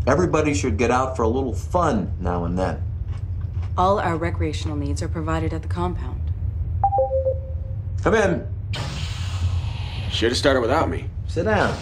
Everybody 0.06 0.54
should 0.54 0.76
get 0.76 0.90
out 0.90 1.16
for 1.16 1.22
a 1.22 1.28
little 1.28 1.54
fun 1.54 2.12
now 2.20 2.44
and 2.44 2.58
then. 2.58 2.82
All 3.76 3.98
our 3.98 4.16
recreational 4.16 4.76
needs 4.76 5.02
are 5.02 5.08
provided 5.08 5.52
at 5.52 5.62
the 5.62 5.68
compound. 5.68 6.20
Come 8.02 8.14
in. 8.14 8.46
Should 10.10 10.30
have 10.30 10.38
started 10.38 10.60
without 10.60 10.88
me. 10.88 11.08
Sit 11.26 11.44
down. 11.44 11.76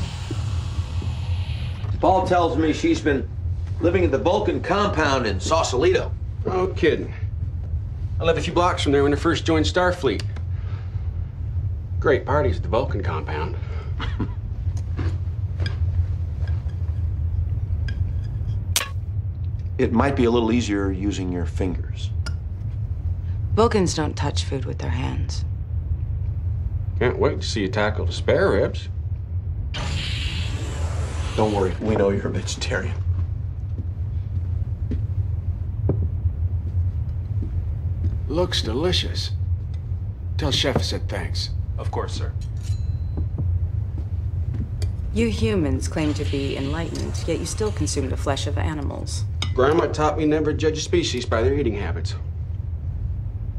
T'Pol 1.92 2.26
tells 2.26 2.56
me 2.56 2.72
she's 2.72 3.00
been 3.00 3.28
living 3.82 4.04
at 4.04 4.12
the 4.12 4.18
Vulcan 4.18 4.62
compound 4.62 5.26
in 5.26 5.40
Sausalito. 5.40 6.12
No 6.46 6.68
kidding. 6.68 7.12
I 8.20 8.24
lived 8.24 8.38
a 8.38 8.42
few 8.42 8.52
blocks 8.52 8.84
from 8.84 8.92
there 8.92 9.02
when 9.02 9.12
I 9.12 9.16
first 9.16 9.44
joined 9.44 9.66
Starfleet. 9.66 10.22
Great 11.98 12.24
parties 12.24 12.56
at 12.56 12.62
the 12.62 12.68
Vulcan 12.68 13.02
compound. 13.02 13.56
It 19.78 19.92
might 19.92 20.14
be 20.14 20.26
a 20.26 20.30
little 20.30 20.52
easier 20.52 20.92
using 20.92 21.32
your 21.32 21.44
fingers. 21.44 22.10
Vulcans 23.54 23.94
don't 23.94 24.14
touch 24.14 24.44
food 24.44 24.64
with 24.64 24.78
their 24.78 24.90
hands. 24.90 25.44
Can't 27.00 27.18
wait 27.18 27.40
to 27.40 27.46
see 27.46 27.62
you 27.62 27.68
tackle 27.68 28.04
the 28.04 28.12
spare 28.12 28.52
ribs. 28.52 28.88
Don't 31.36 31.52
worry, 31.52 31.74
we 31.80 31.96
know 31.96 32.10
you're 32.10 32.28
a 32.28 32.30
vegetarian. 32.30 33.01
Looks 38.32 38.62
delicious. 38.62 39.32
Tell 40.38 40.50
Chef 40.50 40.78
I 40.78 40.80
said 40.80 41.06
thanks. 41.06 41.50
Of 41.76 41.90
course, 41.90 42.14
sir. 42.14 42.32
You 45.12 45.28
humans 45.28 45.86
claim 45.86 46.14
to 46.14 46.24
be 46.24 46.56
enlightened, 46.56 47.12
yet 47.26 47.40
you 47.40 47.44
still 47.44 47.70
consume 47.72 48.08
the 48.08 48.16
flesh 48.16 48.46
of 48.46 48.56
animals. 48.56 49.24
Grandma 49.54 49.84
taught 49.88 50.16
me 50.16 50.24
never 50.24 50.50
to 50.50 50.56
judge 50.56 50.78
a 50.78 50.80
species 50.80 51.26
by 51.26 51.42
their 51.42 51.52
eating 51.52 51.74
habits. 51.74 52.14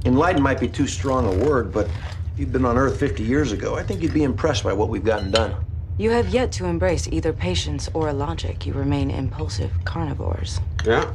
Enlightened 0.05 0.43
might 0.43 0.59
be 0.59 0.67
too 0.67 0.87
strong 0.87 1.27
a 1.27 1.45
word, 1.45 1.71
but 1.71 1.85
if 1.85 2.39
you'd 2.39 2.51
been 2.51 2.65
on 2.65 2.75
Earth 2.75 2.99
50 2.99 3.21
years 3.21 3.51
ago, 3.51 3.75
I 3.75 3.83
think 3.83 4.01
you'd 4.01 4.11
be 4.11 4.23
impressed 4.23 4.63
by 4.63 4.73
what 4.73 4.89
we've 4.89 5.05
gotten 5.05 5.29
done. 5.29 5.53
You 5.99 6.09
have 6.09 6.29
yet 6.29 6.51
to 6.53 6.65
embrace 6.65 7.07
either 7.11 7.31
patience 7.31 7.91
or 7.93 8.11
logic. 8.11 8.65
You 8.65 8.73
remain 8.73 9.11
impulsive 9.11 9.71
carnivores. 9.85 10.59
Yeah? 10.83 11.13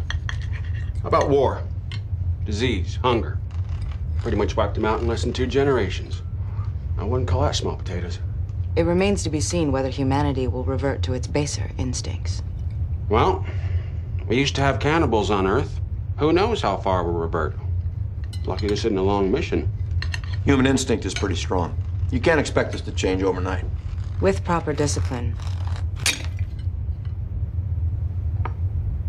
How 1.03 1.09
about 1.09 1.29
war? 1.29 1.65
Disease, 2.45 3.01
hunger. 3.03 3.37
Pretty 4.23 4.37
much 4.37 4.57
wiped 4.57 4.75
them 4.75 4.85
out 4.85 5.01
in 5.01 5.07
less 5.07 5.23
than 5.23 5.33
two 5.33 5.47
generations. 5.47 6.23
I 6.99 7.05
wouldn't 7.05 7.29
call 7.29 7.43
that 7.43 7.57
small 7.57 7.77
potatoes. 7.77 8.19
It 8.77 8.83
remains 8.83 9.23
to 9.23 9.31
be 9.31 9.41
seen 9.41 9.73
whether 9.73 9.89
humanity 9.89 10.47
will 10.47 10.65
revert 10.65 11.03
to 11.03 11.15
its 11.15 11.27
baser 11.27 11.71
instincts. 11.79 12.43
Well, 13.09 13.47
we 14.27 14.37
used 14.37 14.55
to 14.57 14.61
have 14.61 14.81
cannibals 14.81 15.31
on 15.31 15.47
Earth. 15.47 15.81
Who 16.19 16.33
knows 16.33 16.61
how 16.61 16.77
far 16.77 17.05
we'll 17.05 17.15
revert? 17.15 17.57
Lucky 18.45 18.69
this 18.69 18.81
isn't 18.81 18.97
a 18.97 19.03
long 19.03 19.31
mission. 19.31 19.71
Human 20.45 20.67
instinct 20.67 21.05
is 21.05 21.15
pretty 21.15 21.37
strong. 21.37 21.77
You 22.11 22.21
can't 22.21 22.41
expect 22.41 22.75
us 22.75 22.81
to 22.83 22.93
change 22.93 23.23
overnight. 23.23 23.65
With 24.21 24.45
proper 24.45 24.73
discipline, 24.73 25.37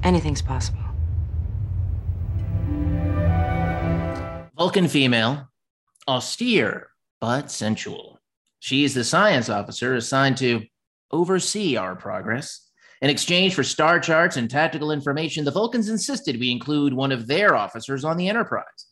anything's 0.04 0.42
possible. 0.42 0.79
Vulcan 4.60 4.90
female, 4.90 5.50
austere 6.06 6.90
but 7.22 7.50
sensual. 7.50 8.20
She's 8.60 8.94
the 8.94 9.06
science 9.06 9.48
officer 9.48 9.96
assigned 9.96 10.36
to 10.40 10.66
oversee 11.12 11.78
our 11.78 11.96
progress. 11.96 12.70
In 13.02 13.10
exchange 13.10 13.56
for 13.56 13.64
star 13.64 14.02
charts 14.02 14.36
and 14.36 14.50
tactical 14.50 14.92
information, 14.92 15.46
the 15.46 15.52
Vulcans 15.52 15.88
insisted 15.88 16.38
we 16.38 16.52
include 16.52 16.94
one 16.94 17.14
of 17.14 17.26
their 17.26 17.56
officers 17.56 18.04
on 18.04 18.18
the 18.18 18.28
Enterprise. 18.28 18.88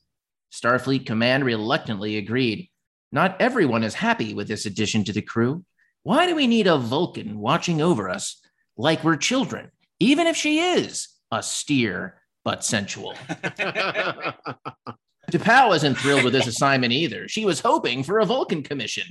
Starfleet 0.53 1.05
Command 1.05 1.43
reluctantly 1.43 2.15
agreed. 2.15 2.69
Not 3.11 3.35
everyone 3.41 3.83
is 3.83 3.93
happy 3.93 4.33
with 4.33 4.47
this 4.47 4.65
addition 4.65 5.03
to 5.03 5.11
the 5.11 5.21
crew. 5.21 5.65
Why 6.03 6.27
do 6.27 6.35
we 6.35 6.47
need 6.47 6.67
a 6.67 6.77
Vulcan 6.77 7.39
watching 7.39 7.81
over 7.81 8.07
us 8.07 8.41
like 8.77 9.03
we're 9.03 9.17
children, 9.17 9.71
even 9.99 10.27
if 10.27 10.37
she 10.37 10.61
is 10.61 11.09
austere 11.29 12.21
but 12.45 12.63
sensual? 12.63 13.15
T'Pau 15.31 15.67
wasn't 15.67 15.97
thrilled 15.97 16.23
with 16.23 16.31
this 16.31 16.47
assignment 16.47 16.93
either. 16.93 17.27
She 17.27 17.43
was 17.43 17.59
hoping 17.59 18.01
for 18.01 18.19
a 18.19 18.25
Vulcan 18.25 18.63
commission. 18.63 19.07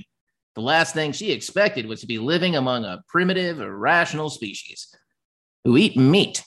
The 0.55 0.61
last 0.61 0.95
thing 0.95 1.11
she 1.11 1.31
expected 1.31 1.85
was 1.85 2.01
to 2.01 2.07
be 2.07 2.17
living 2.17 2.55
among 2.55 2.85
a 2.85 3.03
primitive, 3.07 3.61
irrational 3.61 4.31
species 4.31 4.87
who 5.63 5.77
eat 5.77 5.95
meat. 5.95 6.43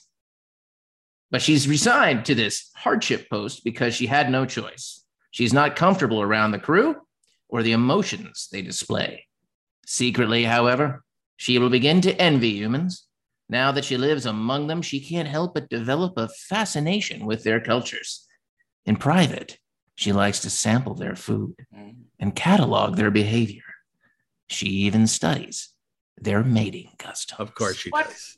But 1.29 1.41
she's 1.41 1.69
resigned 1.69 2.25
to 2.25 2.35
this 2.35 2.69
hardship 2.75 3.29
post 3.29 3.63
because 3.63 3.95
she 3.95 4.07
had 4.07 4.29
no 4.29 4.45
choice. 4.45 5.05
She's 5.31 5.53
not 5.53 5.77
comfortable 5.77 6.21
around 6.21 6.51
the 6.51 6.59
crew 6.59 6.97
or 7.47 7.63
the 7.63 7.71
emotions 7.71 8.49
they 8.51 8.61
display. 8.61 9.27
Secretly, 9.85 10.43
however, 10.43 11.05
she 11.37 11.57
will 11.57 11.69
begin 11.69 12.01
to 12.01 12.21
envy 12.21 12.49
humans. 12.49 13.07
Now 13.47 13.71
that 13.71 13.85
she 13.85 13.95
lives 13.95 14.25
among 14.25 14.67
them, 14.67 14.81
she 14.81 14.99
can't 14.99 15.29
help 15.29 15.53
but 15.53 15.69
develop 15.69 16.17
a 16.17 16.27
fascination 16.27 17.25
with 17.25 17.45
their 17.45 17.61
cultures. 17.61 18.27
In 18.85 18.97
private, 18.97 19.57
she 20.01 20.13
likes 20.13 20.39
to 20.39 20.49
sample 20.49 20.95
their 20.95 21.15
food 21.15 21.53
mm. 21.71 21.93
and 22.19 22.35
catalog 22.35 22.95
their 22.95 23.11
behavior. 23.11 23.61
She 24.47 24.65
even 24.65 25.05
studies 25.05 25.69
their 26.19 26.43
mating 26.43 26.89
customs. 26.97 27.39
Of 27.39 27.53
course 27.53 27.77
she 27.77 27.91
does. 27.91 28.37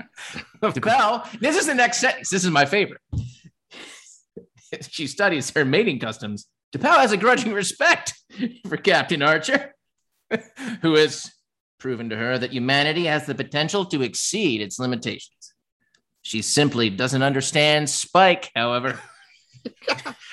T'Pau, 0.62 1.38
this 1.38 1.56
is 1.56 1.66
the 1.66 1.74
next 1.74 1.98
sentence. 1.98 2.30
This 2.30 2.44
is 2.44 2.50
my 2.50 2.64
favorite. 2.64 3.02
she 4.88 5.06
studies 5.06 5.50
her 5.50 5.66
mating 5.66 5.98
customs. 5.98 6.46
T'Pau 6.74 6.96
has 6.96 7.12
a 7.12 7.18
grudging 7.18 7.52
respect 7.52 8.14
for 8.66 8.78
Captain 8.78 9.20
Archer, 9.20 9.74
who 10.80 10.94
has 10.94 11.30
proven 11.78 12.08
to 12.08 12.16
her 12.16 12.38
that 12.38 12.54
humanity 12.54 13.04
has 13.04 13.26
the 13.26 13.34
potential 13.34 13.84
to 13.84 14.00
exceed 14.00 14.62
its 14.62 14.78
limitations. 14.78 15.52
She 16.22 16.40
simply 16.40 16.88
doesn't 16.88 17.22
understand 17.22 17.90
Spike, 17.90 18.50
however. 18.56 18.98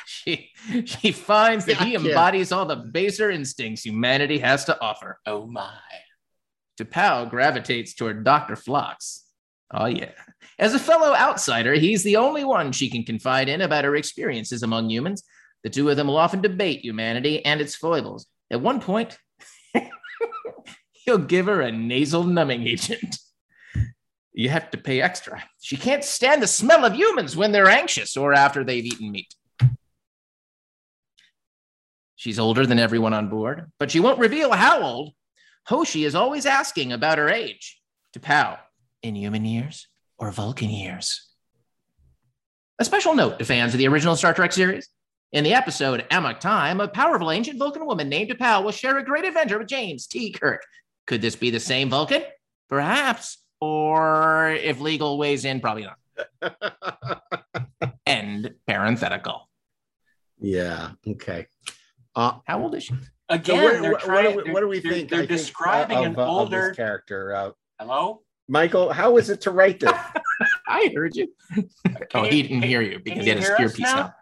She, 0.05 0.49
she 0.85 1.11
finds 1.11 1.65
that 1.65 1.77
he 1.77 1.93
Yeah, 1.93 1.99
embodies 1.99 2.51
all 2.51 2.65
the 2.65 2.75
baser 2.75 3.29
instincts 3.29 3.85
humanity 3.85 4.39
has 4.39 4.65
to 4.65 4.79
offer. 4.81 5.19
Oh 5.25 5.45
my. 5.47 5.71
T'Pau 6.79 7.29
gravitates 7.29 7.93
toward 7.95 8.23
Dr. 8.23 8.55
Phlox. 8.55 9.23
Oh, 9.73 9.85
yeah. 9.87 10.11
As 10.59 10.73
a 10.73 10.79
fellow 10.79 11.13
outsider, 11.13 11.73
he's 11.73 12.03
the 12.03 12.17
only 12.17 12.43
one 12.43 12.71
she 12.71 12.89
can 12.89 13.03
confide 13.03 13.49
in 13.49 13.61
about 13.61 13.83
her 13.83 13.95
experiences 13.95 14.63
among 14.63 14.89
humans. 14.89 15.23
The 15.63 15.69
two 15.69 15.89
of 15.89 15.97
them 15.97 16.07
will 16.07 16.17
often 16.17 16.41
debate 16.41 16.81
humanity 16.81 17.43
and 17.43 17.59
its 17.59 17.75
foibles. 17.75 18.27
At 18.51 18.61
one 18.61 18.79
point, 18.79 19.17
he'll 20.91 21.17
give 21.17 21.47
her 21.47 21.61
a 21.61 21.71
nasal 21.71 22.23
numbing 22.23 22.65
agent. 22.65 23.17
You 24.37 24.49
have 24.49 24.69
to 24.69 24.77
pay 24.77 25.01
extra. 25.01 25.43
She 25.61 25.77
can't 25.77 26.03
stand 26.03 26.43
the 26.43 26.47
smell 26.47 26.85
of 26.85 26.93
humans 26.93 27.35
when 27.35 27.51
they're 27.51 27.67
anxious 27.67 28.15
or 28.15 28.35
after 28.35 28.63
they've 28.63 28.85
eaten 28.85 29.11
meat. 29.11 29.33
She's 32.15 32.37
older 32.37 32.67
than 32.67 32.77
everyone 32.77 33.15
on 33.15 33.29
board, 33.29 33.71
but 33.79 33.89
she 33.89 33.99
won't 33.99 34.19
reveal 34.19 34.51
how 34.51 34.83
old. 34.83 35.13
Hoshi 35.65 36.05
is 36.05 36.13
always 36.13 36.45
asking 36.45 36.93
about 36.93 37.17
her 37.17 37.29
age. 37.29 37.81
T'Pau, 38.15 38.59
in 39.01 39.15
human 39.15 39.43
years 39.43 39.87
or 40.19 40.29
Vulcan 40.29 40.69
years? 40.69 41.27
A 42.77 42.85
special 42.85 43.15
note 43.15 43.39
to 43.39 43.45
fans 43.45 43.73
of 43.73 43.79
the 43.79 43.87
original 43.87 44.15
Star 44.15 44.35
Trek 44.35 44.53
series. 44.53 44.87
In 45.31 45.45
the 45.45 45.55
episode 45.55 46.05
Amok 46.11 46.39
Time, 46.39 46.79
a 46.79 46.87
powerful 46.87 47.31
ancient 47.31 47.57
Vulcan 47.57 47.87
woman 47.87 48.07
named 48.07 48.29
T'Pau 48.29 48.63
will 48.63 48.71
share 48.71 48.99
a 48.99 49.03
great 49.03 49.25
adventure 49.25 49.57
with 49.57 49.67
James 49.67 50.05
T. 50.05 50.31
Kirk. 50.31 50.61
Could 51.07 51.23
this 51.23 51.35
be 51.35 51.49
the 51.49 51.59
same 51.59 51.89
Vulcan? 51.89 52.21
Perhaps. 52.69 53.39
Or 53.59 54.49
if 54.51 54.79
legal 54.79 55.17
weighs 55.17 55.45
in, 55.45 55.59
probably 55.59 55.85
not. 55.85 55.97
End 58.05 58.53
parenthetical. 58.67 59.49
Yeah. 60.39 60.91
Okay. 61.07 61.47
Uh, 62.15 62.33
How 62.45 62.61
old 62.61 62.75
is 62.75 62.83
she? 62.85 62.95
Again, 63.29 63.63
what, 63.63 63.81
they're 63.81 63.93
trying- 63.97 64.35
what, 64.35 64.45
do 64.45 64.49
we- 64.49 64.51
what 64.53 64.59
do 64.61 64.67
we 64.67 64.79
they're- 64.79 64.91
think? 64.93 65.09
they're 65.09 65.19
I 65.19 65.21
think, 65.27 65.31
uh, 65.31 65.35
describing 65.35 65.97
of, 65.99 66.05
an 66.05 66.19
uh, 66.19 66.21
of 66.23 66.29
older- 66.29 66.67
this 66.69 66.75
character. 66.77 67.35
Uh, 67.35 67.51
Hello? 67.79 68.21
Michael, 68.47 68.93
how 68.93 69.11
was 69.11 69.29
it 69.29 69.41
to 69.41 69.51
write 69.51 69.79
this? 69.81 69.91
I 70.67 70.89
heard 70.95 71.15
you. 71.15 71.27
oh, 72.13 72.23
he 72.23 72.43
didn't 72.43 72.61
hear 72.61 72.81
you 72.81 72.99
because 72.99 73.23
he 73.23 73.29
had 73.29 73.39
his 73.39 73.49
earpiece 73.59 73.85
out. 73.85 74.13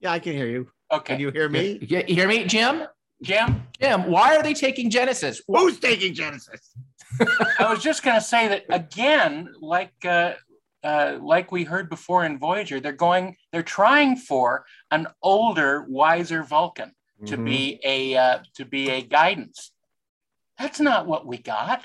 Yeah, 0.00 0.12
I 0.12 0.18
can 0.18 0.34
hear 0.34 0.46
you. 0.48 0.68
Okay. 0.92 1.14
Can 1.14 1.20
you 1.20 1.30
hear 1.30 1.48
me? 1.48 1.78
You, 1.80 2.02
you 2.06 2.14
hear 2.14 2.28
me, 2.28 2.44
Jim? 2.44 2.82
Jim? 3.22 3.62
Jim, 3.80 4.10
why 4.10 4.36
are 4.36 4.42
they 4.42 4.52
taking 4.54 4.90
Genesis? 4.90 5.40
Who's 5.48 5.78
taking 5.78 6.12
Genesis? 6.14 6.72
I 7.58 7.70
was 7.72 7.82
just 7.82 8.02
going 8.02 8.16
to 8.16 8.22
say 8.22 8.48
that 8.48 8.64
again, 8.70 9.48
like 9.60 9.92
uh, 10.04 10.34
uh, 10.82 11.18
like 11.20 11.52
we 11.52 11.64
heard 11.64 11.88
before 11.90 12.24
in 12.24 12.38
Voyager, 12.38 12.80
they're 12.80 12.92
going, 12.92 13.36
they're 13.52 13.62
trying 13.62 14.16
for 14.16 14.64
an 14.90 15.06
older, 15.22 15.84
wiser 15.88 16.42
Vulcan 16.42 16.92
to 17.26 17.36
Mhm. 17.36 17.44
be 17.44 17.80
a 17.84 18.16
uh, 18.16 18.38
to 18.54 18.64
be 18.64 18.88
a 18.90 19.02
guidance. 19.02 19.72
That's 20.58 20.80
not 20.80 21.06
what 21.06 21.26
we 21.26 21.36
got. 21.38 21.84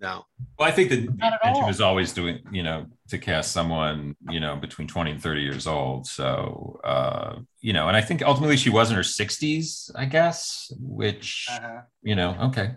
No. 0.00 0.24
Well, 0.58 0.68
I 0.68 0.72
think 0.72 0.90
that 0.90 1.16
Not 1.18 1.32
at 1.34 1.40
intention 1.44 1.66
was 1.66 1.80
always 1.80 2.12
doing, 2.12 2.40
you 2.50 2.62
know, 2.64 2.86
to 3.08 3.18
cast 3.18 3.52
someone, 3.52 4.16
you 4.28 4.40
know, 4.40 4.56
between 4.56 4.88
20 4.88 5.12
and 5.12 5.22
30 5.22 5.42
years 5.42 5.66
old. 5.68 6.06
So, 6.06 6.80
uh, 6.84 7.36
you 7.60 7.72
know, 7.72 7.86
and 7.88 7.96
I 7.96 8.00
think 8.00 8.22
ultimately 8.22 8.56
she 8.56 8.70
was 8.70 8.90
in 8.90 8.96
her 8.96 9.02
60s, 9.02 9.90
I 9.94 10.04
guess, 10.06 10.72
which, 10.80 11.46
Uh-huh. 11.50 11.82
you 12.02 12.16
know, 12.16 12.36
okay. 12.48 12.74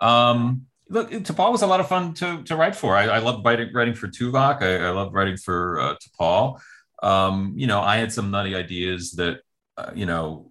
Um, 0.00 0.66
look, 0.94 1.10
T'Pol 1.10 1.52
was 1.52 1.62
a 1.62 1.66
lot 1.66 1.80
of 1.80 1.88
fun 1.88 2.14
to, 2.14 2.42
to 2.44 2.56
write 2.56 2.76
for. 2.76 2.96
I, 2.96 3.04
I 3.06 3.18
loved 3.18 3.44
writing, 3.44 3.70
writing 3.74 3.94
for 3.94 4.08
Tuvok. 4.08 4.62
I, 4.62 4.86
I 4.86 4.90
loved 4.90 5.12
writing 5.12 5.36
for 5.36 5.80
uh, 5.80 5.94
T'Pol. 5.96 6.60
Um, 7.02 7.52
you 7.56 7.66
know, 7.66 7.80
I 7.80 7.96
had 7.96 8.12
some 8.12 8.30
nutty 8.30 8.54
ideas 8.54 9.12
that, 9.12 9.40
uh, 9.76 9.90
you 9.92 10.06
know, 10.06 10.50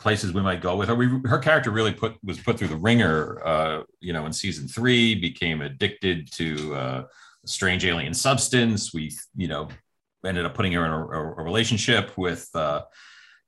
places 0.00 0.32
we 0.32 0.42
might 0.42 0.60
go 0.60 0.76
with 0.76 0.88
her. 0.88 0.96
Her 1.28 1.38
character 1.38 1.70
really 1.70 1.92
put 1.92 2.16
was 2.24 2.38
put 2.38 2.58
through 2.58 2.68
the 2.68 2.76
ringer. 2.76 3.40
Uh, 3.46 3.82
you 4.00 4.12
know, 4.12 4.26
in 4.26 4.32
season 4.32 4.66
three, 4.66 5.14
became 5.14 5.62
addicted 5.62 6.30
to 6.32 6.74
uh, 6.74 7.04
a 7.44 7.48
strange 7.48 7.84
alien 7.86 8.12
substance. 8.12 8.92
We, 8.92 9.12
you 9.36 9.46
know, 9.46 9.68
ended 10.26 10.44
up 10.44 10.54
putting 10.54 10.72
her 10.72 10.84
in 10.84 10.90
a, 10.90 11.06
a- 11.06 11.34
a 11.40 11.42
relationship 11.44 12.18
with 12.18 12.48
uh, 12.54 12.82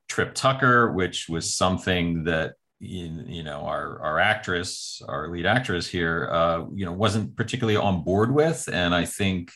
Trip 0.08 0.32
Tucker, 0.32 0.92
which 0.92 1.28
was 1.28 1.52
something 1.52 2.24
that 2.24 2.54
you, 2.80 3.24
you 3.26 3.42
know 3.42 3.60
our 3.60 4.00
our 4.00 4.18
actress, 4.18 5.02
our 5.06 5.28
lead 5.28 5.46
actress 5.46 5.86
here, 5.86 6.28
uh, 6.32 6.64
you 6.74 6.84
know, 6.84 6.92
wasn't 6.92 7.36
particularly 7.36 7.76
on 7.76 8.02
board 8.02 8.32
with, 8.32 8.68
and 8.72 8.94
I 8.94 9.04
think 9.04 9.52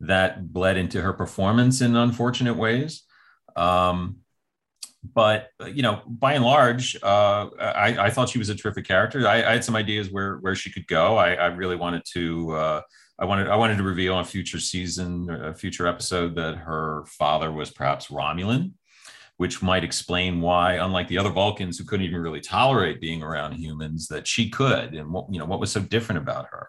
that 0.00 0.52
bled 0.52 0.76
into 0.76 1.00
her 1.00 1.14
performance 1.14 1.80
in 1.80 1.96
unfortunate 1.96 2.56
ways. 2.56 3.02
Um, 3.56 4.18
but 5.14 5.50
you 5.66 5.82
know, 5.82 6.02
by 6.06 6.34
and 6.34 6.44
large, 6.44 6.96
uh, 7.02 7.48
I, 7.58 7.96
I 7.98 8.10
thought 8.10 8.28
she 8.28 8.38
was 8.38 8.48
a 8.48 8.54
terrific 8.54 8.86
character. 8.86 9.26
I, 9.26 9.36
I 9.36 9.52
had 9.52 9.64
some 9.64 9.76
ideas 9.76 10.10
where 10.10 10.36
where 10.36 10.54
she 10.54 10.70
could 10.70 10.86
go. 10.86 11.16
I, 11.16 11.34
I 11.34 11.46
really 11.46 11.76
wanted 11.76 12.02
to. 12.12 12.52
Uh, 12.52 12.80
I 13.18 13.24
wanted 13.24 13.48
I 13.48 13.56
wanted 13.56 13.78
to 13.78 13.82
reveal 13.82 14.14
on 14.14 14.20
a 14.22 14.26
future 14.26 14.60
season, 14.60 15.30
a 15.30 15.54
future 15.54 15.86
episode, 15.86 16.34
that 16.36 16.56
her 16.56 17.04
father 17.06 17.50
was 17.50 17.70
perhaps 17.70 18.08
Romulan, 18.08 18.72
which 19.36 19.62
might 19.62 19.84
explain 19.84 20.40
why, 20.40 20.74
unlike 20.74 21.08
the 21.08 21.18
other 21.18 21.30
Vulcans 21.30 21.78
who 21.78 21.84
couldn't 21.84 22.06
even 22.06 22.20
really 22.20 22.40
tolerate 22.40 23.00
being 23.00 23.22
around 23.22 23.52
humans, 23.52 24.08
that 24.08 24.26
she 24.26 24.48
could, 24.50 24.94
and 24.94 25.12
what 25.12 25.26
you 25.30 25.38
know 25.38 25.44
what 25.46 25.60
was 25.60 25.72
so 25.72 25.80
different 25.80 26.22
about 26.22 26.46
her. 26.50 26.68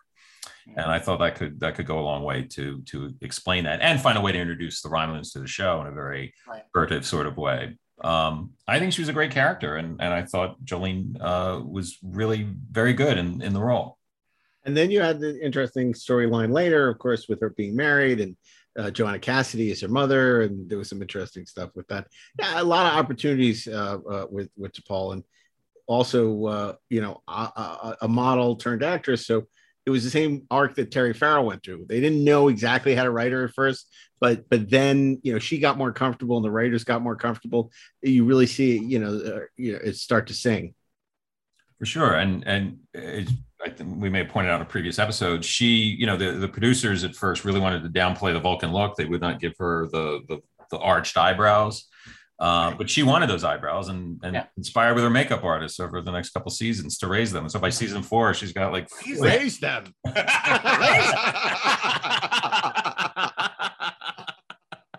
And 0.75 0.91
I 0.91 0.99
thought 0.99 1.19
that 1.19 1.35
could 1.35 1.59
that 1.61 1.75
could 1.75 1.85
go 1.87 1.99
a 1.99 2.01
long 2.01 2.23
way 2.23 2.43
to 2.43 2.81
to 2.87 3.15
explain 3.21 3.63
that 3.63 3.79
and 3.81 4.01
find 4.01 4.17
a 4.17 4.21
way 4.21 4.33
to 4.33 4.39
introduce 4.39 4.81
the 4.81 4.89
Romulans 4.89 5.31
to 5.33 5.39
the 5.39 5.47
show 5.47 5.81
in 5.81 5.87
a 5.87 5.91
very 5.91 6.33
Right. 6.47 6.63
furtive 6.73 7.05
sort 7.05 7.25
of 7.25 7.37
way. 7.37 7.77
Um, 8.03 8.51
I 8.67 8.77
think 8.77 8.93
she 8.93 9.01
was 9.01 9.09
a 9.09 9.13
great 9.13 9.31
character, 9.31 9.77
and 9.77 10.01
and 10.01 10.13
I 10.13 10.23
thought 10.23 10.61
Jolene 10.63 11.15
uh, 11.21 11.61
was 11.65 11.97
really 12.03 12.47
very 12.71 12.93
good 12.93 13.17
in 13.17 13.41
in 13.41 13.53
the 13.53 13.61
role. 13.61 13.97
And 14.65 14.75
then 14.75 14.91
you 14.91 14.99
had 14.99 15.21
the 15.21 15.39
interesting 15.41 15.93
storyline 15.93 16.51
later, 16.51 16.89
of 16.89 16.99
course, 16.99 17.29
with 17.29 17.39
her 17.39 17.51
being 17.51 17.73
married 17.73 18.19
and 18.19 18.35
uh, 18.77 18.91
Joanna 18.91 19.19
Cassidy 19.19 19.71
is 19.71 19.81
her 19.81 19.87
mother, 19.87 20.41
and 20.41 20.69
there 20.69 20.77
was 20.77 20.89
some 20.89 21.01
interesting 21.01 21.45
stuff 21.45 21.71
with 21.75 21.87
that. 21.87 22.07
Yeah, 22.39 22.61
a 22.61 22.63
lot 22.63 22.85
of 22.85 22.99
opportunities 22.99 23.67
uh, 23.67 23.97
uh, 24.09 24.25
with 24.29 24.49
with 24.55 24.73
T'Pol, 24.73 25.13
and 25.13 25.23
also 25.87 26.45
uh, 26.45 26.73
you 26.89 27.01
know 27.01 27.21
a, 27.27 27.31
a, 27.31 27.97
a 28.03 28.07
model 28.07 28.55
turned 28.55 28.83
actress. 28.83 29.25
So 29.25 29.47
it 29.85 29.89
was 29.89 30.03
the 30.03 30.09
same 30.09 30.45
arc 30.51 30.75
that 30.75 30.91
Terry 30.91 31.13
Farrell 31.13 31.45
went 31.45 31.63
through. 31.63 31.85
They 31.87 32.01
didn't 32.01 32.23
know 32.23 32.49
exactly 32.49 32.93
how 32.93 33.03
to 33.03 33.11
write 33.11 33.31
her 33.31 33.45
at 33.45 33.53
first, 33.53 33.87
but 34.19 34.49
but 34.49 34.69
then 34.69 35.19
you 35.23 35.33
know 35.33 35.39
she 35.39 35.59
got 35.59 35.77
more 35.77 35.91
comfortable, 35.91 36.37
and 36.37 36.45
the 36.45 36.51
writers 36.51 36.83
got 36.83 37.01
more 37.01 37.15
comfortable. 37.15 37.71
You 38.01 38.25
really 38.25 38.47
see 38.47 38.77
you 38.77 38.99
know 38.99 39.15
uh, 39.15 39.39
you 39.55 39.73
know 39.73 39.79
it 39.83 39.95
start 39.95 40.27
to 40.27 40.33
sing. 40.33 40.75
For 41.79 41.85
sure, 41.85 42.15
and 42.15 42.45
and 42.47 42.79
it, 42.93 43.29
I 43.63 43.69
think 43.69 44.01
we 44.01 44.09
may 44.09 44.19
have 44.19 44.29
pointed 44.29 44.51
out 44.51 44.55
in 44.55 44.61
a 44.63 44.69
previous 44.69 44.97
episode. 44.97 45.45
She, 45.45 45.75
you 45.75 46.05
know, 46.05 46.17
the 46.17 46.33
the 46.33 46.47
producers 46.47 47.03
at 47.03 47.15
first 47.15 47.45
really 47.45 47.59
wanted 47.59 47.83
to 47.83 47.89
downplay 47.89 48.33
the 48.33 48.39
Vulcan 48.39 48.71
look. 48.71 48.95
They 48.95 49.05
would 49.05 49.21
not 49.21 49.39
give 49.39 49.53
her 49.59 49.87
the 49.91 50.21
the, 50.27 50.39
the 50.71 50.79
arched 50.79 51.17
eyebrows, 51.17 51.87
uh, 52.39 52.73
but 52.75 52.89
she 52.89 53.03
wanted 53.03 53.29
those 53.29 53.43
eyebrows, 53.43 53.89
and 53.89 54.19
and 54.23 54.43
inspired 54.57 54.95
with 54.95 55.03
her 55.03 55.09
makeup 55.11 55.43
artist 55.43 55.79
over 55.79 56.01
the 56.01 56.11
next 56.11 56.31
couple 56.31 56.49
seasons 56.49 56.97
to 56.97 57.07
raise 57.07 57.31
them. 57.31 57.47
So 57.47 57.59
by 57.59 57.69
season 57.69 58.01
four, 58.01 58.33
she's 58.33 58.53
got 58.53 58.71
like 58.71 58.89
Raise 59.05 59.59
them. 59.59 59.93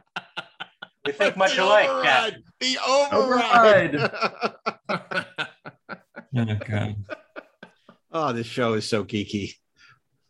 We 1.08 1.12
think 1.12 1.38
much 1.38 1.56
alike, 1.56 1.88
Captain. 2.02 2.44
The 2.60 2.76
override. 2.86 3.96
Oh, 4.90 5.24
God. 6.34 6.96
Oh, 8.10 8.32
this 8.32 8.46
show 8.46 8.72
is 8.72 8.88
so 8.88 9.04
geeky. 9.04 9.52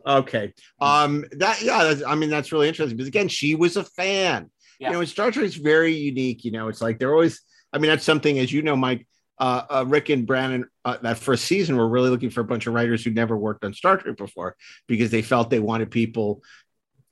Okay. 0.04 0.52
Um, 0.80 1.24
that 1.32 1.62
yeah, 1.62 1.84
that's, 1.84 2.02
I 2.02 2.16
mean, 2.16 2.28
that's 2.28 2.50
really 2.50 2.66
interesting 2.66 2.96
because 2.96 3.06
again, 3.06 3.28
she 3.28 3.54
was 3.54 3.76
a 3.76 3.84
fan. 3.84 4.50
You 4.80 4.90
know, 4.90 5.00
and 5.00 5.08
Star 5.08 5.30
Trek, 5.30 5.44
Trek's 5.44 5.56
very 5.56 5.94
unique. 5.94 6.44
You 6.44 6.52
know, 6.52 6.68
it's 6.68 6.80
like 6.80 6.98
they're 6.98 7.12
always, 7.12 7.40
I 7.72 7.78
mean, 7.78 7.90
that's 7.90 8.04
something 8.04 8.38
as 8.38 8.52
you 8.52 8.62
know, 8.62 8.76
Mike, 8.76 9.06
uh, 9.38 9.62
uh 9.70 9.84
Rick 9.86 10.08
and 10.08 10.26
Brannon, 10.26 10.66
uh, 10.84 10.98
that 11.02 11.18
first 11.18 11.44
season 11.44 11.76
were 11.76 11.88
really 11.88 12.10
looking 12.10 12.30
for 12.30 12.40
a 12.40 12.44
bunch 12.44 12.66
of 12.66 12.74
writers 12.74 13.04
who 13.04 13.10
never 13.10 13.36
worked 13.36 13.64
on 13.64 13.74
Star 13.74 13.96
Trek 13.96 14.16
before 14.16 14.56
because 14.86 15.10
they 15.10 15.22
felt 15.22 15.50
they 15.50 15.60
wanted 15.60 15.90
people, 15.90 16.42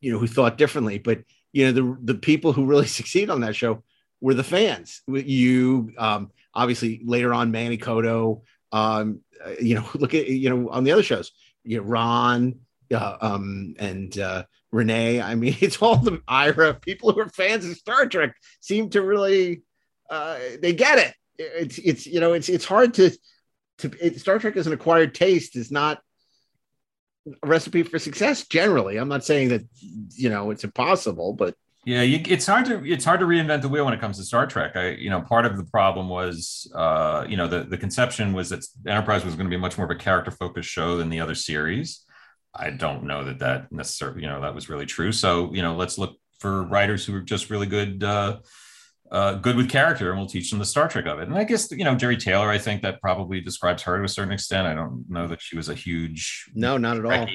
you 0.00 0.12
know, 0.12 0.18
who 0.18 0.26
thought 0.26 0.58
differently. 0.58 0.98
But 0.98 1.20
you 1.52 1.66
know, 1.66 1.72
the 1.72 2.12
the 2.12 2.18
people 2.18 2.52
who 2.52 2.66
really 2.66 2.86
succeed 2.98 3.30
on 3.30 3.40
that 3.40 3.56
show 3.56 3.82
were 4.20 4.34
the 4.34 4.44
fans. 4.44 5.02
You 5.06 5.92
um 5.98 6.30
obviously 6.54 7.02
later 7.04 7.34
on 7.34 7.50
Manny 7.50 7.78
Coto, 7.78 8.42
um, 8.76 9.20
you 9.60 9.74
know, 9.74 9.86
look 9.94 10.14
at 10.14 10.28
you 10.28 10.50
know 10.50 10.70
on 10.70 10.84
the 10.84 10.92
other 10.92 11.02
shows, 11.02 11.32
you 11.64 11.78
know, 11.78 11.84
Ron, 11.84 12.60
uh, 12.92 13.16
um, 13.20 13.74
and 13.78 14.18
uh, 14.18 14.44
Renee. 14.72 15.20
I 15.20 15.34
mean, 15.34 15.56
it's 15.60 15.80
all 15.80 15.96
the 15.96 16.20
Ira 16.28 16.74
people 16.74 17.12
who 17.12 17.20
are 17.20 17.28
fans 17.28 17.64
of 17.64 17.76
Star 17.76 18.06
Trek 18.06 18.34
seem 18.60 18.90
to 18.90 19.02
really 19.02 19.62
uh, 20.10 20.38
they 20.60 20.72
get 20.72 20.98
it. 20.98 21.14
It's 21.38 21.78
it's 21.78 22.06
you 22.06 22.20
know 22.20 22.32
it's 22.32 22.48
it's 22.48 22.64
hard 22.64 22.94
to 22.94 23.10
to 23.78 23.92
it, 24.00 24.20
Star 24.20 24.38
Trek 24.38 24.56
is 24.56 24.66
an 24.66 24.72
acquired 24.72 25.14
taste 25.14 25.56
is 25.56 25.70
not 25.70 26.00
a 27.42 27.46
recipe 27.46 27.82
for 27.82 27.98
success 27.98 28.46
generally. 28.46 28.96
I'm 28.96 29.08
not 29.08 29.24
saying 29.24 29.48
that 29.50 29.62
you 30.14 30.30
know 30.30 30.50
it's 30.50 30.64
impossible, 30.64 31.34
but 31.34 31.54
Yeah, 31.86 32.02
you, 32.02 32.20
it's 32.26 32.44
hard 32.46 32.64
to 32.66 32.84
it's 32.84 33.04
hard 33.04 33.20
to 33.20 33.26
reinvent 33.26 33.62
the 33.62 33.68
wheel 33.68 33.84
when 33.84 33.94
it 33.94 34.00
comes 34.00 34.18
to 34.18 34.24
Star 34.24 34.44
Trek. 34.44 34.74
I, 34.74 34.88
you 34.90 35.08
know, 35.08 35.20
part 35.20 35.46
of 35.46 35.56
the 35.56 35.62
problem 35.62 36.08
was, 36.08 36.70
uh, 36.74 37.24
you 37.28 37.36
know, 37.36 37.46
the 37.46 37.62
the 37.62 37.78
conception 37.78 38.32
was 38.32 38.48
that 38.48 38.66
Enterprise 38.88 39.24
was 39.24 39.36
going 39.36 39.46
to 39.46 39.56
be 39.56 39.60
much 39.60 39.78
more 39.78 39.84
of 39.84 39.92
a 39.92 39.94
character 39.94 40.32
focused 40.32 40.68
show 40.68 40.96
than 40.96 41.10
the 41.10 41.20
other 41.20 41.36
series. 41.36 42.04
I 42.52 42.70
don't 42.70 43.04
know 43.04 43.22
that 43.26 43.38
that 43.38 43.70
necessarily, 43.70 44.22
you 44.22 44.26
know, 44.26 44.40
that 44.40 44.52
was 44.52 44.68
really 44.68 44.84
true. 44.86 45.12
So, 45.12 45.54
you 45.54 45.62
know, 45.62 45.76
let's 45.76 45.96
look 45.96 46.16
for 46.40 46.64
writers 46.64 47.06
who 47.06 47.14
are 47.14 47.20
just 47.20 47.50
really 47.50 47.66
good, 47.68 48.02
uh, 48.02 48.40
uh, 49.12 49.34
good 49.34 49.56
with 49.56 49.70
character, 49.70 50.10
and 50.10 50.18
we'll 50.18 50.28
teach 50.28 50.50
them 50.50 50.58
the 50.58 50.64
Star 50.64 50.88
Trek 50.88 51.06
of 51.06 51.20
it. 51.20 51.28
And 51.28 51.38
I 51.38 51.44
guess, 51.44 51.70
you 51.70 51.84
know, 51.84 51.94
Jeri 51.94 52.18
Taylor, 52.18 52.50
I 52.50 52.58
think 52.58 52.82
that 52.82 53.00
probably 53.00 53.40
describes 53.40 53.84
her 53.84 53.98
to 53.98 54.04
a 54.04 54.08
certain 54.08 54.32
extent. 54.32 54.66
I 54.66 54.74
don't 54.74 55.04
know 55.08 55.28
that 55.28 55.40
she 55.40 55.56
was 55.56 55.68
a 55.68 55.74
huge 55.74 56.50
no, 56.52 56.78
not 56.78 56.96
at 56.96 57.04
all. 57.04 57.28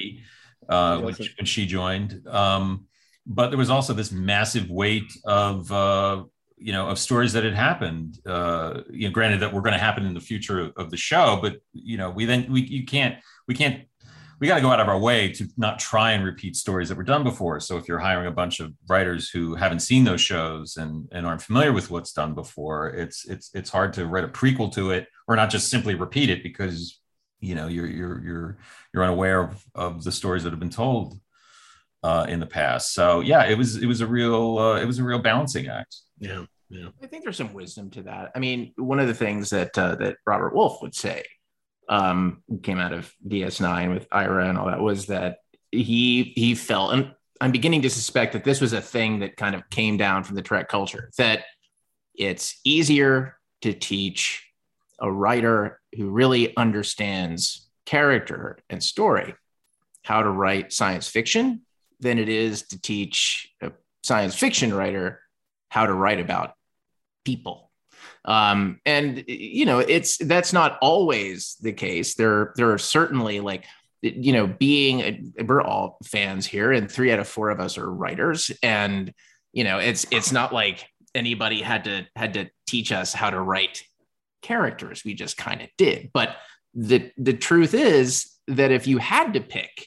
Uh, 0.68 1.00
when, 1.00 1.14
she, 1.14 1.30
when 1.38 1.46
she 1.46 1.66
joined. 1.66 2.26
Um, 2.28 2.86
but 3.26 3.48
there 3.48 3.58
was 3.58 3.70
also 3.70 3.92
this 3.92 4.12
massive 4.12 4.68
weight 4.70 5.12
of 5.24 5.70
uh, 5.70 6.24
you 6.56 6.72
know 6.72 6.88
of 6.88 6.98
stories 6.98 7.32
that 7.32 7.44
had 7.44 7.54
happened. 7.54 8.18
Uh, 8.26 8.82
you 8.90 9.08
know, 9.08 9.12
granted 9.12 9.40
that 9.40 9.52
were 9.52 9.62
going 9.62 9.74
to 9.74 9.78
happen 9.78 10.06
in 10.06 10.14
the 10.14 10.20
future 10.20 10.60
of, 10.60 10.72
of 10.76 10.90
the 10.90 10.96
show, 10.96 11.38
but 11.40 11.56
you 11.72 11.96
know, 11.96 12.10
we 12.10 12.24
then 12.24 12.50
we 12.50 12.62
you 12.62 12.84
can't 12.84 13.16
we 13.46 13.54
can't 13.54 13.84
we 14.42 14.48
got 14.48 14.56
to 14.56 14.60
go 14.60 14.72
out 14.72 14.80
of 14.80 14.88
our 14.88 14.98
way 14.98 15.30
to 15.30 15.46
not 15.56 15.78
try 15.78 16.12
and 16.12 16.24
repeat 16.24 16.56
stories 16.56 16.88
that 16.88 16.96
were 16.96 17.04
done 17.04 17.22
before. 17.22 17.60
So 17.60 17.76
if 17.76 17.86
you're 17.86 18.00
hiring 18.00 18.26
a 18.26 18.32
bunch 18.32 18.58
of 18.58 18.72
writers 18.88 19.30
who 19.30 19.54
haven't 19.54 19.82
seen 19.82 20.02
those 20.02 20.20
shows 20.20 20.76
and, 20.76 21.08
and 21.12 21.24
aren't 21.24 21.42
familiar 21.42 21.72
with 21.72 21.92
what's 21.92 22.12
done 22.12 22.34
before, 22.34 22.88
it's 22.88 23.24
it's 23.24 23.50
it's 23.54 23.70
hard 23.70 23.92
to 23.92 24.06
write 24.06 24.24
a 24.24 24.28
prequel 24.28 24.72
to 24.74 24.90
it 24.90 25.06
or 25.28 25.36
not 25.36 25.50
just 25.50 25.70
simply 25.70 25.94
repeat 25.94 26.28
it 26.28 26.42
because 26.42 27.00
you 27.38 27.54
know 27.54 27.68
you're 27.68 27.86
you're 27.86 28.20
you're 28.24 28.58
you're 28.92 29.04
unaware 29.04 29.42
of, 29.42 29.64
of 29.76 30.04
the 30.04 30.10
stories 30.10 30.42
that 30.42 30.50
have 30.50 30.58
been 30.58 30.70
told 30.70 31.20
uh, 32.02 32.26
in 32.28 32.40
the 32.40 32.46
past. 32.46 32.94
So 32.94 33.20
yeah, 33.20 33.44
it 33.44 33.56
was 33.56 33.76
it 33.76 33.86
was 33.86 34.00
a 34.00 34.06
real 34.06 34.58
uh, 34.58 34.80
it 34.80 34.86
was 34.86 34.98
a 34.98 35.04
real 35.04 35.18
balancing 35.18 35.68
act. 35.68 35.96
Yeah, 36.18 36.44
yeah. 36.68 36.88
I 37.02 37.06
think 37.06 37.24
there's 37.24 37.36
some 37.36 37.54
wisdom 37.54 37.90
to 37.90 38.02
that. 38.02 38.32
I 38.34 38.38
mean, 38.38 38.72
one 38.76 38.98
of 38.98 39.08
the 39.08 39.14
things 39.14 39.50
that 39.50 39.76
uh, 39.78 39.96
that 39.96 40.16
Robert 40.26 40.54
Wolfe 40.54 40.82
would 40.82 40.94
say 40.94 41.24
um, 41.88 42.42
came 42.62 42.78
out 42.78 42.92
of 42.92 43.12
DS9 43.26 43.94
with 43.94 44.06
Ira 44.10 44.48
and 44.48 44.58
all 44.58 44.66
that 44.66 44.80
was 44.80 45.06
that 45.06 45.38
he 45.70 46.32
he 46.34 46.54
felt, 46.54 46.92
and 46.92 47.14
I'm 47.40 47.52
beginning 47.52 47.82
to 47.82 47.90
suspect 47.90 48.32
that 48.32 48.44
this 48.44 48.60
was 48.60 48.72
a 48.72 48.80
thing 48.80 49.20
that 49.20 49.36
kind 49.36 49.54
of 49.54 49.68
came 49.70 49.96
down 49.96 50.24
from 50.24 50.36
the 50.36 50.42
Trek 50.42 50.68
culture 50.68 51.10
that 51.18 51.44
it's 52.14 52.60
easier 52.64 53.36
to 53.62 53.72
teach 53.72 54.46
a 55.00 55.10
writer 55.10 55.80
who 55.96 56.10
really 56.10 56.56
understands 56.56 57.68
character 57.86 58.58
and 58.70 58.82
story 58.82 59.34
how 60.04 60.22
to 60.22 60.30
write 60.30 60.72
science 60.72 61.08
fiction 61.08 61.62
than 62.02 62.18
it 62.18 62.28
is 62.28 62.62
to 62.62 62.80
teach 62.80 63.50
a 63.62 63.72
science 64.02 64.34
fiction 64.34 64.74
writer 64.74 65.20
how 65.68 65.86
to 65.86 65.94
write 65.94 66.20
about 66.20 66.52
people. 67.24 67.70
Um, 68.24 68.80
and 68.84 69.24
you 69.26 69.64
know 69.64 69.78
it's 69.78 70.16
that's 70.18 70.52
not 70.52 70.78
always 70.82 71.56
the 71.60 71.72
case. 71.72 72.14
There 72.14 72.52
there 72.56 72.72
are 72.72 72.78
certainly 72.78 73.40
like 73.40 73.64
you 74.00 74.32
know 74.32 74.46
being 74.46 75.32
we're 75.46 75.62
all 75.62 75.98
fans 76.04 76.46
here 76.46 76.72
and 76.72 76.90
three 76.90 77.12
out 77.12 77.20
of 77.20 77.28
four 77.28 77.50
of 77.50 77.60
us 77.60 77.78
are 77.78 77.90
writers. 77.90 78.50
And 78.62 79.12
you 79.52 79.64
know 79.64 79.78
it's 79.78 80.06
it's 80.10 80.32
not 80.32 80.52
like 80.52 80.86
anybody 81.14 81.62
had 81.62 81.84
to 81.84 82.06
had 82.14 82.34
to 82.34 82.50
teach 82.66 82.92
us 82.92 83.12
how 83.12 83.30
to 83.30 83.40
write 83.40 83.82
characters. 84.42 85.02
We 85.04 85.14
just 85.14 85.36
kind 85.36 85.62
of 85.62 85.68
did. 85.78 86.10
But 86.12 86.36
the 86.74 87.10
the 87.16 87.34
truth 87.34 87.74
is 87.74 88.30
that 88.48 88.72
if 88.72 88.86
you 88.86 88.98
had 88.98 89.34
to 89.34 89.40
pick 89.40 89.86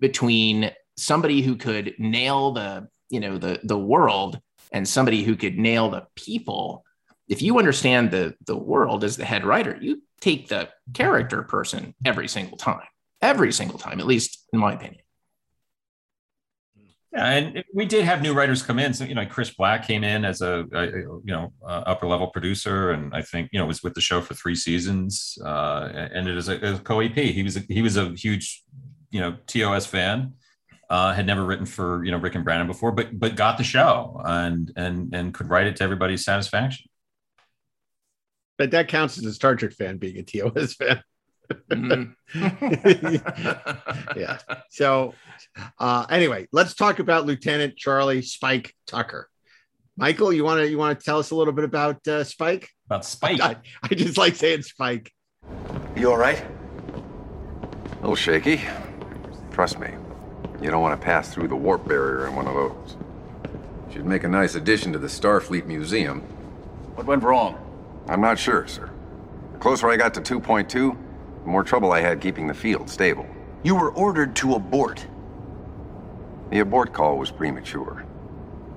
between 0.00 0.72
somebody 0.96 1.42
who 1.42 1.56
could 1.56 1.94
nail 1.98 2.52
the 2.52 2.88
you 3.08 3.20
know 3.20 3.38
the 3.38 3.60
the 3.62 3.78
world 3.78 4.40
and 4.72 4.86
somebody 4.86 5.22
who 5.22 5.36
could 5.36 5.58
nail 5.58 5.90
the 5.90 6.06
people 6.16 6.84
if 7.28 7.42
you 7.42 7.58
understand 7.58 8.10
the 8.10 8.34
the 8.46 8.56
world 8.56 9.04
as 9.04 9.16
the 9.16 9.24
head 9.24 9.44
writer 9.44 9.76
you 9.80 10.02
take 10.20 10.48
the 10.48 10.68
character 10.94 11.42
person 11.42 11.94
every 12.04 12.28
single 12.28 12.56
time 12.56 12.86
every 13.20 13.52
single 13.52 13.78
time 13.78 14.00
at 14.00 14.06
least 14.06 14.46
in 14.52 14.58
my 14.58 14.72
opinion 14.72 15.02
yeah, 17.12 17.26
and 17.26 17.64
we 17.74 17.84
did 17.84 18.04
have 18.04 18.22
new 18.22 18.32
writers 18.32 18.62
come 18.62 18.78
in. 18.78 18.94
So 18.94 19.04
you 19.04 19.14
know, 19.14 19.26
Chris 19.26 19.50
Black 19.50 19.86
came 19.86 20.02
in 20.02 20.24
as 20.24 20.40
a, 20.40 20.64
a 20.72 20.86
you 20.86 21.22
know 21.26 21.52
upper 21.62 22.06
level 22.06 22.28
producer, 22.28 22.92
and 22.92 23.14
I 23.14 23.20
think 23.20 23.50
you 23.52 23.58
know 23.58 23.66
was 23.66 23.82
with 23.82 23.92
the 23.92 24.00
show 24.00 24.22
for 24.22 24.32
three 24.32 24.54
seasons. 24.54 25.36
Uh, 25.44 26.08
ended 26.14 26.38
as 26.38 26.48
a, 26.48 26.56
a 26.56 26.78
co 26.78 27.00
EP. 27.00 27.14
He 27.14 27.42
was 27.42 27.58
a, 27.58 27.60
he 27.68 27.82
was 27.82 27.98
a 27.98 28.08
huge 28.10 28.62
you 29.10 29.20
know 29.20 29.36
TOS 29.46 29.84
fan, 29.84 30.32
uh, 30.92 31.12
had 31.14 31.26
never 31.26 31.42
written 31.42 31.64
for 31.64 32.04
you 32.04 32.10
know 32.10 32.18
Rick 32.18 32.34
and 32.34 32.44
Brannon 32.44 32.66
before, 32.66 32.92
but 32.92 33.18
but 33.18 33.34
got 33.34 33.56
the 33.56 33.64
show 33.64 34.20
and 34.22 34.70
and 34.76 35.14
and 35.14 35.32
could 35.32 35.48
write 35.48 35.66
it 35.66 35.76
to 35.76 35.84
everybody's 35.84 36.22
satisfaction. 36.22 36.90
But 38.58 38.72
that 38.72 38.88
counts 38.88 39.16
as 39.16 39.24
a 39.24 39.32
Star 39.32 39.56
Trek 39.56 39.72
fan 39.72 39.96
being 39.96 40.18
a 40.18 40.22
TOS 40.22 40.74
fan. 40.78 41.02
Mm-hmm. 41.70 42.12
yeah. 44.18 44.38
So 44.68 45.14
uh, 45.78 46.04
anyway, 46.10 46.46
let's 46.52 46.74
talk 46.74 46.98
about 46.98 47.24
Lieutenant 47.24 47.74
Charlie 47.76 48.20
Spike 48.20 48.74
Tucker. 48.86 49.30
Michael, 49.96 50.30
you 50.30 50.44
want 50.44 50.60
to 50.60 50.68
you 50.68 50.76
want 50.76 51.00
to 51.00 51.04
tell 51.04 51.18
us 51.18 51.30
a 51.30 51.34
little 51.34 51.54
bit 51.54 51.64
about 51.64 52.06
uh, 52.06 52.22
Spike? 52.22 52.68
About 52.84 53.06
Spike. 53.06 53.40
I, 53.42 53.56
I 53.82 53.94
just 53.94 54.18
like 54.18 54.36
saying 54.36 54.60
Spike. 54.60 55.10
You 55.96 56.10
all 56.10 56.18
right? 56.18 56.44
A 57.92 58.00
little 58.02 58.14
shaky. 58.14 58.60
Trust 59.52 59.78
me, 59.78 59.88
you 60.62 60.70
don't 60.70 60.80
want 60.80 60.98
to 60.98 61.04
pass 61.04 61.28
through 61.28 61.48
the 61.48 61.56
warp 61.56 61.86
barrier 61.86 62.28
in 62.28 62.36
one 62.36 62.46
of 62.46 62.54
those. 62.54 62.96
Should 63.92 64.06
make 64.06 64.24
a 64.24 64.28
nice 64.28 64.54
addition 64.54 64.92
to 64.92 64.98
the 64.98 65.08
Starfleet 65.08 65.66
Museum. 65.66 66.20
What 66.94 67.06
went 67.06 67.24
wrong? 67.24 67.58
I'm 68.08 68.20
not 68.20 68.38
sure, 68.38 68.66
sir. 68.66 68.90
The 69.52 69.58
closer 69.58 69.90
I 69.90 69.96
got 69.96 70.14
to 70.14 70.20
2.2, 70.20 70.70
the 70.70 71.48
more 71.48 71.64
trouble 71.64 71.92
I 71.92 72.00
had 72.00 72.20
keeping 72.20 72.46
the 72.46 72.54
field 72.54 72.88
stable. 72.88 73.26
You 73.64 73.74
were 73.74 73.90
ordered 73.92 74.36
to 74.36 74.54
abort. 74.54 75.04
The 76.50 76.60
abort 76.60 76.92
call 76.92 77.18
was 77.18 77.30
premature. 77.30 78.04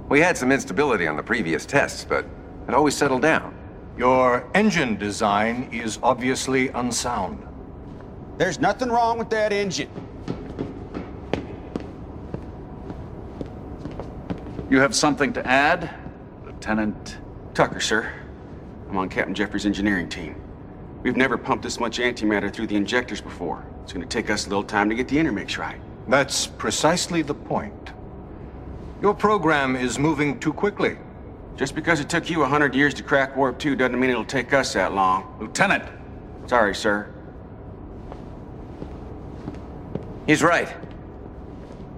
We 0.10 0.20
had 0.20 0.38
some 0.38 0.52
instability 0.52 1.08
on 1.08 1.16
the 1.16 1.24
previous 1.24 1.66
tests, 1.66 2.06
but 2.08 2.26
it 2.68 2.74
always 2.74 2.96
settled 2.96 3.22
down. 3.22 3.56
Your 3.98 4.50
engine 4.54 4.98
design 4.98 5.70
is 5.72 6.00
obviously 6.02 6.70
unsound. 6.70 7.48
There's 8.38 8.60
nothing 8.60 8.90
wrong 8.90 9.18
with 9.18 9.30
that 9.30 9.54
engine. 9.54 9.90
You 14.68 14.80
have 14.80 14.96
something 14.96 15.32
to 15.34 15.46
add, 15.46 15.92
Lieutenant? 16.44 17.18
Tucker, 17.54 17.80
sir. 17.80 18.12
I'm 18.90 18.98
on 18.98 19.10
Captain 19.10 19.36
Jeffrey's 19.36 19.68
engineering 19.68 20.10
team. 20.10 20.42
We've 21.04 21.16
never 21.16 21.38
pumped 21.38 21.64
this 21.64 21.80
much 21.80 22.00
antimatter 22.00 22.52
through 22.52 22.68
the 22.68 22.76
injectors 22.76 23.22
before. 23.22 23.64
It's 23.84 23.94
going 23.94 24.08
to 24.08 24.10
take 24.10 24.32
us 24.32 24.48
a 24.48 24.50
little 24.50 24.64
time 24.64 24.90
to 24.90 24.96
get 24.96 25.08
the 25.08 25.20
intermix 25.20 25.60
right. 25.60 25.80
That's 26.08 26.48
precisely 26.48 27.22
the 27.22 27.36
point. 27.36 27.92
Your 29.04 29.14
program 29.14 29.76
is 29.76 30.00
moving 30.00 30.40
too 30.40 30.52
quickly. 30.52 30.98
Just 31.56 31.76
because 31.76 32.00
it 32.00 32.10
took 32.10 32.28
you 32.28 32.42
a 32.42 32.48
hundred 32.48 32.74
years 32.74 32.96
to 32.96 33.04
crack 33.04 33.38
Warp 33.38 33.60
2 33.60 33.76
doesn't 33.76 34.00
mean 34.00 34.10
it'll 34.10 34.26
take 34.26 34.52
us 34.52 34.74
that 34.74 34.94
long. 34.94 35.38
Lieutenant! 35.40 35.84
Sorry, 36.48 36.74
sir. 36.74 37.14
He's 40.26 40.42
right. 40.42 40.74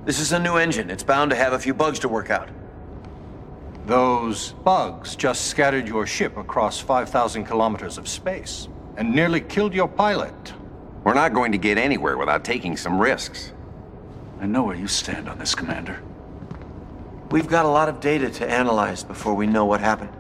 This 0.04 0.20
is 0.20 0.34
a 0.34 0.40
new 0.40 0.58
engine. 0.58 0.90
It's 0.90 1.04
bound 1.04 1.32
to 1.32 1.38
have 1.38 1.54
a 1.54 1.60
few 1.60 1.74
bugs 1.74 2.00
to 2.00 2.10
work 2.10 2.30
out. 2.30 2.50
Those 3.88 4.52
bugs 4.66 5.16
just 5.16 5.46
scattered 5.46 5.88
your 5.88 6.06
ship 6.06 6.36
across 6.36 6.78
5,000 6.78 7.46
kilometers 7.46 7.98
of 7.98 8.06
space 8.06 8.68
and 8.98 9.16
nearly 9.16 9.40
killed 9.40 9.74
your 9.74 9.88
pilot. 9.88 10.54
We're 11.06 11.14
not 11.14 11.34
going 11.34 11.54
to 11.54 11.58
get 11.58 11.78
anywhere 11.78 12.18
without 12.18 12.44
taking 12.44 12.76
some 12.76 13.00
risks. 13.00 13.54
I 14.42 14.46
know 14.46 14.64
where 14.64 14.76
you 14.76 14.90
stand 14.90 15.30
on 15.30 15.40
this, 15.40 15.56
Commander. 15.56 16.02
We've 17.32 17.48
got 17.48 17.64
a 17.64 17.70
lot 17.70 17.88
of 17.88 18.02
data 18.02 18.30
to 18.30 18.50
analyze 18.50 19.06
before 19.06 19.36
we 19.36 19.48
know 19.48 19.64
what 19.64 19.80
happened. 19.80 20.12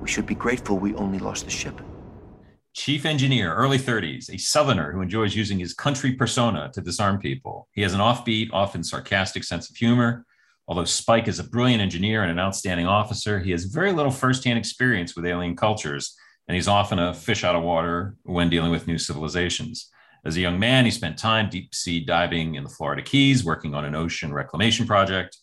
We 0.00 0.06
should 0.06 0.26
be 0.26 0.36
grateful 0.36 0.78
we 0.78 0.94
only 0.94 1.18
lost 1.18 1.46
the 1.46 1.50
ship. 1.50 1.80
Chief 2.72 3.04
engineer, 3.04 3.52
early 3.52 3.78
30s, 3.78 4.32
a 4.32 4.38
southerner 4.38 4.92
who 4.92 5.00
enjoys 5.00 5.34
using 5.34 5.58
his 5.58 5.74
country 5.74 6.12
persona 6.12 6.70
to 6.74 6.80
disarm 6.80 7.18
people. 7.18 7.66
He 7.72 7.82
has 7.82 7.94
an 7.94 8.00
offbeat, 8.00 8.50
often 8.52 8.84
sarcastic 8.84 9.42
sense 9.42 9.68
of 9.68 9.74
humor. 9.74 10.24
Although 10.70 10.84
Spike 10.84 11.26
is 11.26 11.40
a 11.40 11.48
brilliant 11.48 11.82
engineer 11.82 12.22
and 12.22 12.30
an 12.30 12.38
outstanding 12.38 12.86
officer, 12.86 13.40
he 13.40 13.50
has 13.50 13.64
very 13.64 13.92
little 13.92 14.12
firsthand 14.12 14.56
experience 14.56 15.16
with 15.16 15.26
alien 15.26 15.56
cultures, 15.56 16.16
and 16.46 16.54
he's 16.54 16.68
often 16.68 17.00
a 17.00 17.12
fish 17.12 17.42
out 17.42 17.56
of 17.56 17.64
water 17.64 18.14
when 18.22 18.48
dealing 18.48 18.70
with 18.70 18.86
new 18.86 18.96
civilizations. 18.96 19.90
As 20.24 20.36
a 20.36 20.40
young 20.40 20.60
man, 20.60 20.84
he 20.84 20.92
spent 20.92 21.18
time 21.18 21.50
deep 21.50 21.74
sea 21.74 21.98
diving 21.98 22.54
in 22.54 22.62
the 22.62 22.70
Florida 22.70 23.02
Keys, 23.02 23.42
working 23.42 23.74
on 23.74 23.84
an 23.84 23.96
ocean 23.96 24.32
reclamation 24.32 24.86
project. 24.86 25.38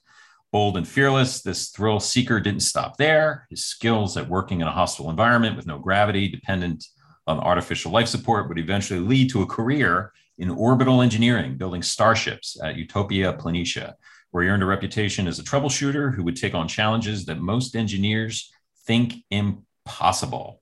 Bold 0.54 0.78
and 0.78 0.88
fearless, 0.88 1.42
this 1.42 1.72
thrill 1.72 2.00
seeker 2.00 2.40
didn't 2.40 2.62
stop 2.62 2.96
there. 2.96 3.48
His 3.50 3.66
skills 3.66 4.16
at 4.16 4.30
working 4.30 4.62
in 4.62 4.68
a 4.68 4.72
hostile 4.72 5.10
environment 5.10 5.58
with 5.58 5.68
no 5.68 5.78
gravity, 5.78 6.30
dependent 6.30 6.86
on 7.28 7.38
artificial 7.38 7.92
life 7.92 8.08
support, 8.08 8.48
would 8.48 8.60
eventually 8.60 9.02
lead 9.02 9.30
to 9.32 9.42
a 9.42 9.46
career 9.46 10.14
in 10.38 10.50
orbital 10.50 11.02
engineering, 11.02 11.58
building 11.58 11.82
starships 11.82 12.58
at 12.64 12.78
Utopia 12.78 13.34
Planitia, 13.34 13.96
where 14.38 14.44
he 14.44 14.52
earned 14.52 14.62
a 14.62 14.68
reputation 14.68 15.28
as 15.28 15.40
a 15.40 15.44
troubleshooter 15.44 16.14
who 16.14 16.24
would 16.24 16.36
take 16.36 16.54
on 16.54 16.68
challenges 16.68 17.26
that 17.26 17.40
most 17.40 17.76
engineers 17.76 18.54
think 18.86 19.16
impossible. 19.32 20.62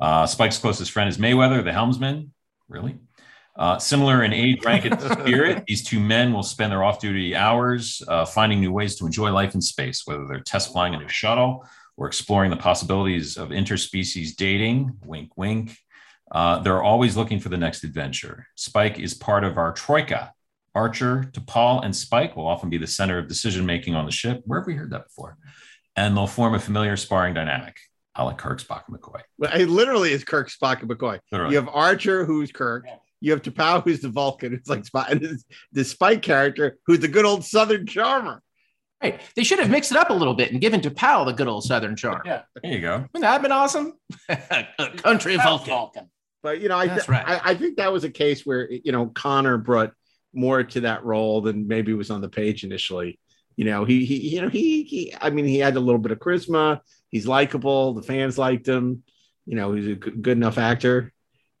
Uh, 0.00 0.24
Spike's 0.28 0.56
closest 0.56 0.92
friend 0.92 1.08
is 1.08 1.18
Mayweather, 1.18 1.64
the 1.64 1.72
helmsman. 1.72 2.32
Really? 2.68 2.98
Uh, 3.56 3.80
similar 3.80 4.22
in 4.22 4.32
age, 4.32 4.64
rank, 4.64 4.84
and 4.84 5.00
spirit, 5.00 5.64
these 5.66 5.82
two 5.82 5.98
men 5.98 6.32
will 6.32 6.44
spend 6.44 6.70
their 6.70 6.84
off 6.84 7.00
duty 7.00 7.34
hours 7.34 8.00
uh, 8.06 8.24
finding 8.24 8.60
new 8.60 8.70
ways 8.70 8.94
to 8.94 9.06
enjoy 9.06 9.32
life 9.32 9.56
in 9.56 9.60
space, 9.60 10.02
whether 10.04 10.24
they're 10.24 10.38
test 10.38 10.70
flying 10.70 10.94
a 10.94 10.98
new 11.00 11.08
shuttle 11.08 11.66
or 11.96 12.06
exploring 12.06 12.52
the 12.52 12.56
possibilities 12.56 13.36
of 13.36 13.48
interspecies 13.48 14.36
dating. 14.36 14.96
Wink, 15.04 15.36
wink. 15.36 15.76
Uh, 16.30 16.60
they're 16.60 16.84
always 16.84 17.16
looking 17.16 17.40
for 17.40 17.48
the 17.48 17.56
next 17.56 17.82
adventure. 17.82 18.46
Spike 18.54 19.00
is 19.00 19.14
part 19.14 19.42
of 19.42 19.58
our 19.58 19.72
troika. 19.72 20.32
Archer, 20.76 21.30
T'Pol, 21.32 21.84
and 21.84 21.96
Spike 21.96 22.36
will 22.36 22.46
often 22.46 22.68
be 22.68 22.76
the 22.76 22.86
center 22.86 23.18
of 23.18 23.26
decision 23.28 23.64
making 23.64 23.94
on 23.94 24.04
the 24.04 24.12
ship. 24.12 24.42
Where 24.44 24.60
have 24.60 24.66
we 24.66 24.74
heard 24.74 24.90
that 24.90 25.04
before? 25.04 25.38
And 25.96 26.14
they'll 26.16 26.26
form 26.26 26.54
a 26.54 26.58
familiar 26.60 26.96
sparring 26.98 27.32
dynamic, 27.32 27.78
a 28.14 28.24
la 28.24 28.34
Kirk, 28.34 28.60
Spock, 28.60 28.82
and 28.86 29.00
McCoy. 29.00 29.22
Well, 29.38 29.50
It 29.58 29.70
literally 29.70 30.12
is 30.12 30.22
Kirk, 30.22 30.50
Spock, 30.50 30.82
and 30.82 30.90
McCoy. 30.90 31.18
Literally. 31.32 31.54
You 31.54 31.60
have 31.60 31.70
Archer, 31.72 32.26
who's 32.26 32.52
Kirk. 32.52 32.84
You 33.22 33.32
have 33.32 33.40
T'Pau, 33.40 33.82
who's 33.82 34.00
the 34.00 34.10
Vulcan, 34.10 34.52
who's 34.52 34.68
like 34.68 34.82
Spock, 34.84 35.08
and 35.10 35.20
this, 35.22 35.44
this 35.72 35.90
Spike 35.90 36.20
character, 36.20 36.76
who's 36.86 37.00
the 37.00 37.08
good 37.08 37.24
old 37.24 37.42
Southern 37.44 37.86
charmer. 37.86 38.42
Right. 39.02 39.20
They 39.34 39.44
should 39.44 39.58
have 39.58 39.70
mixed 39.70 39.90
it 39.90 39.96
up 39.96 40.10
a 40.10 40.14
little 40.14 40.34
bit 40.34 40.52
and 40.52 40.60
given 40.60 40.82
to 40.82 40.90
Powell 40.90 41.24
the 41.24 41.32
good 41.32 41.48
old 41.48 41.64
Southern 41.64 41.96
charm. 41.96 42.22
Yeah. 42.26 42.42
There 42.62 42.72
you 42.72 42.80
go. 42.80 42.96
Wouldn't 42.98 43.22
that 43.22 43.32
have 43.32 43.42
been 43.42 43.52
awesome? 43.52 43.94
Country 44.98 45.36
Vulcan. 45.36 45.66
Vulcan. 45.68 46.10
But 46.42 46.60
you 46.60 46.68
know, 46.68 46.78
I, 46.78 46.86
th- 46.88 47.08
right. 47.08 47.24
I 47.26 47.40
I 47.50 47.54
think 47.54 47.76
that 47.78 47.92
was 47.92 48.04
a 48.04 48.10
case 48.10 48.46
where 48.46 48.70
you 48.70 48.92
know 48.92 49.06
Connor 49.06 49.58
brought 49.58 49.92
more 50.36 50.62
to 50.62 50.80
that 50.82 51.04
role 51.04 51.40
than 51.40 51.66
maybe 51.66 51.92
was 51.94 52.10
on 52.10 52.20
the 52.20 52.28
page 52.28 52.62
initially. 52.64 53.18
You 53.56 53.64
know, 53.64 53.84
he 53.84 54.04
he 54.04 54.34
you 54.34 54.42
know 54.42 54.48
he 54.48 54.82
he 54.84 55.14
I 55.20 55.30
mean 55.30 55.46
he 55.46 55.58
had 55.58 55.76
a 55.76 55.80
little 55.80 55.98
bit 56.00 56.12
of 56.12 56.18
charisma. 56.18 56.80
He's 57.10 57.26
likable. 57.26 57.94
The 57.94 58.02
fans 58.02 58.36
liked 58.38 58.68
him. 58.68 59.02
You 59.46 59.56
know, 59.56 59.72
he's 59.72 59.86
a 59.88 59.94
good, 59.94 60.36
enough 60.36 60.58
actor. 60.58 61.12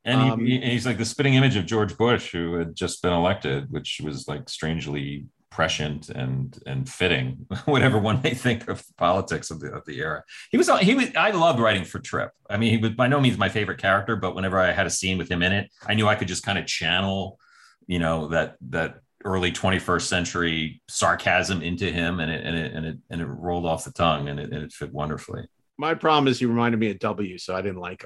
And 0.04 0.20
he, 0.20 0.28
Um, 0.30 0.40
he- 0.44 0.60
he's 0.60 0.84
like 0.86 0.98
the 0.98 1.04
spitting 1.04 1.34
image 1.34 1.56
of 1.56 1.66
George 1.66 1.96
Bush, 1.96 2.32
who 2.32 2.54
had 2.54 2.74
just 2.76 3.00
been 3.02 3.12
elected, 3.12 3.70
which 3.70 4.00
was 4.04 4.28
like 4.28 4.48
strangely 4.48 5.26
prescient 5.50 6.10
and 6.10 6.58
and 6.66 6.86
fitting, 6.86 7.46
whatever 7.64 7.98
one 7.98 8.20
may 8.22 8.34
think 8.34 8.68
of 8.68 8.84
politics 8.98 9.50
of 9.50 9.60
the 9.60 9.68
of 9.72 9.84
the 9.86 9.98
era. 10.00 10.22
He 10.50 10.58
was 10.58 10.68
he 10.80 10.94
was 10.94 11.06
I 11.16 11.30
loved 11.30 11.60
writing 11.60 11.84
for 11.84 11.98
Trip. 11.98 12.30
I 12.50 12.56
mean, 12.58 12.70
he 12.72 12.76
was 12.76 12.90
by 12.90 13.06
no 13.08 13.20
means 13.20 13.38
my 13.38 13.48
favorite 13.48 13.78
character, 13.78 14.16
but 14.16 14.34
whenever 14.34 14.58
I 14.58 14.72
had 14.72 14.86
a 14.86 14.90
scene 14.90 15.16
with 15.16 15.30
him 15.30 15.42
in 15.42 15.52
it, 15.52 15.70
I 15.86 15.94
knew 15.94 16.06
I 16.08 16.14
could 16.16 16.28
just 16.28 16.44
kind 16.44 16.58
of 16.58 16.66
channel, 16.66 17.38
you 17.86 17.98
know, 17.98 18.28
that 18.28 18.56
that 18.68 19.00
early 19.24 19.50
21st 19.50 20.02
century 20.02 20.80
sarcasm 20.88 21.60
into 21.60 21.90
him 21.90 22.20
and 22.20 22.30
it 22.30 22.44
and 22.44 22.56
it 22.56 22.72
and 22.72 22.86
it, 22.86 22.98
and 23.10 23.20
it 23.20 23.26
rolled 23.26 23.66
off 23.66 23.84
the 23.84 23.92
tongue 23.92 24.28
and 24.28 24.38
it, 24.38 24.52
and 24.52 24.62
it 24.62 24.72
fit 24.72 24.92
wonderfully. 24.92 25.46
My 25.78 25.94
problem 25.94 26.28
is 26.28 26.38
he 26.38 26.46
reminded 26.46 26.78
me 26.78 26.90
of 26.90 26.98
W, 27.00 27.36
so 27.38 27.54
I 27.54 27.62
didn't 27.62 27.80
like 27.80 28.04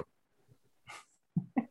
him. 1.57 1.67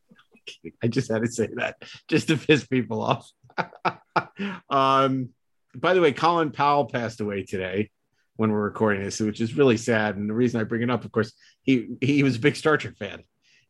I 0.82 0.88
just 0.88 1.10
had 1.10 1.22
to 1.22 1.30
say 1.30 1.48
that 1.56 1.76
just 2.08 2.28
to 2.28 2.36
piss 2.36 2.66
people 2.66 3.02
off. 3.02 3.30
um, 4.70 5.30
by 5.74 5.94
the 5.94 6.00
way, 6.00 6.12
Colin 6.12 6.50
Powell 6.50 6.86
passed 6.86 7.20
away 7.20 7.44
today 7.44 7.90
when 8.36 8.50
we're 8.50 8.62
recording 8.62 9.02
this, 9.02 9.20
which 9.20 9.40
is 9.40 9.56
really 9.56 9.76
sad. 9.76 10.16
And 10.16 10.28
the 10.28 10.34
reason 10.34 10.60
I 10.60 10.64
bring 10.64 10.82
it 10.82 10.90
up, 10.90 11.04
of 11.04 11.12
course, 11.12 11.32
he 11.62 11.96
he 12.00 12.22
was 12.22 12.36
a 12.36 12.40
big 12.40 12.56
Star 12.56 12.76
Trek 12.76 12.96
fan, 12.96 13.22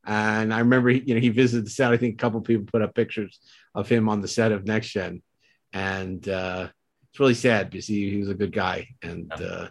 and 0.07 0.53
I 0.53 0.59
remember 0.61 0.91
you 0.91 1.15
know 1.15 1.21
he 1.21 1.29
visited 1.29 1.67
the 1.67 1.71
set. 1.71 1.93
I 1.93 1.97
think 1.97 2.15
a 2.15 2.19
couple 2.19 2.41
people 2.41 2.67
put 2.71 2.83
up 2.83 2.95
pictures 2.95 3.39
of 3.75 3.89
him 3.89 4.09
on 4.09 4.21
the 4.21 4.29
set 4.29 4.53
of 4.53 4.67
Next 4.67 4.89
Gen, 4.89 5.23
and 5.73 6.27
uh, 6.29 6.69
it's 7.11 7.21
really 7.21 7.35
sad 7.35 7.71
because 7.71 7.87
he, 7.87 8.11
he 8.11 8.17
was 8.19 8.29
a 8.29 8.35
good 8.35 8.53
guy 8.53 8.89
and. 9.03 9.33
Uh, 9.33 9.69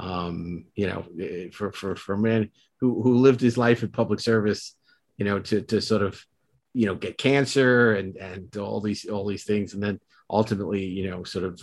um, 0.00 0.64
you 0.74 0.86
know, 0.86 1.04
eh, 1.20 1.48
for 1.52 1.72
for 1.72 1.94
for 1.94 2.14
a 2.14 2.18
man 2.18 2.50
who 2.80 3.02
who 3.02 3.18
lived 3.18 3.40
his 3.40 3.58
life 3.58 3.82
in 3.82 3.90
public 3.90 4.18
service, 4.18 4.74
you 5.18 5.24
know, 5.24 5.38
to 5.40 5.60
to 5.60 5.80
sort 5.80 6.02
of, 6.02 6.24
you 6.72 6.86
know, 6.86 6.94
get 6.94 7.18
cancer 7.18 7.94
and 7.94 8.16
and 8.16 8.56
all 8.56 8.80
these 8.80 9.04
all 9.04 9.26
these 9.26 9.44
things, 9.44 9.74
and 9.74 9.82
then 9.82 10.00
ultimately, 10.30 10.84
you 10.84 11.10
know, 11.10 11.22
sort 11.24 11.44
of 11.44 11.60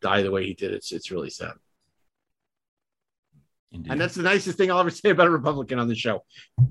die 0.00 0.22
the 0.22 0.30
way 0.30 0.46
he 0.46 0.54
did. 0.54 0.72
It's 0.72 0.90
it's 0.90 1.10
really 1.10 1.30
sad. 1.30 1.52
And 3.72 4.00
that's 4.00 4.14
the 4.14 4.22
nicest 4.22 4.58
thing 4.58 4.70
I'll 4.70 4.80
ever 4.80 4.90
say 4.90 5.10
about 5.10 5.28
a 5.28 5.30
Republican 5.30 5.78
on 5.78 5.86
the 5.86 5.94
show, 5.94 6.24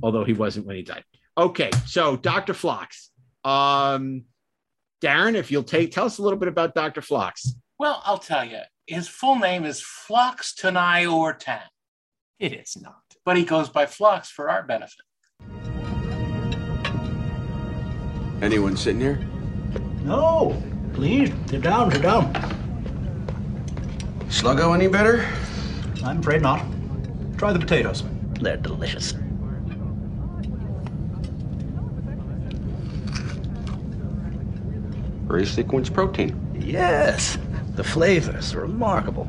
although 0.04 0.26
he 0.26 0.34
wasn't 0.34 0.66
when 0.66 0.76
he 0.76 0.82
died. 0.82 1.04
Okay, 1.38 1.72
so 1.86 2.18
Dr. 2.18 2.54
Phlox. 2.54 3.12
Um, 3.46 4.26
Daren, 5.02 5.36
if 5.36 5.50
you'll 5.50 5.64
take 5.64 5.92
tell 5.92 6.06
us 6.06 6.18
a 6.18 6.22
little 6.22 6.38
bit 6.38 6.50
about 6.50 6.76
Dr. 6.76 7.02
Phlox. 7.02 7.56
Well, 7.78 8.02
I'll 8.04 8.18
tell 8.18 8.44
you, 8.44 8.60
his 8.86 9.08
full 9.08 9.40
name 9.40 9.64
is 9.64 9.82
Phlox 9.82 10.54
Tanai 10.54 11.06
Ortan. 11.06 11.62
It 12.38 12.52
is 12.52 12.78
not. 12.82 13.02
But 13.24 13.38
he 13.38 13.46
goes 13.46 13.70
by 13.70 13.86
Phlox 13.86 14.30
for 14.30 14.50
our 14.50 14.64
benefit. 14.64 15.06
Anyone 18.42 18.76
sitting 18.76 19.00
here? 19.00 19.26
No, 20.04 20.62
please, 20.94 21.32
sit 21.48 21.62
down, 21.62 21.92
sit 21.92 22.02
down. 22.02 22.34
Sluggo 24.28 24.76
any 24.76 24.88
better? 24.88 25.26
I'm 26.04 26.20
afraid 26.20 26.42
not. 26.42 26.66
Try 27.40 27.54
the 27.54 27.60
potatoes. 27.60 28.04
They're 28.42 28.58
delicious. 28.58 29.14
Very 35.24 35.46
sequence 35.46 35.90
protein. 35.90 36.36
Yes, 36.54 37.38
the 37.76 37.84
flavor's 37.86 38.54
are 38.54 38.60
remarkable. 38.60 39.26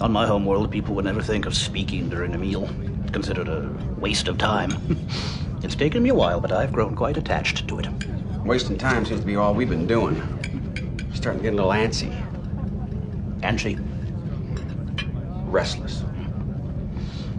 On 0.00 0.10
my 0.10 0.26
home 0.26 0.46
world, 0.46 0.72
people 0.72 0.94
would 0.94 1.04
never 1.04 1.20
think 1.20 1.44
of 1.44 1.54
speaking 1.54 2.08
during 2.08 2.34
a 2.34 2.38
meal. 2.38 2.70
Considered 3.12 3.48
a 3.48 3.70
waste 3.98 4.26
of 4.26 4.38
time. 4.38 4.72
it's 5.62 5.74
taken 5.74 6.02
me 6.02 6.08
a 6.08 6.14
while, 6.14 6.40
but 6.40 6.52
I've 6.52 6.72
grown 6.72 6.96
quite 6.96 7.18
attached 7.18 7.68
to 7.68 7.80
it. 7.80 7.86
Wasting 8.46 8.78
time 8.78 9.04
seems 9.04 9.20
to 9.20 9.26
be 9.26 9.36
all 9.36 9.52
we've 9.52 9.68
been 9.68 9.86
doing. 9.86 10.16
Starting 11.12 11.42
to 11.42 11.50
get 11.50 11.52
a 11.52 11.56
little 11.56 11.72
antsy. 11.72 12.10
Antsy? 13.42 13.78
Restless. 15.52 16.05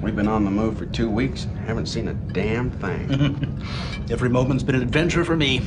We've 0.01 0.15
been 0.15 0.27
on 0.27 0.45
the 0.45 0.51
move 0.51 0.77
for 0.77 0.85
two 0.85 1.09
weeks 1.09 1.45
and 1.45 1.57
haven't 1.59 1.87
seen 1.87 2.07
a 2.07 2.13
damn 2.13 2.69
thing. 2.69 3.63
Every 4.11 4.29
moment's 4.29 4.63
been 4.63 4.75
an 4.75 4.83
adventure 4.83 5.25
for 5.25 5.35
me. 5.35 5.61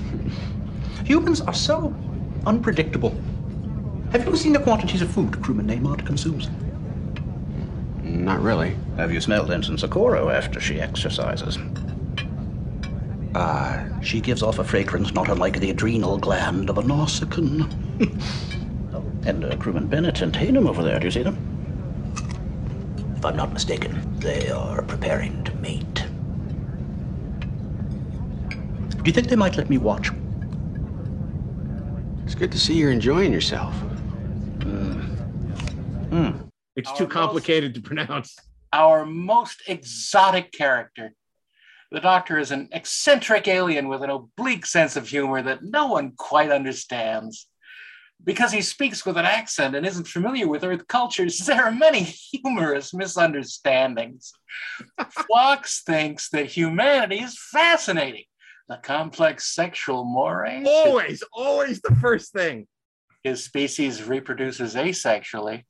Humans 1.04 1.40
are 1.40 1.54
so 1.54 1.94
unpredictable. 2.46 3.14
Have 4.12 4.26
you 4.26 4.36
seen 4.36 4.52
the 4.52 4.60
quantities 4.60 5.02
of 5.02 5.10
food 5.10 5.42
crewman 5.42 5.66
Neymar 5.66 6.06
consumes? 6.06 6.48
Not 8.02 8.40
really. 8.40 8.76
Have 8.96 9.12
you 9.12 9.20
smelled 9.20 9.50
Ensign 9.50 9.78
Socorro 9.78 10.28
after 10.28 10.60
she 10.60 10.80
exercises? 10.80 11.58
Ah, 13.34 13.84
she 14.02 14.20
gives 14.20 14.42
off 14.42 14.58
a 14.58 14.64
fragrance 14.64 15.12
not 15.12 15.28
unlike 15.28 15.58
the 15.58 15.70
adrenal 15.70 16.18
gland 16.18 16.70
of 16.70 16.78
a 16.78 16.82
Nausicaan. 16.82 17.68
oh, 18.94 19.04
and 19.26 19.44
uh, 19.44 19.56
crewman 19.56 19.86
Bennett 19.86 20.22
and 20.22 20.32
Tatum 20.32 20.66
over 20.66 20.82
there, 20.82 20.98
do 20.98 21.06
you 21.06 21.10
see 21.10 21.22
them? 21.22 21.49
If 23.20 23.26
I'm 23.26 23.36
not 23.36 23.52
mistaken, 23.52 24.18
they 24.18 24.48
are 24.48 24.80
preparing 24.80 25.44
to 25.44 25.54
mate. 25.56 26.06
Do 28.88 29.02
you 29.04 29.12
think 29.12 29.28
they 29.28 29.36
might 29.36 29.58
let 29.58 29.68
me 29.68 29.76
watch? 29.76 30.10
It's 32.24 32.34
good 32.34 32.50
to 32.50 32.58
see 32.58 32.72
you're 32.78 32.90
enjoying 32.90 33.30
yourself. 33.30 33.74
Hmm. 36.08 36.30
It's 36.76 36.90
too 36.92 37.06
complicated 37.06 37.74
to 37.74 37.82
pronounce. 37.82 38.38
Our 38.72 39.04
most 39.04 39.64
exotic 39.66 40.50
character. 40.50 41.12
The 41.92 42.00
Doctor 42.00 42.38
is 42.38 42.52
an 42.52 42.70
eccentric 42.72 43.46
alien 43.48 43.88
with 43.88 44.02
an 44.02 44.08
oblique 44.08 44.64
sense 44.64 44.96
of 44.96 45.06
humor 45.06 45.42
that 45.42 45.62
no 45.62 45.88
one 45.88 46.12
quite 46.16 46.50
understands. 46.50 47.49
Because 48.24 48.52
he 48.52 48.60
speaks 48.60 49.06
with 49.06 49.16
an 49.16 49.24
accent 49.24 49.74
and 49.74 49.86
isn't 49.86 50.06
familiar 50.06 50.46
with 50.46 50.64
Earth 50.64 50.86
cultures, 50.88 51.38
there 51.46 51.64
are 51.64 51.72
many 51.72 52.02
humorous 52.02 52.92
misunderstandings. 52.92 54.32
Phlox 55.10 55.82
thinks 55.82 56.28
that 56.30 56.46
humanity 56.46 57.20
is 57.20 57.38
fascinating. 57.38 58.24
The 58.68 58.76
complex 58.76 59.54
sexual 59.54 60.04
mores. 60.04 60.66
Always, 60.66 61.24
always 61.32 61.80
the 61.80 61.96
first 61.96 62.32
thing. 62.32 62.68
His 63.22 63.42
species 63.44 64.04
reproduces 64.04 64.74
asexually. 64.74 65.64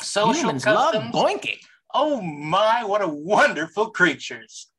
Social 0.00 0.40
Humans 0.40 0.66
love 0.66 0.94
customs. 0.94 1.14
boinking. 1.14 1.58
Oh 1.94 2.20
my, 2.20 2.84
what 2.84 3.02
a 3.02 3.08
wonderful 3.08 3.90
creatures. 3.90 4.71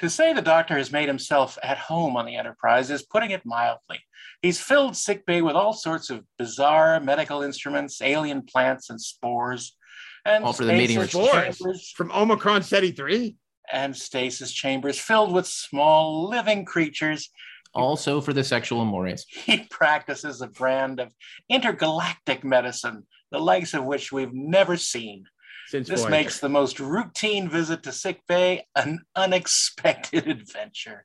To 0.00 0.10
say 0.10 0.32
the 0.32 0.42
doctor 0.42 0.76
has 0.76 0.90
made 0.90 1.08
himself 1.08 1.56
at 1.62 1.78
home 1.78 2.16
on 2.16 2.26
the 2.26 2.36
Enterprise 2.36 2.90
is 2.90 3.02
putting 3.02 3.30
it 3.30 3.42
mildly. 3.44 4.00
He's 4.42 4.60
filled 4.60 4.96
sickbay 4.96 5.40
with 5.40 5.54
all 5.54 5.72
sorts 5.72 6.10
of 6.10 6.24
bizarre 6.38 6.98
medical 7.00 7.42
instruments, 7.42 8.02
alien 8.02 8.42
plants, 8.42 8.90
and 8.90 9.00
spores. 9.00 9.76
And 10.24 10.44
All 10.44 10.52
for 10.52 10.64
the 10.64 10.72
mating 10.72 10.96
stasis 10.98 11.14
ritual. 11.14 11.28
chambers 11.28 11.92
From 11.96 12.10
Omicron 12.12 12.62
Ceti 12.62 12.90
3? 12.92 13.36
and 13.72 13.96
stasis 13.96 14.52
chambers 14.52 14.98
filled 14.98 15.32
with 15.32 15.46
small 15.46 16.28
living 16.28 16.64
creatures. 16.66 17.30
Also 17.72 18.20
for 18.20 18.32
the 18.34 18.44
sexual 18.44 18.84
mores. 18.84 19.24
He 19.46 19.64
practices 19.70 20.40
a 20.42 20.48
brand 20.48 21.00
of 21.00 21.12
intergalactic 21.48 22.44
medicine, 22.44 23.06
the 23.30 23.38
likes 23.38 23.72
of 23.74 23.84
which 23.84 24.12
we've 24.12 24.34
never 24.34 24.76
seen. 24.76 25.24
Since 25.74 25.88
This 25.88 26.00
Voyager. 26.02 26.10
makes 26.12 26.38
the 26.38 26.48
most 26.48 26.78
routine 26.78 27.48
visit 27.48 27.82
to 27.82 27.90
sick 27.90 28.20
bay 28.28 28.64
an 28.76 29.00
unexpected 29.16 30.28
adventure. 30.28 31.04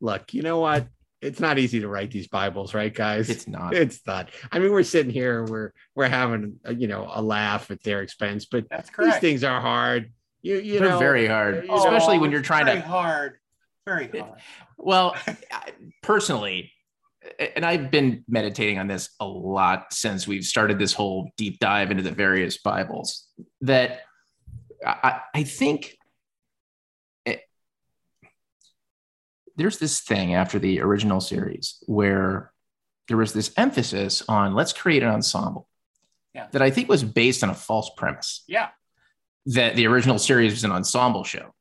Look, 0.00 0.32
you 0.32 0.40
know 0.40 0.60
what? 0.60 0.88
It's 1.20 1.40
not 1.40 1.58
easy 1.58 1.80
to 1.80 1.88
write 1.88 2.10
these 2.10 2.26
Bibles, 2.26 2.72
right, 2.72 2.94
guys? 2.94 3.28
It's 3.28 3.46
not. 3.46 3.74
It's 3.74 4.00
not. 4.06 4.30
I 4.50 4.60
mean, 4.60 4.72
we're 4.72 4.82
sitting 4.82 5.12
here, 5.12 5.44
we're 5.44 5.74
we're 5.94 6.08
having 6.08 6.58
a, 6.64 6.74
you 6.74 6.86
know 6.88 7.06
a 7.12 7.20
laugh 7.20 7.70
at 7.70 7.82
their 7.82 8.00
expense, 8.00 8.46
but 8.46 8.64
That's 8.70 8.88
these 8.98 9.18
things 9.18 9.44
are 9.44 9.60
hard. 9.60 10.10
You 10.40 10.56
you 10.56 10.78
They're 10.78 10.88
know 10.88 10.98
very 10.98 11.26
hard, 11.26 11.64
you 11.64 11.70
oh, 11.70 11.76
know, 11.76 11.82
especially 11.84 12.18
when 12.18 12.30
you're 12.30 12.40
trying 12.40 12.64
Very 12.64 12.80
to. 12.80 12.86
hard. 12.86 13.36
Very 13.84 14.08
hard. 14.08 14.40
Well, 14.78 15.14
personally, 16.02 16.72
and 17.54 17.64
I've 17.64 17.90
been 17.90 18.24
meditating 18.28 18.78
on 18.78 18.86
this 18.86 19.10
a 19.20 19.26
lot 19.26 19.92
since 19.92 20.26
we've 20.26 20.44
started 20.44 20.78
this 20.78 20.92
whole 20.92 21.30
deep 21.36 21.58
dive 21.58 21.90
into 21.90 22.02
the 22.02 22.10
various 22.12 22.58
Bibles. 22.58 23.26
That 23.62 24.00
I, 24.84 25.20
I 25.34 25.42
think 25.42 25.96
it- 27.24 27.42
there's 29.56 29.78
this 29.78 30.00
thing 30.00 30.34
after 30.34 30.58
the 30.58 30.80
original 30.80 31.20
series 31.20 31.82
where 31.86 32.52
there 33.08 33.16
was 33.16 33.32
this 33.32 33.52
emphasis 33.56 34.22
on 34.28 34.54
let's 34.54 34.72
create 34.72 35.02
an 35.02 35.08
ensemble 35.10 35.68
Yeah. 36.34 36.48
that 36.52 36.60
I 36.62 36.70
think 36.70 36.88
was 36.88 37.04
based 37.04 37.42
on 37.44 37.50
a 37.50 37.54
false 37.54 37.90
premise 37.96 38.44
Yeah. 38.48 38.68
That 39.46 39.76
the 39.76 39.86
original 39.86 40.18
series 40.18 40.52
was 40.52 40.64
an 40.64 40.72
ensemble 40.72 41.22
show 41.24 41.54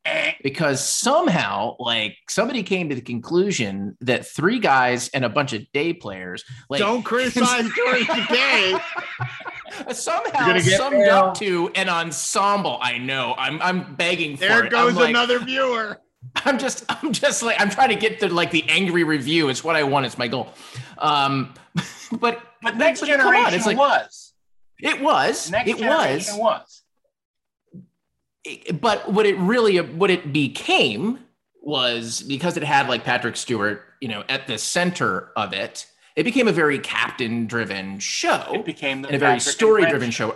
because 0.44 0.84
somehow 0.84 1.76
like 1.80 2.18
somebody 2.30 2.64
came 2.64 2.90
to 2.90 2.96
the 2.96 3.02
conclusion 3.02 3.96
that 4.02 4.26
three 4.26 4.58
guys 4.60 5.08
and 5.10 5.24
a 5.24 5.30
bunch 5.30 5.54
of 5.54 5.62
day 5.72 5.94
players 5.94 6.44
like 6.70 6.80
Don't 6.80 7.04
criticize 7.04 7.70
George 7.76 8.02
Takei. 8.08 8.82
somehow 9.94 10.40
You're 10.40 10.48
gonna 10.48 10.62
get 10.64 10.78
summed 10.78 10.98
mail. 10.98 11.10
up 11.16 11.38
to 11.38 11.70
an 11.76 11.90
ensemble 11.90 12.78
i 12.82 12.98
know 12.98 13.36
i'm 13.38 13.62
i'm 13.62 13.96
begging 13.96 14.36
for 14.38 14.42
There 14.48 14.64
it 14.66 14.72
goes 14.72 14.96
like- 14.96 15.10
another 15.10 15.40
viewer. 15.40 16.00
i'm 16.38 16.58
just 16.58 16.86
i'm 16.90 17.12
just 17.14 17.44
like 17.44 17.60
i'm 17.60 17.70
trying 17.70 17.90
to 17.90 17.96
get 17.96 18.20
to 18.22 18.34
like 18.34 18.52
the 18.52 18.64
angry 18.70 19.04
review 19.04 19.50
it's 19.50 19.64
what 19.64 19.76
i 19.76 19.84
want 19.84 20.06
it's 20.06 20.18
my 20.18 20.28
goal 20.28 20.48
um 20.98 21.54
but 22.20 22.42
But 22.62 22.78
next 22.78 23.02
but 23.02 23.10
come 23.10 23.20
on, 23.20 23.26
generation 23.34 23.54
it's 23.54 23.66
like- 23.68 23.78
was. 23.78 24.34
it 24.80 25.02
was 25.02 25.52
Next 25.52 25.70
it 25.70 25.74
was 25.74 25.82
generation 25.82 26.38
was. 26.38 26.82
But 28.80 29.12
what 29.12 29.26
it 29.26 29.38
really 29.38 29.78
what 29.78 30.10
it 30.10 30.32
became 30.32 31.20
was 31.62 32.22
because 32.22 32.58
it 32.58 32.64
had 32.64 32.88
like 32.88 33.04
Patrick 33.04 33.36
Stewart, 33.36 33.82
you 34.00 34.08
know, 34.08 34.24
at 34.30 34.48
the 34.48 34.58
center 34.58 35.32
of 35.36 35.54
it. 35.54 35.88
It 36.16 36.24
became 36.24 36.48
a 36.48 36.54
very 36.54 36.80
captain 36.80 37.46
driven 37.46 38.00
show. 38.00 38.52
It 38.54 38.64
became 38.64 39.02
the 39.02 39.10
and 39.10 39.16
a 39.16 39.20
very 39.20 39.34
Patrick 39.34 39.54
story 39.54 39.82
Brent 39.82 39.92
driven 39.92 40.12
show. 40.12 40.36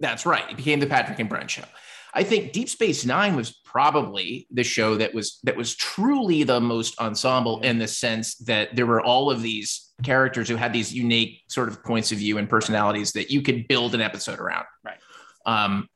That's 0.00 0.26
right. 0.26 0.44
It 0.50 0.56
became 0.56 0.80
the 0.80 0.86
Patrick 0.86 1.18
and 1.18 1.28
Brent 1.28 1.50
show. 1.50 1.64
I 2.12 2.22
think 2.22 2.52
Deep 2.52 2.68
Space 2.68 3.04
Nine 3.04 3.34
was 3.34 3.60
probably 3.64 4.46
the 4.50 4.62
show 4.62 4.96
that 4.96 5.14
was 5.14 5.40
that 5.44 5.56
was 5.56 5.74
truly 5.74 6.42
the 6.42 6.60
most 6.60 6.98
ensemble 7.00 7.60
in 7.60 7.78
the 7.78 7.88
sense 7.88 8.36
that 8.36 8.76
there 8.76 8.86
were 8.86 9.00
all 9.00 9.30
of 9.30 9.42
these 9.42 9.92
characters 10.02 10.48
who 10.48 10.56
had 10.56 10.72
these 10.72 10.92
unique 10.92 11.42
sort 11.48 11.68
of 11.68 11.82
points 11.82 12.12
of 12.12 12.18
view 12.18 12.38
and 12.38 12.48
personalities 12.48 13.12
that 13.12 13.30
you 13.30 13.42
could 13.42 13.66
build 13.66 13.94
an 13.94 14.00
episode 14.00 14.38
around. 14.38 14.66
Right. 14.84 14.98
Um, 15.46 15.88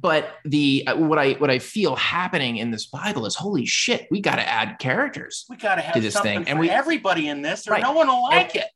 but 0.00 0.36
the 0.44 0.84
uh, 0.86 0.96
what 0.96 1.18
I 1.18 1.32
what 1.34 1.50
I 1.50 1.58
feel 1.60 1.94
happening 1.96 2.56
in 2.56 2.70
this 2.70 2.86
Bible 2.86 3.26
is 3.26 3.34
holy 3.36 3.64
shit, 3.66 4.08
we 4.10 4.20
got 4.20 4.36
to 4.36 4.48
add 4.48 4.78
characters 4.78 5.46
We 5.48 5.56
got 5.56 5.76
to 5.76 5.82
have 5.82 5.94
to 5.94 6.00
this 6.00 6.18
thing, 6.18 6.48
and 6.48 6.58
we 6.58 6.68
everybody 6.68 7.28
in 7.28 7.42
this, 7.42 7.68
or 7.68 7.72
Right. 7.72 7.82
no 7.82 7.92
one 7.92 8.08
will 8.08 8.24
like 8.24 8.54
And- 8.56 8.64
it. 8.64 8.70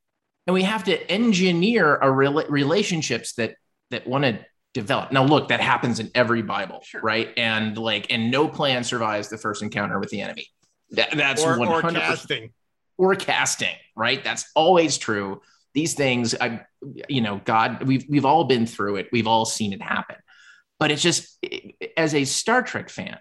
and 0.46 0.54
we 0.54 0.62
have 0.62 0.84
to 0.84 1.10
engineer 1.10 1.96
a 1.96 2.06
rela- 2.06 2.48
relationships 2.48 3.32
that 3.34 3.56
that 3.90 4.06
want 4.06 4.24
to 4.24 4.38
develop. 4.74 5.10
Now, 5.12 5.24
look, 5.24 5.48
that 5.48 5.60
happens 5.60 5.98
in 5.98 6.10
every 6.14 6.42
Bible, 6.42 6.84
right? 7.02 7.30
And 7.36 7.76
like, 7.76 8.06
and 8.12 8.30
no 8.30 8.46
plan 8.46 8.84
survives 8.84 9.28
the 9.28 9.38
first 9.38 9.62
encounter 9.62 9.98
with 9.98 10.10
the 10.10 10.20
enemy. 10.20 10.46
That, 10.90 11.10
that's 11.16 11.42
Or- 11.42 11.54
or 11.54 11.58
one 11.58 11.82
hundred 11.82 12.00
casting. 12.02 12.52
or 12.96 13.14
casting, 13.16 13.74
right? 13.96 14.22
That's 14.22 14.44
always 14.54 14.98
true. 14.98 15.42
These 15.74 15.94
things, 15.94 16.34
I, 16.40 16.60
you 17.08 17.20
know, 17.22 17.40
God, 17.44 17.82
we've 17.84 18.04
we've 18.08 18.24
all 18.24 18.44
been 18.44 18.66
through 18.66 18.96
it. 18.96 19.08
We've 19.12 19.26
all 19.26 19.44
seen 19.44 19.72
it 19.72 19.82
happen. 19.82 20.16
But 20.78 20.90
it's 20.90 21.02
just 21.02 21.44
as 21.96 22.14
a 22.14 22.24
Star 22.24 22.62
Trek 22.62 22.88
fan, 22.88 23.18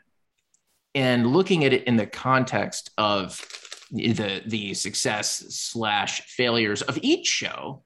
and 0.93 1.27
looking 1.27 1.63
at 1.65 1.73
it 1.73 1.85
in 1.85 1.97
the 1.97 2.05
context 2.05 2.91
of 2.97 3.45
the 3.91 4.41
the 4.45 4.73
success 4.73 5.45
slash 5.49 6.21
failures 6.21 6.81
of 6.81 6.99
each 7.01 7.27
show 7.27 7.83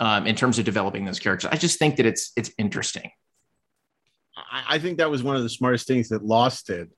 um, 0.00 0.26
in 0.26 0.34
terms 0.34 0.58
of 0.58 0.64
developing 0.64 1.04
those 1.04 1.18
characters, 1.18 1.50
I 1.50 1.56
just 1.56 1.78
think 1.78 1.96
that 1.96 2.06
it's 2.06 2.32
it's 2.36 2.50
interesting. 2.58 3.10
I, 4.52 4.78
think 4.78 4.98
that 4.98 5.10
was 5.10 5.22
one 5.22 5.36
of 5.36 5.42
the 5.42 5.48
smartest 5.48 5.86
things 5.86 6.10
that 6.10 6.22
Lost 6.22 6.66
did. 6.66 6.90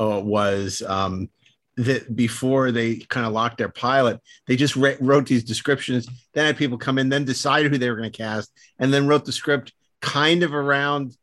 Uh, 0.00 0.20
was 0.20 0.82
um, 0.82 1.28
that 1.76 2.14
before 2.16 2.72
they 2.72 2.96
kind 2.96 3.26
of 3.26 3.32
locked 3.32 3.58
their 3.58 3.68
pilot, 3.68 4.20
they 4.46 4.56
just 4.56 4.74
re- 4.74 4.96
wrote 5.00 5.26
these 5.26 5.44
descriptions, 5.44 6.08
then 6.34 6.46
had 6.46 6.56
people 6.56 6.78
come 6.78 6.98
in, 6.98 7.08
then 7.08 7.24
decided 7.24 7.70
who 7.70 7.78
they 7.78 7.88
were 7.88 7.96
going 7.96 8.10
to 8.10 8.16
cast, 8.16 8.50
and 8.78 8.92
then 8.92 9.06
wrote 9.06 9.24
the 9.24 9.32
script 9.32 9.72
kind 10.00 10.42
of 10.42 10.54
around 10.54 11.16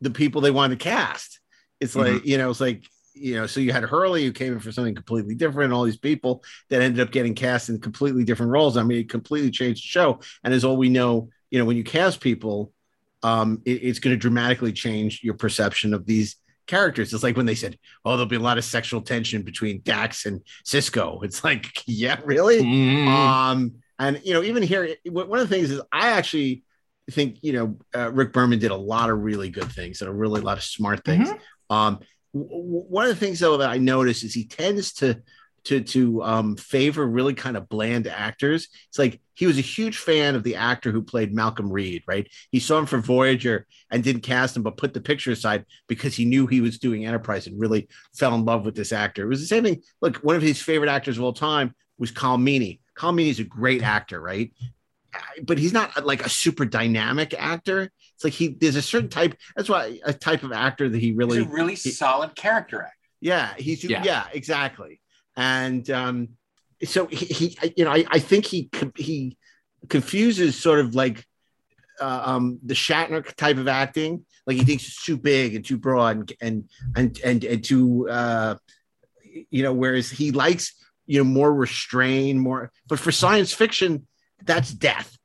the 0.00 0.10
people 0.10 0.40
they 0.40 0.50
wanted 0.50 0.78
to 0.78 0.84
cast. 0.84 1.40
It's 1.80 1.94
like 1.96 2.24
you 2.26 2.38
know, 2.38 2.50
it's 2.50 2.60
like 2.60 2.84
you 3.14 3.36
know, 3.36 3.46
so 3.46 3.60
you 3.60 3.72
had 3.72 3.84
Hurley 3.84 4.24
who 4.24 4.32
came 4.32 4.52
in 4.54 4.58
for 4.60 4.72
something 4.72 4.94
completely 4.94 5.34
different, 5.34 5.66
and 5.66 5.72
all 5.74 5.84
these 5.84 5.96
people 5.96 6.42
that 6.70 6.82
ended 6.82 7.00
up 7.00 7.12
getting 7.12 7.34
cast 7.34 7.68
in 7.68 7.80
completely 7.80 8.24
different 8.24 8.50
roles. 8.50 8.76
I 8.76 8.82
mean, 8.82 8.98
it 8.98 9.08
completely 9.08 9.50
changed 9.50 9.84
the 9.84 9.88
show. 9.88 10.20
And 10.42 10.52
as 10.52 10.64
all 10.64 10.76
we 10.76 10.88
know, 10.88 11.28
you 11.50 11.58
know, 11.58 11.64
when 11.64 11.76
you 11.76 11.84
cast 11.84 12.20
people, 12.20 12.72
um, 13.22 13.62
it- 13.64 13.82
it's 13.84 14.00
going 14.00 14.14
to 14.14 14.18
dramatically 14.20 14.72
change 14.72 15.20
your 15.22 15.34
perception 15.34 15.94
of 15.94 16.06
these 16.06 16.36
characters. 16.66 17.12
It's 17.14 17.22
like 17.22 17.36
when 17.36 17.46
they 17.46 17.54
said, 17.54 17.78
"Oh, 18.04 18.12
there'll 18.16 18.26
be 18.26 18.36
a 18.36 18.40
lot 18.40 18.58
of 18.58 18.64
sexual 18.64 19.00
tension 19.02 19.42
between 19.42 19.80
Dax 19.82 20.26
and 20.26 20.40
Sisko." 20.64 21.22
It's 21.24 21.44
like, 21.44 21.82
yeah, 21.86 22.18
really. 22.24 22.60
Um, 23.08 23.74
and 23.98 24.20
you 24.24 24.32
know, 24.32 24.42
even 24.42 24.62
here, 24.64 24.96
one 25.06 25.38
of 25.38 25.48
the 25.48 25.54
things 25.54 25.70
is 25.70 25.80
I 25.92 26.08
actually 26.08 26.64
think 27.10 27.38
you 27.42 27.52
know 27.52 27.78
uh, 27.94 28.10
Rick 28.12 28.32
Berman 28.32 28.58
did 28.58 28.70
a 28.70 28.76
lot 28.76 29.10
of 29.10 29.18
really 29.20 29.50
good 29.50 29.70
things 29.70 30.00
and 30.00 30.08
a 30.08 30.12
really 30.12 30.40
lot 30.40 30.56
of 30.56 30.64
smart 30.64 31.04
things. 31.04 31.28
Um, 31.70 32.00
w- 32.32 32.84
one 32.88 33.04
of 33.04 33.10
the 33.10 33.24
things 33.24 33.40
though 33.40 33.58
that 33.58 33.70
I 33.70 33.78
notice 33.78 34.22
is 34.22 34.34
he 34.34 34.46
tends 34.46 34.92
to 34.94 35.20
to 35.64 35.80
to 35.80 36.22
um, 36.22 36.56
favor 36.56 37.06
really 37.06 37.34
kind 37.34 37.56
of 37.56 37.68
bland 37.68 38.06
actors. 38.06 38.68
It's 38.88 38.98
like 38.98 39.20
he 39.34 39.46
was 39.46 39.58
a 39.58 39.62
huge 39.62 39.98
fan 39.98 40.34
of 40.34 40.44
the 40.44 40.56
actor 40.56 40.92
who 40.92 41.02
played 41.02 41.34
Malcolm 41.34 41.70
Reed, 41.70 42.04
right? 42.06 42.30
He 42.52 42.60
saw 42.60 42.78
him 42.78 42.86
for 42.86 42.98
Voyager 42.98 43.66
and 43.90 44.04
didn't 44.04 44.22
cast 44.22 44.56
him, 44.56 44.62
but 44.62 44.76
put 44.76 44.94
the 44.94 45.00
picture 45.00 45.32
aside 45.32 45.64
because 45.88 46.14
he 46.14 46.24
knew 46.24 46.46
he 46.46 46.60
was 46.60 46.78
doing 46.78 47.04
Enterprise 47.04 47.46
and 47.46 47.58
really 47.58 47.88
fell 48.14 48.34
in 48.34 48.44
love 48.44 48.64
with 48.64 48.76
this 48.76 48.92
actor. 48.92 49.24
It 49.24 49.28
was 49.28 49.40
the 49.40 49.46
same 49.46 49.64
thing. 49.64 49.82
Look, 50.00 50.18
one 50.18 50.36
of 50.36 50.42
his 50.42 50.60
favorite 50.60 50.90
actors 50.90 51.18
of 51.18 51.24
all 51.24 51.32
time 51.32 51.74
was 51.98 52.12
Colm 52.12 52.42
Meaney. 52.42 52.80
Colm 52.96 53.20
is 53.20 53.40
a 53.40 53.44
great 53.44 53.82
actor, 53.82 54.20
right? 54.20 54.52
But 55.42 55.58
he's 55.58 55.72
not 55.72 56.04
like 56.04 56.24
a 56.24 56.28
super 56.28 56.64
dynamic 56.64 57.34
actor. 57.36 57.90
It's 58.14 58.24
like 58.24 58.32
he 58.32 58.48
there's 58.48 58.76
a 58.76 58.82
certain 58.82 59.08
type. 59.08 59.34
That's 59.56 59.68
why 59.68 59.98
a 60.04 60.12
type 60.12 60.42
of 60.42 60.52
actor 60.52 60.88
that 60.88 61.00
he 61.00 61.12
really 61.12 61.38
He's 61.38 61.46
a 61.46 61.50
really 61.50 61.76
solid 61.76 62.34
character 62.36 62.82
actor. 62.82 62.96
yeah, 63.20 63.54
he's 63.56 63.82
yeah, 63.84 64.02
Yeah. 64.04 64.24
exactly. 64.32 65.00
And 65.36 65.88
um, 65.90 66.28
so 66.84 67.06
he, 67.06 67.26
he 67.26 67.58
you 67.76 67.84
know, 67.84 67.90
I, 67.90 68.04
I 68.10 68.18
think 68.20 68.46
he 68.46 68.70
he 68.96 69.36
confuses 69.88 70.56
sort 70.56 70.80
of 70.80 70.94
like 70.94 71.24
uh, 72.00 72.22
um 72.24 72.58
the 72.64 72.74
Shatner 72.74 73.24
type 73.36 73.56
of 73.56 73.68
acting. 73.68 74.24
Like 74.46 74.56
he 74.58 74.64
thinks 74.64 74.84
it's 74.86 75.04
too 75.04 75.16
big 75.16 75.54
and 75.54 75.64
too 75.64 75.78
broad 75.78 76.16
and 76.16 76.32
and 76.40 76.64
and 76.96 77.18
and, 77.24 77.44
and 77.44 77.64
too 77.64 78.08
uh, 78.08 78.56
you 79.50 79.62
know, 79.62 79.72
whereas 79.72 80.10
he 80.10 80.30
likes 80.30 80.74
you 81.06 81.18
know 81.18 81.24
more 81.24 81.52
restrained, 81.52 82.40
more. 82.40 82.70
But 82.86 82.98
for 82.98 83.10
science 83.12 83.52
fiction, 83.52 84.06
that's 84.44 84.72
death 84.72 85.16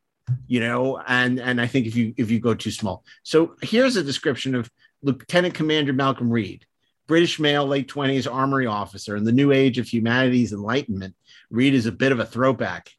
you 0.47 0.59
know? 0.59 1.01
And 1.07 1.39
and 1.39 1.61
i 1.61 1.67
think 1.67 1.87
if 1.87 1.95
you 1.95 2.13
if 2.17 2.31
you 2.31 2.39
go 2.39 2.53
too 2.53 2.71
small. 2.71 3.03
So 3.23 3.55
here's 3.61 3.95
a 3.95 4.03
description 4.03 4.55
of 4.55 4.69
lieutenant 5.01 5.53
commander 5.53 5.93
malcolm 5.93 6.29
reed 6.29 6.65
british 7.07 7.39
male 7.39 7.65
late 7.65 7.87
20s 7.87 8.31
armory 8.31 8.65
officer. 8.65 9.15
In 9.15 9.23
the 9.23 9.31
new 9.31 9.51
age 9.51 9.77
of 9.77 9.87
humanity's 9.87 10.53
enlightenment 10.53 11.15
reed 11.49 11.73
is 11.73 11.85
a 11.85 11.91
bit 11.91 12.11
of 12.11 12.19
a 12.19 12.25
throwback. 12.25 12.91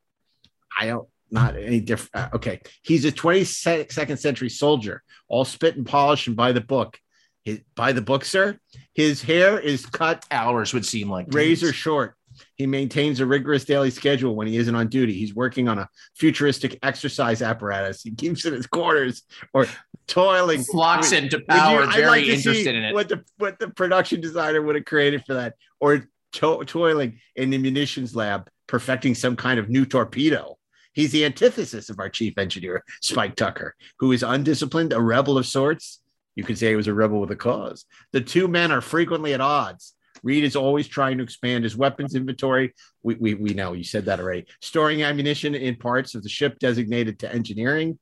I 0.78 0.86
don't 0.86 1.08
not 1.30 1.56
any 1.56 1.80
different 1.80 2.14
uh, 2.14 2.36
okay. 2.36 2.60
He's 2.82 3.04
a 3.04 3.12
22nd 3.12 4.18
century 4.18 4.50
soldier 4.50 5.02
all 5.28 5.44
spit 5.44 5.76
and 5.76 5.86
polish 5.86 6.26
and 6.26 6.36
by 6.36 6.52
the 6.52 6.60
book. 6.60 6.98
His, 7.44 7.60
by 7.74 7.92
the 7.92 8.02
book 8.02 8.24
sir? 8.24 8.58
His 8.94 9.22
hair 9.22 9.58
is 9.58 9.86
cut 9.86 10.26
hours 10.30 10.74
would 10.74 10.84
seem 10.84 11.08
like 11.08 11.26
razor 11.30 11.66
days. 11.66 11.74
short 11.74 12.16
he 12.60 12.66
maintains 12.66 13.20
a 13.20 13.26
rigorous 13.26 13.64
daily 13.64 13.88
schedule 13.90 14.36
when 14.36 14.46
he 14.46 14.58
isn't 14.58 14.74
on 14.74 14.86
duty. 14.88 15.14
He's 15.14 15.34
working 15.34 15.66
on 15.66 15.78
a 15.78 15.88
futuristic 16.14 16.78
exercise 16.82 17.40
apparatus. 17.40 18.02
He 18.02 18.10
keeps 18.10 18.44
in 18.44 18.52
his 18.52 18.66
quarters 18.66 19.22
or 19.54 19.66
toiling. 20.06 20.62
Flocks 20.64 21.12
into 21.12 21.40
power, 21.48 21.84
I'd 21.84 21.94
very 21.94 22.24
see 22.24 22.32
interested 22.32 22.76
in 22.76 22.84
it. 22.84 22.92
What 22.92 23.08
the 23.08 23.24
what 23.38 23.58
the 23.58 23.70
production 23.70 24.20
designer 24.20 24.60
would 24.60 24.74
have 24.74 24.84
created 24.84 25.24
for 25.26 25.32
that, 25.32 25.54
or 25.80 26.06
to- 26.32 26.64
toiling 26.66 27.18
in 27.34 27.48
the 27.48 27.56
munitions 27.56 28.14
lab, 28.14 28.50
perfecting 28.66 29.14
some 29.14 29.36
kind 29.36 29.58
of 29.58 29.70
new 29.70 29.86
torpedo. 29.86 30.58
He's 30.92 31.12
the 31.12 31.24
antithesis 31.24 31.88
of 31.88 31.98
our 31.98 32.10
chief 32.10 32.36
engineer, 32.36 32.84
Spike 33.00 33.36
Tucker, 33.36 33.74
who 34.00 34.12
is 34.12 34.22
undisciplined, 34.22 34.92
a 34.92 35.00
rebel 35.00 35.38
of 35.38 35.46
sorts. 35.46 36.02
You 36.34 36.44
could 36.44 36.58
say 36.58 36.68
he 36.68 36.76
was 36.76 36.88
a 36.88 36.94
rebel 36.94 37.20
with 37.20 37.30
a 37.30 37.36
cause. 37.36 37.86
The 38.12 38.20
two 38.20 38.48
men 38.48 38.70
are 38.70 38.82
frequently 38.82 39.32
at 39.32 39.40
odds. 39.40 39.94
Reed 40.22 40.44
is 40.44 40.56
always 40.56 40.88
trying 40.88 41.18
to 41.18 41.24
expand 41.24 41.64
his 41.64 41.76
weapons 41.76 42.14
inventory. 42.14 42.74
We, 43.02 43.14
we, 43.14 43.34
we 43.34 43.54
know 43.54 43.72
you 43.72 43.84
said 43.84 44.06
that 44.06 44.20
already. 44.20 44.46
Storing 44.60 45.02
ammunition 45.02 45.54
in 45.54 45.76
parts 45.76 46.14
of 46.14 46.22
the 46.22 46.28
ship 46.28 46.58
designated 46.58 47.18
to 47.20 47.32
engineering. 47.32 47.98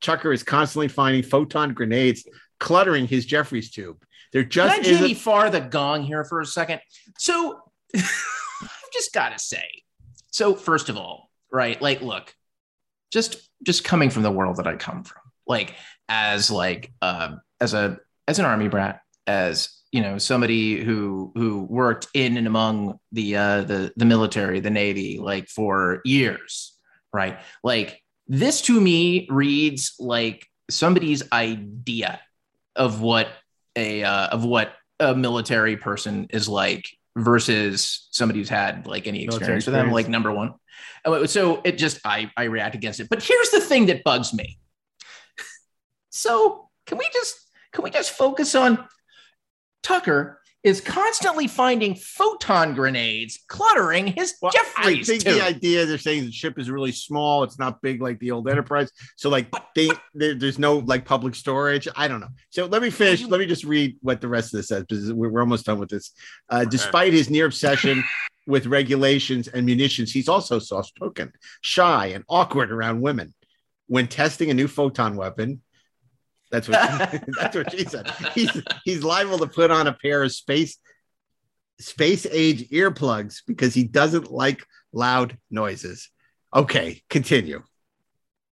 Tucker 0.00 0.32
is 0.32 0.42
constantly 0.42 0.88
finding 0.88 1.22
photon 1.22 1.74
grenades 1.74 2.24
cluttering 2.58 3.06
his 3.06 3.26
Jefferies 3.26 3.70
tube. 3.70 4.02
They're 4.32 4.44
just 4.44 4.82
Can 4.82 5.04
I. 5.04 5.14
Farr 5.14 5.50
the 5.50 5.60
gong 5.60 6.04
here 6.04 6.24
for 6.24 6.40
a 6.40 6.46
second? 6.46 6.80
So 7.18 7.60
I've 7.94 8.92
just 8.92 9.12
got 9.12 9.30
to 9.30 9.38
say. 9.38 9.64
So 10.30 10.54
first 10.54 10.88
of 10.88 10.96
all, 10.96 11.30
right? 11.50 11.80
Like, 11.82 12.00
look, 12.00 12.34
just 13.10 13.48
just 13.64 13.82
coming 13.84 14.10
from 14.10 14.22
the 14.22 14.30
world 14.30 14.56
that 14.56 14.66
I 14.66 14.76
come 14.76 15.02
from, 15.02 15.22
like 15.46 15.74
as 16.08 16.50
like 16.50 16.92
um, 17.02 17.40
as 17.60 17.74
a 17.74 17.98
as 18.28 18.38
an 18.38 18.44
army 18.44 18.68
brat, 18.68 19.00
as 19.26 19.79
you 19.92 20.00
know 20.00 20.18
somebody 20.18 20.82
who 20.82 21.32
who 21.34 21.62
worked 21.62 22.06
in 22.14 22.36
and 22.36 22.46
among 22.46 22.98
the 23.12 23.36
uh 23.36 23.62
the 23.62 23.92
the 23.96 24.04
military 24.04 24.60
the 24.60 24.70
navy 24.70 25.18
like 25.18 25.48
for 25.48 26.00
years 26.04 26.80
right? 27.12 27.38
Like 27.62 28.02
this 28.26 28.62
to 28.62 28.80
me 28.80 29.26
reads 29.30 29.94
like 29.98 30.46
somebody's 30.70 31.30
idea 31.32 32.20
of 32.76 33.00
what 33.00 33.28
a 33.76 34.04
uh, 34.04 34.28
of 34.28 34.44
what 34.44 34.72
a 34.98 35.14
military 35.14 35.76
person 35.76 36.26
is 36.30 36.48
like 36.48 36.88
versus 37.16 38.08
somebody 38.10 38.38
who's 38.38 38.48
had 38.48 38.86
like 38.86 39.06
any 39.06 39.24
experience 39.24 39.66
with 39.66 39.74
them 39.74 39.90
like 39.90 40.08
number 40.08 40.32
one. 40.32 40.54
So 41.26 41.60
it 41.64 41.78
just 41.78 42.00
i 42.04 42.30
i 42.36 42.44
react 42.44 42.74
against 42.74 43.00
it. 43.00 43.08
But 43.08 43.22
here's 43.22 43.50
the 43.50 43.60
thing 43.60 43.86
that 43.86 44.04
bugs 44.04 44.32
me. 44.32 44.58
So 46.12 46.68
can 46.86 46.98
we 46.98 47.08
just 47.12 47.36
can 47.72 47.84
we 47.84 47.90
just 47.90 48.10
focus 48.10 48.56
on 48.56 48.84
Tucker 49.82 50.40
is 50.62 50.80
constantly 50.80 51.46
finding 51.46 51.94
photon 51.94 52.74
grenades 52.74 53.40
cluttering 53.48 54.08
his 54.08 54.34
I 54.44 54.50
Jefferies. 54.50 55.06
think 55.06 55.24
tube. 55.24 55.34
the 55.34 55.42
idea 55.42 55.86
they're 55.86 55.96
saying 55.96 56.26
the 56.26 56.32
ship 56.32 56.58
is 56.58 56.70
really 56.70 56.92
small. 56.92 57.44
It's 57.44 57.58
not 57.58 57.80
big 57.80 58.02
like 58.02 58.18
the 58.18 58.30
old 58.30 58.46
Enterprise. 58.48 58.90
So 59.16 59.30
like 59.30 59.50
they 59.74 59.90
there, 60.14 60.34
there's 60.34 60.58
no 60.58 60.78
like 60.78 61.06
public 61.06 61.34
storage. 61.34 61.88
I 61.96 62.08
don't 62.08 62.20
know. 62.20 62.28
So 62.50 62.66
let 62.66 62.82
me 62.82 62.90
finish. 62.90 63.24
Let 63.24 63.40
me 63.40 63.46
just 63.46 63.64
read 63.64 63.96
what 64.02 64.20
the 64.20 64.28
rest 64.28 64.52
of 64.52 64.58
this 64.58 64.68
says 64.68 64.82
because 64.82 65.12
we're, 65.12 65.40
almost 65.40 65.64
done 65.64 65.78
with 65.78 65.88
this. 65.88 66.12
Uh, 66.50 66.66
despite 66.66 67.14
his 67.14 67.30
near 67.30 67.46
obsession 67.46 68.04
with 68.46 68.66
regulations 68.66 69.48
and 69.48 69.64
munitions, 69.64 70.12
he's 70.12 70.28
also 70.28 70.58
soft 70.58 70.88
spoken, 70.88 71.32
shy, 71.62 72.08
and 72.08 72.24
awkward 72.28 72.70
around 72.70 73.00
women. 73.00 73.32
When 73.86 74.06
testing 74.06 74.50
a 74.50 74.54
new 74.54 74.68
photon 74.68 75.16
weapon, 75.16 75.62
that's 76.50 76.68
what 76.68 76.78
that's 77.40 77.56
what 77.56 77.70
she 77.72 77.84
said. 77.84 78.10
He's 78.34 78.50
he's 78.84 79.04
liable 79.04 79.38
to 79.38 79.46
put 79.46 79.70
on 79.70 79.86
a 79.86 79.92
pair 79.92 80.22
of 80.22 80.32
space 80.32 80.76
space 81.78 82.26
age 82.30 82.68
earplugs 82.70 83.38
because 83.46 83.72
he 83.74 83.84
doesn't 83.84 84.30
like 84.30 84.64
loud 84.92 85.38
noises. 85.50 86.10
Okay, 86.54 87.02
continue. 87.08 87.62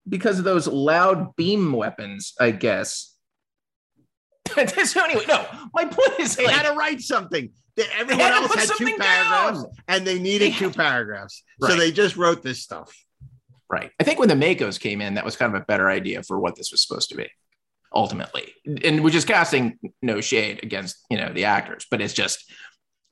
because 0.08 0.38
of 0.38 0.44
those 0.44 0.66
loud 0.68 1.34
beam 1.36 1.72
weapons, 1.72 2.32
I 2.40 2.52
guess. 2.52 3.14
so 4.84 5.04
anyway, 5.04 5.24
no, 5.28 5.44
my 5.74 5.84
point 5.84 6.20
is 6.20 6.36
They 6.36 6.46
like, 6.46 6.54
had 6.54 6.70
to 6.70 6.76
write 6.76 7.00
something. 7.00 7.50
They- 7.76 7.84
Everyone 7.96 8.24
had 8.24 8.32
else 8.42 8.54
had 8.54 8.68
two 8.78 8.96
paragraphs 8.96 9.62
down. 9.62 9.70
and 9.88 10.06
they 10.06 10.18
needed 10.18 10.54
two 10.54 10.70
paragraphs. 10.84 11.42
So 11.60 11.76
they 11.76 11.92
just 11.92 12.16
wrote 12.16 12.42
this 12.42 12.62
stuff. 12.62 12.96
right. 13.70 13.90
I 14.00 14.04
think 14.04 14.18
when 14.18 14.28
the 14.28 14.34
Makos 14.34 14.80
came 14.80 15.00
in, 15.02 15.14
that 15.14 15.24
was 15.24 15.36
kind 15.36 15.54
of 15.54 15.60
a 15.60 15.64
better 15.66 15.90
idea 15.90 16.22
for 16.22 16.38
what 16.40 16.56
this 16.56 16.70
was 16.72 16.80
supposed 16.80 17.10
to 17.10 17.16
be, 17.16 17.28
ultimately. 17.92 18.52
And 18.84 19.02
which 19.02 19.14
is 19.14 19.24
casting 19.24 19.78
no 20.02 20.20
shade 20.20 20.60
against 20.62 21.04
you 21.10 21.16
know 21.18 21.32
the 21.32 21.44
actors, 21.44 21.86
but 21.90 22.00
it's 22.00 22.14
just 22.14 22.50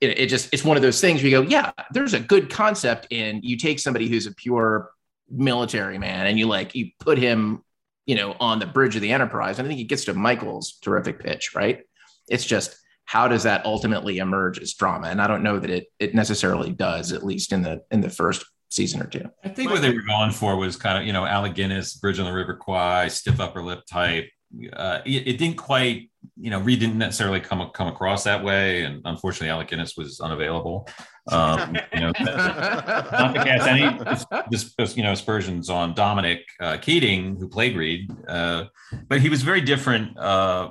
it, 0.01 0.19
it 0.19 0.27
just 0.29 0.53
it's 0.53 0.65
one 0.65 0.77
of 0.77 0.83
those 0.83 1.01
things 1.01 1.23
where 1.23 1.31
you 1.31 1.43
go, 1.43 1.49
yeah, 1.49 1.73
there's 1.93 2.15
a 2.15 2.21
good 2.21 2.51
concept 2.51 3.09
in 3.11 3.41
you 3.43 3.57
take 3.57 3.79
somebody 3.79 4.09
who's 4.09 4.27
a 4.27 4.35
pure 4.35 4.91
military 5.31 5.99
man 5.99 6.27
and 6.27 6.39
you 6.39 6.47
like 6.47 6.75
you 6.75 6.91
put 7.01 7.19
him 7.19 7.63
you 8.05 8.15
know 8.15 8.37
on 8.39 8.59
the 8.59 8.67
bridge 8.67 8.95
of 8.95 9.03
the 9.03 9.11
enterprise 9.11 9.59
and 9.59 9.67
i 9.67 9.69
think 9.69 9.81
it 9.81 9.85
gets 9.89 10.05
to 10.05 10.15
michael's 10.15 10.79
terrific 10.83 11.19
pitch 11.19 11.55
right 11.55 11.81
it's 12.29 12.45
just 12.45 12.77
how 13.05 13.27
does 13.27 13.43
that 13.43 13.65
ultimately 13.67 14.19
emerge 14.19 14.61
as 14.61 14.75
drama 14.75 15.09
and 15.09 15.21
i 15.21 15.27
don't 15.27 15.43
know 15.43 15.59
that 15.59 15.71
it 15.71 15.87
it 15.99 16.15
necessarily 16.15 16.71
does 16.71 17.11
at 17.11 17.25
least 17.25 17.53
in 17.53 17.63
the 17.63 17.83
in 17.91 18.01
the 18.01 18.11
first 18.11 18.45
season 18.71 19.03
or 19.03 19.07
two 19.07 19.25
I 19.45 19.49
think 19.49 19.71
what 19.71 19.83
they 19.83 19.93
were 19.93 20.03
going 20.03 20.33
for 20.33 20.57
was 20.57 20.77
kind 20.77 20.99
of, 20.99 21.07
you 21.07 21.13
know, 21.13 21.25
Alec 21.25 21.55
Guinness, 21.55 21.95
Bridge 21.95 22.19
on 22.19 22.27
the 22.27 22.33
River 22.33 22.57
Kwai, 22.57 23.09
stiff 23.09 23.41
upper 23.41 23.63
lip 23.63 23.85
type. 23.89 24.29
Uh, 24.73 25.01
it, 25.05 25.29
it 25.29 25.39
didn't 25.39 25.57
quite, 25.57 26.11
you 26.37 26.51
know, 26.51 26.61
Reed 26.61 26.81
didn't 26.81 26.99
necessarily 26.99 27.41
come 27.41 27.71
come 27.75 27.89
across 27.89 28.25
that 28.25 28.43
way, 28.43 28.83
and 28.85 29.03
unfortunately, 29.05 29.49
Alec 29.49 29.69
Guinness 29.69 29.97
was 29.97 30.21
unavailable. 30.21 30.89
Um, 31.31 31.77
you 31.95 32.01
know, 32.01 32.13
not 32.21 33.35
to 33.35 33.45
cast 33.45 33.67
any 33.67 34.45
this, 34.51 34.75
this, 34.75 34.97
you 34.97 35.03
know 35.03 35.13
aspersions 35.13 35.69
on 35.71 35.95
Dominic 35.95 36.43
uh, 36.61 36.77
Keating, 36.79 37.37
who 37.37 37.49
played 37.49 37.77
Reed, 37.77 38.11
uh, 38.29 38.65
but 39.09 39.21
he 39.21 39.29
was 39.29 39.43
very 39.43 39.61
different. 39.61 40.17
Uh, 40.19 40.71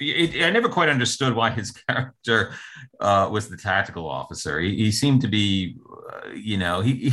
it, 0.00 0.44
I 0.44 0.50
never 0.50 0.68
quite 0.68 0.88
understood 0.88 1.34
why 1.34 1.50
his 1.50 1.70
character 1.88 2.54
uh, 3.00 3.28
was 3.30 3.48
the 3.48 3.56
tactical 3.56 4.08
officer. 4.08 4.60
He, 4.60 4.76
he 4.76 4.92
seemed 4.92 5.20
to 5.22 5.28
be, 5.28 5.76
uh, 6.12 6.30
you 6.34 6.58
know, 6.58 6.80
he 6.80 6.94
he 6.94 7.10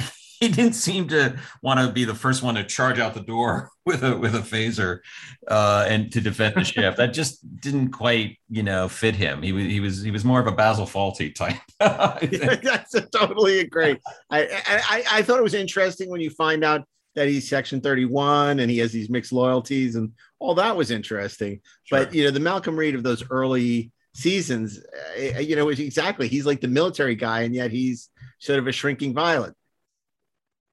didn't 0.50 0.74
seem 0.74 1.08
to 1.10 1.38
want 1.62 1.80
to 1.80 1.92
be 1.92 2.06
the 2.06 2.16
first 2.16 2.44
one 2.44 2.56
to 2.56 2.64
charge 2.64 3.00
out 3.00 3.14
the 3.14 3.22
door 3.22 3.70
with 3.86 4.04
a 4.04 4.18
with 4.18 4.36
a 4.36 4.40
phaser 4.40 5.00
uh, 5.48 5.86
and 5.88 6.12
to 6.12 6.22
defend 6.22 6.56
the 6.56 6.64
ship. 6.64 6.96
That 6.96 7.14
just 7.14 7.40
didn't 7.62 7.92
quite, 7.92 8.38
you 8.50 8.64
know, 8.64 8.88
fit 8.88 9.16
him. 9.16 9.42
He 9.42 9.52
was 9.52 9.66
he 9.66 9.80
was 9.80 10.02
he 10.02 10.12
was 10.12 10.26
more 10.26 10.40
of 10.40 10.48
a 10.48 10.52
Basil 10.52 10.86
Fawlty 10.86 11.34
type. 11.34 11.58
That's 11.80 12.96
a 12.96 13.02
totally 13.02 13.60
agree. 13.60 13.98
I, 14.30 14.62
I 14.68 15.04
I 15.12 15.22
thought 15.22 15.40
it 15.40 15.44
was 15.44 15.54
interesting 15.54 16.10
when 16.10 16.22
you 16.22 16.30
find 16.30 16.64
out 16.64 16.86
that 17.16 17.28
he's 17.28 17.48
section 17.48 17.80
31 17.80 18.60
and 18.60 18.72
he 18.72 18.80
has 18.80 18.92
these 18.92 19.10
mixed 19.10 19.32
loyalties 19.32 19.96
and 19.96 20.12
all 20.40 20.56
that 20.56 20.76
was 20.76 20.92
interesting. 20.92 21.62
But 21.90 22.14
you 22.14 22.26
know, 22.26 22.32
the 22.32 22.40
Malcolm 22.40 22.76
Reed 22.76 22.96
of 22.96 23.04
those 23.04 23.24
early 23.30 23.92
seasons, 24.14 24.80
uh, 25.18 25.40
you 25.40 25.56
know, 25.56 25.70
exactly. 25.70 26.28
He's 26.28 26.46
like 26.46 26.62
the 26.62 26.68
military 26.68 27.16
guy, 27.16 27.42
and 27.42 27.56
yet 27.56 27.72
he's 27.72 28.10
sort 28.40 28.60
of 28.60 28.68
a 28.68 28.72
shrinking 28.72 29.14
violet. 29.14 29.54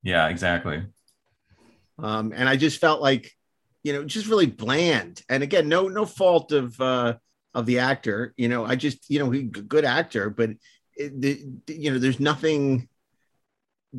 Yeah, 0.02 0.28
exactly. 0.28 0.82
um, 1.98 2.32
and 2.34 2.48
I 2.48 2.56
just 2.56 2.80
felt 2.80 3.00
like, 3.02 3.30
you 3.82 3.92
know, 3.92 4.04
just 4.04 4.26
really 4.26 4.46
bland. 4.46 5.22
And 5.28 5.42
again, 5.42 5.68
no 5.68 5.88
no 5.88 6.04
fault 6.06 6.52
of 6.52 6.78
uh, 6.80 7.14
of 7.54 7.66
the 7.66 7.78
actor. 7.80 8.34
You 8.36 8.48
know, 8.48 8.64
I 8.64 8.76
just 8.76 9.08
you 9.10 9.18
know 9.18 9.30
he 9.30 9.42
good 9.42 9.84
actor, 9.84 10.30
but 10.30 10.50
it, 10.96 11.20
the, 11.20 11.40
you 11.68 11.90
know, 11.90 11.98
there's 11.98 12.20
nothing 12.20 12.88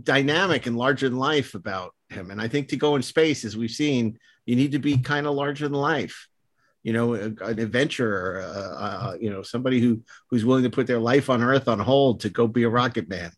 dynamic 0.03 0.67
and 0.67 0.77
larger 0.77 1.09
than 1.09 1.17
life 1.17 1.53
about 1.53 1.93
him. 2.09 2.31
And 2.31 2.41
I 2.41 2.47
think 2.47 2.69
to 2.69 2.77
go 2.77 2.95
in 2.95 3.01
space, 3.01 3.43
as 3.43 3.57
we've 3.57 3.71
seen, 3.71 4.17
you 4.45 4.55
need 4.55 4.71
to 4.71 4.79
be 4.79 4.97
kind 4.97 5.27
of 5.27 5.35
larger 5.35 5.67
than 5.67 5.77
life. 5.77 6.27
You 6.83 6.93
know, 6.93 7.13
a- 7.13 7.25
an 7.25 7.59
adventurer, 7.59 8.41
uh, 8.41 8.83
uh, 8.83 9.17
you 9.19 9.29
know, 9.29 9.43
somebody 9.43 9.79
who 9.79 10.01
who's 10.29 10.45
willing 10.45 10.63
to 10.63 10.69
put 10.69 10.87
their 10.87 10.99
life 10.99 11.29
on 11.29 11.41
Earth 11.43 11.67
on 11.67 11.79
hold 11.79 12.21
to 12.21 12.29
go 12.29 12.47
be 12.47 12.63
a 12.63 12.69
rocket 12.69 13.07
man. 13.09 13.31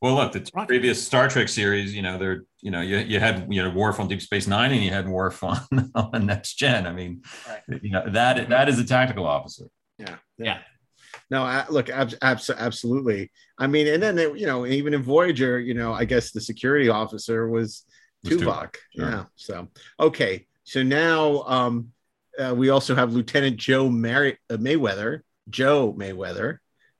Well, 0.00 0.14
look, 0.14 0.32
the 0.32 0.50
previous 0.66 1.04
Star 1.04 1.28
Trek 1.28 1.48
series, 1.48 1.94
you 1.94 2.00
know, 2.00 2.16
there, 2.16 2.44
you 2.62 2.70
know, 2.70 2.80
you, 2.80 2.98
you 2.98 3.20
had 3.20 3.46
you 3.50 3.62
know 3.62 3.70
Worf 3.70 4.00
on 4.00 4.08
Deep 4.08 4.22
Space 4.22 4.46
Nine, 4.46 4.72
and 4.72 4.82
you 4.82 4.90
had 4.90 5.06
Worf 5.06 5.44
on, 5.44 5.60
on 5.94 6.24
Next 6.26 6.54
Gen. 6.54 6.86
I 6.86 6.92
mean, 6.92 7.22
you 7.82 7.90
know, 7.90 8.08
that 8.08 8.48
that 8.48 8.68
is 8.68 8.78
a 8.78 8.84
tactical 8.84 9.26
officer. 9.26 9.66
Yeah. 9.98 10.16
Yeah. 10.38 10.58
No, 11.30 11.42
I, 11.42 11.66
look, 11.68 11.90
abs- 11.90 12.16
abs- 12.22 12.50
absolutely. 12.50 13.30
I 13.58 13.66
mean, 13.66 13.86
and 13.88 14.02
then 14.02 14.16
they, 14.16 14.32
you 14.32 14.46
know, 14.46 14.66
even 14.66 14.94
in 14.94 15.02
Voyager, 15.02 15.60
you 15.60 15.74
know, 15.74 15.92
I 15.92 16.04
guess 16.04 16.30
the 16.32 16.40
security 16.40 16.88
officer 16.88 17.48
was 17.48 17.84
Was 18.24 18.34
Tuvok. 18.34 18.40
Tuvok, 18.42 18.76
sure. 18.96 19.10
Yeah. 19.10 19.24
So 19.36 19.68
okay. 19.98 20.46
So 20.64 20.82
now 20.82 21.42
um, 21.42 21.92
uh, 22.38 22.54
we 22.54 22.70
also 22.70 22.94
have 22.94 23.12
Lieutenant 23.12 23.58
Joe 23.58 23.90
Mar- 23.90 24.38
uh, 24.48 24.56
Mayweather. 24.56 25.20
Joe 25.50 25.92
Mayweather. 25.98 26.58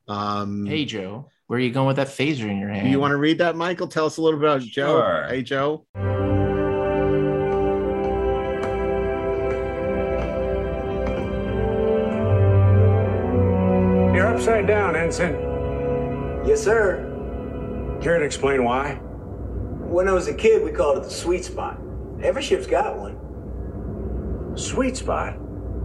Um, 0.08 0.66
hey 0.66 0.84
joe 0.84 1.28
where 1.50 1.58
are 1.58 1.62
you 1.62 1.72
going 1.72 1.88
with 1.88 1.96
that 1.96 2.06
phaser 2.06 2.48
in 2.48 2.60
your 2.60 2.68
hand 2.68 2.84
do 2.84 2.90
you 2.90 3.00
want 3.00 3.10
to 3.10 3.16
read 3.16 3.38
that, 3.38 3.56
Michael? 3.56 3.88
Tell 3.88 4.06
us 4.06 4.18
a 4.18 4.22
little 4.22 4.38
bit 4.38 4.48
about 4.48 4.60
Joe. 4.60 5.00
Sure. 5.00 5.26
Hey, 5.28 5.42
Joe. 5.42 5.84
You're 14.14 14.28
upside 14.28 14.68
down, 14.68 14.94
Ensign. 14.94 15.34
Yes, 16.46 16.62
sir. 16.62 17.98
Care 18.00 18.20
to 18.20 18.24
explain 18.24 18.62
why? 18.62 18.94
When 18.94 20.06
I 20.06 20.12
was 20.12 20.28
a 20.28 20.34
kid, 20.34 20.62
we 20.62 20.70
called 20.70 20.98
it 20.98 21.02
the 21.02 21.10
sweet 21.10 21.44
spot. 21.44 21.80
Every 22.22 22.42
ship's 22.42 22.68
got 22.68 22.96
one. 22.96 24.56
Sweet 24.56 24.96
spot? 24.96 25.36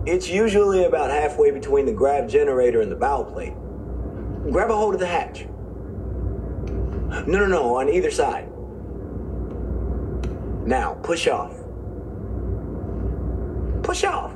It's 0.05 0.29
usually 0.29 0.85
about 0.85 1.09
halfway 1.09 1.49
between 1.49 1.87
the 1.87 1.93
grav 1.93 2.29
generator 2.29 2.81
and 2.81 2.91
the 2.91 2.95
bow 2.95 3.23
plate. 3.23 3.55
Grab 4.51 4.69
a 4.69 4.75
hold 4.75 4.93
of 4.93 4.99
the 4.99 5.07
hatch. 5.07 5.47
No, 7.07 7.23
no, 7.26 7.45
no, 7.45 7.76
on 7.77 7.90
either 7.90 8.11
side. 8.11 8.49
Now, 10.65 10.95
push 11.03 11.27
off. 11.27 11.53
Push 13.84 14.03
off. 14.03 14.34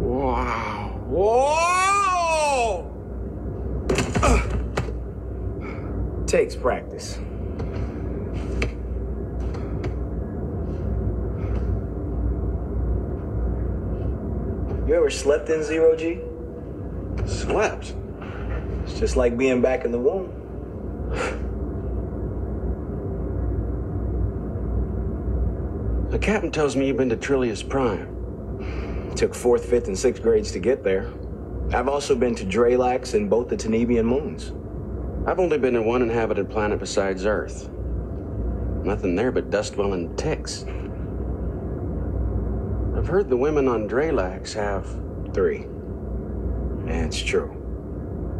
Wow. 0.00 1.00
Whoa! 1.08 2.84
Takes 6.26 6.54
practice. 6.54 7.18
You 14.86 14.94
ever 14.94 15.10
slept 15.10 15.48
in 15.48 15.62
zero 15.62 15.96
G? 15.96 16.20
Slept? 17.28 17.94
It's 18.84 18.98
just 18.98 19.16
like 19.16 19.36
being 19.36 19.60
back 19.60 19.84
in 19.84 19.92
the 19.92 19.98
womb. 19.98 20.34
The 26.10 26.18
captain 26.18 26.50
tells 26.50 26.74
me 26.74 26.86
you've 26.86 26.96
been 26.96 27.10
to 27.10 27.16
Trillius 27.16 27.62
Prime. 27.62 29.12
Took 29.14 29.34
fourth, 29.34 29.66
fifth, 29.66 29.88
and 29.88 29.98
sixth 29.98 30.22
grades 30.22 30.52
to 30.52 30.58
get 30.58 30.82
there. 30.82 31.12
I've 31.74 31.88
also 31.88 32.14
been 32.14 32.34
to 32.36 32.46
Dralax 32.46 33.12
and 33.12 33.28
both 33.28 33.48
the 33.48 33.56
Tenebian 33.56 34.06
moons. 34.06 34.52
I've 35.28 35.38
only 35.38 35.58
been 35.58 35.74
to 35.74 35.82
one 35.82 36.00
inhabited 36.00 36.48
planet 36.48 36.80
besides 36.80 37.26
Earth. 37.26 37.68
Nothing 38.84 39.16
there 39.16 39.30
but 39.30 39.50
dust 39.50 39.74
dwelling 39.74 40.16
ticks. 40.16 40.64
I've 42.96 43.06
heard 43.06 43.28
the 43.28 43.36
women 43.36 43.68
on 43.68 43.86
Dralax 43.86 44.54
have 44.54 44.86
three. 45.34 45.66
Yeah, 46.88 47.04
it's 47.04 47.22
true. 47.22 47.54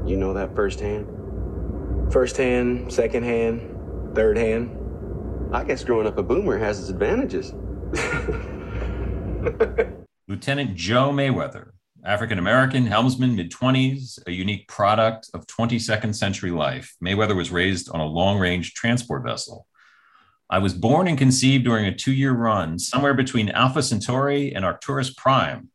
You 0.07 0.17
know 0.17 0.33
that 0.33 0.57
firsthand? 0.57 1.07
Firsthand, 2.11 2.79
hand, 2.79 2.93
second 2.93 3.25
hand, 3.25 4.15
third 4.15 4.39
hand. 4.39 4.75
I 5.53 5.65
guess 5.65 5.85
growing 5.85 6.07
up 6.07 6.17
a 6.17 6.23
boomer 6.23 6.57
has 6.57 6.81
its 6.81 6.89
advantages. 6.89 7.53
Lieutenant 10.29 10.77
Joe 10.77 11.11
Mayweather, 11.11 11.73
African 12.03 12.39
American, 12.39 12.87
helmsman, 12.87 13.37
mid 13.37 13.53
20s, 13.53 14.19
a 14.27 14.33
unique 14.33 14.67
product 14.67 15.29
of 15.35 15.47
22nd 15.47 16.15
century 16.15 16.51
life. 16.51 16.97
Mayweather 17.05 17.37
was 17.37 17.51
raised 17.51 17.91
on 17.91 18.01
a 18.01 18.07
long 18.07 18.39
range 18.39 18.73
transport 18.73 19.25
vessel. 19.25 19.67
I 20.49 20.59
was 20.59 20.73
born 20.73 21.07
and 21.07 21.19
conceived 21.19 21.65
during 21.65 21.85
a 21.85 21.95
two 21.95 22.13
year 22.13 22.33
run 22.33 22.79
somewhere 22.79 23.13
between 23.13 23.51
Alpha 23.51 23.83
Centauri 23.83 24.55
and 24.55 24.65
Arcturus 24.65 25.13
Prime. 25.13 25.69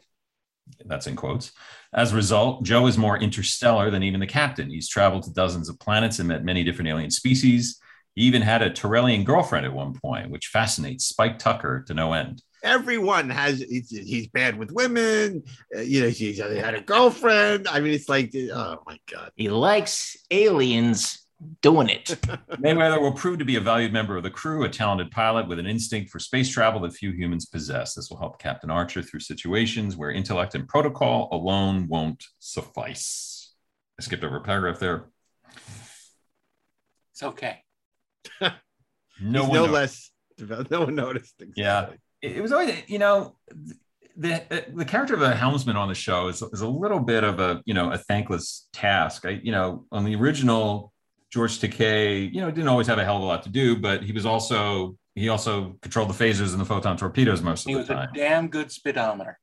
That's 0.85 1.05
in 1.05 1.15
quotes. 1.15 1.51
As 1.93 2.11
a 2.11 2.15
result, 2.15 2.63
Joe 2.63 2.87
is 2.87 2.97
more 2.97 3.17
interstellar 3.17 3.91
than 3.91 4.01
even 4.01 4.19
the 4.19 4.27
captain. 4.27 4.69
He's 4.69 4.89
traveled 4.89 5.23
to 5.23 5.33
dozens 5.33 5.69
of 5.69 5.79
planets 5.79 6.19
and 6.19 6.27
met 6.27 6.43
many 6.43 6.63
different 6.63 6.89
alien 6.89 7.11
species. 7.11 7.79
He 8.15 8.23
even 8.23 8.41
had 8.41 8.61
a 8.61 8.71
Torellian 8.71 9.23
girlfriend 9.23 9.65
at 9.65 9.73
one 9.73 9.93
point, 9.93 10.29
which 10.29 10.47
fascinates 10.47 11.05
Spike 11.05 11.37
Tucker 11.39 11.83
to 11.87 11.93
no 11.93 12.13
end. 12.13 12.41
Everyone 12.63 13.29
has 13.29 13.59
he's, 13.59 13.89
he's 13.89 14.27
bad 14.27 14.57
with 14.57 14.71
women. 14.71 15.43
Uh, 15.75 15.81
you 15.81 16.01
know, 16.01 16.09
he's 16.09 16.39
had 16.39 16.73
a 16.73 16.81
girlfriend. 16.81 17.67
I 17.67 17.79
mean, 17.79 17.93
it's 17.93 18.09
like, 18.09 18.33
oh 18.35 18.77
my 18.87 18.97
god. 19.11 19.31
He 19.35 19.49
likes 19.49 20.15
aliens 20.31 21.22
doing 21.61 21.89
it. 21.89 22.05
Mayweather 22.51 22.99
will 22.99 23.11
prove 23.13 23.39
to 23.39 23.45
be 23.45 23.55
a 23.55 23.61
valued 23.61 23.93
member 23.93 24.17
of 24.17 24.23
the 24.23 24.29
crew, 24.29 24.63
a 24.63 24.69
talented 24.69 25.11
pilot 25.11 25.47
with 25.47 25.59
an 25.59 25.65
instinct 25.67 26.09
for 26.11 26.19
space 26.19 26.49
travel 26.49 26.81
that 26.81 26.93
few 26.93 27.11
humans 27.11 27.45
possess. 27.45 27.93
This 27.93 28.09
will 28.09 28.17
help 28.17 28.39
Captain 28.39 28.69
Archer 28.71 29.01
through 29.01 29.19
situations 29.21 29.95
where 29.95 30.11
intellect 30.11 30.55
and 30.55 30.67
protocol 30.67 31.29
alone 31.31 31.87
won't 31.87 32.23
suffice. 32.39 33.53
I 33.99 34.03
skipped 34.03 34.23
over 34.23 34.37
a 34.37 34.41
paragraph 34.41 34.79
there. 34.79 35.05
It's 37.11 37.23
okay. 37.23 37.59
No 39.21 39.41
He's 39.41 39.49
one 39.49 39.57
no 39.57 39.65
noticed. 39.67 40.11
less. 40.39 40.69
No 40.71 40.81
one 40.81 40.95
noticed. 40.95 41.43
Yeah, 41.55 41.89
it, 42.21 42.37
it 42.37 42.41
was 42.41 42.51
always 42.51 42.73
you 42.87 42.97
know 42.97 43.37
the 44.17 44.43
the 44.73 44.85
character 44.85 45.13
of 45.13 45.21
a 45.21 45.35
helmsman 45.35 45.75
on 45.75 45.87
the 45.87 45.95
show 45.95 46.27
is, 46.29 46.41
is 46.41 46.61
a 46.61 46.67
little 46.67 46.99
bit 46.99 47.23
of 47.23 47.39
a 47.39 47.61
you 47.65 47.73
know 47.73 47.91
a 47.91 47.97
thankless 47.97 48.67
task. 48.73 49.25
I 49.25 49.39
you 49.43 49.51
know 49.51 49.85
on 49.91 50.03
the 50.05 50.15
original 50.15 50.92
George 51.33 51.57
Takei 51.59 52.31
you 52.31 52.41
know 52.41 52.51
didn't 52.51 52.67
always 52.67 52.85
have 52.85 52.99
a 52.99 53.03
hell 53.03 53.17
of 53.17 53.23
a 53.23 53.25
lot 53.25 53.41
to 53.43 53.49
do, 53.49 53.75
but 53.75 54.03
he 54.03 54.11
was 54.11 54.23
also 54.23 54.95
he 55.15 55.29
also 55.29 55.75
controlled 55.81 56.09
the 56.09 56.23
phasers 56.23 56.51
and 56.51 56.61
the 56.61 56.65
photon 56.65 56.95
torpedoes 56.95 57.41
most 57.41 57.67
of 57.67 57.73
the 57.73 57.83
time. 57.83 58.09
He 58.13 58.19
was 58.21 58.27
a 58.27 58.29
damn 58.29 58.47
good 58.49 58.71
speedometer. 58.71 59.39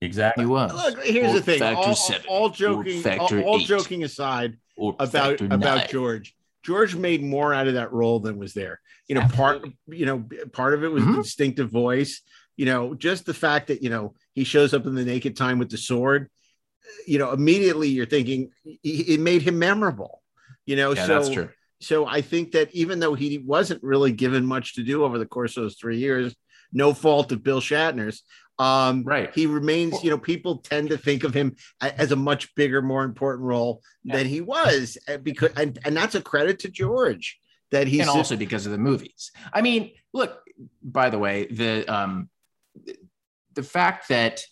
Exactly. 0.00 0.42
He 0.44 0.50
was. 0.50 0.72
Look, 0.74 1.04
here's 1.04 1.32
the 1.32 1.40
thing. 1.40 1.62
All, 1.62 1.94
all 2.28 2.50
joking, 2.50 3.06
all, 3.18 3.42
all 3.44 3.58
joking 3.60 4.02
aside 4.02 4.56
about 4.98 5.40
about 5.40 5.60
nine. 5.60 5.86
George. 5.88 6.34
George 6.64 6.96
made 6.96 7.22
more 7.22 7.54
out 7.54 7.68
of 7.68 7.74
that 7.74 7.92
role 7.92 8.18
than 8.18 8.36
was 8.36 8.52
there. 8.52 8.80
You 9.06 9.14
know, 9.14 9.26
part 9.28 9.64
you 9.86 10.06
know 10.06 10.24
part 10.52 10.74
of 10.74 10.82
it 10.82 10.88
was 10.88 11.04
Mm-hmm. 11.04 11.12
the 11.12 11.22
distinctive 11.22 11.70
voice. 11.70 12.22
You 12.56 12.66
know, 12.66 12.94
just 12.94 13.24
the 13.24 13.34
fact 13.34 13.68
that 13.68 13.84
you 13.84 13.90
know 13.90 14.14
he 14.32 14.42
shows 14.42 14.74
up 14.74 14.84
in 14.86 14.96
the 14.96 15.04
naked 15.04 15.36
time 15.36 15.60
with 15.60 15.70
the 15.70 15.78
sword. 15.78 16.28
You 17.06 17.18
know, 17.20 17.30
immediately 17.30 17.88
you're 17.88 18.04
thinking 18.06 18.50
it 18.82 19.20
made 19.20 19.42
him 19.42 19.60
memorable. 19.60 20.22
You 20.66 20.76
know, 20.76 20.94
Yeah, 20.94 21.06
so 21.06 21.14
that's 21.14 21.30
true. 21.30 21.48
so 21.80 22.06
I 22.06 22.20
think 22.20 22.52
that 22.52 22.74
even 22.74 23.00
though 23.00 23.14
he 23.14 23.38
wasn't 23.38 23.82
really 23.82 24.12
given 24.12 24.44
much 24.46 24.74
to 24.74 24.82
do 24.82 25.04
over 25.04 25.18
the 25.18 25.26
course 25.26 25.56
of 25.56 25.64
those 25.64 25.76
three 25.76 25.98
years, 25.98 26.34
no 26.72 26.92
fault 26.94 27.32
of 27.32 27.42
Bill 27.42 27.60
Shatner's. 27.60 28.22
Um, 28.58 29.02
right. 29.04 29.34
He 29.34 29.46
remains, 29.46 30.04
you 30.04 30.10
know, 30.10 30.18
people 30.18 30.58
tend 30.58 30.90
to 30.90 30.98
think 30.98 31.24
of 31.24 31.34
him 31.34 31.56
as 31.80 32.12
a 32.12 32.16
much 32.16 32.54
bigger, 32.54 32.80
more 32.82 33.02
important 33.02 33.44
role 33.44 33.82
than 34.04 34.26
he 34.26 34.40
was, 34.40 34.96
uh, 35.08 35.16
because 35.16 35.50
and, 35.56 35.78
and 35.84 35.96
that's 35.96 36.14
a 36.14 36.22
credit 36.22 36.60
to 36.60 36.68
George 36.68 37.40
that 37.72 37.88
he's 37.88 38.02
and 38.02 38.10
also 38.10 38.36
because 38.36 38.66
of 38.66 38.72
the 38.72 38.78
movies. 38.78 39.32
I 39.52 39.60
mean, 39.60 39.90
look. 40.12 40.40
By 40.84 41.10
the 41.10 41.18
way, 41.18 41.46
the 41.46 41.84
um, 41.92 42.28
the 43.54 43.64
fact 43.64 44.08
that 44.08 44.42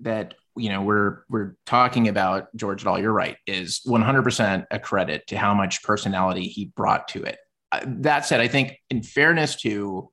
that 0.00 0.34
you 0.56 0.68
know 0.70 0.82
we're 0.82 1.22
we're 1.28 1.56
talking 1.66 2.08
about 2.08 2.54
George 2.56 2.84
Dahl, 2.84 2.98
you're 2.98 3.12
right, 3.12 3.36
is 3.46 3.80
100% 3.86 4.66
a 4.70 4.78
credit 4.78 5.26
to 5.28 5.36
how 5.38 5.54
much 5.54 5.82
personality 5.82 6.44
he 6.48 6.66
brought 6.76 7.08
to 7.08 7.22
it. 7.22 7.38
Uh, 7.72 7.80
that 7.86 8.24
said, 8.26 8.40
I 8.40 8.48
think 8.48 8.78
in 8.90 9.02
fairness 9.02 9.56
to, 9.56 10.10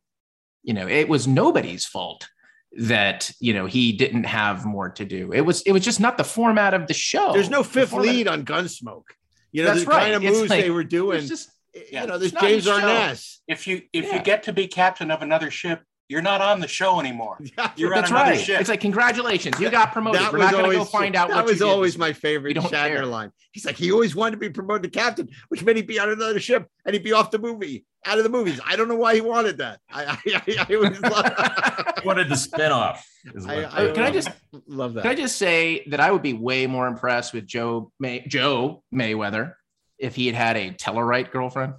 you 0.64 0.74
know, 0.74 0.88
it 0.88 1.08
was 1.08 1.28
nobody's 1.28 1.86
fault 1.86 2.28
that 2.76 3.32
you 3.40 3.54
know 3.54 3.66
he 3.68 3.92
didn't 3.94 4.24
have 4.24 4.66
more 4.66 4.90
to 4.90 5.06
do. 5.06 5.32
It 5.32 5.42
was 5.42 5.62
it 5.62 5.72
was 5.72 5.84
just 5.86 6.00
not 6.00 6.18
the 6.18 6.24
format 6.24 6.74
of 6.74 6.88
the 6.88 6.94
show. 6.94 7.32
there's 7.34 7.50
no 7.50 7.64
fifth 7.64 7.90
format- 7.92 8.10
lead 8.16 8.28
on 8.28 8.44
Gunsmoke. 8.46 9.04
You 9.52 9.62
know, 9.64 9.70
That's 9.74 9.86
the 9.86 9.92
kind 9.92 10.04
right. 10.04 10.14
of 10.16 10.24
It's 10.24 10.38
moves 10.40 10.50
like- 10.50 10.64
they 10.64 10.72
were 10.72 10.84
doing. 10.84 11.20
it's 11.20 11.30
just- 11.30 11.50
you 11.92 12.06
know, 12.06 12.18
there's 12.18 12.32
James 12.32 12.66
his. 12.66 12.68
Arness. 12.68 13.42
If 13.48 13.68
you 13.68 13.84
if 13.94 14.06
Yeah. 14.06 14.16
you 14.18 14.24
get 14.24 14.44
to 14.44 14.54
be 14.54 14.68
captain 14.68 15.12
of 15.12 15.22
another 15.22 15.50
ship, 15.52 15.84
you're 16.14 16.22
not 16.22 16.40
on 16.42 16.60
the 16.60 16.68
show 16.68 17.00
anymore. 17.00 17.40
You're 17.76 17.90
That's 17.94 18.12
on 18.12 18.18
another 18.18 18.32
right. 18.32 18.40
ship. 18.40 18.62
It's 18.62 18.70
like 18.70 18.80
congratulations, 18.80 19.60
you 19.60 19.70
got 19.72 19.92
promoted. 19.92 20.22
That 20.22 20.32
We're 20.32 20.38
was 20.40 20.46
not 20.46 20.52
going 20.54 20.66
to 20.66 20.72
go 20.72 20.78
always- 20.78 20.92
find 20.92 21.16
out 21.16 21.30
That 21.30 21.36
what 21.38 21.46
was 21.46 21.60
you 21.60 21.66
did. 21.66 21.72
always 21.72 21.98
my 21.98 22.14
favorite 22.14 22.56
Shatner 22.58 22.70
care. 22.70 23.06
line. 23.06 23.32
He's 23.52 23.66
like, 23.66 23.76
he 23.76 23.92
always 23.92 24.16
wanted 24.16 24.32
to 24.32 24.38
be 24.38 24.50
promoted 24.50 24.84
to 24.94 25.00
captain, 25.00 25.30
which 25.50 25.64
meant 25.64 25.78
he'd 25.78 25.88
be 25.88 26.00
on 26.00 26.10
another 26.10 26.40
ship 26.40 26.68
and 26.86 26.94
he'd 26.94 27.04
be 27.04 27.12
off 27.14 27.32
the 27.32 27.40
movie, 27.40 27.86
out 28.06 28.18
of 28.18 28.24
the 28.24 28.30
movies. 28.30 28.60
I 28.66 28.76
don't 28.76 28.88
know 28.88 28.96
why 28.96 29.16
he 29.16 29.22
wanted 29.22 29.58
that. 29.58 29.80
I, 29.92 30.06
I, 30.06 30.18
I, 30.36 30.66
I 30.70 30.76
always 30.76 31.02
love, 31.02 31.96
wanted 32.06 32.30
the 32.30 32.36
spinoff. 32.36 33.00
Is 33.34 33.46
I, 33.48 33.66
I 33.66 33.92
Can 33.92 34.04
I 34.04 34.12
just 34.12 34.30
love 34.68 34.94
that. 34.94 35.02
Can 35.02 35.12
I 35.12 35.16
just 35.16 35.38
say 35.38 35.84
that 35.88 36.00
I 36.00 36.12
would 36.12 36.22
be 36.22 36.34
way 36.34 36.68
more 36.68 36.88
impressed 36.88 37.34
with 37.34 37.46
Joe 37.48 37.92
May, 38.00 38.26
Joe 38.28 38.84
Mayweather 38.94 39.54
if 39.98 40.16
he 40.16 40.28
had 40.28 40.36
had 40.36 40.58
a 40.58 40.72
Tellarite 40.72 41.32
girlfriend, 41.32 41.74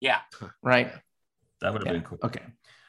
Yeah. 0.00 0.18
right? 0.62 0.92
that 1.60 1.72
would 1.72 1.84
have 1.84 1.92
been 1.92 2.02
cool. 2.04 2.18
Okay. 2.22 2.40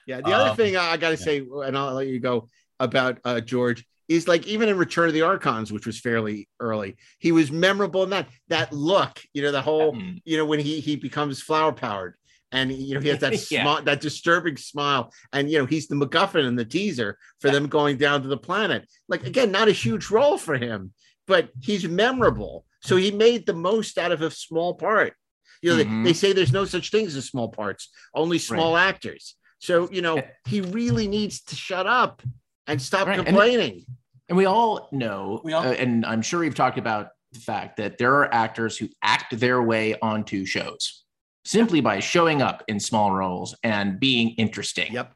Yeah. 0.10 0.22
The 0.22 0.34
other 0.34 0.50
Um, 0.50 0.56
thing 0.58 0.76
I 0.76 0.98
got 0.98 1.12
to 1.12 1.18
say, 1.18 1.38
and 1.40 1.78
I'll 1.78 1.94
let 1.94 2.08
you 2.08 2.20
go 2.20 2.50
about 2.80 3.20
uh, 3.24 3.40
George, 3.42 3.86
is 4.08 4.28
like 4.28 4.48
even 4.48 4.68
in 4.68 4.76
Return 4.78 5.08
of 5.08 5.14
the 5.14 5.22
Archons, 5.22 5.72
which 5.72 5.86
was 5.86 6.00
fairly 6.00 6.50
early, 6.60 6.98
he 7.20 7.32
was 7.32 7.52
memorable 7.52 8.04
in 8.04 8.10
that 8.10 8.28
that 8.48 8.74
look. 8.74 9.22
You 9.34 9.44
know, 9.44 9.52
the 9.52 9.62
whole 9.62 9.96
you 10.26 10.36
know 10.38 10.46
when 10.46 10.60
he 10.60 10.80
he 10.80 10.96
becomes 10.96 11.42
flower 11.42 11.72
powered. 11.72 12.16
And 12.52 12.72
you 12.72 12.96
know 12.96 13.02
he 13.02 13.10
has 13.10 13.20
that 13.20 13.34
Yeah. 13.52 13.62
smile, 13.62 13.84
that 13.84 14.02
disturbing 14.02 14.58
smile, 14.58 15.14
and 15.32 15.52
you 15.52 15.60
know 15.60 15.68
he's 15.68 15.88
the 15.88 15.96
MacGuffin 15.96 16.44
and 16.48 16.58
the 16.58 16.66
teaser 16.66 17.20
for 17.40 17.52
them 17.52 17.68
going 17.68 17.98
down 17.98 18.24
to 18.24 18.28
the 18.28 18.38
planet. 18.38 18.90
Like 19.08 19.24
again, 19.28 19.52
not 19.52 19.68
a 19.68 19.72
huge 19.72 20.10
role 20.10 20.40
for 20.40 20.56
him, 20.58 20.92
but 21.28 21.50
he's 21.62 21.88
memorable. 21.88 22.66
So 22.82 22.96
he 22.96 23.12
made 23.12 23.46
the 23.46 23.54
most 23.54 24.00
out 24.00 24.12
of 24.12 24.24
a 24.24 24.32
small 24.32 24.74
part. 24.74 25.14
You 25.62 25.70
know, 25.72 25.76
they- 25.76 25.86
Mhm. 25.86 26.04
they, 26.06 26.14
say 26.14 26.32
there's 26.34 26.54
no 26.54 26.66
such 26.66 26.90
things 26.90 27.16
as 27.16 27.26
small 27.26 27.50
parts, 27.50 27.90
only 28.16 28.40
small 28.40 28.76
actors. 28.78 29.36
So, 29.60 29.90
you 29.92 30.02
know, 30.02 30.22
he 30.48 30.62
really 30.62 31.08
needs 31.08 31.42
to 31.44 31.56
shut 31.56 31.86
up 31.86 32.22
and 32.68 32.82
stop 32.82 33.08
Right, 33.08 33.24
complaining. 33.24 33.86
And 34.28 34.38
we 34.38 34.46
all 34.46 34.90
know, 34.92 35.42
We 35.44 35.54
all- 35.54 35.68
uh, 35.68 35.72
and 35.74 36.06
I'm 36.06 36.22
sure 36.22 36.40
we've 36.40 36.56
talked 36.56 36.78
about 36.78 37.10
the 37.32 37.40
fact 37.40 37.78
that 37.78 37.98
there 37.98 38.14
are 38.16 38.34
actors 38.34 38.78
who 38.78 38.90
act 39.02 39.38
their 39.40 39.62
way 39.62 39.96
onto 40.02 40.46
shows 40.46 41.04
simply 41.46 41.82
by 41.82 42.00
showing 42.00 42.42
up 42.42 42.64
in 42.68 42.80
small 42.80 43.12
roles 43.12 43.56
and 43.64 44.00
being 44.00 44.30
interesting. 44.32 44.94
Yep. 44.94 45.14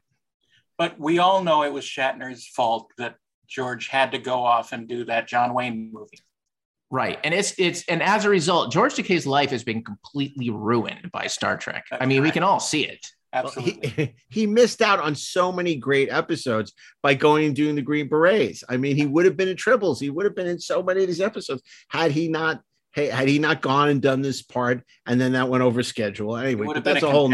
But 0.76 0.98
we 0.98 1.18
all 1.18 1.42
know 1.42 1.62
it 1.62 1.72
was 1.72 1.84
Shatner's 1.84 2.46
fault 2.46 2.90
that 2.98 3.16
George 3.46 3.88
had 3.88 4.12
to 4.12 4.18
go 4.18 4.44
off 4.44 4.72
and 4.72 4.88
do 4.88 5.04
that 5.04 5.28
John 5.28 5.54
Wayne 5.54 5.90
movie. 5.92 6.18
Right. 6.90 7.18
And 7.24 7.32
it's 7.34 7.54
it's 7.58 7.84
and 7.88 8.02
as 8.02 8.24
a 8.24 8.30
result, 8.30 8.72
George 8.72 8.94
Takei's 8.94 9.26
life 9.26 9.50
has 9.50 9.64
been 9.64 9.82
completely 9.82 10.50
ruined 10.50 11.10
by 11.12 11.26
Star 11.28 11.56
Trek. 11.56 11.84
I 11.92 12.06
mean, 12.06 12.22
we 12.22 12.30
can 12.30 12.42
all 12.42 12.60
see 12.60 12.86
it. 12.86 13.06
Well, 13.34 13.52
he, 13.52 14.14
he 14.28 14.46
missed 14.46 14.82
out 14.82 15.00
on 15.00 15.14
so 15.14 15.50
many 15.50 15.76
great 15.76 16.10
episodes 16.10 16.72
by 17.02 17.14
going 17.14 17.46
and 17.46 17.56
doing 17.56 17.74
the 17.74 17.82
Green 17.82 18.08
Berets. 18.08 18.62
I 18.68 18.76
mean, 18.76 18.96
he 18.96 19.06
would 19.06 19.24
have 19.24 19.36
been 19.36 19.48
in 19.48 19.56
Tribbles. 19.56 20.00
He 20.00 20.10
would 20.10 20.24
have 20.24 20.36
been 20.36 20.46
in 20.46 20.58
so 20.58 20.82
many 20.82 21.02
of 21.02 21.08
these 21.08 21.20
episodes 21.20 21.62
had 21.88 22.10
he 22.12 22.28
not 22.28 22.60
hey, 22.92 23.06
had 23.06 23.28
he 23.28 23.38
not 23.38 23.60
gone 23.60 23.88
and 23.88 24.00
done 24.00 24.22
this 24.22 24.42
part 24.42 24.82
and 25.06 25.20
then 25.20 25.32
that 25.32 25.48
went 25.48 25.62
over 25.62 25.82
schedule. 25.82 26.36
Anyway, 26.36 26.66
but 26.66 26.84
that's 26.84 27.02
a 27.02 27.06
a 27.08 27.10
whole. 27.10 27.32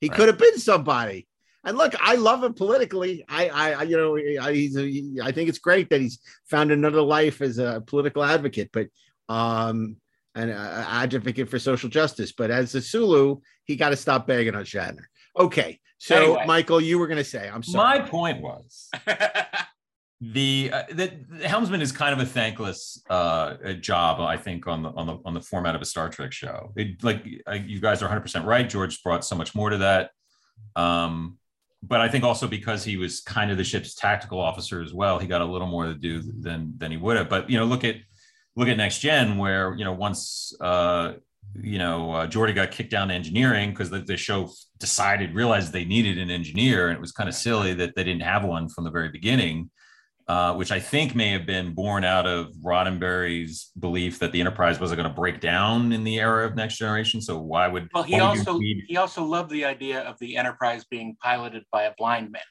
He 0.00 0.08
could 0.08 0.28
have 0.28 0.38
been 0.38 0.58
somebody. 0.58 1.26
And 1.64 1.76
look, 1.76 1.94
I 2.00 2.14
love 2.14 2.42
him 2.42 2.54
politically. 2.54 3.24
I, 3.28 3.48
I, 3.48 3.72
I 3.72 3.82
you 3.82 3.96
know, 3.96 4.16
I, 4.42 4.52
he's 4.52 4.76
a, 4.76 4.82
he- 4.82 5.20
I 5.22 5.30
think 5.30 5.48
it's 5.48 5.58
great 5.58 5.90
that 5.90 6.00
he's 6.00 6.18
found 6.48 6.72
another 6.72 7.02
life 7.02 7.42
as 7.42 7.58
a 7.58 7.82
political 7.86 8.24
advocate, 8.24 8.70
but 8.72 8.86
um, 9.28 9.96
an 10.34 10.50
uh, 10.50 10.84
advocate 10.88 11.48
for 11.50 11.58
social 11.58 11.90
justice. 11.90 12.32
But 12.32 12.50
as 12.50 12.74
a 12.74 12.80
Sulu, 12.80 13.40
he 13.64 13.76
got 13.76 13.90
to 13.90 13.96
stop 13.96 14.26
begging 14.26 14.54
on 14.54 14.64
Shatner. 14.64 15.04
Okay, 15.38 15.80
so 15.98 16.16
Anyway. 16.16 16.44
Michael, 16.46 16.80
you 16.80 16.98
were 16.98 17.06
going 17.06 17.18
to 17.18 17.24
say, 17.24 17.48
I'm 17.48 17.62
sorry. 17.62 18.00
My 18.00 18.06
point 18.06 18.40
was 18.40 18.90
the, 20.20 20.70
uh, 20.72 20.82
the 20.90 21.12
the 21.28 21.48
helmsman 21.48 21.80
is 21.80 21.92
kind 21.92 22.12
of 22.12 22.26
a 22.26 22.28
thankless 22.28 23.02
uh 23.08 23.72
job 23.80 24.20
i 24.20 24.36
think 24.36 24.66
on 24.66 24.82
the 24.82 24.90
on 24.90 25.06
the 25.06 25.16
on 25.24 25.32
the 25.32 25.40
format 25.40 25.74
of 25.74 25.80
a 25.80 25.84
star 25.84 26.10
trek 26.10 26.30
show 26.30 26.72
it 26.76 27.02
like 27.02 27.24
uh, 27.46 27.52
you 27.52 27.80
guys 27.80 28.02
are 28.02 28.08
100% 28.08 28.44
right 28.44 28.68
george 28.68 29.02
brought 29.02 29.24
so 29.24 29.34
much 29.34 29.54
more 29.54 29.70
to 29.70 29.78
that 29.78 30.10
um 30.76 31.38
but 31.82 32.02
i 32.02 32.08
think 32.08 32.22
also 32.22 32.46
because 32.46 32.84
he 32.84 32.98
was 32.98 33.20
kind 33.22 33.50
of 33.50 33.56
the 33.56 33.64
ship's 33.64 33.94
tactical 33.94 34.38
officer 34.38 34.82
as 34.82 34.92
well 34.92 35.18
he 35.18 35.26
got 35.26 35.40
a 35.40 35.44
little 35.44 35.66
more 35.66 35.86
to 35.86 35.94
do 35.94 36.20
than 36.20 36.74
than 36.76 36.90
he 36.90 36.98
would 36.98 37.16
have 37.16 37.30
but 37.30 37.48
you 37.48 37.58
know 37.58 37.64
look 37.64 37.82
at 37.82 37.96
look 38.56 38.68
at 38.68 38.76
next 38.76 38.98
gen 38.98 39.38
where 39.38 39.74
you 39.74 39.84
know 39.86 39.92
once 39.92 40.52
uh 40.60 41.14
you 41.54 41.78
know 41.78 42.12
uh, 42.12 42.26
Geordi 42.26 42.54
got 42.54 42.70
kicked 42.70 42.90
down 42.90 43.08
to 43.08 43.14
engineering 43.14 43.70
because 43.70 43.90
the, 43.90 44.00
the 44.00 44.16
show 44.16 44.50
decided 44.78 45.34
realized 45.34 45.72
they 45.72 45.84
needed 45.84 46.18
an 46.18 46.30
engineer 46.30 46.88
and 46.88 46.96
it 46.96 47.00
was 47.00 47.12
kind 47.12 47.28
of 47.28 47.34
silly 47.34 47.74
that 47.74 47.94
they 47.96 48.04
didn't 48.04 48.22
have 48.22 48.44
one 48.44 48.68
from 48.68 48.84
the 48.84 48.90
very 48.90 49.08
beginning 49.08 49.70
uh, 50.30 50.54
which 50.54 50.70
I 50.70 50.78
think 50.78 51.16
may 51.16 51.30
have 51.30 51.44
been 51.44 51.74
born 51.74 52.04
out 52.04 52.24
of 52.24 52.54
Roddenberry's 52.64 53.72
belief 53.80 54.20
that 54.20 54.30
the 54.30 54.38
Enterprise 54.38 54.78
wasn't 54.78 54.98
going 54.98 55.10
to 55.10 55.14
break 55.14 55.40
down 55.40 55.90
in 55.90 56.04
the 56.04 56.20
era 56.20 56.46
of 56.46 56.54
Next 56.54 56.76
Generation. 56.76 57.20
So 57.20 57.40
why 57.40 57.66
would 57.66 57.88
Well, 57.92 58.04
he 58.04 58.14
why 58.14 58.28
would 58.28 58.34
you 58.34 58.38
also 58.38 58.58
need- 58.60 58.84
he 58.86 58.96
also 58.96 59.24
loved 59.24 59.50
the 59.50 59.64
idea 59.64 60.02
of 60.02 60.16
the 60.20 60.36
Enterprise 60.36 60.84
being 60.84 61.16
piloted 61.20 61.64
by 61.72 61.82
a 61.82 61.94
blind 61.98 62.30
man. 62.30 62.42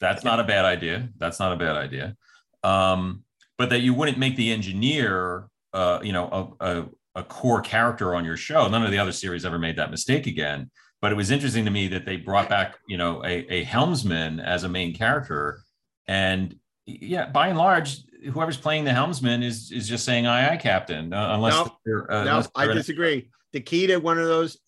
That's 0.00 0.24
not 0.24 0.40
a 0.40 0.44
bad 0.44 0.64
idea. 0.64 1.10
That's 1.18 1.38
not 1.38 1.52
a 1.52 1.56
bad 1.56 1.76
idea. 1.76 2.16
Um, 2.64 3.22
but 3.56 3.70
that 3.70 3.82
you 3.82 3.94
wouldn't 3.94 4.18
make 4.18 4.34
the 4.34 4.50
engineer, 4.50 5.46
uh, 5.72 6.00
you 6.02 6.12
know, 6.12 6.56
a, 6.60 6.80
a, 6.80 6.86
a 7.14 7.24
core 7.24 7.60
character 7.60 8.14
on 8.14 8.24
your 8.24 8.36
show. 8.36 8.68
None 8.68 8.84
of 8.84 8.90
the 8.90 8.98
other 8.98 9.12
series 9.12 9.44
ever 9.44 9.58
made 9.58 9.76
that 9.76 9.90
mistake 9.90 10.26
again. 10.26 10.70
But 11.00 11.12
it 11.12 11.14
was 11.14 11.30
interesting 11.30 11.64
to 11.64 11.70
me 11.70 11.88
that 11.88 12.04
they 12.04 12.16
brought 12.16 12.48
back, 12.48 12.78
you 12.86 12.98
know, 12.98 13.24
a, 13.24 13.46
a 13.52 13.64
helmsman 13.64 14.38
as 14.38 14.64
a 14.64 14.68
main 14.68 14.94
character, 14.94 15.62
and 16.06 16.54
yeah, 16.86 17.26
by 17.26 17.48
and 17.48 17.58
large, 17.58 18.02
whoever's 18.32 18.58
playing 18.58 18.84
the 18.84 18.92
helmsman 18.92 19.42
is 19.42 19.72
is 19.72 19.88
just 19.88 20.04
saying 20.04 20.26
"aye, 20.26 20.52
aye, 20.52 20.56
captain," 20.58 21.12
uh, 21.12 21.34
unless 21.34 21.54
No, 21.54 21.76
they're, 21.86 22.10
uh, 22.12 22.24
no, 22.24 22.30
unless 22.30 22.50
I 22.54 22.66
disagree. 22.66 23.30
The 23.52 23.60
key 23.60 23.86
to 23.86 23.96
one 23.96 24.18
of 24.18 24.26
those, 24.26 24.58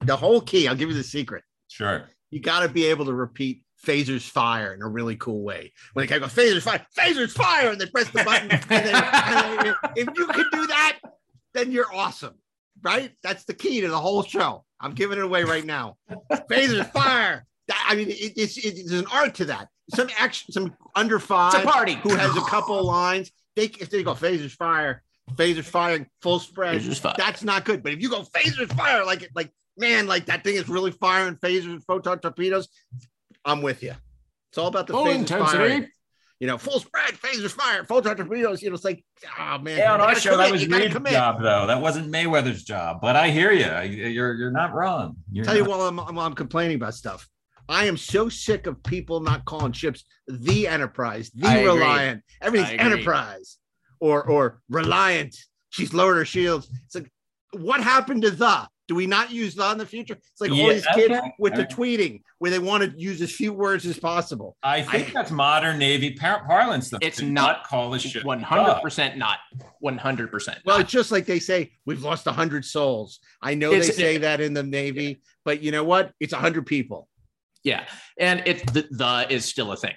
the 0.00 0.16
whole 0.16 0.40
key, 0.40 0.68
I'll 0.68 0.74
give 0.74 0.88
you 0.90 0.96
the 0.96 1.02
secret. 1.04 1.44
Sure. 1.68 2.08
You 2.30 2.40
got 2.40 2.60
to 2.60 2.68
be 2.68 2.86
able 2.86 3.04
to 3.06 3.14
repeat 3.14 3.62
phasers 3.84 4.28
fire 4.28 4.74
in 4.74 4.82
a 4.82 4.88
really 4.88 5.16
cool 5.16 5.42
way. 5.42 5.72
When 5.92 6.06
the 6.06 6.12
guy 6.12 6.18
goes, 6.18 6.34
phasers 6.34 6.62
fire, 6.62 6.84
phasers 6.96 7.32
fire, 7.32 7.70
and 7.70 7.80
they 7.80 7.86
press 7.86 8.08
the 8.10 8.24
button. 8.24 8.50
and 8.50 8.62
then, 8.68 8.94
and 8.94 9.76
if 9.96 10.08
you 10.16 10.26
can 10.26 10.46
do 10.52 10.66
that, 10.66 10.98
then 11.54 11.72
you're 11.72 11.92
awesome, 11.94 12.34
right? 12.82 13.12
That's 13.22 13.44
the 13.44 13.54
key 13.54 13.80
to 13.82 13.88
the 13.88 13.98
whole 13.98 14.22
show. 14.22 14.64
I'm 14.80 14.92
giving 14.92 15.18
it 15.18 15.24
away 15.24 15.44
right 15.44 15.64
now. 15.64 15.96
phasers 16.50 16.90
fire. 16.92 17.46
That, 17.68 17.86
I 17.88 17.94
mean, 17.94 18.08
it, 18.10 18.32
it's, 18.36 18.56
it's 18.58 18.90
an 18.92 19.06
art 19.12 19.34
to 19.36 19.44
that. 19.46 19.68
Some 19.94 20.08
action, 20.18 20.52
some 20.52 20.74
under 20.96 21.18
five 21.18 21.54
It's 21.54 21.64
a 21.64 21.66
party. 21.66 21.94
who 21.94 22.14
has 22.14 22.36
a 22.36 22.40
couple 22.42 22.82
lines. 22.84 23.30
They 23.56 23.64
if 23.64 23.90
they 23.90 24.02
go 24.02 24.14
phasers 24.14 24.52
fire, 24.52 25.02
phasers 25.34 25.64
firing 25.64 26.06
full 26.22 26.38
spread. 26.38 26.80
Phasers 26.80 26.98
fire. 27.00 27.14
That's 27.18 27.44
not 27.44 27.64
good. 27.64 27.82
But 27.82 27.92
if 27.92 28.00
you 28.00 28.08
go 28.08 28.22
phasers 28.22 28.72
fire, 28.74 29.04
like 29.04 29.28
like 29.34 29.52
man, 29.76 30.06
like 30.06 30.26
that 30.26 30.42
thing 30.44 30.54
is 30.56 30.68
really 30.68 30.90
firing 30.92 31.36
phasers 31.36 31.66
and 31.66 31.84
photon 31.84 32.18
torpedoes, 32.20 32.68
I'm 33.44 33.60
with 33.62 33.82
you. 33.82 33.94
It's 34.50 34.58
all 34.58 34.68
about 34.68 34.86
the 34.86 34.94
Full 34.94 35.04
phasers 35.06 35.14
intensity. 35.16 35.56
firing. 35.58 35.88
You 36.42 36.48
know, 36.48 36.58
full 36.58 36.80
spread, 36.80 37.14
phasers 37.14 37.52
fire, 37.52 37.84
photon 37.84 38.16
torpedoes. 38.16 38.62
You 38.62 38.70
know, 38.70 38.74
it's 38.74 38.84
like, 38.84 39.04
oh 39.38 39.58
man. 39.58 39.78
Yeah, 39.78 39.92
on 39.92 40.00
you 40.00 40.06
our 40.06 40.14
show 40.16 40.36
that 40.36 40.50
was 40.50 40.64
you 40.64 40.76
Reed's 40.76 40.92
job, 40.92 41.40
though. 41.40 41.68
That 41.68 41.80
wasn't 41.80 42.10
Mayweather's 42.10 42.64
job. 42.64 43.00
But 43.00 43.14
I 43.14 43.30
hear 43.30 43.52
you. 43.52 44.08
You're 44.08 44.34
you're 44.34 44.50
not 44.50 44.74
wrong. 44.74 45.14
You're 45.30 45.44
Tell 45.44 45.54
you 45.54 45.60
not- 45.62 45.70
while 45.70 45.82
I'm, 45.82 45.96
while 45.98 46.26
I'm 46.26 46.34
complaining 46.34 46.74
about 46.74 46.94
stuff. 46.94 47.28
I 47.68 47.84
am 47.84 47.96
so 47.96 48.28
sick 48.28 48.66
of 48.66 48.82
people 48.82 49.20
not 49.20 49.44
calling 49.44 49.70
ships 49.70 50.02
the 50.26 50.66
Enterprise, 50.66 51.30
the 51.32 51.46
I 51.46 51.58
agree. 51.58 51.74
Reliant. 51.74 52.22
Everything's 52.40 52.80
Enterprise 52.80 53.58
or 54.00 54.24
or 54.28 54.60
Reliant. 54.68 55.36
She's 55.70 55.94
lowered 55.94 56.16
her 56.16 56.24
shields. 56.24 56.68
It's 56.86 56.96
like, 56.96 57.12
what 57.52 57.80
happened 57.80 58.22
to 58.22 58.32
the? 58.32 58.66
Do 58.92 58.96
we 58.96 59.06
not 59.06 59.30
use 59.30 59.54
that 59.54 59.72
in 59.72 59.78
the 59.78 59.86
future? 59.86 60.12
It's 60.12 60.38
like 60.38 60.50
all 60.50 60.56
Yeah, 60.58 60.74
these 60.74 60.86
kids 60.94 61.14
okay. 61.14 61.32
with 61.38 61.54
the 61.54 61.64
tweeting 61.64 62.20
where 62.40 62.50
they 62.50 62.58
want 62.58 62.84
to 62.84 62.90
use 63.00 63.22
as 63.22 63.32
few 63.32 63.50
words 63.54 63.86
as 63.86 63.98
possible. 63.98 64.54
I 64.62 64.82
think 64.82 65.14
that's 65.14 65.30
modern 65.30 65.78
Navy 65.78 66.12
par- 66.12 66.44
parlance. 66.46 66.90
Though. 66.90 66.98
It's 67.00 67.16
to 67.16 67.24
not. 67.24 67.64
call 67.66 67.88
the 67.90 67.98
ship. 67.98 68.22
One 68.26 68.42
hundred 68.42 68.82
percent 68.82 69.16
not. 69.16 69.38
One 69.80 69.96
hundred 69.96 70.30
percent. 70.30 70.58
Well, 70.66 70.78
it's 70.78 70.90
just 70.92 71.10
like 71.10 71.24
they 71.24 71.38
say, 71.38 71.72
we've 71.86 72.02
lost 72.02 72.26
100 72.26 72.66
souls. 72.66 73.20
I 73.40 73.54
know 73.54 73.70
It's- 73.72 73.86
they 73.86 73.92
say 73.94 74.18
that 74.18 74.42
in 74.42 74.52
the 74.52 74.62
Navy, 74.62 75.22
but 75.46 75.62
you 75.62 75.72
know 75.72 75.84
what? 75.84 76.12
It's 76.20 76.34
100 76.34 76.66
people. 76.66 77.08
Yeah, 77.64 77.86
and 78.18 78.42
it 78.44 78.70
the, 78.74 78.86
the 78.90 79.26
is 79.30 79.46
still 79.46 79.72
a 79.72 79.76
thing. 79.78 79.94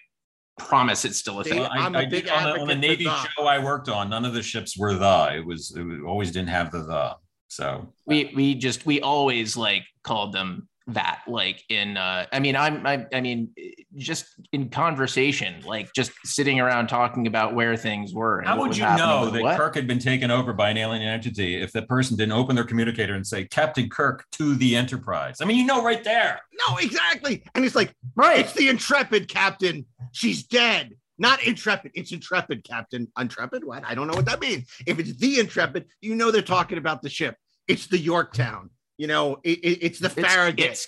Promise, 0.57 1.03
it's 1.03 1.17
still 1.17 1.41
a 1.41 1.43
thing. 1.43 1.59
Well, 1.59 1.69
I, 1.69 1.79
I'm 1.79 1.95
a 1.95 1.99
I 1.99 2.05
big 2.05 2.23
did- 2.27 2.31
on 2.31 2.43
the, 2.43 2.61
on 2.61 2.67
the 2.69 2.75
Navy 2.75 3.03
the. 3.03 3.25
show 3.35 3.43
I 3.45 3.59
worked 3.61 3.89
on, 3.89 4.09
none 4.09 4.23
of 4.23 4.33
the 4.33 4.41
ships 4.41 4.77
were 4.77 4.93
the. 4.93 5.31
It 5.35 5.45
was 5.45 5.75
it 5.75 5.85
always 6.07 6.31
didn't 6.31 6.47
have 6.47 6.71
the 6.71 6.83
the. 6.83 7.15
So 7.47 7.93
we 8.05 8.31
we 8.35 8.55
just 8.55 8.85
we 8.85 9.01
always 9.01 9.55
like 9.55 9.83
called 10.03 10.33
them 10.33 10.67
that 10.87 11.21
like 11.27 11.63
in 11.69 11.97
uh 11.97 12.27
i 12.31 12.39
mean 12.39 12.55
i'm 12.55 12.85
I, 12.85 13.07
I 13.11 13.19
mean 13.19 13.49
just 13.95 14.27
in 14.51 14.69
conversation 14.69 15.63
like 15.65 15.91
just 15.93 16.11
sitting 16.23 16.59
around 16.59 16.87
talking 16.87 17.25
about 17.25 17.55
where 17.55 17.75
things 17.75 18.13
were 18.13 18.39
and 18.39 18.47
how 18.47 18.59
would 18.59 18.77
you 18.77 18.83
know 18.83 19.31
that 19.31 19.41
what. 19.41 19.57
Kirk 19.57 19.73
had 19.73 19.87
been 19.87 19.99
taken 19.99 20.29
over 20.29 20.53
by 20.53 20.69
an 20.69 20.77
alien 20.77 21.01
entity 21.01 21.55
if 21.55 21.71
the 21.71 21.81
person 21.83 22.17
didn't 22.17 22.33
open 22.33 22.55
their 22.55 22.65
communicator 22.65 23.15
and 23.15 23.25
say 23.25 23.45
Captain 23.45 23.89
Kirk 23.89 24.25
to 24.33 24.55
the 24.55 24.75
Enterprise? 24.75 25.37
I 25.41 25.45
mean, 25.45 25.57
you 25.57 25.65
know 25.65 25.83
right 25.83 26.03
there. 26.03 26.39
No, 26.67 26.77
exactly. 26.77 27.43
And 27.55 27.65
it's 27.65 27.75
like, 27.75 27.93
right. 28.15 28.39
It's 28.39 28.53
the 28.53 28.69
Intrepid 28.69 29.27
captain. 29.27 29.85
She's 30.11 30.43
dead. 30.43 30.95
Not 31.17 31.41
intrepid. 31.43 31.91
It's 31.95 32.11
intrepid, 32.11 32.63
Captain. 32.63 33.07
Intrepid? 33.19 33.63
What? 33.63 33.83
I 33.85 33.95
don't 33.95 34.07
know 34.07 34.15
what 34.15 34.25
that 34.25 34.41
means. 34.41 34.69
If 34.85 34.99
it's 34.99 35.15
the 35.17 35.39
Intrepid, 35.39 35.85
you 36.01 36.15
know 36.15 36.29
they're 36.31 36.41
talking 36.41 36.77
about 36.77 37.01
the 37.01 37.09
ship. 37.09 37.37
It's 37.67 37.87
the 37.87 37.97
Yorktown. 37.97 38.69
You 38.97 39.07
know, 39.07 39.37
it, 39.43 39.59
it- 39.59 39.79
it's 39.81 39.99
the 39.99 40.07
It's- 40.11 40.33
Farragut. 40.33 40.65
it's 40.65 40.87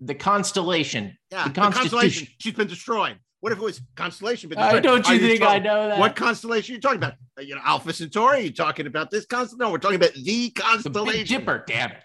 the 0.00 0.14
constellation 0.14 1.16
yeah, 1.30 1.44
the 1.44 1.50
the 1.50 1.60
Constellation. 1.60 2.26
She's 2.38 2.54
been 2.54 2.66
destroyed. 2.68 3.18
What 3.40 3.52
if 3.52 3.58
it 3.58 3.62
was 3.64 3.80
Constellation? 3.96 4.48
But 4.50 4.58
I 4.58 4.80
don't 4.80 5.08
you 5.08 5.14
Are 5.16 5.18
think 5.18 5.42
I 5.42 5.58
know 5.58 5.88
that? 5.88 5.98
What 5.98 6.14
constellation 6.14 6.72
are 6.72 6.76
you 6.76 6.80
talking 6.80 6.98
about? 6.98 7.14
Uh, 7.38 7.42
You 7.42 7.54
know, 7.56 7.60
Alpha 7.64 7.92
Centauri? 7.92 8.38
Are 8.38 8.40
you 8.42 8.52
talking 8.52 8.86
about 8.86 9.10
this 9.10 9.26
constellation? 9.26 9.58
No, 9.58 9.70
we're 9.72 9.78
talking 9.78 9.96
about 9.96 10.12
the 10.14 10.22
the 10.22 10.50
constellation. 10.50 11.18
big 11.20 11.26
dipper 11.28 11.64
damn 11.66 11.90
it 11.92 12.04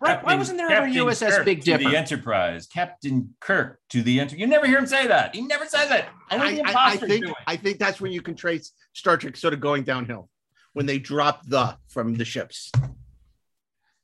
right 0.00 0.24
why 0.24 0.34
wasn't 0.34 0.58
there 0.58 0.70
ever 0.70 0.86
uss 0.86 1.20
Kirk 1.20 1.44
big 1.44 1.60
to 1.60 1.72
dipper 1.72 1.90
the 1.90 1.96
Enterprise, 1.96 2.66
Captain 2.66 3.34
Kirk 3.40 3.80
to 3.90 4.02
the 4.02 4.20
Enter. 4.20 4.36
You 4.36 4.46
never 4.46 4.66
hear 4.66 4.78
him 4.78 4.86
say 4.86 5.06
that. 5.06 5.34
He 5.34 5.42
never 5.42 5.66
says 5.66 5.90
it. 5.90 6.04
Only 6.30 6.56
the 6.56 6.68
I, 6.68 6.72
I, 6.72 6.90
I 6.92 6.96
think 6.96 7.26
do. 7.26 7.34
I 7.46 7.56
think 7.56 7.78
that's 7.78 8.00
when 8.00 8.12
you 8.12 8.22
can 8.22 8.34
trace 8.34 8.72
Star 8.92 9.16
Trek 9.16 9.36
sort 9.36 9.54
of 9.54 9.60
going 9.60 9.84
downhill 9.84 10.28
when 10.72 10.86
they 10.86 10.98
drop 10.98 11.46
the 11.46 11.76
from 11.88 12.14
the 12.14 12.24
ships. 12.24 12.70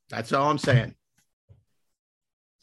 That's 0.08 0.32
all 0.32 0.50
I'm 0.50 0.58
saying. 0.58 0.94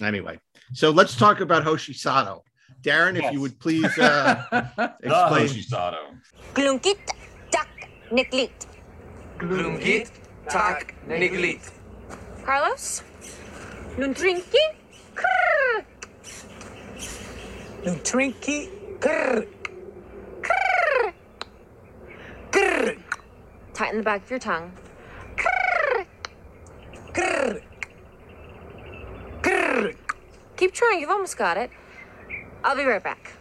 Anyway, 0.02 0.40
so 0.74 0.92
let's 0.92 1.16
talk 1.16 1.42
about 1.42 1.64
Hoshi 1.64 1.94
Sato. 1.94 2.44
Daren, 2.82 3.18
if 3.22 3.34
you 3.34 3.42
would 3.42 3.60
please 3.60 3.98
uh, 3.98 4.44
explain. 5.04 5.48
Hoshi 5.48 5.62
Sato. 5.62 6.16
Glumkit 6.54 7.00
tak 7.52 7.90
niklit. 8.12 8.54
Glumkit 9.38 10.10
tak 10.48 10.96
niglit. 11.08 11.72
Carlos? 12.46 13.04
Nuntrinki? 13.98 14.58
Krrr. 15.16 15.86
Nutrinki 17.84 18.70
grr. 19.00 19.48
Krrr. 20.42 21.14
Krrr. 22.52 23.02
Tighten 23.74 23.98
the 23.98 24.04
back 24.04 24.24
of 24.24 24.30
your 24.30 24.40
tongue. 24.40 24.72
Krrr. 25.36 26.06
Grr. 27.14 27.62
Krrr. 29.42 29.96
Keep 30.58 30.74
trying, 30.74 31.00
you've 31.00 31.10
almost 31.10 31.38
got 31.38 31.58
it. 31.58 31.72
I'll 32.64 32.76
be 32.76 32.84
right 32.84 33.04
back. 33.04 33.34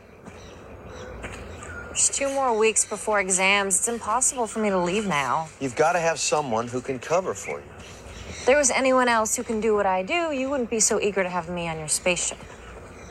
There's 1.88 2.10
two 2.10 2.28
more 2.28 2.56
weeks 2.56 2.84
before 2.84 3.18
exams. 3.18 3.78
It's 3.78 3.88
impossible 3.88 4.46
for 4.46 4.60
me 4.60 4.70
to 4.70 4.78
leave 4.78 5.06
now. 5.06 5.48
You've 5.60 5.74
got 5.74 5.94
to 5.94 5.98
have 5.98 6.20
someone 6.20 6.68
who 6.68 6.80
can 6.80 7.00
cover 7.00 7.34
for 7.34 7.58
you. 7.58 7.77
If 8.48 8.52
there 8.52 8.56
was 8.56 8.70
anyone 8.70 9.08
else 9.08 9.36
who 9.36 9.42
can 9.42 9.60
do 9.60 9.74
what 9.74 9.84
I 9.84 10.02
do, 10.02 10.32
you 10.32 10.48
wouldn't 10.48 10.70
be 10.70 10.80
so 10.80 10.98
eager 10.98 11.22
to 11.22 11.28
have 11.28 11.50
me 11.50 11.68
on 11.68 11.78
your 11.78 11.86
spaceship. 11.86 12.38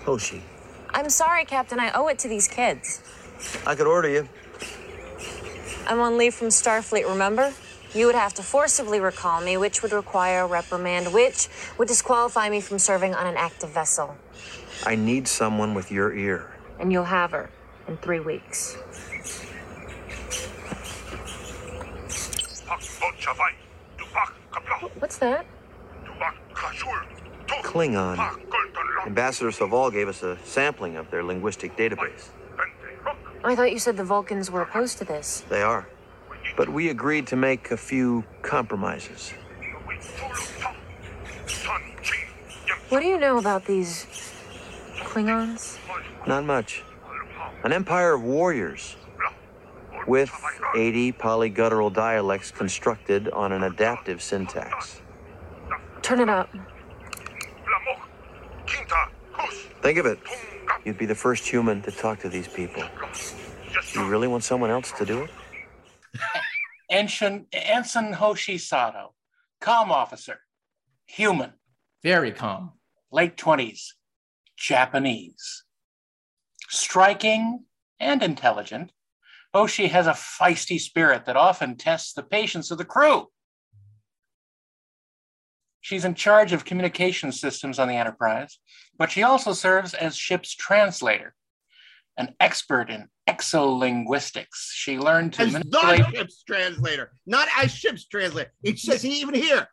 Hoshi, 0.03 0.41
I'm 0.89 1.11
sorry, 1.11 1.45
Captain. 1.45 1.79
I 1.79 1.91
owe 1.91 2.07
it 2.07 2.17
to 2.17 2.27
these 2.27 2.47
kids. 2.47 3.03
I 3.63 3.75
could 3.75 3.85
order 3.85 4.09
you. 4.09 4.27
I'm 5.85 5.99
on 5.99 6.17
leave 6.17 6.33
from 6.33 6.47
Starfleet, 6.47 7.07
remember? 7.07 7.53
You 7.93 8.07
would 8.07 8.15
have 8.15 8.33
to 8.33 8.41
forcibly 8.41 8.99
recall 8.99 9.39
me, 9.39 9.57
which 9.57 9.83
would 9.83 9.91
require 9.91 10.41
a 10.41 10.47
reprimand, 10.47 11.13
which 11.13 11.49
would 11.77 11.87
disqualify 11.87 12.49
me 12.49 12.59
from 12.59 12.79
serving 12.79 13.13
on 13.13 13.27
an 13.27 13.37
active 13.37 13.69
vessel. 13.69 14.17
I 14.87 14.95
need 14.95 15.27
someone 15.27 15.75
with 15.75 15.91
your 15.91 16.15
ear. 16.15 16.49
And 16.79 16.91
you'll 16.91 17.03
have 17.03 17.29
her 17.29 17.51
in 17.87 17.97
three 17.97 18.21
weeks. 18.21 18.75
What's 24.99 25.17
that? 25.19 25.45
Klingon. 27.63 28.17
Ambassador 29.05 29.51
Soval 29.51 29.91
gave 29.91 30.09
us 30.09 30.21
a 30.23 30.37
sampling 30.43 30.97
of 30.97 31.09
their 31.09 31.23
linguistic 31.23 31.77
database. 31.77 32.29
I 33.43 33.55
thought 33.55 33.71
you 33.71 33.79
said 33.79 33.95
the 33.95 34.03
Vulcans 34.03 34.51
were 34.51 34.61
opposed 34.61 34.97
to 34.97 35.05
this. 35.05 35.45
They 35.47 35.61
are. 35.61 35.87
But 36.57 36.67
we 36.67 36.89
agreed 36.89 37.27
to 37.27 37.37
make 37.37 37.71
a 37.71 37.77
few 37.77 38.25
compromises. 38.41 39.33
What 42.89 42.99
do 42.99 43.07
you 43.07 43.17
know 43.17 43.37
about 43.37 43.65
these 43.65 44.05
Klingons? 44.97 45.77
Not 46.27 46.43
much. 46.43 46.83
An 47.63 47.71
empire 47.71 48.13
of 48.13 48.23
warriors 48.23 48.96
with 50.07 50.31
80 50.75 51.13
polyguttural 51.13 51.93
dialects 51.93 52.51
constructed 52.51 53.29
on 53.29 53.51
an 53.51 53.63
adaptive 53.63 54.21
syntax. 54.21 55.01
Turn 56.01 56.19
it 56.21 56.29
up. 56.29 56.49
Think 59.81 59.97
of 59.97 60.05
it. 60.05 60.19
You'd 60.85 60.97
be 60.97 61.05
the 61.05 61.15
first 61.15 61.47
human 61.47 61.81
to 61.83 61.91
talk 61.91 62.19
to 62.19 62.29
these 62.29 62.47
people. 62.47 62.83
You 63.93 64.07
really 64.07 64.27
want 64.27 64.43
someone 64.43 64.69
else 64.69 64.91
to 64.93 65.05
do 65.05 65.23
it? 65.23 65.29
Ensign, 66.89 67.45
Ensign 67.51 68.13
Hoshi 68.13 68.57
Sato, 68.57 69.13
comm 69.61 69.89
officer, 69.89 70.39
human, 71.05 71.53
Very 72.01 72.31
calm. 72.31 72.73
late 73.11 73.35
20s, 73.37 73.93
Japanese. 74.55 75.63
Striking 76.69 77.65
and 77.99 78.23
intelligent, 78.23 78.91
Oh, 79.53 79.61
Hoshi 79.61 79.87
has 79.87 80.07
a 80.07 80.11
feisty 80.11 80.79
spirit 80.79 81.25
that 81.25 81.35
often 81.35 81.77
tests 81.77 82.13
the 82.13 82.23
patience 82.23 82.71
of 82.71 82.77
the 82.77 82.85
crew. 82.85 83.27
She's 85.81 86.05
in 86.05 86.15
charge 86.15 86.51
of 86.51 86.65
communication 86.65 87.31
systems 87.31 87.79
on 87.79 87.87
the 87.87 87.95
Enterprise, 87.95 88.59
but 88.97 89.09
she 89.09 89.23
also 89.23 89.53
serves 89.53 89.93
as 89.93 90.17
ship's 90.17 90.53
translator. 90.53 91.33
An 92.17 92.33
expert 92.39 92.89
in 92.89 93.07
exolinguistics, 93.29 94.71
she 94.71 94.97
learned 94.97 95.33
to 95.33 95.43
As 95.43 95.53
manipulate. 95.53 95.99
the 95.99 96.17
ship's 96.17 96.43
translator, 96.43 97.11
not 97.25 97.47
as 97.57 97.71
ship's 97.71 98.05
translator. 98.05 98.51
It 98.63 98.79
says 98.79 99.05
even 99.05 99.35
here, 99.35 99.67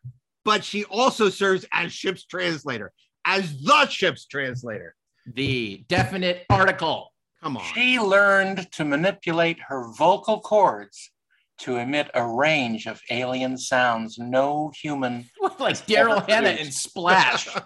but 0.45 0.63
she 0.63 0.85
also 0.85 1.29
serves 1.29 1.65
as 1.73 1.91
ship's 1.91 2.23
translator, 2.23 2.93
as 3.25 3.61
the 3.63 3.87
ship's 3.87 4.25
translator. 4.25 4.95
The 5.33 5.83
definite 5.89 6.45
article. 6.49 7.11
Come 7.45 7.57
on. 7.57 7.63
She 7.75 7.99
learned 7.99 8.71
to 8.71 8.83
manipulate 8.83 9.59
her 9.67 9.91
vocal 9.93 10.39
cords 10.39 11.11
to 11.59 11.75
emit 11.75 12.09
a 12.15 12.25
range 12.25 12.87
of 12.87 12.99
alien 13.11 13.55
sounds 13.55 14.17
no 14.17 14.71
human 14.81 15.29
like 15.59 15.75
Daryl 15.85 16.27
Hannah 16.27 16.49
produced. 16.49 16.65
in 16.65 16.71
Splash. 16.71 17.47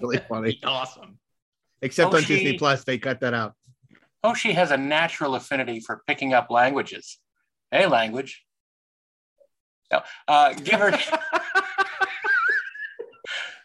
Really 0.00 0.16
funny. 0.30 0.58
awesome. 0.64 1.18
Except 1.82 2.14
Oh, 2.14 2.16
on 2.16 2.22
she- 2.22 2.36
Disney 2.36 2.56
Plus, 2.58 2.84
they 2.84 2.96
cut 2.96 3.20
that 3.20 3.34
out. 3.34 3.52
Oh, 4.24 4.32
she 4.32 4.54
has 4.54 4.70
a 4.70 4.76
natural 4.78 5.34
affinity 5.34 5.78
for 5.80 6.00
picking 6.06 6.32
up 6.32 6.50
languages. 6.50 7.18
Hey, 7.70 7.86
language. 7.86 8.42
No, 9.92 10.00
uh, 10.26 10.54
give 10.54 10.80
her 10.80 10.98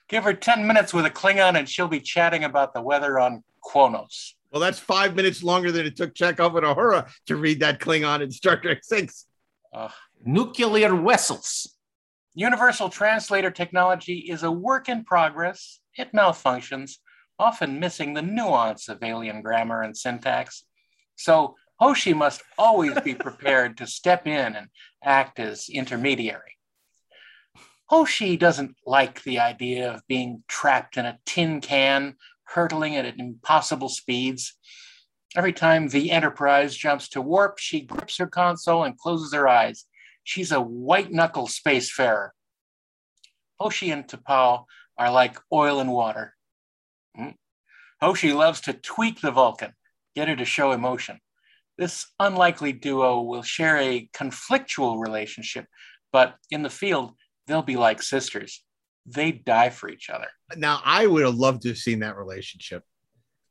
give 0.09 0.23
her 0.23 0.33
10 0.33 0.67
minutes 0.67 0.93
with 0.93 1.05
a 1.05 1.09
Klingon 1.09 1.57
and 1.57 1.67
she'll 1.67 1.87
be 1.87 1.99
chatting 1.99 2.43
about 2.43 2.73
the 2.73 2.81
weather 2.81 3.19
on 3.19 3.43
Qo'noS. 3.63 4.33
Well, 4.51 4.61
that's 4.61 4.79
five 4.79 5.15
minutes 5.15 5.43
longer 5.43 5.71
than 5.71 5.85
it 5.85 5.95
took 5.95 6.13
Chekhov 6.13 6.55
and 6.55 6.65
Uhura 6.65 7.09
to 7.27 7.35
read 7.35 7.59
that 7.59 7.79
Klingon 7.79 8.21
in 8.21 8.31
Star 8.31 8.59
Trek 8.59 8.79
Six. 8.83 9.25
Uh, 9.73 9.89
Nuclear 10.23 10.95
vessels. 10.95 11.75
Universal 12.35 12.89
translator 12.89 13.51
technology 13.51 14.19
is 14.19 14.43
a 14.43 14.51
work 14.51 14.89
in 14.89 15.03
progress. 15.03 15.79
It 15.97 16.11
malfunctions, 16.13 16.97
often 17.39 17.79
missing 17.79 18.13
the 18.13 18.21
nuance 18.21 18.87
of 18.89 19.03
alien 19.03 19.41
grammar 19.41 19.81
and 19.81 19.95
syntax. 19.95 20.63
So 21.15 21.55
Hoshi 21.79 22.13
must 22.13 22.41
always 22.57 22.99
be 23.01 23.13
prepared 23.13 23.77
to 23.77 23.87
step 23.87 24.27
in 24.27 24.55
and 24.55 24.67
act 25.03 25.39
as 25.39 25.69
intermediary. 25.69 26.54
Hoshi 27.87 28.35
doesn't 28.35 28.75
like 28.85 29.23
the 29.23 29.39
idea 29.39 29.93
of 29.93 30.07
being 30.07 30.43
trapped 30.47 30.97
in 30.97 31.05
a 31.05 31.19
tin 31.25 31.61
can, 31.61 32.15
hurtling 32.45 32.95
at 32.95 33.19
impossible 33.19 33.89
speeds. 33.89 34.57
Every 35.35 35.53
time 35.53 35.87
the 35.87 36.11
Enterprise 36.11 36.75
jumps 36.75 37.09
to 37.09 37.21
warp, 37.21 37.59
she 37.59 37.81
grips 37.81 38.17
her 38.17 38.27
console 38.27 38.83
and 38.83 38.97
closes 38.97 39.33
her 39.33 39.47
eyes. 39.47 39.85
She's 40.23 40.51
a 40.51 40.61
white 40.61 41.11
knuckle 41.11 41.47
spacefarer. 41.47 42.29
Hoshi 43.59 43.91
and 43.91 44.07
T'Pau 44.07 44.65
are 44.97 45.11
like 45.11 45.37
oil 45.51 45.79
and 45.79 45.91
water. 45.91 46.33
Hmm. 47.15 47.31
Hoshi 48.01 48.33
loves 48.33 48.61
to 48.61 48.73
tweak 48.73 49.21
the 49.21 49.31
Vulcan, 49.31 49.73
get 50.15 50.27
her 50.27 50.35
to 50.35 50.45
show 50.45 50.71
emotion. 50.71 51.19
This 51.77 52.07
unlikely 52.19 52.73
duo 52.73 53.21
will 53.21 53.43
share 53.43 53.77
a 53.77 54.09
conflictual 54.15 54.99
relationship, 54.99 55.65
but 56.11 56.35
in 56.49 56.63
the 56.63 56.69
field, 56.69 57.13
they'll 57.47 57.61
be 57.61 57.75
like 57.77 58.01
sisters. 58.01 58.63
They 59.05 59.31
die 59.31 59.69
for 59.69 59.89
each 59.89 60.09
other. 60.09 60.27
Now, 60.57 60.81
I 60.83 61.05
would 61.05 61.23
have 61.23 61.35
loved 61.35 61.61
to 61.63 61.69
have 61.69 61.77
seen 61.77 61.99
that 61.99 62.17
relationship. 62.17 62.83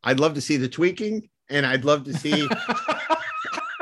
I'd 0.03 0.21
love 0.21 0.35
to 0.35 0.41
see 0.41 0.57
the 0.57 0.69
tweaking, 0.69 1.29
and 1.49 1.65
I'd 1.65 1.85
love 1.85 2.05
to 2.05 2.15
see. 2.15 2.49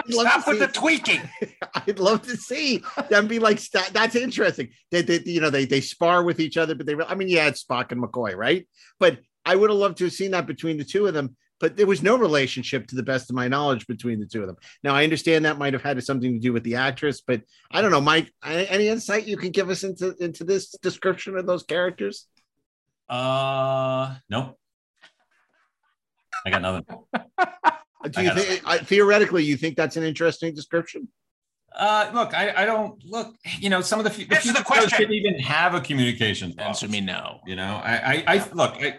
Love 0.08 0.26
Stop 0.26 0.44
to 0.44 0.50
with 0.50 0.58
see- 0.58 0.66
the 0.66 0.72
tweaking. 0.72 1.20
I'd 1.74 2.00
love 2.00 2.22
to 2.22 2.36
see 2.36 2.82
them 3.08 3.28
be 3.28 3.38
like 3.38 3.58
sta- 3.60 3.90
that's 3.92 4.16
interesting. 4.16 4.70
They, 4.90 5.02
they 5.02 5.20
you 5.24 5.40
know 5.40 5.48
they 5.48 5.64
they 5.64 5.80
spar 5.80 6.24
with 6.24 6.40
each 6.40 6.56
other, 6.56 6.74
but 6.74 6.86
they 6.86 6.96
I 7.06 7.14
mean 7.14 7.28
yeah, 7.28 7.46
it's 7.46 7.62
Spock 7.64 7.92
and 7.92 8.02
McCoy, 8.02 8.34
right? 8.34 8.66
But 8.98 9.20
I 9.46 9.54
would 9.54 9.70
have 9.70 9.78
loved 9.78 9.98
to 9.98 10.04
have 10.04 10.12
seen 10.12 10.32
that 10.32 10.46
between 10.48 10.76
the 10.76 10.84
two 10.84 11.06
of 11.06 11.14
them. 11.14 11.36
But 11.62 11.76
there 11.76 11.86
was 11.86 12.02
no 12.02 12.18
relationship, 12.18 12.88
to 12.88 12.96
the 12.96 13.04
best 13.04 13.30
of 13.30 13.36
my 13.36 13.46
knowledge, 13.46 13.86
between 13.86 14.18
the 14.18 14.26
two 14.26 14.40
of 14.40 14.48
them. 14.48 14.56
Now 14.82 14.96
I 14.96 15.04
understand 15.04 15.44
that 15.44 15.58
might 15.58 15.72
have 15.72 15.82
had 15.82 16.02
something 16.02 16.32
to 16.34 16.40
do 16.40 16.52
with 16.52 16.64
the 16.64 16.74
actress, 16.74 17.22
but 17.24 17.42
I 17.70 17.80
don't 17.80 17.92
know, 17.92 18.00
Mike. 18.00 18.32
Any 18.44 18.88
insight 18.88 19.28
you 19.28 19.36
can 19.36 19.52
give 19.52 19.70
us 19.70 19.84
into 19.84 20.16
into 20.18 20.42
this 20.42 20.72
description 20.82 21.36
of 21.36 21.46
those 21.46 21.62
characters? 21.62 22.26
Uh, 23.08 24.16
nope. 24.28 24.58
I 26.44 26.50
got 26.50 26.62
nothing. 26.62 26.84
Do 28.10 28.22
you 28.22 28.34
think 28.34 28.62
I, 28.66 28.78
theoretically 28.78 29.44
you 29.44 29.56
think 29.56 29.76
that's 29.76 29.96
an 29.96 30.02
interesting 30.02 30.56
description? 30.56 31.06
Uh, 31.78 32.10
look, 32.12 32.34
I, 32.34 32.52
I 32.56 32.66
don't 32.66 33.00
look. 33.04 33.36
You 33.60 33.70
know, 33.70 33.80
some 33.80 34.00
of 34.00 34.04
the, 34.04 34.10
fe- 34.10 34.24
the 34.24 34.34
Answer 34.34 34.52
the 34.52 34.64
question. 34.64 34.88
shows 34.88 34.98
didn't 34.98 35.14
even 35.14 35.38
have 35.38 35.74
a 35.74 35.80
communications. 35.80 36.56
Answer 36.58 36.86
office. 36.86 36.90
me 36.90 37.00
no. 37.00 37.38
You 37.46 37.54
know, 37.54 37.80
I, 37.84 37.94
I, 37.94 38.24
I 38.26 38.48
look, 38.52 38.74
I, 38.82 38.98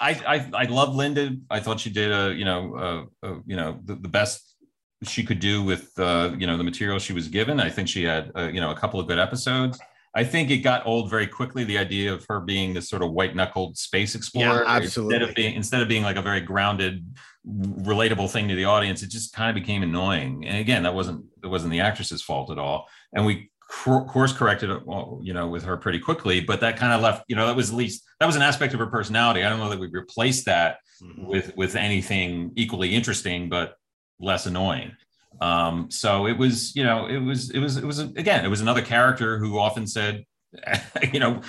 I, 0.00 0.10
I, 0.54 0.62
I 0.62 0.64
love 0.64 0.94
Linda. 0.94 1.36
I 1.50 1.60
thought 1.60 1.80
she 1.80 1.90
did 1.90 2.12
a, 2.12 2.34
you 2.34 2.44
know, 2.44 3.08
uh, 3.22 3.26
uh, 3.26 3.36
you 3.46 3.56
know, 3.56 3.78
the, 3.84 3.94
the 3.94 4.08
best 4.08 4.56
she 5.02 5.24
could 5.24 5.40
do 5.40 5.62
with, 5.62 5.98
uh, 5.98 6.34
you 6.38 6.46
know, 6.46 6.56
the 6.56 6.64
material 6.64 6.98
she 6.98 7.12
was 7.12 7.28
given. 7.28 7.60
I 7.60 7.70
think 7.70 7.88
she 7.88 8.04
had, 8.04 8.30
uh, 8.36 8.50
you 8.52 8.60
know, 8.60 8.70
a 8.70 8.76
couple 8.76 9.00
of 9.00 9.06
good 9.06 9.18
episodes. 9.18 9.78
I 10.14 10.24
think 10.24 10.50
it 10.50 10.58
got 10.58 10.86
old 10.86 11.08
very 11.08 11.26
quickly. 11.26 11.62
The 11.64 11.78
idea 11.78 12.12
of 12.12 12.26
her 12.28 12.40
being 12.40 12.74
this 12.74 12.88
sort 12.88 13.02
of 13.02 13.12
white 13.12 13.36
knuckled 13.36 13.78
space 13.78 14.14
explorer, 14.16 14.64
yeah, 14.64 14.76
absolutely. 14.76 15.14
instead 15.14 15.28
of 15.28 15.34
being 15.36 15.54
instead 15.54 15.82
of 15.82 15.88
being 15.88 16.02
like 16.02 16.16
a 16.16 16.22
very 16.22 16.40
grounded, 16.40 17.06
relatable 17.46 18.28
thing 18.28 18.48
to 18.48 18.56
the 18.56 18.64
audience, 18.64 19.02
it 19.04 19.10
just 19.10 19.32
kind 19.32 19.48
of 19.48 19.54
became 19.54 19.84
annoying. 19.84 20.44
And 20.46 20.58
again, 20.58 20.82
that 20.82 20.94
wasn't 20.94 21.24
that 21.42 21.48
wasn't 21.48 21.70
the 21.70 21.80
actress's 21.80 22.22
fault 22.22 22.50
at 22.50 22.58
all. 22.58 22.88
And 23.12 23.24
we 23.24 23.50
course 23.70 24.32
corrected 24.32 24.84
well, 24.84 25.20
you 25.22 25.32
know, 25.32 25.48
with 25.48 25.64
her 25.64 25.76
pretty 25.76 26.00
quickly. 26.00 26.40
But 26.40 26.60
that 26.60 26.76
kind 26.76 26.92
of 26.92 27.00
left, 27.00 27.24
you 27.28 27.36
know, 27.36 27.46
that 27.46 27.56
was 27.56 27.70
at 27.70 27.76
least 27.76 28.04
that 28.18 28.26
was 28.26 28.36
an 28.36 28.42
aspect 28.42 28.74
of 28.74 28.80
her 28.80 28.86
personality. 28.86 29.44
I 29.44 29.48
don't 29.48 29.60
know 29.60 29.70
that 29.70 29.78
we 29.78 29.86
replaced 29.86 30.46
that 30.46 30.78
with 31.16 31.56
with 31.56 31.76
anything 31.76 32.52
equally 32.56 32.94
interesting, 32.94 33.48
but 33.48 33.76
less 34.18 34.46
annoying. 34.46 34.92
Um, 35.40 35.90
so 35.90 36.26
it 36.26 36.36
was, 36.36 36.74
you 36.76 36.84
know, 36.84 37.06
it 37.06 37.18
was, 37.18 37.50
it 37.50 37.58
was, 37.58 37.76
it 37.76 37.84
was 37.84 37.98
again, 37.98 38.44
it 38.44 38.48
was 38.48 38.60
another 38.60 38.82
character 38.82 39.38
who 39.38 39.58
often 39.58 39.86
said, 39.86 40.24
you 41.12 41.20
know, 41.20 41.40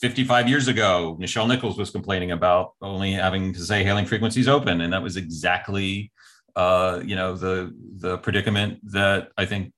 55 0.00 0.48
years 0.48 0.68
ago, 0.68 1.16
Nichelle 1.20 1.48
Nichols 1.48 1.78
was 1.78 1.90
complaining 1.90 2.30
about 2.30 2.74
only 2.82 3.12
having 3.12 3.52
to 3.54 3.60
say 3.60 3.82
hailing 3.82 4.06
frequencies 4.06 4.46
open, 4.46 4.82
and 4.82 4.92
that 4.92 5.02
was 5.02 5.16
exactly, 5.16 6.12
uh, 6.54 7.00
you 7.04 7.16
know, 7.16 7.34
the 7.34 7.74
the 7.96 8.18
predicament 8.18 8.78
that 8.92 9.30
I 9.38 9.46
think 9.46 9.72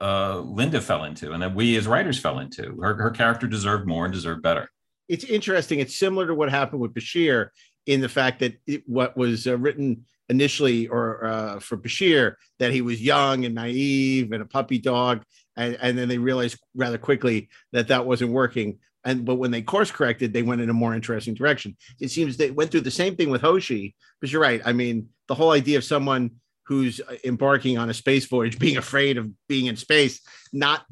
uh, 0.00 0.38
Linda 0.40 0.80
fell 0.80 1.04
into, 1.04 1.32
and 1.32 1.42
that 1.42 1.54
we 1.54 1.76
as 1.76 1.86
writers 1.86 2.18
fell 2.18 2.38
into. 2.38 2.78
Her 2.80 2.94
her 2.94 3.10
character 3.10 3.46
deserved 3.46 3.86
more 3.86 4.04
and 4.04 4.14
deserved 4.14 4.42
better. 4.42 4.68
it's 5.08 5.24
interesting. 5.24 5.80
It's 5.80 5.96
similar 5.98 6.26
to 6.28 6.34
what 6.34 6.50
happened 6.50 6.80
with 6.80 6.94
Bashir 6.94 7.48
in 7.86 8.00
the 8.00 8.08
fact 8.08 8.38
that 8.40 8.54
it, 8.66 8.84
what 8.86 9.16
was 9.16 9.46
uh, 9.46 9.58
written 9.58 10.04
initially 10.28 10.86
or 10.86 11.24
uh, 11.24 11.58
for 11.58 11.76
Bashir 11.76 12.34
that 12.60 12.72
he 12.72 12.80
was 12.80 13.02
young 13.02 13.44
and 13.44 13.54
naive 13.54 14.30
and 14.30 14.42
a 14.42 14.46
puppy 14.46 14.78
dog, 14.78 15.24
and, 15.56 15.76
and 15.82 15.98
then 15.98 16.08
they 16.08 16.18
realized 16.18 16.58
rather 16.76 16.98
quickly 16.98 17.48
that 17.72 17.88
that 17.88 18.06
wasn't 18.06 18.30
working. 18.30 18.78
And 19.02 19.24
but 19.24 19.36
when 19.36 19.50
they 19.50 19.62
course 19.62 19.90
corrected, 19.90 20.32
they 20.32 20.42
went 20.42 20.60
in 20.60 20.70
a 20.70 20.74
more 20.74 20.94
interesting 20.94 21.34
direction. 21.34 21.76
It 22.00 22.10
seems 22.10 22.36
they 22.36 22.50
went 22.52 22.70
through 22.70 22.82
the 22.82 22.90
same 22.90 23.16
thing 23.16 23.30
with 23.30 23.40
Hoshi. 23.40 23.96
But 24.20 24.30
you're 24.30 24.42
right. 24.42 24.60
I 24.64 24.72
mean, 24.72 25.08
the 25.26 25.34
whole 25.34 25.50
idea 25.50 25.78
of 25.78 25.84
someone 25.84 26.32
who's 26.70 27.00
embarking 27.24 27.78
on 27.78 27.90
a 27.90 27.94
space 27.94 28.26
voyage 28.26 28.58
being 28.60 28.76
afraid 28.76 29.18
of 29.18 29.28
being 29.48 29.66
in 29.66 29.76
space, 29.76 30.20
not 30.52 30.86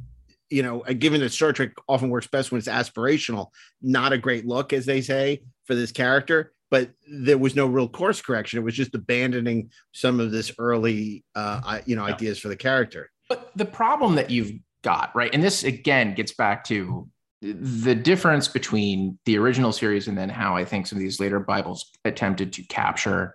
you 0.50 0.62
know, 0.62 0.80
uh, 0.80 0.92
given 0.92 1.20
that 1.20 1.30
Star 1.30 1.52
Trek 1.52 1.70
often 1.88 2.10
works 2.10 2.26
best 2.26 2.50
when 2.50 2.58
it's 2.58 2.68
aspirational, 2.68 3.48
not 3.80 4.12
a 4.12 4.18
great 4.18 4.44
look, 4.44 4.72
as 4.72 4.86
they 4.86 5.00
say, 5.02 5.42
for 5.66 5.74
this 5.74 5.92
character. 5.92 6.52
but 6.70 6.90
there 7.06 7.38
was 7.38 7.54
no 7.54 7.66
real 7.66 7.88
course 7.88 8.20
correction. 8.20 8.58
It 8.58 8.62
was 8.62 8.74
just 8.74 8.94
abandoning 8.94 9.70
some 9.92 10.20
of 10.20 10.32
this 10.32 10.52
early, 10.58 11.24
uh, 11.34 11.80
you 11.86 11.96
know, 11.96 12.04
ideas 12.04 12.38
for 12.38 12.48
the 12.48 12.56
character. 12.56 13.10
But 13.28 13.50
the 13.54 13.64
problem 13.64 14.16
that 14.16 14.30
you've 14.30 14.52
got, 14.82 15.14
right? 15.14 15.32
And 15.32 15.42
this 15.42 15.64
again 15.64 16.14
gets 16.14 16.32
back 16.32 16.64
to 16.64 17.08
the 17.40 17.94
difference 17.94 18.48
between 18.48 19.18
the 19.24 19.38
original 19.38 19.72
series 19.72 20.08
and 20.08 20.18
then 20.18 20.28
how 20.28 20.56
I 20.56 20.64
think 20.64 20.86
some 20.86 20.98
of 20.98 21.02
these 21.02 21.20
later 21.20 21.38
Bibles 21.38 21.90
attempted 22.04 22.52
to 22.54 22.62
capture 22.64 23.34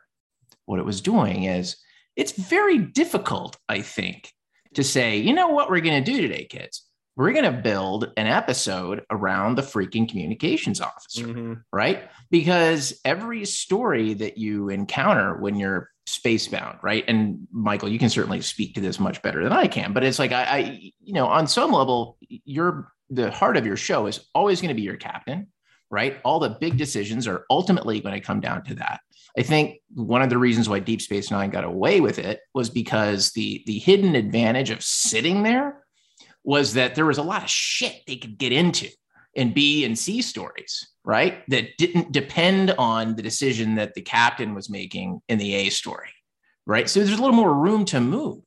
what 0.66 0.80
it 0.80 0.86
was 0.86 1.02
doing 1.02 1.46
is 1.46 1.78
it's 2.16 2.32
very 2.34 2.78
difficult, 2.78 3.58
I 3.68 3.82
think, 3.82 4.32
to 4.76 4.84
say, 4.84 5.18
you 5.18 5.34
know 5.34 5.50
what 5.50 5.70
we're 5.70 5.82
going 5.82 6.04
to 6.04 6.12
do 6.12 6.22
today, 6.22 6.46
kids? 6.46 6.84
We're 7.16 7.32
going 7.32 7.46
to 7.46 7.62
build 7.62 8.12
an 8.18 8.26
episode 8.26 9.04
around 9.12 9.56
the 9.56 9.62
freaking 9.62 10.10
communications 10.10 10.82
officer, 10.82 11.28
mm-hmm. 11.28 11.54
right? 11.72 12.10
Because 12.32 13.00
every 13.06 13.46
story 13.46 14.16
that 14.16 14.38
you 14.38 14.70
encounter 14.70 15.36
when 15.36 15.56
you're 15.56 15.92
spacebound, 16.08 16.82
right? 16.82 17.04
And 17.08 17.48
Michael, 17.52 17.90
you 17.90 18.00
can 18.00 18.10
certainly 18.10 18.42
speak 18.42 18.76
to 18.76 18.82
this 18.82 19.00
much 19.00 19.22
better 19.22 19.44
than 19.44 19.54
I 19.54 19.68
can, 19.68 19.94
but 19.94 20.04
it's 20.04 20.20
like 20.20 20.32
I, 20.32 20.44
I 20.44 20.92
you 21.02 21.14
know, 21.14 21.28
on 21.28 21.48
some 21.48 21.72
level, 21.72 22.18
you're 22.28 22.92
the 23.10 23.32
heart 23.32 23.58
of 23.58 23.66
your 23.66 23.78
show 23.78 24.08
is 24.08 24.28
always 24.34 24.60
going 24.60 24.70
to 24.70 24.76
be 24.76 24.82
your 24.82 24.98
captain, 24.98 25.48
right? 25.92 26.18
All 26.26 26.40
the 26.40 26.50
big 26.50 26.78
decisions 26.78 27.28
are 27.28 27.46
ultimately 27.50 28.00
going 28.00 28.16
to 28.16 28.26
come 28.26 28.40
down 28.40 28.64
to 28.66 28.76
that. 28.76 29.02
I 29.38 29.42
think 29.42 29.80
one 29.94 30.22
of 30.22 30.30
the 30.30 30.38
reasons 30.38 30.70
why 30.70 30.80
Deep 30.80 31.02
Space 31.02 31.32
Nine 31.32 31.50
got 31.50 31.64
away 31.64 32.02
with 32.02 32.20
it 32.20 32.42
was 32.54 32.70
because 32.70 33.32
the 33.32 33.64
the 33.66 33.80
hidden 33.80 34.16
advantage 34.16 34.70
of 34.70 34.84
sitting 34.84 35.44
there 35.44 35.84
was 36.44 36.74
that 36.74 36.96
there 36.96 37.06
was 37.06 37.18
a 37.18 37.24
lot 37.24 37.44
of 37.44 37.50
shit 37.50 38.02
they 38.06 38.18
could 38.18 38.38
get 38.38 38.52
into 38.52 38.90
in 39.34 39.54
B 39.54 39.86
and 39.86 39.98
C 39.98 40.22
stories, 40.22 40.88
right? 41.04 41.44
That 41.50 41.78
didn't 41.78 42.12
depend 42.12 42.72
on 42.72 43.16
the 43.16 43.24
decision 43.24 43.76
that 43.76 43.96
the 43.96 44.02
captain 44.02 44.54
was 44.54 44.70
making 44.70 45.22
in 45.30 45.40
the 45.40 45.56
A 45.56 45.70
story, 45.70 46.10
right? 46.68 46.88
So 46.90 47.00
there's 47.00 47.18
a 47.18 47.22
little 47.22 47.36
more 47.36 47.54
room 47.54 47.86
to 47.86 48.00
move. 48.00 48.44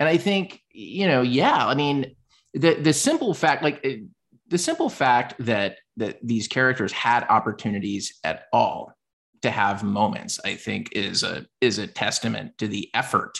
And 0.00 0.08
I 0.08 0.16
think, 0.16 0.60
you 0.72 1.06
know, 1.06 1.22
yeah, 1.22 1.66
I 1.66 1.74
mean, 1.74 2.16
the 2.52 2.74
the 2.74 2.92
simple 2.92 3.32
fact, 3.32 3.62
like 3.62 3.86
the 4.48 4.58
simple 4.58 4.90
fact 4.90 5.34
that 5.40 5.78
that 5.98 6.18
these 6.22 6.48
characters 6.48 6.92
had 6.92 7.24
opportunities 7.28 8.18
at 8.24 8.46
all 8.52 8.95
to 9.46 9.50
have 9.50 9.82
moments, 9.82 10.38
I 10.44 10.54
think 10.56 10.90
is 10.92 11.22
a 11.22 11.46
is 11.60 11.78
a 11.78 11.86
testament 11.86 12.58
to 12.58 12.68
the 12.68 12.90
effort 12.94 13.38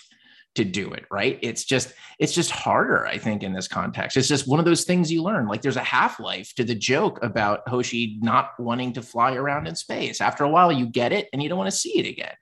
to 0.55 0.65
do 0.65 0.91
it 0.93 1.05
right? 1.11 1.39
It's 1.43 1.65
just 1.65 1.93
it's 2.19 2.33
just 2.33 2.51
harder 2.51 3.07
i 3.07 3.19
think 3.19 3.43
in 3.43 3.53
this 3.53 3.69
context. 3.69 4.17
It's 4.17 4.29
just 4.29 4.49
one 4.49 4.59
of 4.59 4.65
those 4.65 4.85
things 4.85 5.13
you 5.13 5.23
learn. 5.23 5.47
Like 5.47 5.63
there's 5.63 5.77
a 5.77 5.83
half-life 5.83 6.55
to 6.57 6.65
the 6.65 6.75
joke 6.75 7.23
about 7.23 7.69
hoshi 7.69 8.19
not 8.21 8.59
wanting 8.59 8.95
to 8.95 9.03
fly 9.03 9.35
around 9.35 9.67
in 9.67 9.77
space. 9.77 10.21
After 10.21 10.45
a 10.45 10.49
while 10.49 10.73
you 10.73 10.87
get 10.87 11.13
it 11.13 11.29
and 11.33 11.43
you 11.43 11.49
don't 11.49 11.59
want 11.59 11.71
to 11.71 11.77
see 11.77 11.99
it 11.99 12.09
again. 12.09 12.35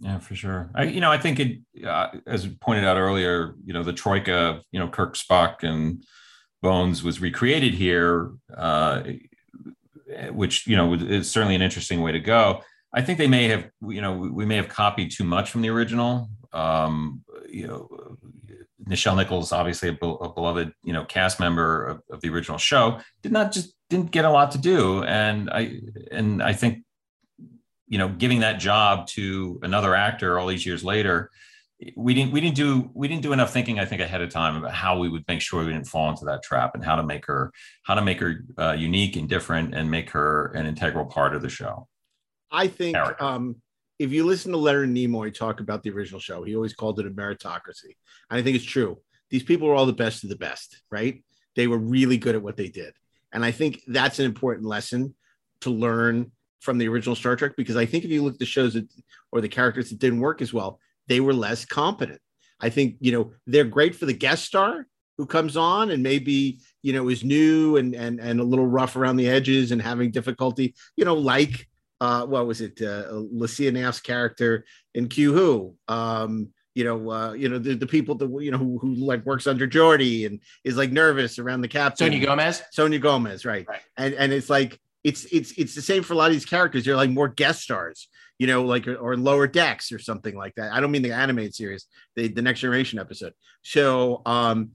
Yeah, 0.00 0.18
for 0.18 0.34
sure. 0.34 0.70
I, 0.74 0.84
you 0.84 1.00
know, 1.02 1.12
I 1.12 1.18
think 1.18 1.40
it, 1.40 1.58
uh, 1.86 2.08
as 2.26 2.46
pointed 2.46 2.84
out 2.84 2.96
earlier, 2.96 3.54
you 3.62 3.74
know, 3.74 3.82
the 3.82 3.92
troika, 3.92 4.62
you 4.72 4.80
know, 4.80 4.88
Kirk, 4.88 5.14
Spock, 5.14 5.62
and 5.62 6.02
Bones 6.62 7.02
was 7.02 7.20
recreated 7.20 7.74
here, 7.74 8.30
uh, 8.56 9.02
which 10.30 10.66
you 10.66 10.76
know 10.76 10.94
is 10.94 11.30
certainly 11.30 11.54
an 11.54 11.62
interesting 11.62 12.00
way 12.00 12.12
to 12.12 12.20
go. 12.20 12.62
I 12.92 13.02
think 13.02 13.18
they 13.18 13.28
may 13.28 13.48
have, 13.48 13.70
you 13.86 14.00
know, 14.00 14.16
we, 14.16 14.30
we 14.30 14.46
may 14.46 14.56
have 14.56 14.68
copied 14.68 15.12
too 15.12 15.24
much 15.24 15.50
from 15.50 15.62
the 15.62 15.70
original. 15.70 16.28
Um, 16.52 17.22
you 17.48 17.66
know, 17.66 18.16
Nichelle 18.84 19.16
Nichols, 19.16 19.52
obviously 19.52 19.90
a, 19.90 19.92
be- 19.92 20.16
a 20.20 20.28
beloved, 20.28 20.72
you 20.82 20.92
know, 20.92 21.04
cast 21.04 21.38
member 21.38 21.84
of, 21.84 22.02
of 22.10 22.20
the 22.20 22.28
original 22.30 22.58
show, 22.58 23.00
did 23.22 23.32
not 23.32 23.52
just 23.52 23.74
didn't 23.88 24.10
get 24.10 24.24
a 24.24 24.30
lot 24.30 24.52
to 24.52 24.58
do, 24.58 25.02
and 25.04 25.50
I 25.50 25.80
and 26.10 26.42
I 26.42 26.52
think 26.52 26.84
you 27.90 27.98
know 27.98 28.08
giving 28.08 28.40
that 28.40 28.58
job 28.58 29.06
to 29.08 29.58
another 29.62 29.94
actor 29.94 30.38
all 30.38 30.46
these 30.46 30.64
years 30.64 30.82
later 30.82 31.30
we 31.96 32.14
didn't 32.14 32.32
we 32.32 32.40
didn't 32.40 32.54
do 32.54 32.90
we 32.94 33.08
didn't 33.08 33.22
do 33.22 33.32
enough 33.32 33.52
thinking 33.52 33.78
i 33.78 33.84
think 33.84 34.00
ahead 34.00 34.20
of 34.22 34.30
time 34.30 34.56
about 34.56 34.72
how 34.72 34.98
we 34.98 35.08
would 35.08 35.24
make 35.28 35.40
sure 35.40 35.64
we 35.64 35.72
didn't 35.72 35.86
fall 35.86 36.08
into 36.08 36.24
that 36.24 36.42
trap 36.42 36.74
and 36.74 36.84
how 36.84 36.94
to 36.94 37.02
make 37.02 37.26
her 37.26 37.52
how 37.82 37.94
to 37.94 38.02
make 38.02 38.20
her 38.20 38.44
uh, 38.58 38.72
unique 38.72 39.16
and 39.16 39.28
different 39.28 39.74
and 39.74 39.90
make 39.90 40.10
her 40.10 40.46
an 40.52 40.66
integral 40.66 41.04
part 41.04 41.34
of 41.34 41.42
the 41.42 41.48
show 41.48 41.86
I 42.50 42.66
think 42.68 42.96
um, 43.20 43.56
if 43.98 44.12
you 44.12 44.24
listen 44.24 44.52
to 44.52 44.58
Leonard 44.58 44.88
Nimoy 44.88 45.32
talk 45.32 45.60
about 45.60 45.82
the 45.82 45.90
original 45.90 46.20
show, 46.20 46.42
he 46.42 46.56
always 46.56 46.74
called 46.74 46.98
it 46.98 47.06
a 47.06 47.10
meritocracy. 47.10 47.96
And 48.30 48.38
I 48.38 48.42
think 48.42 48.56
it's 48.56 48.64
true. 48.64 48.98
These 49.30 49.42
people 49.42 49.68
were 49.68 49.74
all 49.74 49.86
the 49.86 49.92
best 49.92 50.24
of 50.24 50.30
the 50.30 50.36
best, 50.36 50.82
right? 50.90 51.22
They 51.54 51.66
were 51.66 51.78
really 51.78 52.16
good 52.16 52.34
at 52.34 52.42
what 52.42 52.56
they 52.56 52.68
did. 52.68 52.94
And 53.32 53.44
I 53.44 53.50
think 53.52 53.82
that's 53.86 54.18
an 54.18 54.24
important 54.24 54.66
lesson 54.66 55.14
to 55.60 55.70
learn 55.70 56.32
from 56.60 56.78
the 56.78 56.88
original 56.88 57.14
Star 57.14 57.36
Trek 57.36 57.52
because 57.56 57.76
I 57.76 57.86
think 57.86 58.04
if 58.04 58.10
you 58.10 58.22
look 58.22 58.34
at 58.34 58.38
the 58.38 58.46
shows 58.46 58.74
that, 58.74 58.88
or 59.32 59.40
the 59.40 59.48
characters 59.48 59.90
that 59.90 59.98
didn't 59.98 60.20
work 60.20 60.42
as 60.42 60.52
well, 60.52 60.80
they 61.06 61.20
were 61.20 61.34
less 61.34 61.64
competent. 61.64 62.20
I 62.60 62.70
think, 62.70 62.96
you 63.00 63.12
know, 63.12 63.32
they're 63.46 63.64
great 63.64 63.94
for 63.94 64.06
the 64.06 64.12
guest 64.12 64.44
star 64.44 64.86
who 65.16 65.26
comes 65.26 65.56
on 65.56 65.90
and 65.90 66.02
maybe, 66.02 66.60
you 66.82 66.92
know, 66.92 67.08
is 67.08 67.24
new 67.24 67.76
and 67.76 67.94
and 67.94 68.20
and 68.20 68.40
a 68.40 68.44
little 68.44 68.66
rough 68.66 68.96
around 68.96 69.16
the 69.16 69.28
edges 69.28 69.70
and 69.70 69.80
having 69.80 70.10
difficulty, 70.10 70.74
you 70.96 71.04
know, 71.04 71.14
like 71.14 71.66
uh, 72.00 72.26
what 72.26 72.46
was 72.46 72.60
it, 72.60 72.80
uh, 72.82 73.04
Lycia 73.12 73.72
Naff's 73.72 74.00
character 74.00 74.64
in 74.94 75.08
Q 75.08 75.32
Who, 75.32 75.76
um, 75.88 76.48
you 76.74 76.84
know, 76.84 77.10
uh, 77.10 77.32
you 77.32 77.48
know 77.48 77.58
the, 77.58 77.74
the 77.74 77.86
people 77.86 78.14
that 78.16 78.30
you 78.40 78.50
know 78.50 78.58
who, 78.58 78.78
who 78.78 78.94
like 78.94 79.24
works 79.26 79.46
under 79.46 79.66
Geordi 79.66 80.26
and 80.26 80.40
is 80.64 80.76
like 80.76 80.92
nervous 80.92 81.38
around 81.38 81.60
the 81.60 81.68
captain. 81.68 82.06
Sonya 82.06 82.24
Gomez. 82.24 82.62
Sonya 82.72 82.98
Gomez, 82.98 83.44
right? 83.44 83.66
Right. 83.68 83.80
And 83.96 84.14
and 84.14 84.32
it's 84.32 84.48
like 84.48 84.78
it's 85.04 85.24
it's 85.26 85.52
it's 85.52 85.74
the 85.74 85.82
same 85.82 86.02
for 86.02 86.14
a 86.14 86.16
lot 86.16 86.26
of 86.26 86.32
these 86.32 86.46
characters. 86.46 86.84
They're 86.84 86.96
like 86.96 87.10
more 87.10 87.28
guest 87.28 87.62
stars, 87.62 88.08
you 88.38 88.46
know, 88.46 88.64
like 88.64 88.86
or 88.86 89.16
lower 89.16 89.46
decks 89.46 89.92
or 89.92 89.98
something 89.98 90.36
like 90.36 90.54
that. 90.54 90.72
I 90.72 90.80
don't 90.80 90.90
mean 90.90 91.02
the 91.02 91.12
animated 91.12 91.54
series, 91.54 91.86
the 92.16 92.28
the 92.28 92.42
Next 92.42 92.60
Generation 92.60 92.98
episode. 92.98 93.32
So, 93.62 94.22
um, 94.24 94.70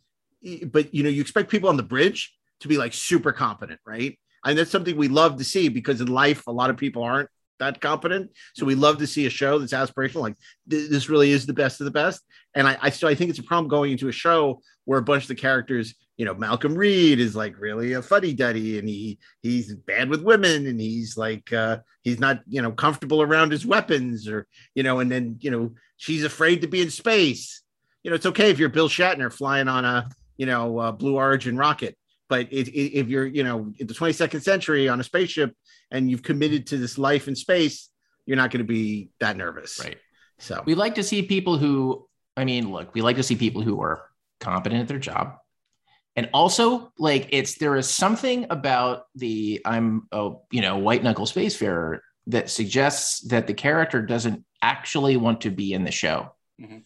but 0.65 0.93
you 0.93 1.03
know, 1.03 1.09
you 1.09 1.21
expect 1.21 1.49
people 1.49 1.69
on 1.69 1.77
the 1.77 1.83
bridge 1.83 2.35
to 2.59 2.67
be 2.67 2.77
like 2.77 2.93
super 2.93 3.31
competent, 3.31 3.79
right? 3.85 4.17
And 4.45 4.57
that's 4.57 4.71
something 4.71 4.95
we 4.95 5.07
love 5.07 5.37
to 5.37 5.43
see 5.43 5.69
because 5.69 6.01
in 6.01 6.07
life, 6.07 6.45
a 6.47 6.51
lot 6.51 6.69
of 6.69 6.77
people 6.77 7.03
aren't 7.03 7.29
that 7.59 7.81
competent. 7.81 8.31
So 8.53 8.65
we 8.65 8.75
love 8.75 8.97
to 8.99 9.07
see 9.07 9.25
a 9.25 9.29
show 9.29 9.59
that's 9.59 9.73
aspirational. 9.73 10.21
Like 10.21 10.37
th- 10.69 10.89
this 10.89 11.09
really 11.09 11.31
is 11.31 11.45
the 11.45 11.53
best 11.53 11.81
of 11.81 11.85
the 11.85 11.91
best. 11.91 12.21
And 12.53 12.67
I, 12.67 12.77
I 12.81 12.89
so 12.89 13.07
I 13.07 13.15
think 13.15 13.29
it's 13.29 13.39
a 13.39 13.43
problem 13.43 13.67
going 13.67 13.91
into 13.91 14.07
a 14.07 14.13
show 14.13 14.61
where 14.85 14.99
a 14.99 15.03
bunch 15.03 15.23
of 15.23 15.29
the 15.29 15.35
characters, 15.35 15.95
you 16.17 16.25
know, 16.25 16.33
Malcolm 16.33 16.75
Reed 16.75 17.19
is 17.19 17.35
like 17.35 17.59
really 17.59 17.93
a 17.93 18.01
fuddy 18.01 18.33
duddy 18.33 18.77
and 18.77 18.87
he 18.87 19.19
he's 19.41 19.73
bad 19.73 20.09
with 20.09 20.21
women 20.21 20.67
and 20.67 20.79
he's 20.79 21.17
like 21.17 21.51
uh 21.51 21.77
he's 22.03 22.19
not, 22.19 22.41
you 22.47 22.61
know, 22.61 22.71
comfortable 22.71 23.21
around 23.21 23.51
his 23.51 23.65
weapons 23.65 24.27
or, 24.27 24.47
you 24.75 24.83
know, 24.83 24.99
and 24.99 25.11
then, 25.11 25.37
you 25.41 25.51
know, 25.51 25.71
she's 25.97 26.23
afraid 26.23 26.61
to 26.61 26.67
be 26.67 26.81
in 26.81 26.89
space. 26.89 27.61
You 28.03 28.11
know, 28.11 28.15
it's 28.15 28.27
okay 28.27 28.51
if 28.51 28.59
you're 28.59 28.69
Bill 28.69 28.89
Shatner 28.89 29.33
flying 29.33 29.67
on 29.67 29.83
a, 29.85 30.09
you 30.37 30.45
know, 30.45 30.91
Blue 30.91 31.15
Origin 31.15 31.57
rocket 31.57 31.97
but 32.29 32.51
it, 32.51 32.67
it, 32.69 32.97
if 32.99 33.07
you're 33.07 33.25
you 33.25 33.43
know 33.43 33.73
in 33.77 33.87
the 33.87 33.93
22nd 33.93 34.41
century 34.41 34.87
on 34.89 34.99
a 34.99 35.03
spaceship 35.03 35.55
and 35.91 36.09
you've 36.09 36.23
committed 36.23 36.67
to 36.67 36.77
this 36.77 36.97
life 36.97 37.27
in 37.27 37.35
space 37.35 37.89
you're 38.25 38.37
not 38.37 38.51
going 38.51 38.65
to 38.65 38.67
be 38.67 39.09
that 39.19 39.37
nervous. 39.37 39.79
Right. 39.79 39.97
So. 40.39 40.63
We 40.65 40.73
like 40.73 40.95
to 40.95 41.03
see 41.03 41.21
people 41.21 41.57
who 41.57 42.07
i 42.37 42.43
mean 42.43 42.71
look 42.71 42.93
we 42.93 43.01
like 43.01 43.15
to 43.15 43.23
see 43.23 43.35
people 43.35 43.61
who 43.61 43.81
are 43.81 44.09
competent 44.39 44.81
at 44.81 44.87
their 44.87 44.99
job. 44.99 45.37
And 46.17 46.29
also 46.33 46.91
like 46.97 47.27
it's 47.31 47.55
there 47.55 47.75
is 47.75 47.89
something 47.89 48.47
about 48.49 49.03
the 49.15 49.61
i'm 49.65 50.07
a 50.11 50.31
you 50.51 50.61
know 50.61 50.77
white 50.77 51.03
knuckle 51.03 51.25
spacefarer 51.25 51.99
that 52.27 52.49
suggests 52.49 53.21
that 53.29 53.47
the 53.47 53.53
character 53.53 54.01
doesn't 54.01 54.43
actually 54.61 55.15
want 55.17 55.41
to 55.41 55.51
be 55.51 55.73
in 55.73 55.83
the 55.83 55.91
show. 55.91 56.31
Mhm. 56.59 56.83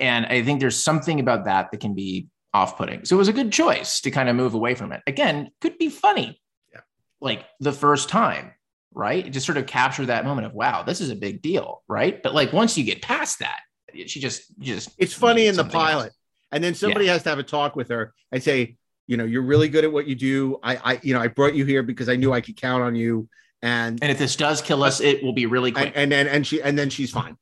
and 0.00 0.24
i 0.26 0.42
think 0.42 0.58
there's 0.58 0.82
something 0.82 1.20
about 1.20 1.44
that 1.44 1.70
that 1.70 1.80
can 1.80 1.94
be 1.94 2.28
off-putting. 2.54 3.04
So 3.04 3.16
it 3.16 3.18
was 3.18 3.28
a 3.28 3.32
good 3.32 3.52
choice 3.52 4.00
to 4.02 4.10
kind 4.10 4.28
of 4.28 4.36
move 4.36 4.54
away 4.54 4.74
from 4.74 4.92
it. 4.92 5.00
Again 5.06 5.50
could 5.60 5.78
be 5.78 5.88
funny. 5.88 6.40
Yeah. 6.72 6.80
like 7.20 7.44
the 7.60 7.72
first 7.72 8.08
time 8.08 8.52
right? 8.94 9.30
Just 9.32 9.46
sort 9.46 9.56
of 9.56 9.66
capture 9.66 10.04
that 10.06 10.24
moment 10.26 10.46
of 10.46 10.52
wow 10.52 10.82
this 10.82 11.00
is 11.00 11.10
a 11.10 11.16
big 11.16 11.40
deal 11.42 11.82
right? 11.88 12.22
But 12.22 12.34
like 12.34 12.52
once 12.52 12.76
you 12.76 12.84
get 12.84 13.00
past 13.02 13.38
that 13.38 13.60
she 14.06 14.20
just 14.20 14.58
just 14.58 14.90
it's 14.98 15.14
funny 15.14 15.46
in 15.46 15.54
the 15.54 15.62
something 15.62 15.80
else. 15.80 15.90
pilot. 15.90 16.12
And 16.50 16.62
then 16.62 16.74
somebody 16.74 17.06
has 17.06 17.22
to 17.22 17.30
have 17.30 17.38
a 17.38 17.42
talk 17.42 17.76
with 17.76 17.88
her 17.88 18.12
and 18.30 18.42
say 18.42 18.76
you 19.06 19.16
know 19.16 19.24
you're 19.24 19.42
really 19.42 19.68
good 19.68 19.84
at 19.84 19.92
what 19.92 20.06
you 20.06 20.14
do. 20.14 20.58
I 20.62 20.76
i 20.76 21.00
you 21.02 21.14
know 21.14 21.20
i 21.20 21.28
brought 21.28 21.54
you 21.54 21.64
here 21.64 21.82
because 21.82 22.08
i 22.08 22.16
knew 22.16 22.32
i 22.32 22.40
could 22.40 22.56
count 22.56 22.82
on 22.82 22.94
you. 22.94 23.28
And 23.62 23.98
and 24.02 24.10
if 24.12 24.18
this 24.18 24.36
does 24.36 24.60
kill 24.60 24.82
us 24.82 25.00
it 25.00 25.22
will 25.22 25.32
be 25.32 25.46
really 25.46 25.72
quick. 25.72 25.86
and, 25.88 25.96
and 25.96 26.12
then 26.12 26.26
and 26.26 26.46
she 26.46 26.60
and 26.62 26.78
then 26.78 26.90
she's 26.90 27.10
fine. 27.10 27.36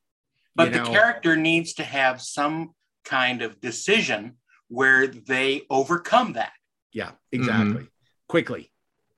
But 0.55 0.67
You 0.67 0.73
the 0.73 0.83
know? 0.83 0.89
character 0.91 1.35
needs 1.35 1.73
to 1.75 1.83
have 1.83 2.21
some 2.21 2.73
kind 3.05 3.41
of 3.41 3.59
decision 3.61 4.37
where 4.71 5.05
they 5.05 5.63
overcome 5.69 6.33
that. 6.33 6.53
Yeah, 6.93 7.11
exactly. 7.33 7.87
Quickly. 8.29 8.71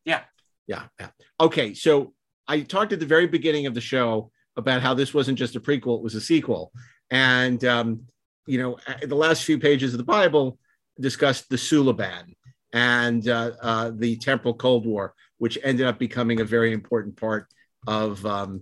Yeah. 0.03 0.21
Yeah. 0.65 0.84
yeah. 0.99 1.09
Okay. 1.39 1.75
So 1.75 2.13
I 2.47 2.61
talked 2.61 2.91
at 2.91 2.99
the 2.99 3.05
very 3.05 3.27
beginning 3.27 3.67
of 3.67 3.75
the 3.75 3.81
show 3.81 4.31
about 4.57 4.81
how 4.81 4.95
this 4.95 5.13
wasn't 5.13 5.38
just 5.38 5.55
a 5.55 5.59
prequel, 5.59 5.97
it 5.97 6.03
was 6.03 6.15
a 6.15 6.21
sequel. 6.21 6.71
And, 7.11 7.63
um, 7.65 8.01
you 8.47 8.57
know, 8.57 8.77
the 9.03 9.15
last 9.15 9.43
few 9.43 9.59
pages 9.59 9.93
of 9.93 9.99
the 9.99 10.03
Bible 10.03 10.57
discussed 10.99 11.49
the 11.49 11.55
Suliban 11.55 12.34
and 12.73 13.27
uh, 13.30 13.51
uh, 13.61 13.91
the 13.93 14.17
Temporal 14.17 14.55
Cold 14.55 14.88
War, 14.88 15.13
which 15.38 15.59
ended 15.63 15.85
up 15.85 15.99
becoming 15.99 16.41
a 16.41 16.45
very 16.45 16.73
important 16.73 17.15
part 17.15 17.47
of, 17.85 18.25
um, 18.25 18.61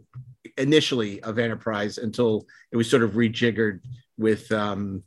initially 0.58 1.22
of 1.24 1.40
Enterprise 1.40 1.98
until 1.98 2.46
it 2.72 2.78
was 2.78 2.90
sort 2.90 3.04
of 3.04 3.12
rejiggered 3.12 3.80
with 4.18 4.52
um, 4.52 5.04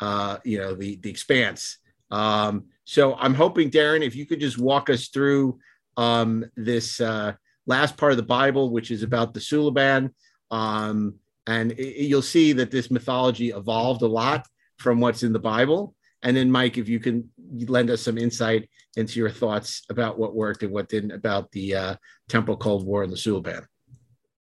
uh, 0.00 0.38
you 0.44 0.58
know 0.58 0.74
the 0.74 0.96
the 0.96 1.10
Expanse. 1.10 1.78
Um, 2.10 2.66
so 2.84 3.14
I'm 3.16 3.34
hoping 3.34 3.70
Daren, 3.70 4.04
if 4.04 4.14
you 4.14 4.26
could 4.26 4.40
just 4.40 4.58
walk 4.58 4.90
us 4.90 5.08
through 5.08 5.58
um, 5.96 6.44
this 6.56 7.00
uh, 7.00 7.32
last 7.66 7.96
part 7.96 8.12
of 8.12 8.16
the 8.16 8.22
Bible, 8.22 8.70
which 8.70 8.90
is 8.90 9.02
about 9.02 9.34
the 9.34 9.40
Suliban, 9.40 10.10
um, 10.50 11.14
and 11.46 11.72
it, 11.72 12.04
you'll 12.04 12.22
see 12.22 12.52
that 12.52 12.70
this 12.70 12.90
mythology 12.90 13.50
evolved 13.50 14.02
a 14.02 14.06
lot 14.06 14.46
from 14.78 15.00
what's 15.00 15.22
in 15.22 15.32
the 15.32 15.38
Bible. 15.38 15.94
And 16.22 16.36
then, 16.36 16.50
Mike, 16.50 16.78
if 16.78 16.88
you 16.88 16.98
can 16.98 17.30
lend 17.68 17.90
us 17.90 18.02
some 18.02 18.18
insight 18.18 18.68
into 18.96 19.20
your 19.20 19.30
thoughts 19.30 19.82
about 19.90 20.18
what 20.18 20.34
worked 20.34 20.62
and 20.62 20.72
what 20.72 20.88
didn't 20.88 21.12
about 21.12 21.50
the 21.52 21.74
uh, 21.74 21.96
Temporal 22.28 22.56
Cold 22.56 22.84
War 22.84 23.02
and 23.02 23.12
the 23.12 23.16
Suliban. 23.16 23.64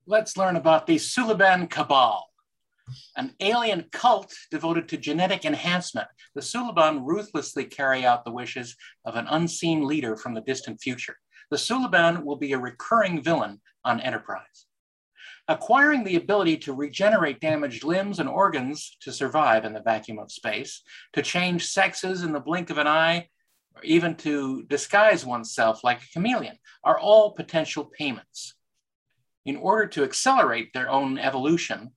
Let's 0.07 0.37
learn 0.37 0.55
about 0.55 0.87
the 0.87 0.95
Suliban 0.95 1.69
Cabal, 1.69 2.25
an 3.15 3.33
alien 3.39 3.85
cult 3.91 4.33
devoted 4.51 4.87
to 4.89 4.97
genetic 4.97 5.45
enhancement. 5.45 6.07
The 6.33 6.41
Suliban 6.41 7.01
ruthlessly 7.03 7.65
carry 7.65 8.05
out 8.05 8.25
the 8.25 8.31
wishes 8.31 8.75
of 9.05 9.15
an 9.15 9.27
unseen 9.29 9.85
leader 9.85 10.15
from 10.15 10.33
the 10.33 10.41
distant 10.41 10.81
future. 10.81 11.17
The 11.49 11.57
Suliban 11.57 12.23
will 12.23 12.35
be 12.35 12.53
a 12.53 12.59
recurring 12.59 13.21
villain 13.21 13.61
on 13.83 13.99
Enterprise. 13.99 14.65
Acquiring 15.47 16.03
the 16.03 16.15
ability 16.15 16.57
to 16.57 16.73
regenerate 16.73 17.39
damaged 17.39 17.83
limbs 17.83 18.19
and 18.19 18.27
organs 18.27 18.97
to 19.01 19.11
survive 19.11 19.63
in 19.63 19.73
the 19.73 19.81
vacuum 19.81 20.17
of 20.17 20.31
space, 20.31 20.81
to 21.13 21.21
change 21.21 21.67
sexes 21.67 22.23
in 22.23 22.33
the 22.33 22.39
blink 22.39 22.71
of 22.71 22.79
an 22.79 22.87
eye, 22.87 23.29
or 23.75 23.83
even 23.83 24.15
to 24.15 24.63
disguise 24.63 25.23
oneself 25.23 25.83
like 25.83 26.01
a 26.01 26.07
chameleon, 26.11 26.57
are 26.83 26.97
all 26.97 27.33
potential 27.33 27.85
payments. 27.85 28.55
In 29.45 29.57
order 29.57 29.85
to 29.87 30.03
accelerate 30.03 30.73
their 30.73 30.89
own 30.89 31.19
evolution, 31.19 31.91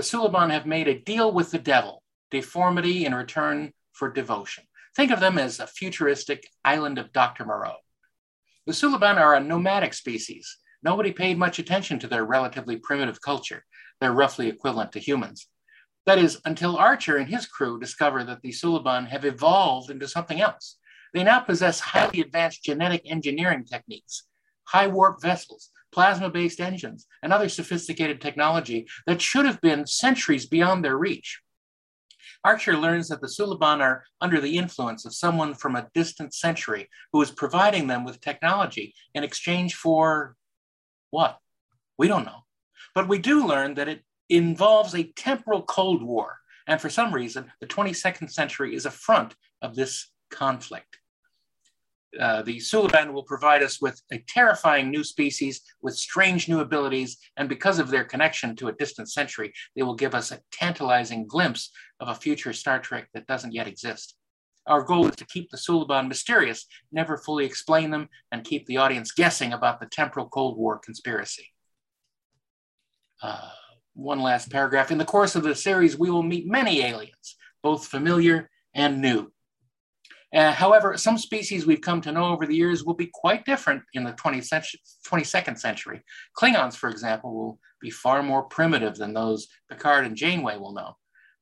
the 0.00 0.06
Suliban 0.06 0.50
have 0.50 0.64
made 0.64 0.88
a 0.88 0.98
deal 0.98 1.30
with 1.30 1.50
the 1.50 1.58
devil, 1.58 2.02
deformity 2.30 3.04
in 3.04 3.14
return 3.14 3.70
for 3.92 4.10
devotion. 4.10 4.64
Think 4.96 5.10
of 5.10 5.20
them 5.20 5.36
as 5.36 5.60
a 5.60 5.66
futuristic 5.66 6.48
island 6.64 6.96
of 6.96 7.12
Dr. 7.12 7.44
Moreau. 7.44 7.74
The 8.64 8.72
Suliban 8.72 9.18
are 9.18 9.34
a 9.34 9.40
nomadic 9.40 9.92
species. 9.92 10.56
Nobody 10.82 11.12
paid 11.12 11.36
much 11.36 11.58
attention 11.58 11.98
to 11.98 12.06
their 12.06 12.24
relatively 12.24 12.78
primitive 12.78 13.20
culture. 13.20 13.62
They're 14.00 14.14
roughly 14.14 14.48
equivalent 14.48 14.92
to 14.92 15.00
humans. 15.00 15.48
That 16.06 16.16
is, 16.16 16.40
until 16.46 16.78
Archer 16.78 17.18
and 17.18 17.28
his 17.28 17.44
crew 17.44 17.78
discover 17.78 18.24
that 18.24 18.40
the 18.40 18.52
Suliban 18.52 19.06
have 19.08 19.26
evolved 19.26 19.90
into 19.90 20.08
something 20.08 20.40
else. 20.40 20.78
They 21.12 21.24
now 21.24 21.40
possess 21.40 21.78
highly 21.78 22.22
advanced 22.22 22.64
genetic 22.64 23.02
engineering 23.04 23.66
techniques, 23.66 24.22
high 24.64 24.86
warp 24.86 25.20
vessels, 25.20 25.68
plasma 25.92 26.30
based 26.30 26.60
engines, 26.60 27.06
and 27.22 27.32
other 27.32 27.48
sophisticated 27.48 28.20
technology 28.20 28.86
that 29.06 29.20
should 29.20 29.46
have 29.46 29.60
been 29.60 29.86
centuries 29.86 30.46
beyond 30.46 30.84
their 30.84 30.96
reach. 30.96 31.40
Archer 32.42 32.76
learns 32.76 33.08
that 33.08 33.20
the 33.20 33.26
Suliban 33.26 33.80
are 33.80 34.04
under 34.20 34.40
the 34.40 34.56
influence 34.56 35.04
of 35.04 35.14
someone 35.14 35.54
from 35.54 35.76
a 35.76 35.88
distant 35.94 36.32
century 36.32 36.88
who 37.12 37.20
is 37.20 37.30
providing 37.30 37.86
them 37.86 38.04
with 38.04 38.20
technology 38.20 38.94
in 39.14 39.24
exchange 39.24 39.74
for 39.74 40.36
what? 41.10 41.38
We 41.98 42.08
don't 42.08 42.24
know. 42.24 42.44
But 42.94 43.08
we 43.08 43.18
do 43.18 43.46
learn 43.46 43.74
that 43.74 43.88
it 43.88 44.02
involves 44.30 44.94
a 44.94 45.12
temporal 45.16 45.62
Cold 45.62 46.02
War. 46.02 46.38
And 46.66 46.80
for 46.80 46.88
some 46.88 47.12
reason, 47.12 47.52
the 47.60 47.66
22nd 47.66 48.30
century 48.30 48.74
is 48.74 48.86
a 48.86 48.90
front 48.90 49.34
of 49.60 49.74
this 49.74 50.10
conflict. 50.30 50.99
Uh, 52.18 52.42
the 52.42 52.56
Suliban 52.56 53.12
will 53.12 53.22
provide 53.22 53.62
us 53.62 53.80
with 53.80 54.00
a 54.10 54.18
terrifying 54.26 54.90
new 54.90 55.04
species 55.04 55.60
with 55.80 55.96
strange 55.96 56.48
new 56.48 56.60
abilities, 56.60 57.18
and 57.36 57.48
because 57.48 57.78
of 57.78 57.90
their 57.90 58.04
connection 58.04 58.56
to 58.56 58.68
a 58.68 58.72
distant 58.72 59.08
century, 59.08 59.52
they 59.76 59.82
will 59.82 59.94
give 59.94 60.14
us 60.14 60.32
a 60.32 60.40
tantalizing 60.50 61.26
glimpse 61.26 61.70
of 62.00 62.08
a 62.08 62.14
future 62.14 62.52
Star 62.52 62.80
Trek 62.80 63.08
that 63.14 63.28
doesn't 63.28 63.54
yet 63.54 63.68
exist. 63.68 64.16
Our 64.66 64.82
goal 64.82 65.08
is 65.08 65.16
to 65.16 65.26
keep 65.26 65.50
the 65.50 65.56
Suliban 65.56 66.08
mysterious, 66.08 66.66
never 66.92 67.16
fully 67.16 67.44
explain 67.44 67.90
them, 67.90 68.08
and 68.32 68.44
keep 68.44 68.66
the 68.66 68.78
audience 68.78 69.12
guessing 69.12 69.52
about 69.52 69.80
the 69.80 69.86
temporal 69.86 70.28
Cold 70.28 70.58
War 70.58 70.78
conspiracy. 70.78 71.46
Uh, 73.22 73.50
one 73.94 74.20
last 74.20 74.50
paragraph. 74.50 74.90
In 74.90 74.98
the 74.98 75.04
course 75.04 75.36
of 75.36 75.42
the 75.42 75.54
series, 75.54 75.98
we 75.98 76.10
will 76.10 76.22
meet 76.22 76.46
many 76.46 76.82
aliens, 76.82 77.36
both 77.62 77.86
familiar 77.86 78.50
and 78.74 79.00
new. 79.00 79.32
Uh, 80.32 80.52
however, 80.52 80.96
some 80.96 81.18
species 81.18 81.66
we've 81.66 81.80
come 81.80 82.00
to 82.00 82.12
know 82.12 82.26
over 82.26 82.46
the 82.46 82.54
years 82.54 82.84
will 82.84 82.94
be 82.94 83.10
quite 83.12 83.44
different 83.44 83.82
in 83.94 84.04
the 84.04 84.12
20th 84.12 84.44
century, 84.44 84.80
22nd 85.06 85.58
century. 85.58 86.02
Klingons, 86.38 86.76
for 86.76 86.88
example, 86.88 87.34
will 87.34 87.58
be 87.80 87.90
far 87.90 88.22
more 88.22 88.44
primitive 88.44 88.96
than 88.96 89.12
those 89.12 89.48
Picard 89.68 90.06
and 90.06 90.16
Janeway 90.16 90.56
will 90.56 90.72
know. 90.72 90.96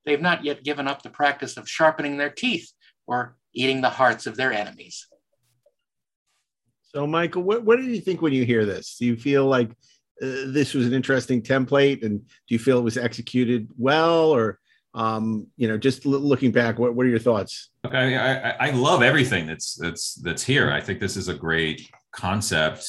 They've 0.06 0.20
not 0.20 0.42
yet 0.42 0.64
given 0.64 0.88
up 0.88 1.02
the 1.02 1.10
practice 1.10 1.58
of 1.58 1.68
sharpening 1.68 2.16
their 2.16 2.30
teeth 2.30 2.72
or 3.06 3.36
eating 3.52 3.82
the 3.82 3.90
hearts 3.90 4.26
of 4.26 4.36
their 4.36 4.52
enemies. 4.52 5.06
So, 6.84 7.06
Michael, 7.06 7.42
what, 7.42 7.64
what 7.64 7.76
did 7.76 7.86
you 7.86 8.00
think 8.00 8.22
when 8.22 8.32
you 8.32 8.46
hear 8.46 8.64
this? 8.64 8.96
Do 8.98 9.04
you 9.04 9.16
feel 9.16 9.44
like 9.44 9.70
uh, 10.22 10.46
this 10.46 10.72
was 10.72 10.86
an 10.86 10.94
interesting 10.94 11.42
template, 11.42 12.02
and 12.02 12.20
do 12.20 12.54
you 12.54 12.58
feel 12.58 12.78
it 12.78 12.84
was 12.84 12.96
executed 12.96 13.68
well, 13.76 14.30
or 14.30 14.58
um, 14.98 15.46
you 15.56 15.68
know, 15.68 15.78
just 15.78 16.04
looking 16.04 16.50
back, 16.50 16.76
what, 16.76 16.92
what 16.92 17.06
are 17.06 17.08
your 17.08 17.20
thoughts? 17.20 17.70
Okay, 17.86 18.16
I, 18.16 18.50
I 18.50 18.70
love 18.70 19.00
everything 19.00 19.46
that's 19.46 19.76
that's 19.76 20.16
that's 20.16 20.42
here. 20.42 20.72
I 20.72 20.80
think 20.80 20.98
this 20.98 21.16
is 21.16 21.28
a 21.28 21.34
great 21.34 21.88
concept, 22.10 22.84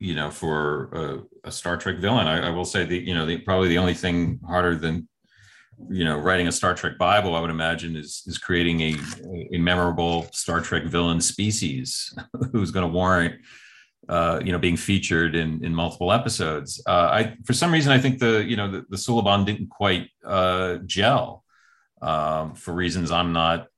you 0.00 0.16
know, 0.16 0.32
for 0.32 1.24
a, 1.44 1.48
a 1.48 1.52
Star 1.52 1.76
Trek 1.76 1.98
villain. 1.98 2.26
I, 2.26 2.48
I, 2.48 2.50
will 2.50 2.64
say 2.64 2.84
the 2.84 2.98
you 2.98 3.14
know 3.14 3.24
the, 3.24 3.38
probably 3.38 3.68
the 3.68 3.78
only 3.78 3.94
thing 3.94 4.40
harder 4.44 4.74
than 4.74 5.08
you 5.88 6.04
know 6.04 6.18
writing 6.18 6.48
a 6.48 6.52
Star 6.52 6.74
Trek 6.74 6.98
Bible, 6.98 7.36
I 7.36 7.40
would 7.40 7.50
imagine, 7.50 7.94
is 7.94 8.24
is 8.26 8.36
creating 8.36 8.80
a 8.80 8.96
a 9.54 9.58
memorable 9.58 10.26
Star 10.32 10.60
Trek 10.60 10.86
villain 10.86 11.20
species 11.20 12.12
who's 12.52 12.72
going 12.72 12.86
to 12.86 12.92
warrant 12.92 13.36
uh, 14.08 14.40
you 14.44 14.50
know, 14.50 14.58
being 14.58 14.76
featured 14.76 15.36
in 15.36 15.64
in 15.64 15.72
multiple 15.72 16.10
episodes. 16.10 16.82
Uh, 16.84 17.08
I 17.12 17.36
for 17.44 17.52
some 17.52 17.72
reason 17.72 17.92
I 17.92 17.98
think 18.00 18.18
the 18.18 18.44
you 18.44 18.56
know 18.56 18.68
the, 18.68 18.84
the 18.90 18.96
Suliban 18.96 19.46
didn't 19.46 19.68
quite 19.68 20.10
uh, 20.24 20.78
gel 20.84 21.43
um, 22.04 22.54
for 22.54 22.72
reasons 22.72 23.10
I'm 23.10 23.32
not 23.32 23.68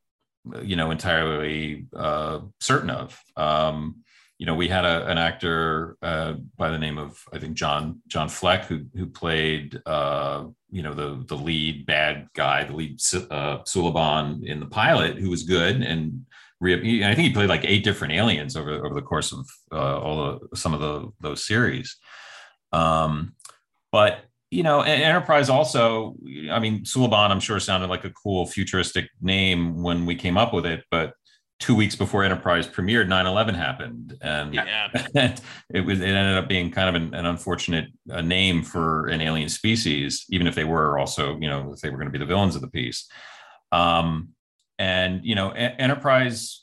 you 0.62 0.76
know 0.76 0.90
entirely 0.90 1.86
uh, 1.94 2.40
certain 2.60 2.90
of. 2.90 3.18
Um, 3.36 4.02
you 4.38 4.44
know, 4.44 4.54
we 4.54 4.68
had 4.68 4.84
a, 4.84 5.06
an 5.06 5.16
actor 5.16 5.96
uh, 6.02 6.34
by 6.58 6.70
the 6.70 6.78
name 6.78 6.98
of 6.98 7.22
I 7.32 7.38
think 7.38 7.56
John 7.56 8.02
John 8.06 8.28
Fleck 8.28 8.66
who 8.66 8.84
who 8.94 9.06
played 9.06 9.80
uh, 9.86 10.44
you 10.70 10.82
know 10.82 10.92
the 10.92 11.24
the 11.26 11.36
lead 11.36 11.86
bad 11.86 12.28
guy, 12.34 12.64
the 12.64 12.74
lead 12.74 13.00
uh, 13.30 13.62
in 14.42 14.60
the 14.60 14.68
pilot, 14.70 15.16
who 15.16 15.30
was 15.30 15.42
good 15.44 15.82
and 15.82 16.26
I 16.62 17.14
think 17.14 17.18
he 17.18 17.32
played 17.32 17.50
like 17.50 17.64
eight 17.64 17.84
different 17.84 18.14
aliens 18.14 18.56
over 18.56 18.84
over 18.84 18.94
the 18.94 19.02
course 19.02 19.32
of 19.32 19.46
uh, 19.72 20.00
all 20.00 20.38
the 20.50 20.56
some 20.56 20.74
of 20.74 20.80
the 20.80 21.12
those 21.20 21.46
series. 21.46 21.96
Um, 22.72 23.34
but 23.92 24.20
you 24.56 24.62
know, 24.62 24.80
Enterprise 24.80 25.50
also, 25.50 26.16
I 26.50 26.58
mean, 26.58 26.80
Suliban, 26.84 27.30
I'm 27.30 27.40
sure 27.40 27.60
sounded 27.60 27.90
like 27.90 28.04
a 28.04 28.10
cool 28.10 28.46
futuristic 28.46 29.10
name 29.20 29.82
when 29.82 30.06
we 30.06 30.14
came 30.14 30.38
up 30.38 30.54
with 30.54 30.64
it, 30.64 30.82
but 30.90 31.12
two 31.60 31.74
weeks 31.74 31.94
before 31.94 32.24
Enterprise 32.24 32.66
premiered, 32.66 33.06
9/11 33.06 33.54
happened, 33.54 34.16
and 34.22 34.54
yeah. 34.54 34.88
it 35.74 35.84
was 35.84 36.00
it 36.00 36.08
ended 36.08 36.38
up 36.38 36.48
being 36.48 36.70
kind 36.70 36.88
of 36.88 36.94
an, 36.94 37.12
an 37.12 37.26
unfortunate 37.26 37.88
uh, 38.10 38.22
name 38.22 38.62
for 38.62 39.08
an 39.08 39.20
alien 39.20 39.50
species, 39.50 40.24
even 40.30 40.46
if 40.46 40.54
they 40.54 40.64
were 40.64 40.98
also, 40.98 41.38
you 41.38 41.50
know, 41.50 41.74
if 41.74 41.80
they 41.80 41.90
were 41.90 41.98
going 41.98 42.08
to 42.08 42.18
be 42.18 42.18
the 42.18 42.24
villains 42.24 42.56
of 42.56 42.62
the 42.62 42.68
piece. 42.68 43.06
Um, 43.72 44.30
and 44.78 45.22
you 45.22 45.34
know, 45.34 45.50
a- 45.50 45.78
Enterprise. 45.78 46.62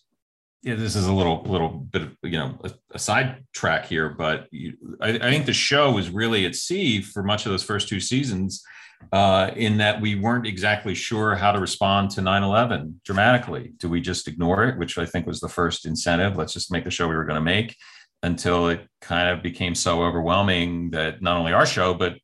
Yeah, 0.64 0.76
this 0.76 0.96
is 0.96 1.08
a 1.08 1.14
little 1.14 1.44
little 1.44 1.68
bit 1.70 2.04
of 2.04 2.18
you 2.24 2.40
know 2.40 2.58
a, 2.64 2.72
a 2.94 3.00
side 3.00 3.44
track 3.54 3.86
here, 3.86 4.10
but 4.10 4.48
you, 4.50 4.74
I, 5.02 5.10
I 5.10 5.30
think 5.32 5.46
the 5.46 5.54
show 5.54 5.92
was 5.92 6.10
really 6.10 6.46
at 6.46 6.56
sea 6.56 7.02
for 7.02 7.22
much 7.22 7.46
of 7.46 7.52
those 7.52 7.64
first 7.64 7.90
two 7.90 8.00
seasons 8.00 8.64
uh, 9.12 9.52
in 9.56 9.78
that 9.78 10.00
we 10.00 10.16
weren't 10.16 10.48
exactly 10.48 10.96
sure 10.96 11.36
how 11.36 11.52
to 11.52 11.60
respond 11.60 12.12
to 12.12 12.22
9-11 12.22 12.94
dramatically. 13.04 13.74
Do 13.78 13.90
we 13.90 14.00
just 14.00 14.28
ignore 14.30 14.64
it, 14.64 14.78
which 14.78 14.98
I 14.98 15.06
think 15.06 15.28
was 15.28 15.42
the 15.42 15.50
first 15.50 15.86
incentive? 15.86 16.38
Let's 16.38 16.54
just 16.54 16.72
make 16.72 16.86
the 16.86 16.92
show 16.92 17.10
we 17.10 17.16
were 17.16 17.26
going 17.26 17.36
to 17.36 17.42
make 17.42 17.76
until 18.22 18.70
it 18.70 18.88
kind 19.02 19.30
of 19.30 19.44
became 19.44 19.76
so 19.76 20.04
overwhelming 20.04 20.92
that 20.92 21.22
not 21.22 21.38
only 21.38 21.52
our 21.52 21.66
show, 21.66 21.94
but 21.94 22.16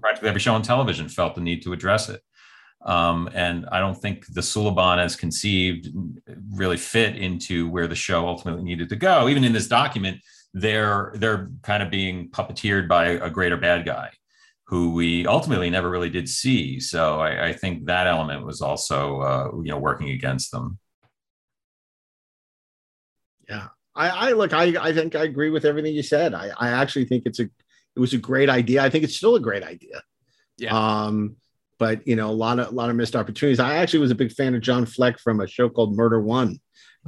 practically 0.00 0.28
every 0.28 0.40
show 0.40 0.54
on 0.54 0.62
television 0.62 1.08
felt 1.08 1.34
the 1.34 1.40
need 1.40 1.62
to 1.62 1.72
address 1.72 2.08
it. 2.08 2.20
Um, 2.86 3.28
and 3.34 3.66
I 3.72 3.80
don't 3.80 4.00
think 4.00 4.26
the 4.32 4.40
Suliban 4.40 4.98
as 4.98 5.16
conceived 5.16 5.88
really 6.54 6.76
fit 6.76 7.16
into 7.16 7.68
where 7.68 7.88
the 7.88 7.96
show 7.96 8.26
ultimately 8.26 8.62
needed 8.62 8.88
to 8.90 8.96
go. 8.96 9.28
Even 9.28 9.44
in 9.44 9.52
this 9.52 9.68
document, 9.68 10.18
they're 10.54 11.12
they're 11.16 11.50
kind 11.62 11.82
of 11.82 11.90
being 11.90 12.30
puppeteered 12.30 12.88
by 12.88 13.06
a 13.08 13.28
greater 13.28 13.56
bad 13.56 13.84
guy 13.84 14.10
who 14.68 14.94
we 14.94 15.26
ultimately 15.26 15.68
never 15.70 15.90
really 15.90 16.10
did 16.10 16.28
see. 16.28 16.80
So 16.80 17.20
I, 17.20 17.48
I 17.48 17.52
think 17.52 17.86
that 17.86 18.06
element 18.06 18.46
was 18.46 18.62
also 18.62 19.20
uh, 19.20 19.50
you 19.62 19.70
know 19.70 19.78
working 19.78 20.10
against 20.10 20.50
them. 20.52 20.78
Yeah, 23.48 23.68
I, 23.94 24.08
I 24.08 24.32
look, 24.32 24.52
I, 24.52 24.74
I 24.80 24.92
think 24.92 25.14
I 25.14 25.24
agree 25.24 25.50
with 25.50 25.64
everything 25.64 25.94
you 25.94 26.02
said. 26.02 26.34
I, 26.34 26.50
I 26.56 26.68
actually 26.70 27.06
think 27.06 27.24
it's 27.26 27.40
a 27.40 27.44
It 27.96 28.00
was 28.00 28.12
a 28.12 28.18
great 28.18 28.50
idea. 28.50 28.82
I 28.82 28.90
think 28.90 29.04
it's 29.04 29.16
still 29.16 29.36
a 29.36 29.40
great 29.40 29.62
idea. 29.62 30.02
Yeah. 30.58 30.76
Um, 30.76 31.36
but 31.78 32.06
you 32.06 32.16
know, 32.16 32.30
a 32.30 32.32
lot 32.32 32.58
of 32.58 32.68
a 32.68 32.70
lot 32.70 32.90
of 32.90 32.96
missed 32.96 33.16
opportunities. 33.16 33.60
I 33.60 33.76
actually 33.76 34.00
was 34.00 34.10
a 34.10 34.16
big 34.16 34.32
fan 34.32 34.54
of 34.54 34.60
John 34.60 34.86
Fleck 34.86 35.18
from 35.18 35.40
a 35.40 35.46
show 35.46 35.68
called 35.68 35.96
Murder 35.96 36.20
One 36.20 36.58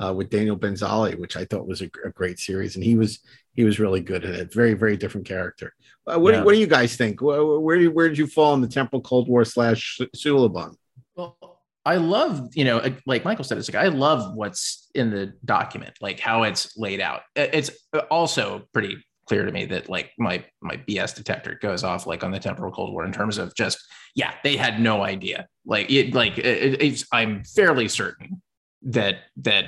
uh, 0.02 0.12
with 0.14 0.30
Daniel 0.30 0.56
Benzali, 0.56 1.18
which 1.18 1.36
I 1.36 1.44
thought 1.44 1.66
was 1.66 1.82
a, 1.82 1.90
a, 2.04 2.10
great 2.10 2.38
series, 2.38 2.76
and 2.76 2.84
he 2.84 2.96
was 2.96 3.20
he 3.54 3.64
was 3.64 3.80
really 3.80 4.00
good 4.00 4.24
at 4.24 4.34
it. 4.34 4.52
Very 4.52 4.74
very 4.74 4.96
different 4.96 5.26
character. 5.26 5.74
Uh, 6.06 6.18
what, 6.18 6.32
yeah. 6.32 6.40
do, 6.40 6.46
what 6.46 6.52
do 6.52 6.58
you 6.58 6.66
guys 6.66 6.96
think? 6.96 7.20
Where 7.20 7.44
where, 7.44 7.86
where 7.86 8.08
did 8.08 8.18
you 8.18 8.26
fall 8.26 8.54
in 8.54 8.60
the 8.60 8.68
Temporal 8.68 9.02
Cold 9.02 9.28
War 9.28 9.44
slash 9.44 9.98
Suliban? 10.16 10.74
Well, 11.16 11.36
I 11.84 11.96
love, 11.96 12.54
you 12.54 12.64
know, 12.64 12.82
like 13.06 13.24
Michael 13.24 13.44
said, 13.44 13.56
it's 13.56 13.72
like 13.72 13.82
I 13.82 13.88
love 13.88 14.34
what's 14.34 14.90
in 14.94 15.10
the 15.10 15.32
document, 15.44 15.94
like 16.02 16.20
how 16.20 16.42
it's 16.42 16.76
laid 16.76 17.00
out. 17.00 17.22
It's 17.34 17.70
also 18.10 18.68
pretty 18.74 19.02
clear 19.28 19.44
to 19.44 19.52
me 19.52 19.66
that 19.66 19.88
like 19.88 20.12
my 20.18 20.44
my 20.60 20.76
BS 20.88 21.14
detector 21.14 21.58
goes 21.60 21.84
off 21.84 22.06
like 22.06 22.24
on 22.24 22.30
the 22.30 22.38
temporal 22.40 22.72
Cold 22.72 22.92
War 22.92 23.04
in 23.04 23.12
terms 23.12 23.38
of 23.38 23.54
just 23.54 23.78
yeah, 24.14 24.32
they 24.42 24.56
had 24.56 24.80
no 24.80 25.04
idea. 25.04 25.46
Like 25.64 25.90
it, 25.90 26.14
like 26.14 26.38
it, 26.38 27.04
I'm 27.12 27.44
fairly 27.44 27.88
certain 27.88 28.42
that 28.82 29.16
that 29.36 29.66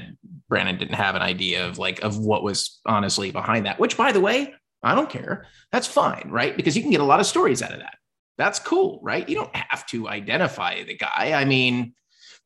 Brannon 0.49 0.78
didn't 0.78 0.95
have 0.95 1.15
an 1.15 1.23
idea 1.23 1.66
of 1.66 1.78
like 1.78 2.03
of 2.03 2.19
what 2.19 2.43
was 2.43 2.81
honestly 2.87 3.31
behind 3.31 3.66
that. 3.66 3.78
Which, 3.78 3.97
by 3.97 4.12
the 4.12 4.20
way, 4.20 4.55
I 4.82 4.95
don't 4.95 5.11
care. 5.11 5.47
That's 5.73 5.87
fine, 5.87 6.28
right? 6.31 6.57
Because 6.57 6.77
you 6.77 6.82
can 6.82 6.91
get 6.91 7.01
a 7.01 7.05
lot 7.05 7.20
of 7.20 7.27
stories 7.27 7.62
out 7.62 7.73
of 7.73 7.81
that. 7.81 7.97
That's 8.39 8.59
cool, 8.59 9.01
right? 9.03 9.28
You 9.28 9.37
don't 9.37 9.55
have 9.55 9.87
to 9.89 10.09
identify 10.09 10.82
the 10.82 10.97
guy. 10.97 11.32
I 11.35 11.45
mean, 11.45 11.93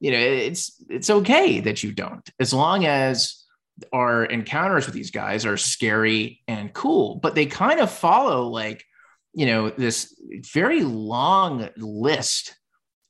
you 0.00 0.10
know, 0.10 0.18
it's 0.18 0.82
it's 0.90 1.10
okay 1.10 1.60
that 1.60 1.82
you 1.82 1.92
don't, 1.92 2.28
as 2.40 2.52
long 2.52 2.84
as 2.84 3.43
our 3.92 4.24
encounters 4.24 4.86
with 4.86 4.94
these 4.94 5.10
guys 5.10 5.44
are 5.44 5.56
scary 5.56 6.42
and 6.46 6.72
cool, 6.72 7.16
but 7.16 7.34
they 7.34 7.46
kind 7.46 7.80
of 7.80 7.90
follow 7.90 8.48
like, 8.48 8.84
you 9.32 9.46
know, 9.46 9.70
this 9.70 10.14
very 10.52 10.82
long 10.82 11.68
list 11.76 12.56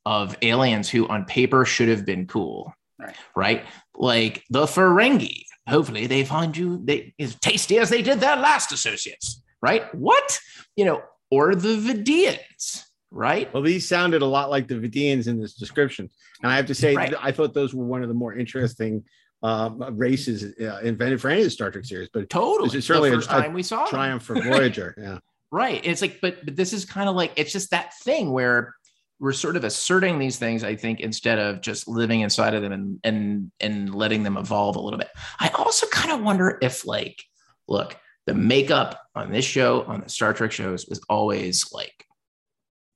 of 0.07 0.37
aliens 0.43 0.89
who 0.89 1.07
on 1.09 1.25
paper 1.25 1.65
should 1.65 1.89
have 1.89 2.05
been 2.07 2.27
cool. 2.27 2.73
Right. 2.99 3.17
right? 3.35 3.65
Like 3.95 4.45
the 4.51 4.67
Ferengi. 4.67 5.45
Hopefully 5.69 6.07
they 6.07 6.25
find 6.25 6.57
you 6.57 6.81
they 6.85 7.15
as 7.19 7.35
tasty 7.37 7.79
as 7.79 7.89
they 7.89 8.03
did 8.03 8.21
their 8.21 8.37
last 8.37 8.73
associates. 8.73 9.43
Right? 9.63 9.93
What? 9.95 10.39
You 10.77 10.85
know, 10.85 11.03
or 11.31 11.55
the 11.55 11.77
Vidians, 11.77 12.85
right? 13.11 13.53
Well, 13.53 13.63
these 13.63 13.89
sounded 13.89 14.23
a 14.23 14.27
lot 14.27 14.51
like 14.51 14.69
the 14.69 14.75
Vidians 14.75 15.27
in 15.27 15.41
this 15.41 15.55
description. 15.55 16.11
And 16.43 16.53
I 16.53 16.57
have 16.57 16.67
to 16.67 16.75
say, 16.75 16.95
right. 16.95 17.15
I 17.21 17.33
thought 17.33 17.55
those 17.55 17.75
were 17.75 17.85
one 17.85 18.03
of 18.03 18.09
the 18.09 18.15
more 18.15 18.35
interesting 18.35 19.05
um, 19.45 19.79
races 19.99 20.59
uh, 20.59 20.81
invented 20.83 21.21
for 21.21 21.29
any 21.29 21.43
of 21.43 21.45
the 21.45 21.51
Star 21.51 21.71
Trek 21.71 21.85
series. 21.85 22.09
But 22.13 22.31
totally, 22.31 22.79
it's 22.79 22.87
certainly 22.87 23.11
the 23.11 23.17
first 23.17 23.29
a, 23.29 23.43
time 23.43 23.53
we 23.53 23.63
saw 23.63 23.87
triumph 23.87 24.23
for 24.23 24.35
Voyager. 24.43 24.95
yeah, 24.99 25.19
right. 25.53 25.83
It's 25.85 26.01
like, 26.01 26.21
but 26.23 26.45
but 26.47 26.57
this 26.57 26.73
is 26.73 26.87
kind 26.87 27.11
of 27.11 27.15
like 27.15 27.33
it's 27.37 27.53
just 27.53 27.71
that 27.71 27.93
thing 27.99 28.33
where 28.33 28.75
we're 29.21 29.33
sort 29.33 29.57
of 29.57 29.65
asserting 29.65 30.19
these 30.19 30.39
things. 30.39 30.65
I 30.65 30.75
think 30.75 31.01
instead 31.01 31.39
of 31.39 31.61
just 31.61 31.87
living 31.87 32.23
inside 32.23 32.55
of 32.55 32.63
them 32.63 32.73
and 32.73 32.99
and 33.05 33.53
and 33.61 33.95
letting 33.95 34.23
them 34.23 34.39
evolve 34.39 34.77
a 34.77 34.81
little 34.81 34.99
bit. 34.99 35.11
I 35.39 35.51
also 35.51 35.87
kind 35.89 36.11
of 36.11 36.23
wonder 36.23 36.59
if 36.63 36.87
like, 36.87 37.23
look, 37.69 37.99
the 38.25 38.35
makeup 38.35 38.99
on 39.15 39.31
this 39.31 39.45
show 39.45 39.83
on 39.83 40.01
the 40.01 40.09
Star 40.09 40.33
Trek 40.33 40.53
shows 40.53 40.87
was 40.87 41.03
always 41.11 41.71
like 41.71 42.07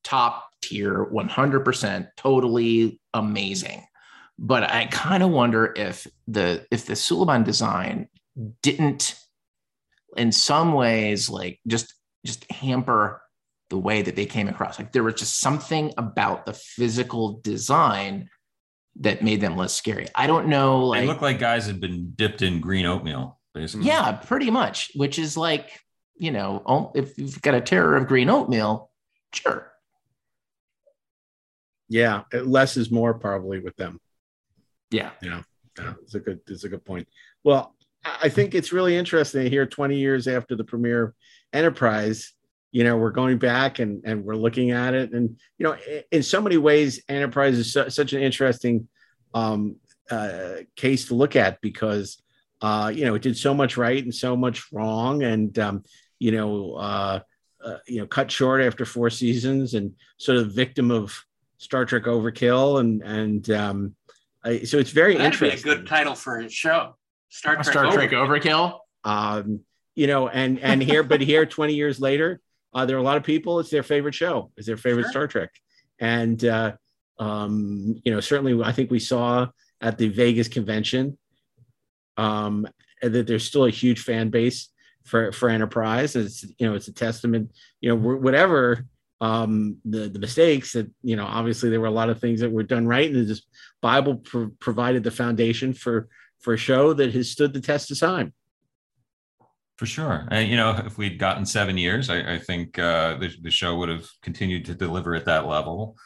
top 0.02 0.48
tier, 0.62 1.04
one 1.04 1.28
hundred 1.28 1.60
percent, 1.60 2.06
totally 2.16 2.98
amazing 3.12 3.84
but 4.38 4.62
I 4.62 4.86
kind 4.86 5.22
of 5.22 5.30
wonder 5.30 5.72
if 5.76 6.06
the 6.26 6.66
if 6.70 6.86
the 6.86 6.94
Suliban 6.94 7.44
design 7.44 8.08
didn't 8.62 9.16
in 10.16 10.30
some 10.32 10.72
ways 10.72 11.28
like 11.28 11.58
just 11.66 11.92
just 12.24 12.50
hamper 12.50 13.20
the 13.70 13.78
way 13.78 14.02
that 14.02 14.16
they 14.16 14.26
came 14.26 14.48
across. 14.48 14.78
Like 14.78 14.92
there 14.92 15.02
was 15.02 15.14
just 15.14 15.40
something 15.40 15.92
about 15.98 16.46
the 16.46 16.54
physical 16.54 17.40
design 17.42 18.30
that 19.00 19.22
made 19.22 19.40
them 19.40 19.56
less 19.56 19.74
scary. 19.74 20.06
I 20.14 20.26
don't 20.26 20.48
know. 20.48 20.86
Like, 20.86 21.02
they 21.02 21.06
look 21.06 21.20
like 21.22 21.38
guys 21.38 21.66
had 21.66 21.80
been 21.80 22.12
dipped 22.16 22.42
in 22.42 22.60
green 22.60 22.86
oatmeal, 22.86 23.38
basically. 23.54 23.86
Yeah, 23.86 24.12
pretty 24.12 24.50
much. 24.50 24.90
Which 24.94 25.18
is 25.18 25.36
like, 25.36 25.78
you 26.16 26.30
know, 26.30 26.62
oh, 26.66 26.92
if 26.94 27.16
you've 27.18 27.40
got 27.42 27.54
a 27.54 27.60
terror 27.60 27.96
of 27.96 28.08
green 28.08 28.28
oatmeal, 28.30 28.90
sure. 29.32 29.70
Yeah, 31.88 32.22
less 32.32 32.76
is 32.76 32.90
more 32.90 33.14
probably 33.14 33.60
with 33.60 33.76
them. 33.76 34.00
Yeah. 34.90 35.10
Yeah. 35.22 35.42
Yeah. 35.78 35.94
It's 36.02 36.14
a 36.14 36.20
good, 36.20 36.40
it's 36.48 36.64
a 36.64 36.68
good 36.68 36.84
point. 36.84 37.08
Well, 37.44 37.74
I 38.04 38.28
think 38.28 38.54
it's 38.54 38.72
really 38.72 38.96
interesting 38.96 39.50
here 39.50 39.66
20 39.66 39.96
years 39.96 40.28
after 40.28 40.56
the 40.56 40.64
premiere 40.64 41.14
Enterprise, 41.52 42.32
you 42.72 42.84
know, 42.84 42.96
we're 42.96 43.10
going 43.10 43.38
back 43.38 43.78
and, 43.78 44.02
and 44.04 44.24
we're 44.24 44.36
looking 44.36 44.70
at 44.70 44.94
it. 44.94 45.12
And, 45.12 45.38
you 45.58 45.64
know, 45.64 45.76
in 46.10 46.22
so 46.22 46.40
many 46.40 46.58
ways, 46.58 47.02
Enterprise 47.08 47.56
is 47.58 47.72
su- 47.72 47.90
such 47.90 48.12
an 48.12 48.20
interesting 48.20 48.88
um, 49.34 49.76
uh, 50.10 50.56
case 50.76 51.08
to 51.08 51.14
look 51.14 51.36
at 51.36 51.60
because, 51.60 52.22
uh, 52.60 52.92
you 52.94 53.04
know, 53.04 53.14
it 53.14 53.22
did 53.22 53.36
so 53.36 53.54
much 53.54 53.76
right 53.76 54.02
and 54.02 54.14
so 54.14 54.36
much 54.36 54.70
wrong. 54.72 55.22
And, 55.22 55.58
um, 55.58 55.84
you 56.18 56.32
know, 56.32 56.74
uh, 56.74 57.20
uh, 57.64 57.78
you 57.86 58.00
know, 58.00 58.06
cut 58.06 58.30
short 58.30 58.60
after 58.60 58.84
four 58.84 59.10
seasons 59.10 59.74
and 59.74 59.94
sort 60.18 60.38
of 60.38 60.52
victim 60.52 60.90
of 60.90 61.18
Star 61.56 61.84
Trek 61.84 62.04
overkill 62.04 62.80
and, 62.80 63.02
and, 63.02 63.50
um, 63.50 63.94
uh, 64.48 64.64
so 64.64 64.78
it's 64.78 64.90
very 64.90 65.14
That'd 65.14 65.26
interesting. 65.26 65.62
Be 65.62 65.70
a 65.70 65.76
good 65.76 65.86
title 65.86 66.14
for 66.14 66.38
a 66.38 66.48
show. 66.48 66.96
Star 67.28 67.54
Trek, 67.54 67.66
Star 67.66 67.92
Trek 67.92 68.10
Overkill. 68.10 68.78
Um, 69.04 69.60
you 69.94 70.06
know, 70.06 70.28
and 70.28 70.58
and 70.60 70.82
here, 70.82 71.02
but 71.02 71.20
here, 71.20 71.44
twenty 71.58 71.74
years 71.74 72.00
later, 72.00 72.40
uh, 72.74 72.86
there 72.86 72.96
are 72.96 73.00
a 73.00 73.02
lot 73.02 73.16
of 73.16 73.24
people. 73.24 73.60
It's 73.60 73.70
their 73.70 73.82
favorite 73.82 74.14
show. 74.14 74.50
It's 74.56 74.66
their 74.66 74.76
favorite 74.76 75.04
sure. 75.04 75.10
Star 75.10 75.26
Trek, 75.26 75.50
and 75.98 76.42
uh, 76.44 76.72
um, 77.18 78.00
you 78.04 78.12
know, 78.12 78.20
certainly, 78.20 78.62
I 78.62 78.72
think 78.72 78.90
we 78.90 79.00
saw 79.00 79.48
at 79.80 79.98
the 79.98 80.08
Vegas 80.08 80.48
convention 80.48 81.18
um, 82.16 82.66
that 83.02 83.26
there's 83.26 83.44
still 83.44 83.66
a 83.66 83.70
huge 83.70 84.00
fan 84.00 84.30
base 84.30 84.68
for 85.04 85.32
for 85.32 85.48
Enterprise. 85.48 86.16
It's 86.16 86.44
you 86.58 86.66
know, 86.66 86.74
it's 86.74 86.88
a 86.88 86.92
testament. 86.92 87.52
You 87.80 87.90
know, 87.90 87.96
whatever 87.96 88.86
um, 89.20 89.78
the 89.84 90.08
the 90.08 90.18
mistakes 90.18 90.72
that 90.72 90.90
you 91.02 91.16
know 91.16 91.26
obviously 91.26 91.70
there 91.70 91.80
were 91.80 91.86
a 91.86 91.90
lot 91.90 92.10
of 92.10 92.20
things 92.20 92.40
that 92.40 92.52
were 92.52 92.62
done 92.62 92.86
right 92.86 93.10
and 93.10 93.28
this 93.28 93.42
bible 93.82 94.16
pro- 94.16 94.50
provided 94.60 95.02
the 95.02 95.10
foundation 95.10 95.72
for 95.72 96.08
for 96.40 96.54
a 96.54 96.58
show 96.58 96.92
that 96.92 97.12
has 97.12 97.30
stood 97.30 97.52
the 97.52 97.60
test 97.60 97.90
of 97.90 97.98
time. 97.98 98.32
For 99.76 99.86
sure. 99.86 100.26
And 100.30 100.48
you 100.48 100.56
know 100.56 100.80
if 100.84 100.98
we'd 100.98 101.18
gotten 101.18 101.46
seven 101.46 101.76
years 101.76 102.10
i, 102.10 102.34
I 102.34 102.38
think 102.38 102.78
uh, 102.78 103.16
the, 103.18 103.30
the 103.42 103.50
show 103.50 103.76
would 103.76 103.88
have 103.88 104.06
continued 104.22 104.64
to 104.66 104.74
deliver 104.74 105.14
at 105.14 105.24
that 105.26 105.46
level. 105.46 105.96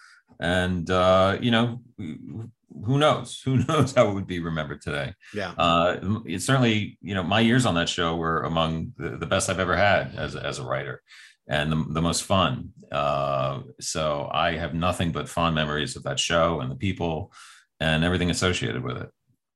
And 0.40 0.90
uh, 0.90 1.38
you 1.40 1.50
know 1.50 1.82
who 1.98 2.98
knows? 2.98 3.42
Who 3.44 3.56
knows 3.68 3.94
how 3.94 4.08
it 4.10 4.14
would 4.14 4.26
be 4.26 4.40
remembered 4.40 4.80
today? 4.80 5.14
Yeah. 5.34 5.52
Uh, 5.58 6.20
it's 6.24 6.46
certainly 6.46 6.98
you 7.02 7.14
know 7.14 7.22
my 7.22 7.40
years 7.40 7.66
on 7.66 7.74
that 7.74 7.90
show 7.90 8.16
were 8.16 8.42
among 8.42 8.94
the, 8.96 9.18
the 9.18 9.26
best 9.26 9.50
i've 9.50 9.60
ever 9.60 9.76
had 9.76 10.14
as, 10.16 10.34
as 10.34 10.58
a 10.58 10.64
writer 10.64 11.02
and 11.48 11.72
the, 11.72 11.84
the 11.90 12.02
most 12.02 12.24
fun. 12.24 12.70
Uh, 12.92 13.62
so 13.80 14.28
I 14.32 14.52
have 14.52 14.74
nothing 14.74 15.12
but 15.12 15.28
fond 15.28 15.54
memories 15.54 15.96
of 15.96 16.02
that 16.04 16.20
show 16.20 16.60
and 16.60 16.70
the 16.70 16.76
people 16.76 17.32
and 17.80 18.04
everything 18.04 18.30
associated 18.30 18.84
with 18.84 18.98
it. 18.98 19.10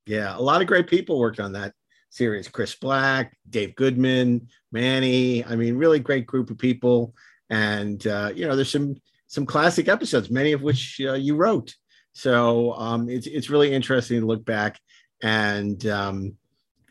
Yeah, 0.06 0.36
a 0.36 0.40
lot 0.40 0.62
of 0.62 0.66
great 0.66 0.86
people 0.86 1.18
worked 1.18 1.40
on 1.40 1.52
that 1.52 1.74
series. 2.10 2.48
Chris 2.48 2.74
Black, 2.74 3.36
Dave 3.48 3.74
Goodman, 3.76 4.48
Manny. 4.72 5.44
I 5.44 5.56
mean, 5.56 5.76
really 5.76 5.98
great 5.98 6.26
group 6.26 6.50
of 6.50 6.58
people. 6.58 7.14
And 7.50 8.04
uh, 8.06 8.32
you 8.34 8.46
know, 8.46 8.56
there's 8.56 8.72
some 8.72 8.96
some 9.26 9.46
classic 9.46 9.88
episodes, 9.88 10.30
many 10.30 10.52
of 10.52 10.62
which 10.62 11.00
uh, 11.04 11.14
you 11.14 11.36
wrote. 11.36 11.74
So 12.12 12.72
um, 12.74 13.08
it's 13.10 13.26
it's 13.26 13.50
really 13.50 13.72
interesting 13.72 14.20
to 14.20 14.26
look 14.26 14.44
back 14.44 14.80
and 15.22 15.84
um, 15.86 16.36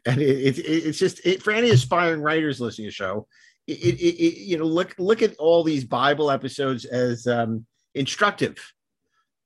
and 0.05 0.21
it, 0.21 0.59
it, 0.59 0.61
it's 0.61 0.99
just 0.99 1.25
it, 1.25 1.41
for 1.41 1.51
any 1.51 1.69
aspiring 1.71 2.21
writers 2.21 2.61
listening 2.61 2.85
to 2.85 2.89
the 2.89 2.93
show 2.93 3.27
it, 3.67 3.73
it, 3.73 4.15
it, 4.23 4.37
you 4.37 4.57
know 4.57 4.65
look 4.65 4.95
look 4.97 5.21
at 5.21 5.35
all 5.37 5.63
these 5.63 5.83
bible 5.83 6.29
episodes 6.29 6.85
as 6.85 7.25
um, 7.27 7.65
instructive 7.93 8.57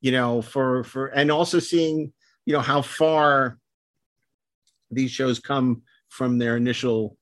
you 0.02 0.12
know 0.12 0.42
for 0.42 0.84
for 0.84 1.08
and 1.08 1.32
also 1.32 1.60
seeing 1.60 2.12
you 2.46 2.54
know 2.54 2.60
how 2.60 2.82
far 2.82 3.58
these 4.92 5.12
shows 5.12 5.40
come 5.40 5.84
from 6.10 6.38
their 6.38 6.58
initial 6.58 7.16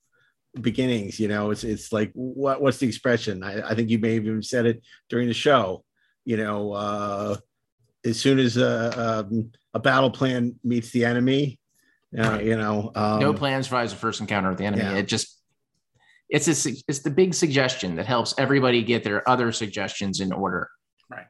beginnings 0.61 1.19
you 1.19 1.27
know 1.27 1.51
it's 1.51 1.63
it's 1.63 1.91
like 1.91 2.11
what 2.13 2.61
what's 2.61 2.77
the 2.77 2.87
expression? 2.87 3.43
I, 3.43 3.69
I 3.69 3.75
think 3.75 3.89
you 3.89 3.99
may 3.99 4.15
have 4.15 4.25
even 4.25 4.41
said 4.41 4.65
it 4.65 4.81
during 5.09 5.27
the 5.27 5.33
show 5.33 5.83
you 6.25 6.37
know 6.37 6.71
uh 6.71 7.35
as 8.05 8.19
soon 8.19 8.39
as 8.39 8.57
a, 8.57 9.25
um, 9.27 9.51
a 9.73 9.79
battle 9.79 10.09
plan 10.09 10.55
meets 10.63 10.91
the 10.91 11.03
enemy 11.03 11.59
uh, 12.17 12.39
you 12.41 12.55
know 12.55 12.91
um, 12.95 13.19
no 13.19 13.33
plans 13.33 13.67
survives 13.67 13.91
the 13.91 13.99
first 13.99 14.21
encounter 14.21 14.49
with 14.49 14.57
the 14.57 14.65
enemy. 14.65 14.81
Yeah. 14.81 14.95
it 14.95 15.07
just 15.07 15.36
it's 16.29 16.47
a, 16.47 16.71
it's 16.87 16.99
the 16.99 17.09
big 17.09 17.33
suggestion 17.33 17.95
that 17.95 18.05
helps 18.05 18.33
everybody 18.37 18.83
get 18.83 19.03
their 19.03 19.27
other 19.29 19.51
suggestions 19.51 20.19
in 20.19 20.31
order. 20.31 20.69
Right. 21.09 21.25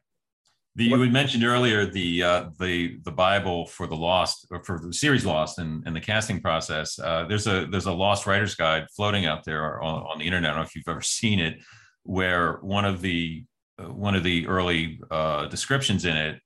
The, 0.76 0.86
you 0.86 1.00
had 1.00 1.12
mentioned 1.12 1.44
earlier 1.44 1.86
the 1.86 2.24
uh, 2.24 2.50
the 2.60 2.98
the 3.04 3.12
Bible 3.12 3.68
for 3.68 3.88
the 3.88 3.96
Lost 3.96 4.48
or 4.52 4.64
for 4.64 4.80
the 4.80 4.94
series 4.94 5.26
Lost 5.26 5.60
and, 5.60 5.86
and 5.86 5.96
the 5.96 6.02
casting 6.02 6.42
process. 6.42 6.98
Uh, 7.00 7.26
there's 7.28 7.48
a 7.48 7.66
there's 7.68 7.86
a 7.86 7.92
Lost 7.92 8.26
Writers 8.26 8.56
Guide 8.56 8.88
floating 8.96 9.26
out 9.26 9.44
there 9.44 9.82
on, 9.82 10.04
on 10.04 10.20
the 10.20 10.26
internet. 10.26 10.52
I 10.52 10.54
don't 10.54 10.64
know 10.64 10.68
if 10.68 10.76
you've 10.76 10.88
ever 10.88 11.02
seen 11.02 11.40
it, 11.40 11.62
where 12.04 12.54
one 12.62 12.86
of 12.86 13.02
the 13.02 13.46
uh, 13.80 13.92
one 13.92 14.16
of 14.16 14.24
the 14.24 14.48
early 14.48 15.00
uh, 15.12 15.46
descriptions 15.48 16.06
in 16.06 16.18
it 16.18 16.42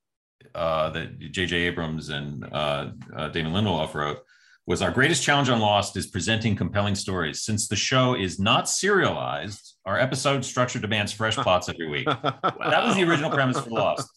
uh, 0.56 0.90
that 0.90 1.20
J.J. 1.20 1.56
Abrams 1.56 2.10
and 2.10 2.46
uh, 2.52 2.90
uh, 3.16 3.30
Damon 3.30 3.54
Lindelof 3.54 3.94
wrote 3.94 4.20
was 4.68 4.82
our 4.82 4.92
greatest 4.92 5.24
challenge 5.24 5.50
on 5.50 5.60
Lost 5.60 5.98
is 5.98 6.08
presenting 6.08 6.56
compelling 6.56 6.96
stories. 6.96 7.42
Since 7.42 7.68
the 7.68 7.76
show 7.76 8.16
is 8.16 8.40
not 8.40 8.70
serialized, 8.70 9.76
our 9.86 10.00
episode 10.00 10.46
structure 10.46 10.80
demands 10.80 11.12
fresh 11.12 11.36
plots 11.36 11.68
every 11.68 11.90
week. 11.90 12.08
That 12.62 12.86
was 12.86 12.96
the 12.96 13.04
original 13.04 13.32
premise 13.32 13.60
for 13.60 13.70
Lost. 13.70 14.10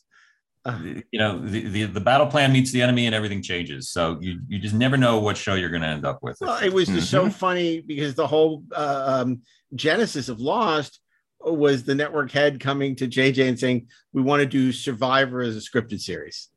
You 1.11 1.19
know, 1.19 1.39
the, 1.39 1.69
the, 1.69 1.85
the 1.85 2.01
battle 2.01 2.27
plan 2.27 2.53
meets 2.53 2.73
the 2.73 2.83
enemy 2.83 3.07
and 3.07 3.15
everything 3.15 3.43
changes. 3.43 3.91
So 3.91 4.19
you, 4.21 4.41
you 4.49 4.59
just 4.59 4.75
never 4.75 4.97
know 4.97 5.19
what 5.19 5.37
show 5.37 5.55
you're 5.55 5.71
going 5.71 5.83
to 5.83 5.89
end 5.89 6.07
up 6.07 6.23
with. 6.23 6.39
Well, 6.41 6.63
it 6.63 6.73
was 6.73 6.89
just 6.89 7.11
so 7.11 7.29
funny 7.31 7.81
because 7.81 8.15
the 8.15 8.27
whole 8.27 8.65
uh, 8.75 9.23
um, 9.25 9.43
genesis 9.75 10.29
of 10.29 10.41
Lost 10.41 11.01
was 11.41 11.85
the 11.85 11.95
network 11.95 12.31
head 12.31 12.61
coming 12.61 12.97
to 12.97 13.07
JJ 13.07 13.49
and 13.49 13.59
saying, 13.59 13.89
"We 14.13 14.23
want 14.23 14.41
to 14.41 14.47
do 14.47 14.73
Survivor 14.73 15.43
as 15.43 15.57
a 15.57 15.61
scripted 15.61 16.01
series," 16.01 16.49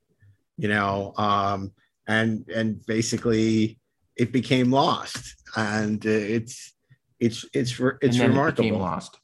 you 0.58 0.70
know, 0.70 1.14
um, 1.18 1.74
and 2.08 2.48
and 2.50 2.86
basically 2.86 3.80
it 4.16 4.32
became 4.32 4.72
Lost, 4.72 5.36
and 5.56 6.06
uh, 6.06 6.10
it's 6.10 6.74
it's 7.20 7.46
it's 7.54 7.80
it's 8.02 8.18
it 8.18 8.28
remarkable. 8.28 8.64
became 8.64 8.80
Lost. 8.80 9.20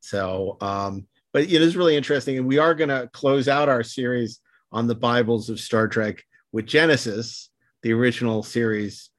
So, 0.00 0.56
um, 0.60 1.06
but 1.32 1.44
it 1.44 1.62
is 1.62 1.76
really 1.76 1.96
interesting, 1.96 2.38
and 2.38 2.46
we 2.46 2.58
are 2.58 2.74
going 2.74 2.90
to 2.90 3.08
close 3.12 3.48
out 3.48 3.68
our 3.68 3.82
series 3.82 4.40
on 4.70 4.86
the 4.86 4.94
Bibles 4.94 5.50
of 5.50 5.60
Star 5.60 5.88
Trek 5.88 6.22
with 6.52 6.66
Genesis, 6.66 7.50
the 7.82 7.92
original 7.92 8.42
series 8.42 9.10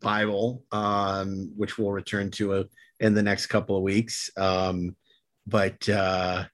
Bible, 0.00 0.62
um, 0.72 1.52
which 1.56 1.78
we'll 1.78 1.92
return 1.92 2.30
to 2.32 2.52
uh, 2.52 2.64
in 3.00 3.14
the 3.14 3.22
next 3.22 3.46
couple 3.46 3.76
of 3.76 3.82
weeks. 3.82 4.30
Um, 4.36 4.96
but 5.46 5.88
uh, 5.88 6.44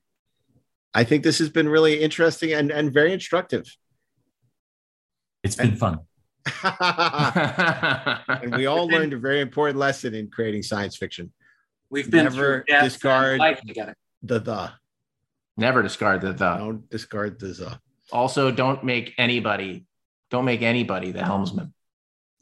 I 0.94 1.05
think 1.05 1.22
this 1.22 1.39
has 1.39 1.48
been 1.48 1.68
really 1.68 2.01
interesting 2.01 2.52
and, 2.52 2.70
and 2.70 2.93
very 2.93 3.12
instructive. 3.12 3.64
It's 5.43 5.57
been 5.57 5.77
fun. 5.77 6.01
and 6.62 8.57
we 8.57 8.67
all 8.67 8.87
learned 8.89 9.12
a 9.12 9.19
very 9.19 9.41
important 9.41 9.79
lesson 9.79 10.15
in 10.15 10.31
creating 10.31 10.62
science 10.62 10.97
fiction. 10.97 11.33
We've 11.91 12.11
been 12.11 12.25
Never 12.25 12.65
through 12.67 12.81
discard 12.83 13.39
life 13.41 13.61
together. 13.61 13.95
the 14.23 14.39
the. 14.39 14.73
Never 15.57 15.83
discard 15.83 16.21
the 16.21 16.33
the. 16.33 16.57
Don't 16.57 16.89
discard 16.89 17.39
the 17.39 17.49
the. 17.49 17.81
Also, 18.12 18.51
don't 18.51 18.85
make 18.85 19.15
anybody, 19.19 19.87
don't 20.31 20.45
make 20.45 20.62
anybody 20.62 21.12
the 21.12 21.25
helmsman. 21.25 21.73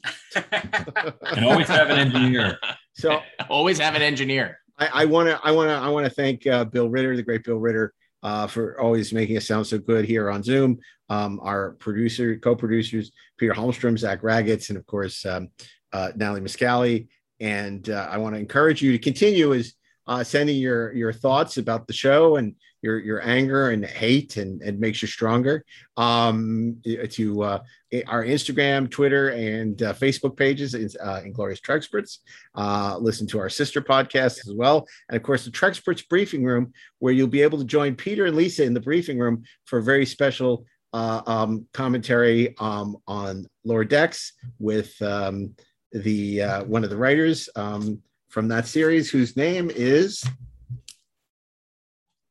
And 0.35 1.45
always 1.45 1.67
have 1.67 1.89
an 1.89 1.99
engineer. 1.99 2.57
So 2.93 3.21
always 3.49 3.79
have 3.79 3.95
an 3.95 4.01
engineer. 4.01 4.59
I 4.77 5.05
want 5.05 5.27
to 5.27 5.39
I 5.43 5.51
want 5.51 5.69
to 5.69 5.75
I 5.75 5.89
want 5.89 6.05
to 6.05 6.09
thank 6.09 6.47
uh, 6.47 6.63
Bill 6.63 6.89
Ritter, 6.89 7.15
the 7.15 7.23
great 7.23 7.43
Bill 7.43 7.57
Ritter, 7.57 7.93
uh, 8.23 8.47
for 8.47 8.79
always 8.79 9.13
making 9.13 9.37
us 9.37 9.47
sound 9.47 9.67
so 9.67 9.77
good 9.77 10.05
here 10.05 10.29
on 10.29 10.43
Zoom. 10.43 10.79
Um, 11.09 11.39
our 11.41 11.71
producer, 11.73 12.37
co-producers, 12.37 13.11
Peter 13.37 13.53
Holmstrom, 13.53 13.97
Zach 13.97 14.21
Raggets, 14.21 14.69
and 14.69 14.77
of 14.77 14.85
course 14.85 15.25
um, 15.25 15.49
uh, 15.93 16.11
Natalie 16.15 16.41
Miscali. 16.41 17.07
And 17.39 17.89
uh, 17.89 18.07
I 18.11 18.17
want 18.17 18.35
to 18.35 18.39
encourage 18.39 18.81
you 18.81 18.91
to 18.91 18.99
continue 18.99 19.53
as 19.53 19.73
uh, 20.09 20.23
sending 20.23 20.57
your 20.57 20.91
your 20.93 21.13
thoughts 21.13 21.57
about 21.57 21.85
the 21.85 21.93
show 21.93 22.35
and 22.37 22.55
your 22.81 22.97
your 22.99 23.21
anger 23.25 23.69
and 23.69 23.85
hate 23.85 24.37
and 24.37 24.61
and 24.63 24.79
makes 24.79 25.01
you 25.03 25.07
stronger. 25.07 25.63
Um, 25.97 26.77
to 27.11 27.43
uh, 27.43 27.59
our 28.07 28.25
Instagram, 28.25 28.89
Twitter, 28.89 29.29
and 29.29 29.81
uh, 29.83 29.93
Facebook 29.93 30.35
pages, 30.35 30.73
is 30.73 30.97
uh, 30.97 31.21
Inglorious 31.23 31.61
Treksperts. 31.61 32.17
Uh, 32.55 32.97
listen 32.99 33.27
to 33.27 33.39
our 33.39 33.49
sister 33.49 33.81
podcast 33.81 34.39
as 34.47 34.51
well, 34.53 34.87
and 35.09 35.15
of 35.15 35.21
course 35.21 35.45
the 35.45 35.51
Treksperts 35.51 36.07
Briefing 36.09 36.43
Room, 36.43 36.73
where 36.97 37.13
you'll 37.13 37.27
be 37.27 37.43
able 37.43 37.59
to 37.59 37.65
join 37.65 37.95
Peter 37.95 38.25
and 38.25 38.35
Lisa 38.35 38.63
in 38.63 38.73
the 38.73 38.81
briefing 38.81 39.19
room 39.19 39.43
for 39.65 39.77
a 39.77 39.83
very 39.83 40.07
special 40.07 40.65
uh, 40.91 41.21
um, 41.27 41.67
commentary 41.71 42.55
um, 42.57 42.97
on 43.07 43.45
Lord 43.63 43.89
Dex 43.89 44.33
with 44.57 44.99
um, 45.03 45.53
the 45.91 46.41
uh, 46.41 46.63
one 46.63 46.83
of 46.83 46.89
the 46.89 46.97
writers. 46.97 47.47
Um, 47.55 48.01
from 48.29 48.47
that 48.49 48.67
series, 48.67 49.09
whose 49.09 49.35
name 49.35 49.71
is 49.73 50.23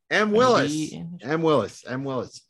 M. 0.09 0.31
Willis. 0.31 0.93
M. 1.21 1.41
Willis. 1.41 1.83
M. 1.87 2.03
Willis. 2.03 2.41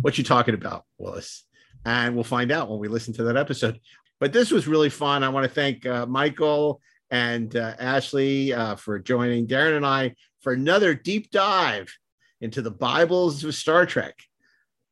What 0.00 0.18
you 0.18 0.24
talking 0.24 0.54
about, 0.54 0.84
Willis? 0.98 1.44
And 1.84 2.14
we'll 2.14 2.24
find 2.24 2.52
out 2.52 2.68
when 2.68 2.78
we 2.78 2.88
listen 2.88 3.14
to 3.14 3.24
that 3.24 3.36
episode. 3.36 3.80
But 4.20 4.32
this 4.32 4.50
was 4.50 4.66
really 4.66 4.90
fun. 4.90 5.22
I 5.22 5.28
want 5.28 5.44
to 5.44 5.50
thank 5.50 5.86
uh, 5.86 6.06
Michael 6.06 6.80
and 7.10 7.54
uh, 7.54 7.74
Ashley 7.78 8.52
uh, 8.52 8.74
for 8.76 8.98
joining 8.98 9.46
Daren 9.46 9.76
and 9.76 9.86
I 9.86 10.14
for 10.40 10.52
another 10.52 10.94
deep 10.94 11.30
dive 11.30 11.92
into 12.40 12.60
the 12.60 12.70
Bibles 12.70 13.44
of 13.44 13.54
Star 13.54 13.86
Trek. 13.86 14.18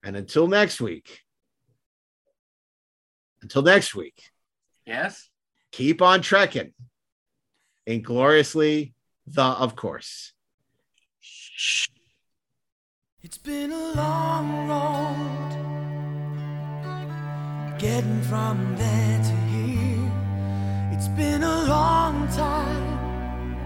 And 0.02 0.16
until 0.16 0.46
next 0.46 0.80
week, 0.80 1.20
until 3.42 3.62
next 3.62 3.94
week, 3.94 4.22
Yes. 4.86 5.28
keep 5.72 6.00
on 6.00 6.22
trekking. 6.22 6.72
Ingloriously, 7.86 8.94
the 9.26 9.42
of 9.42 9.76
course. 9.76 10.32
It's 13.22 13.38
been 13.38 13.72
a 13.72 13.92
long 13.92 14.68
road 14.68 15.54
getting 17.78 18.22
from 18.22 18.76
there 18.76 19.18
to 19.22 19.36
here. 19.52 20.12
It's 20.92 21.08
been 21.08 21.42
a 21.42 21.64
long 21.64 22.28
time, 22.28 23.58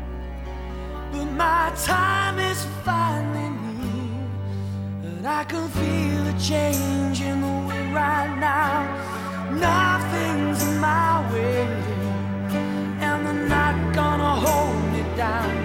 but 1.12 1.26
my 1.26 1.72
time 1.84 2.38
is 2.38 2.64
finally 2.84 3.50
near. 3.50 5.10
And 5.10 5.26
I 5.26 5.44
can 5.44 5.68
feel 5.68 6.26
a 6.26 6.38
change 6.40 7.20
in 7.20 7.40
the 7.40 7.66
wind 7.68 7.94
right 7.94 8.36
now. 8.38 8.86
Nothing's 9.52 10.62
in 10.68 10.78
my 10.78 11.32
way, 11.32 11.87
down 15.18 15.57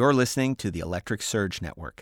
You're 0.00 0.14
listening 0.14 0.56
to 0.56 0.70
the 0.70 0.80
Electric 0.80 1.20
Surge 1.20 1.60
Network. 1.60 1.98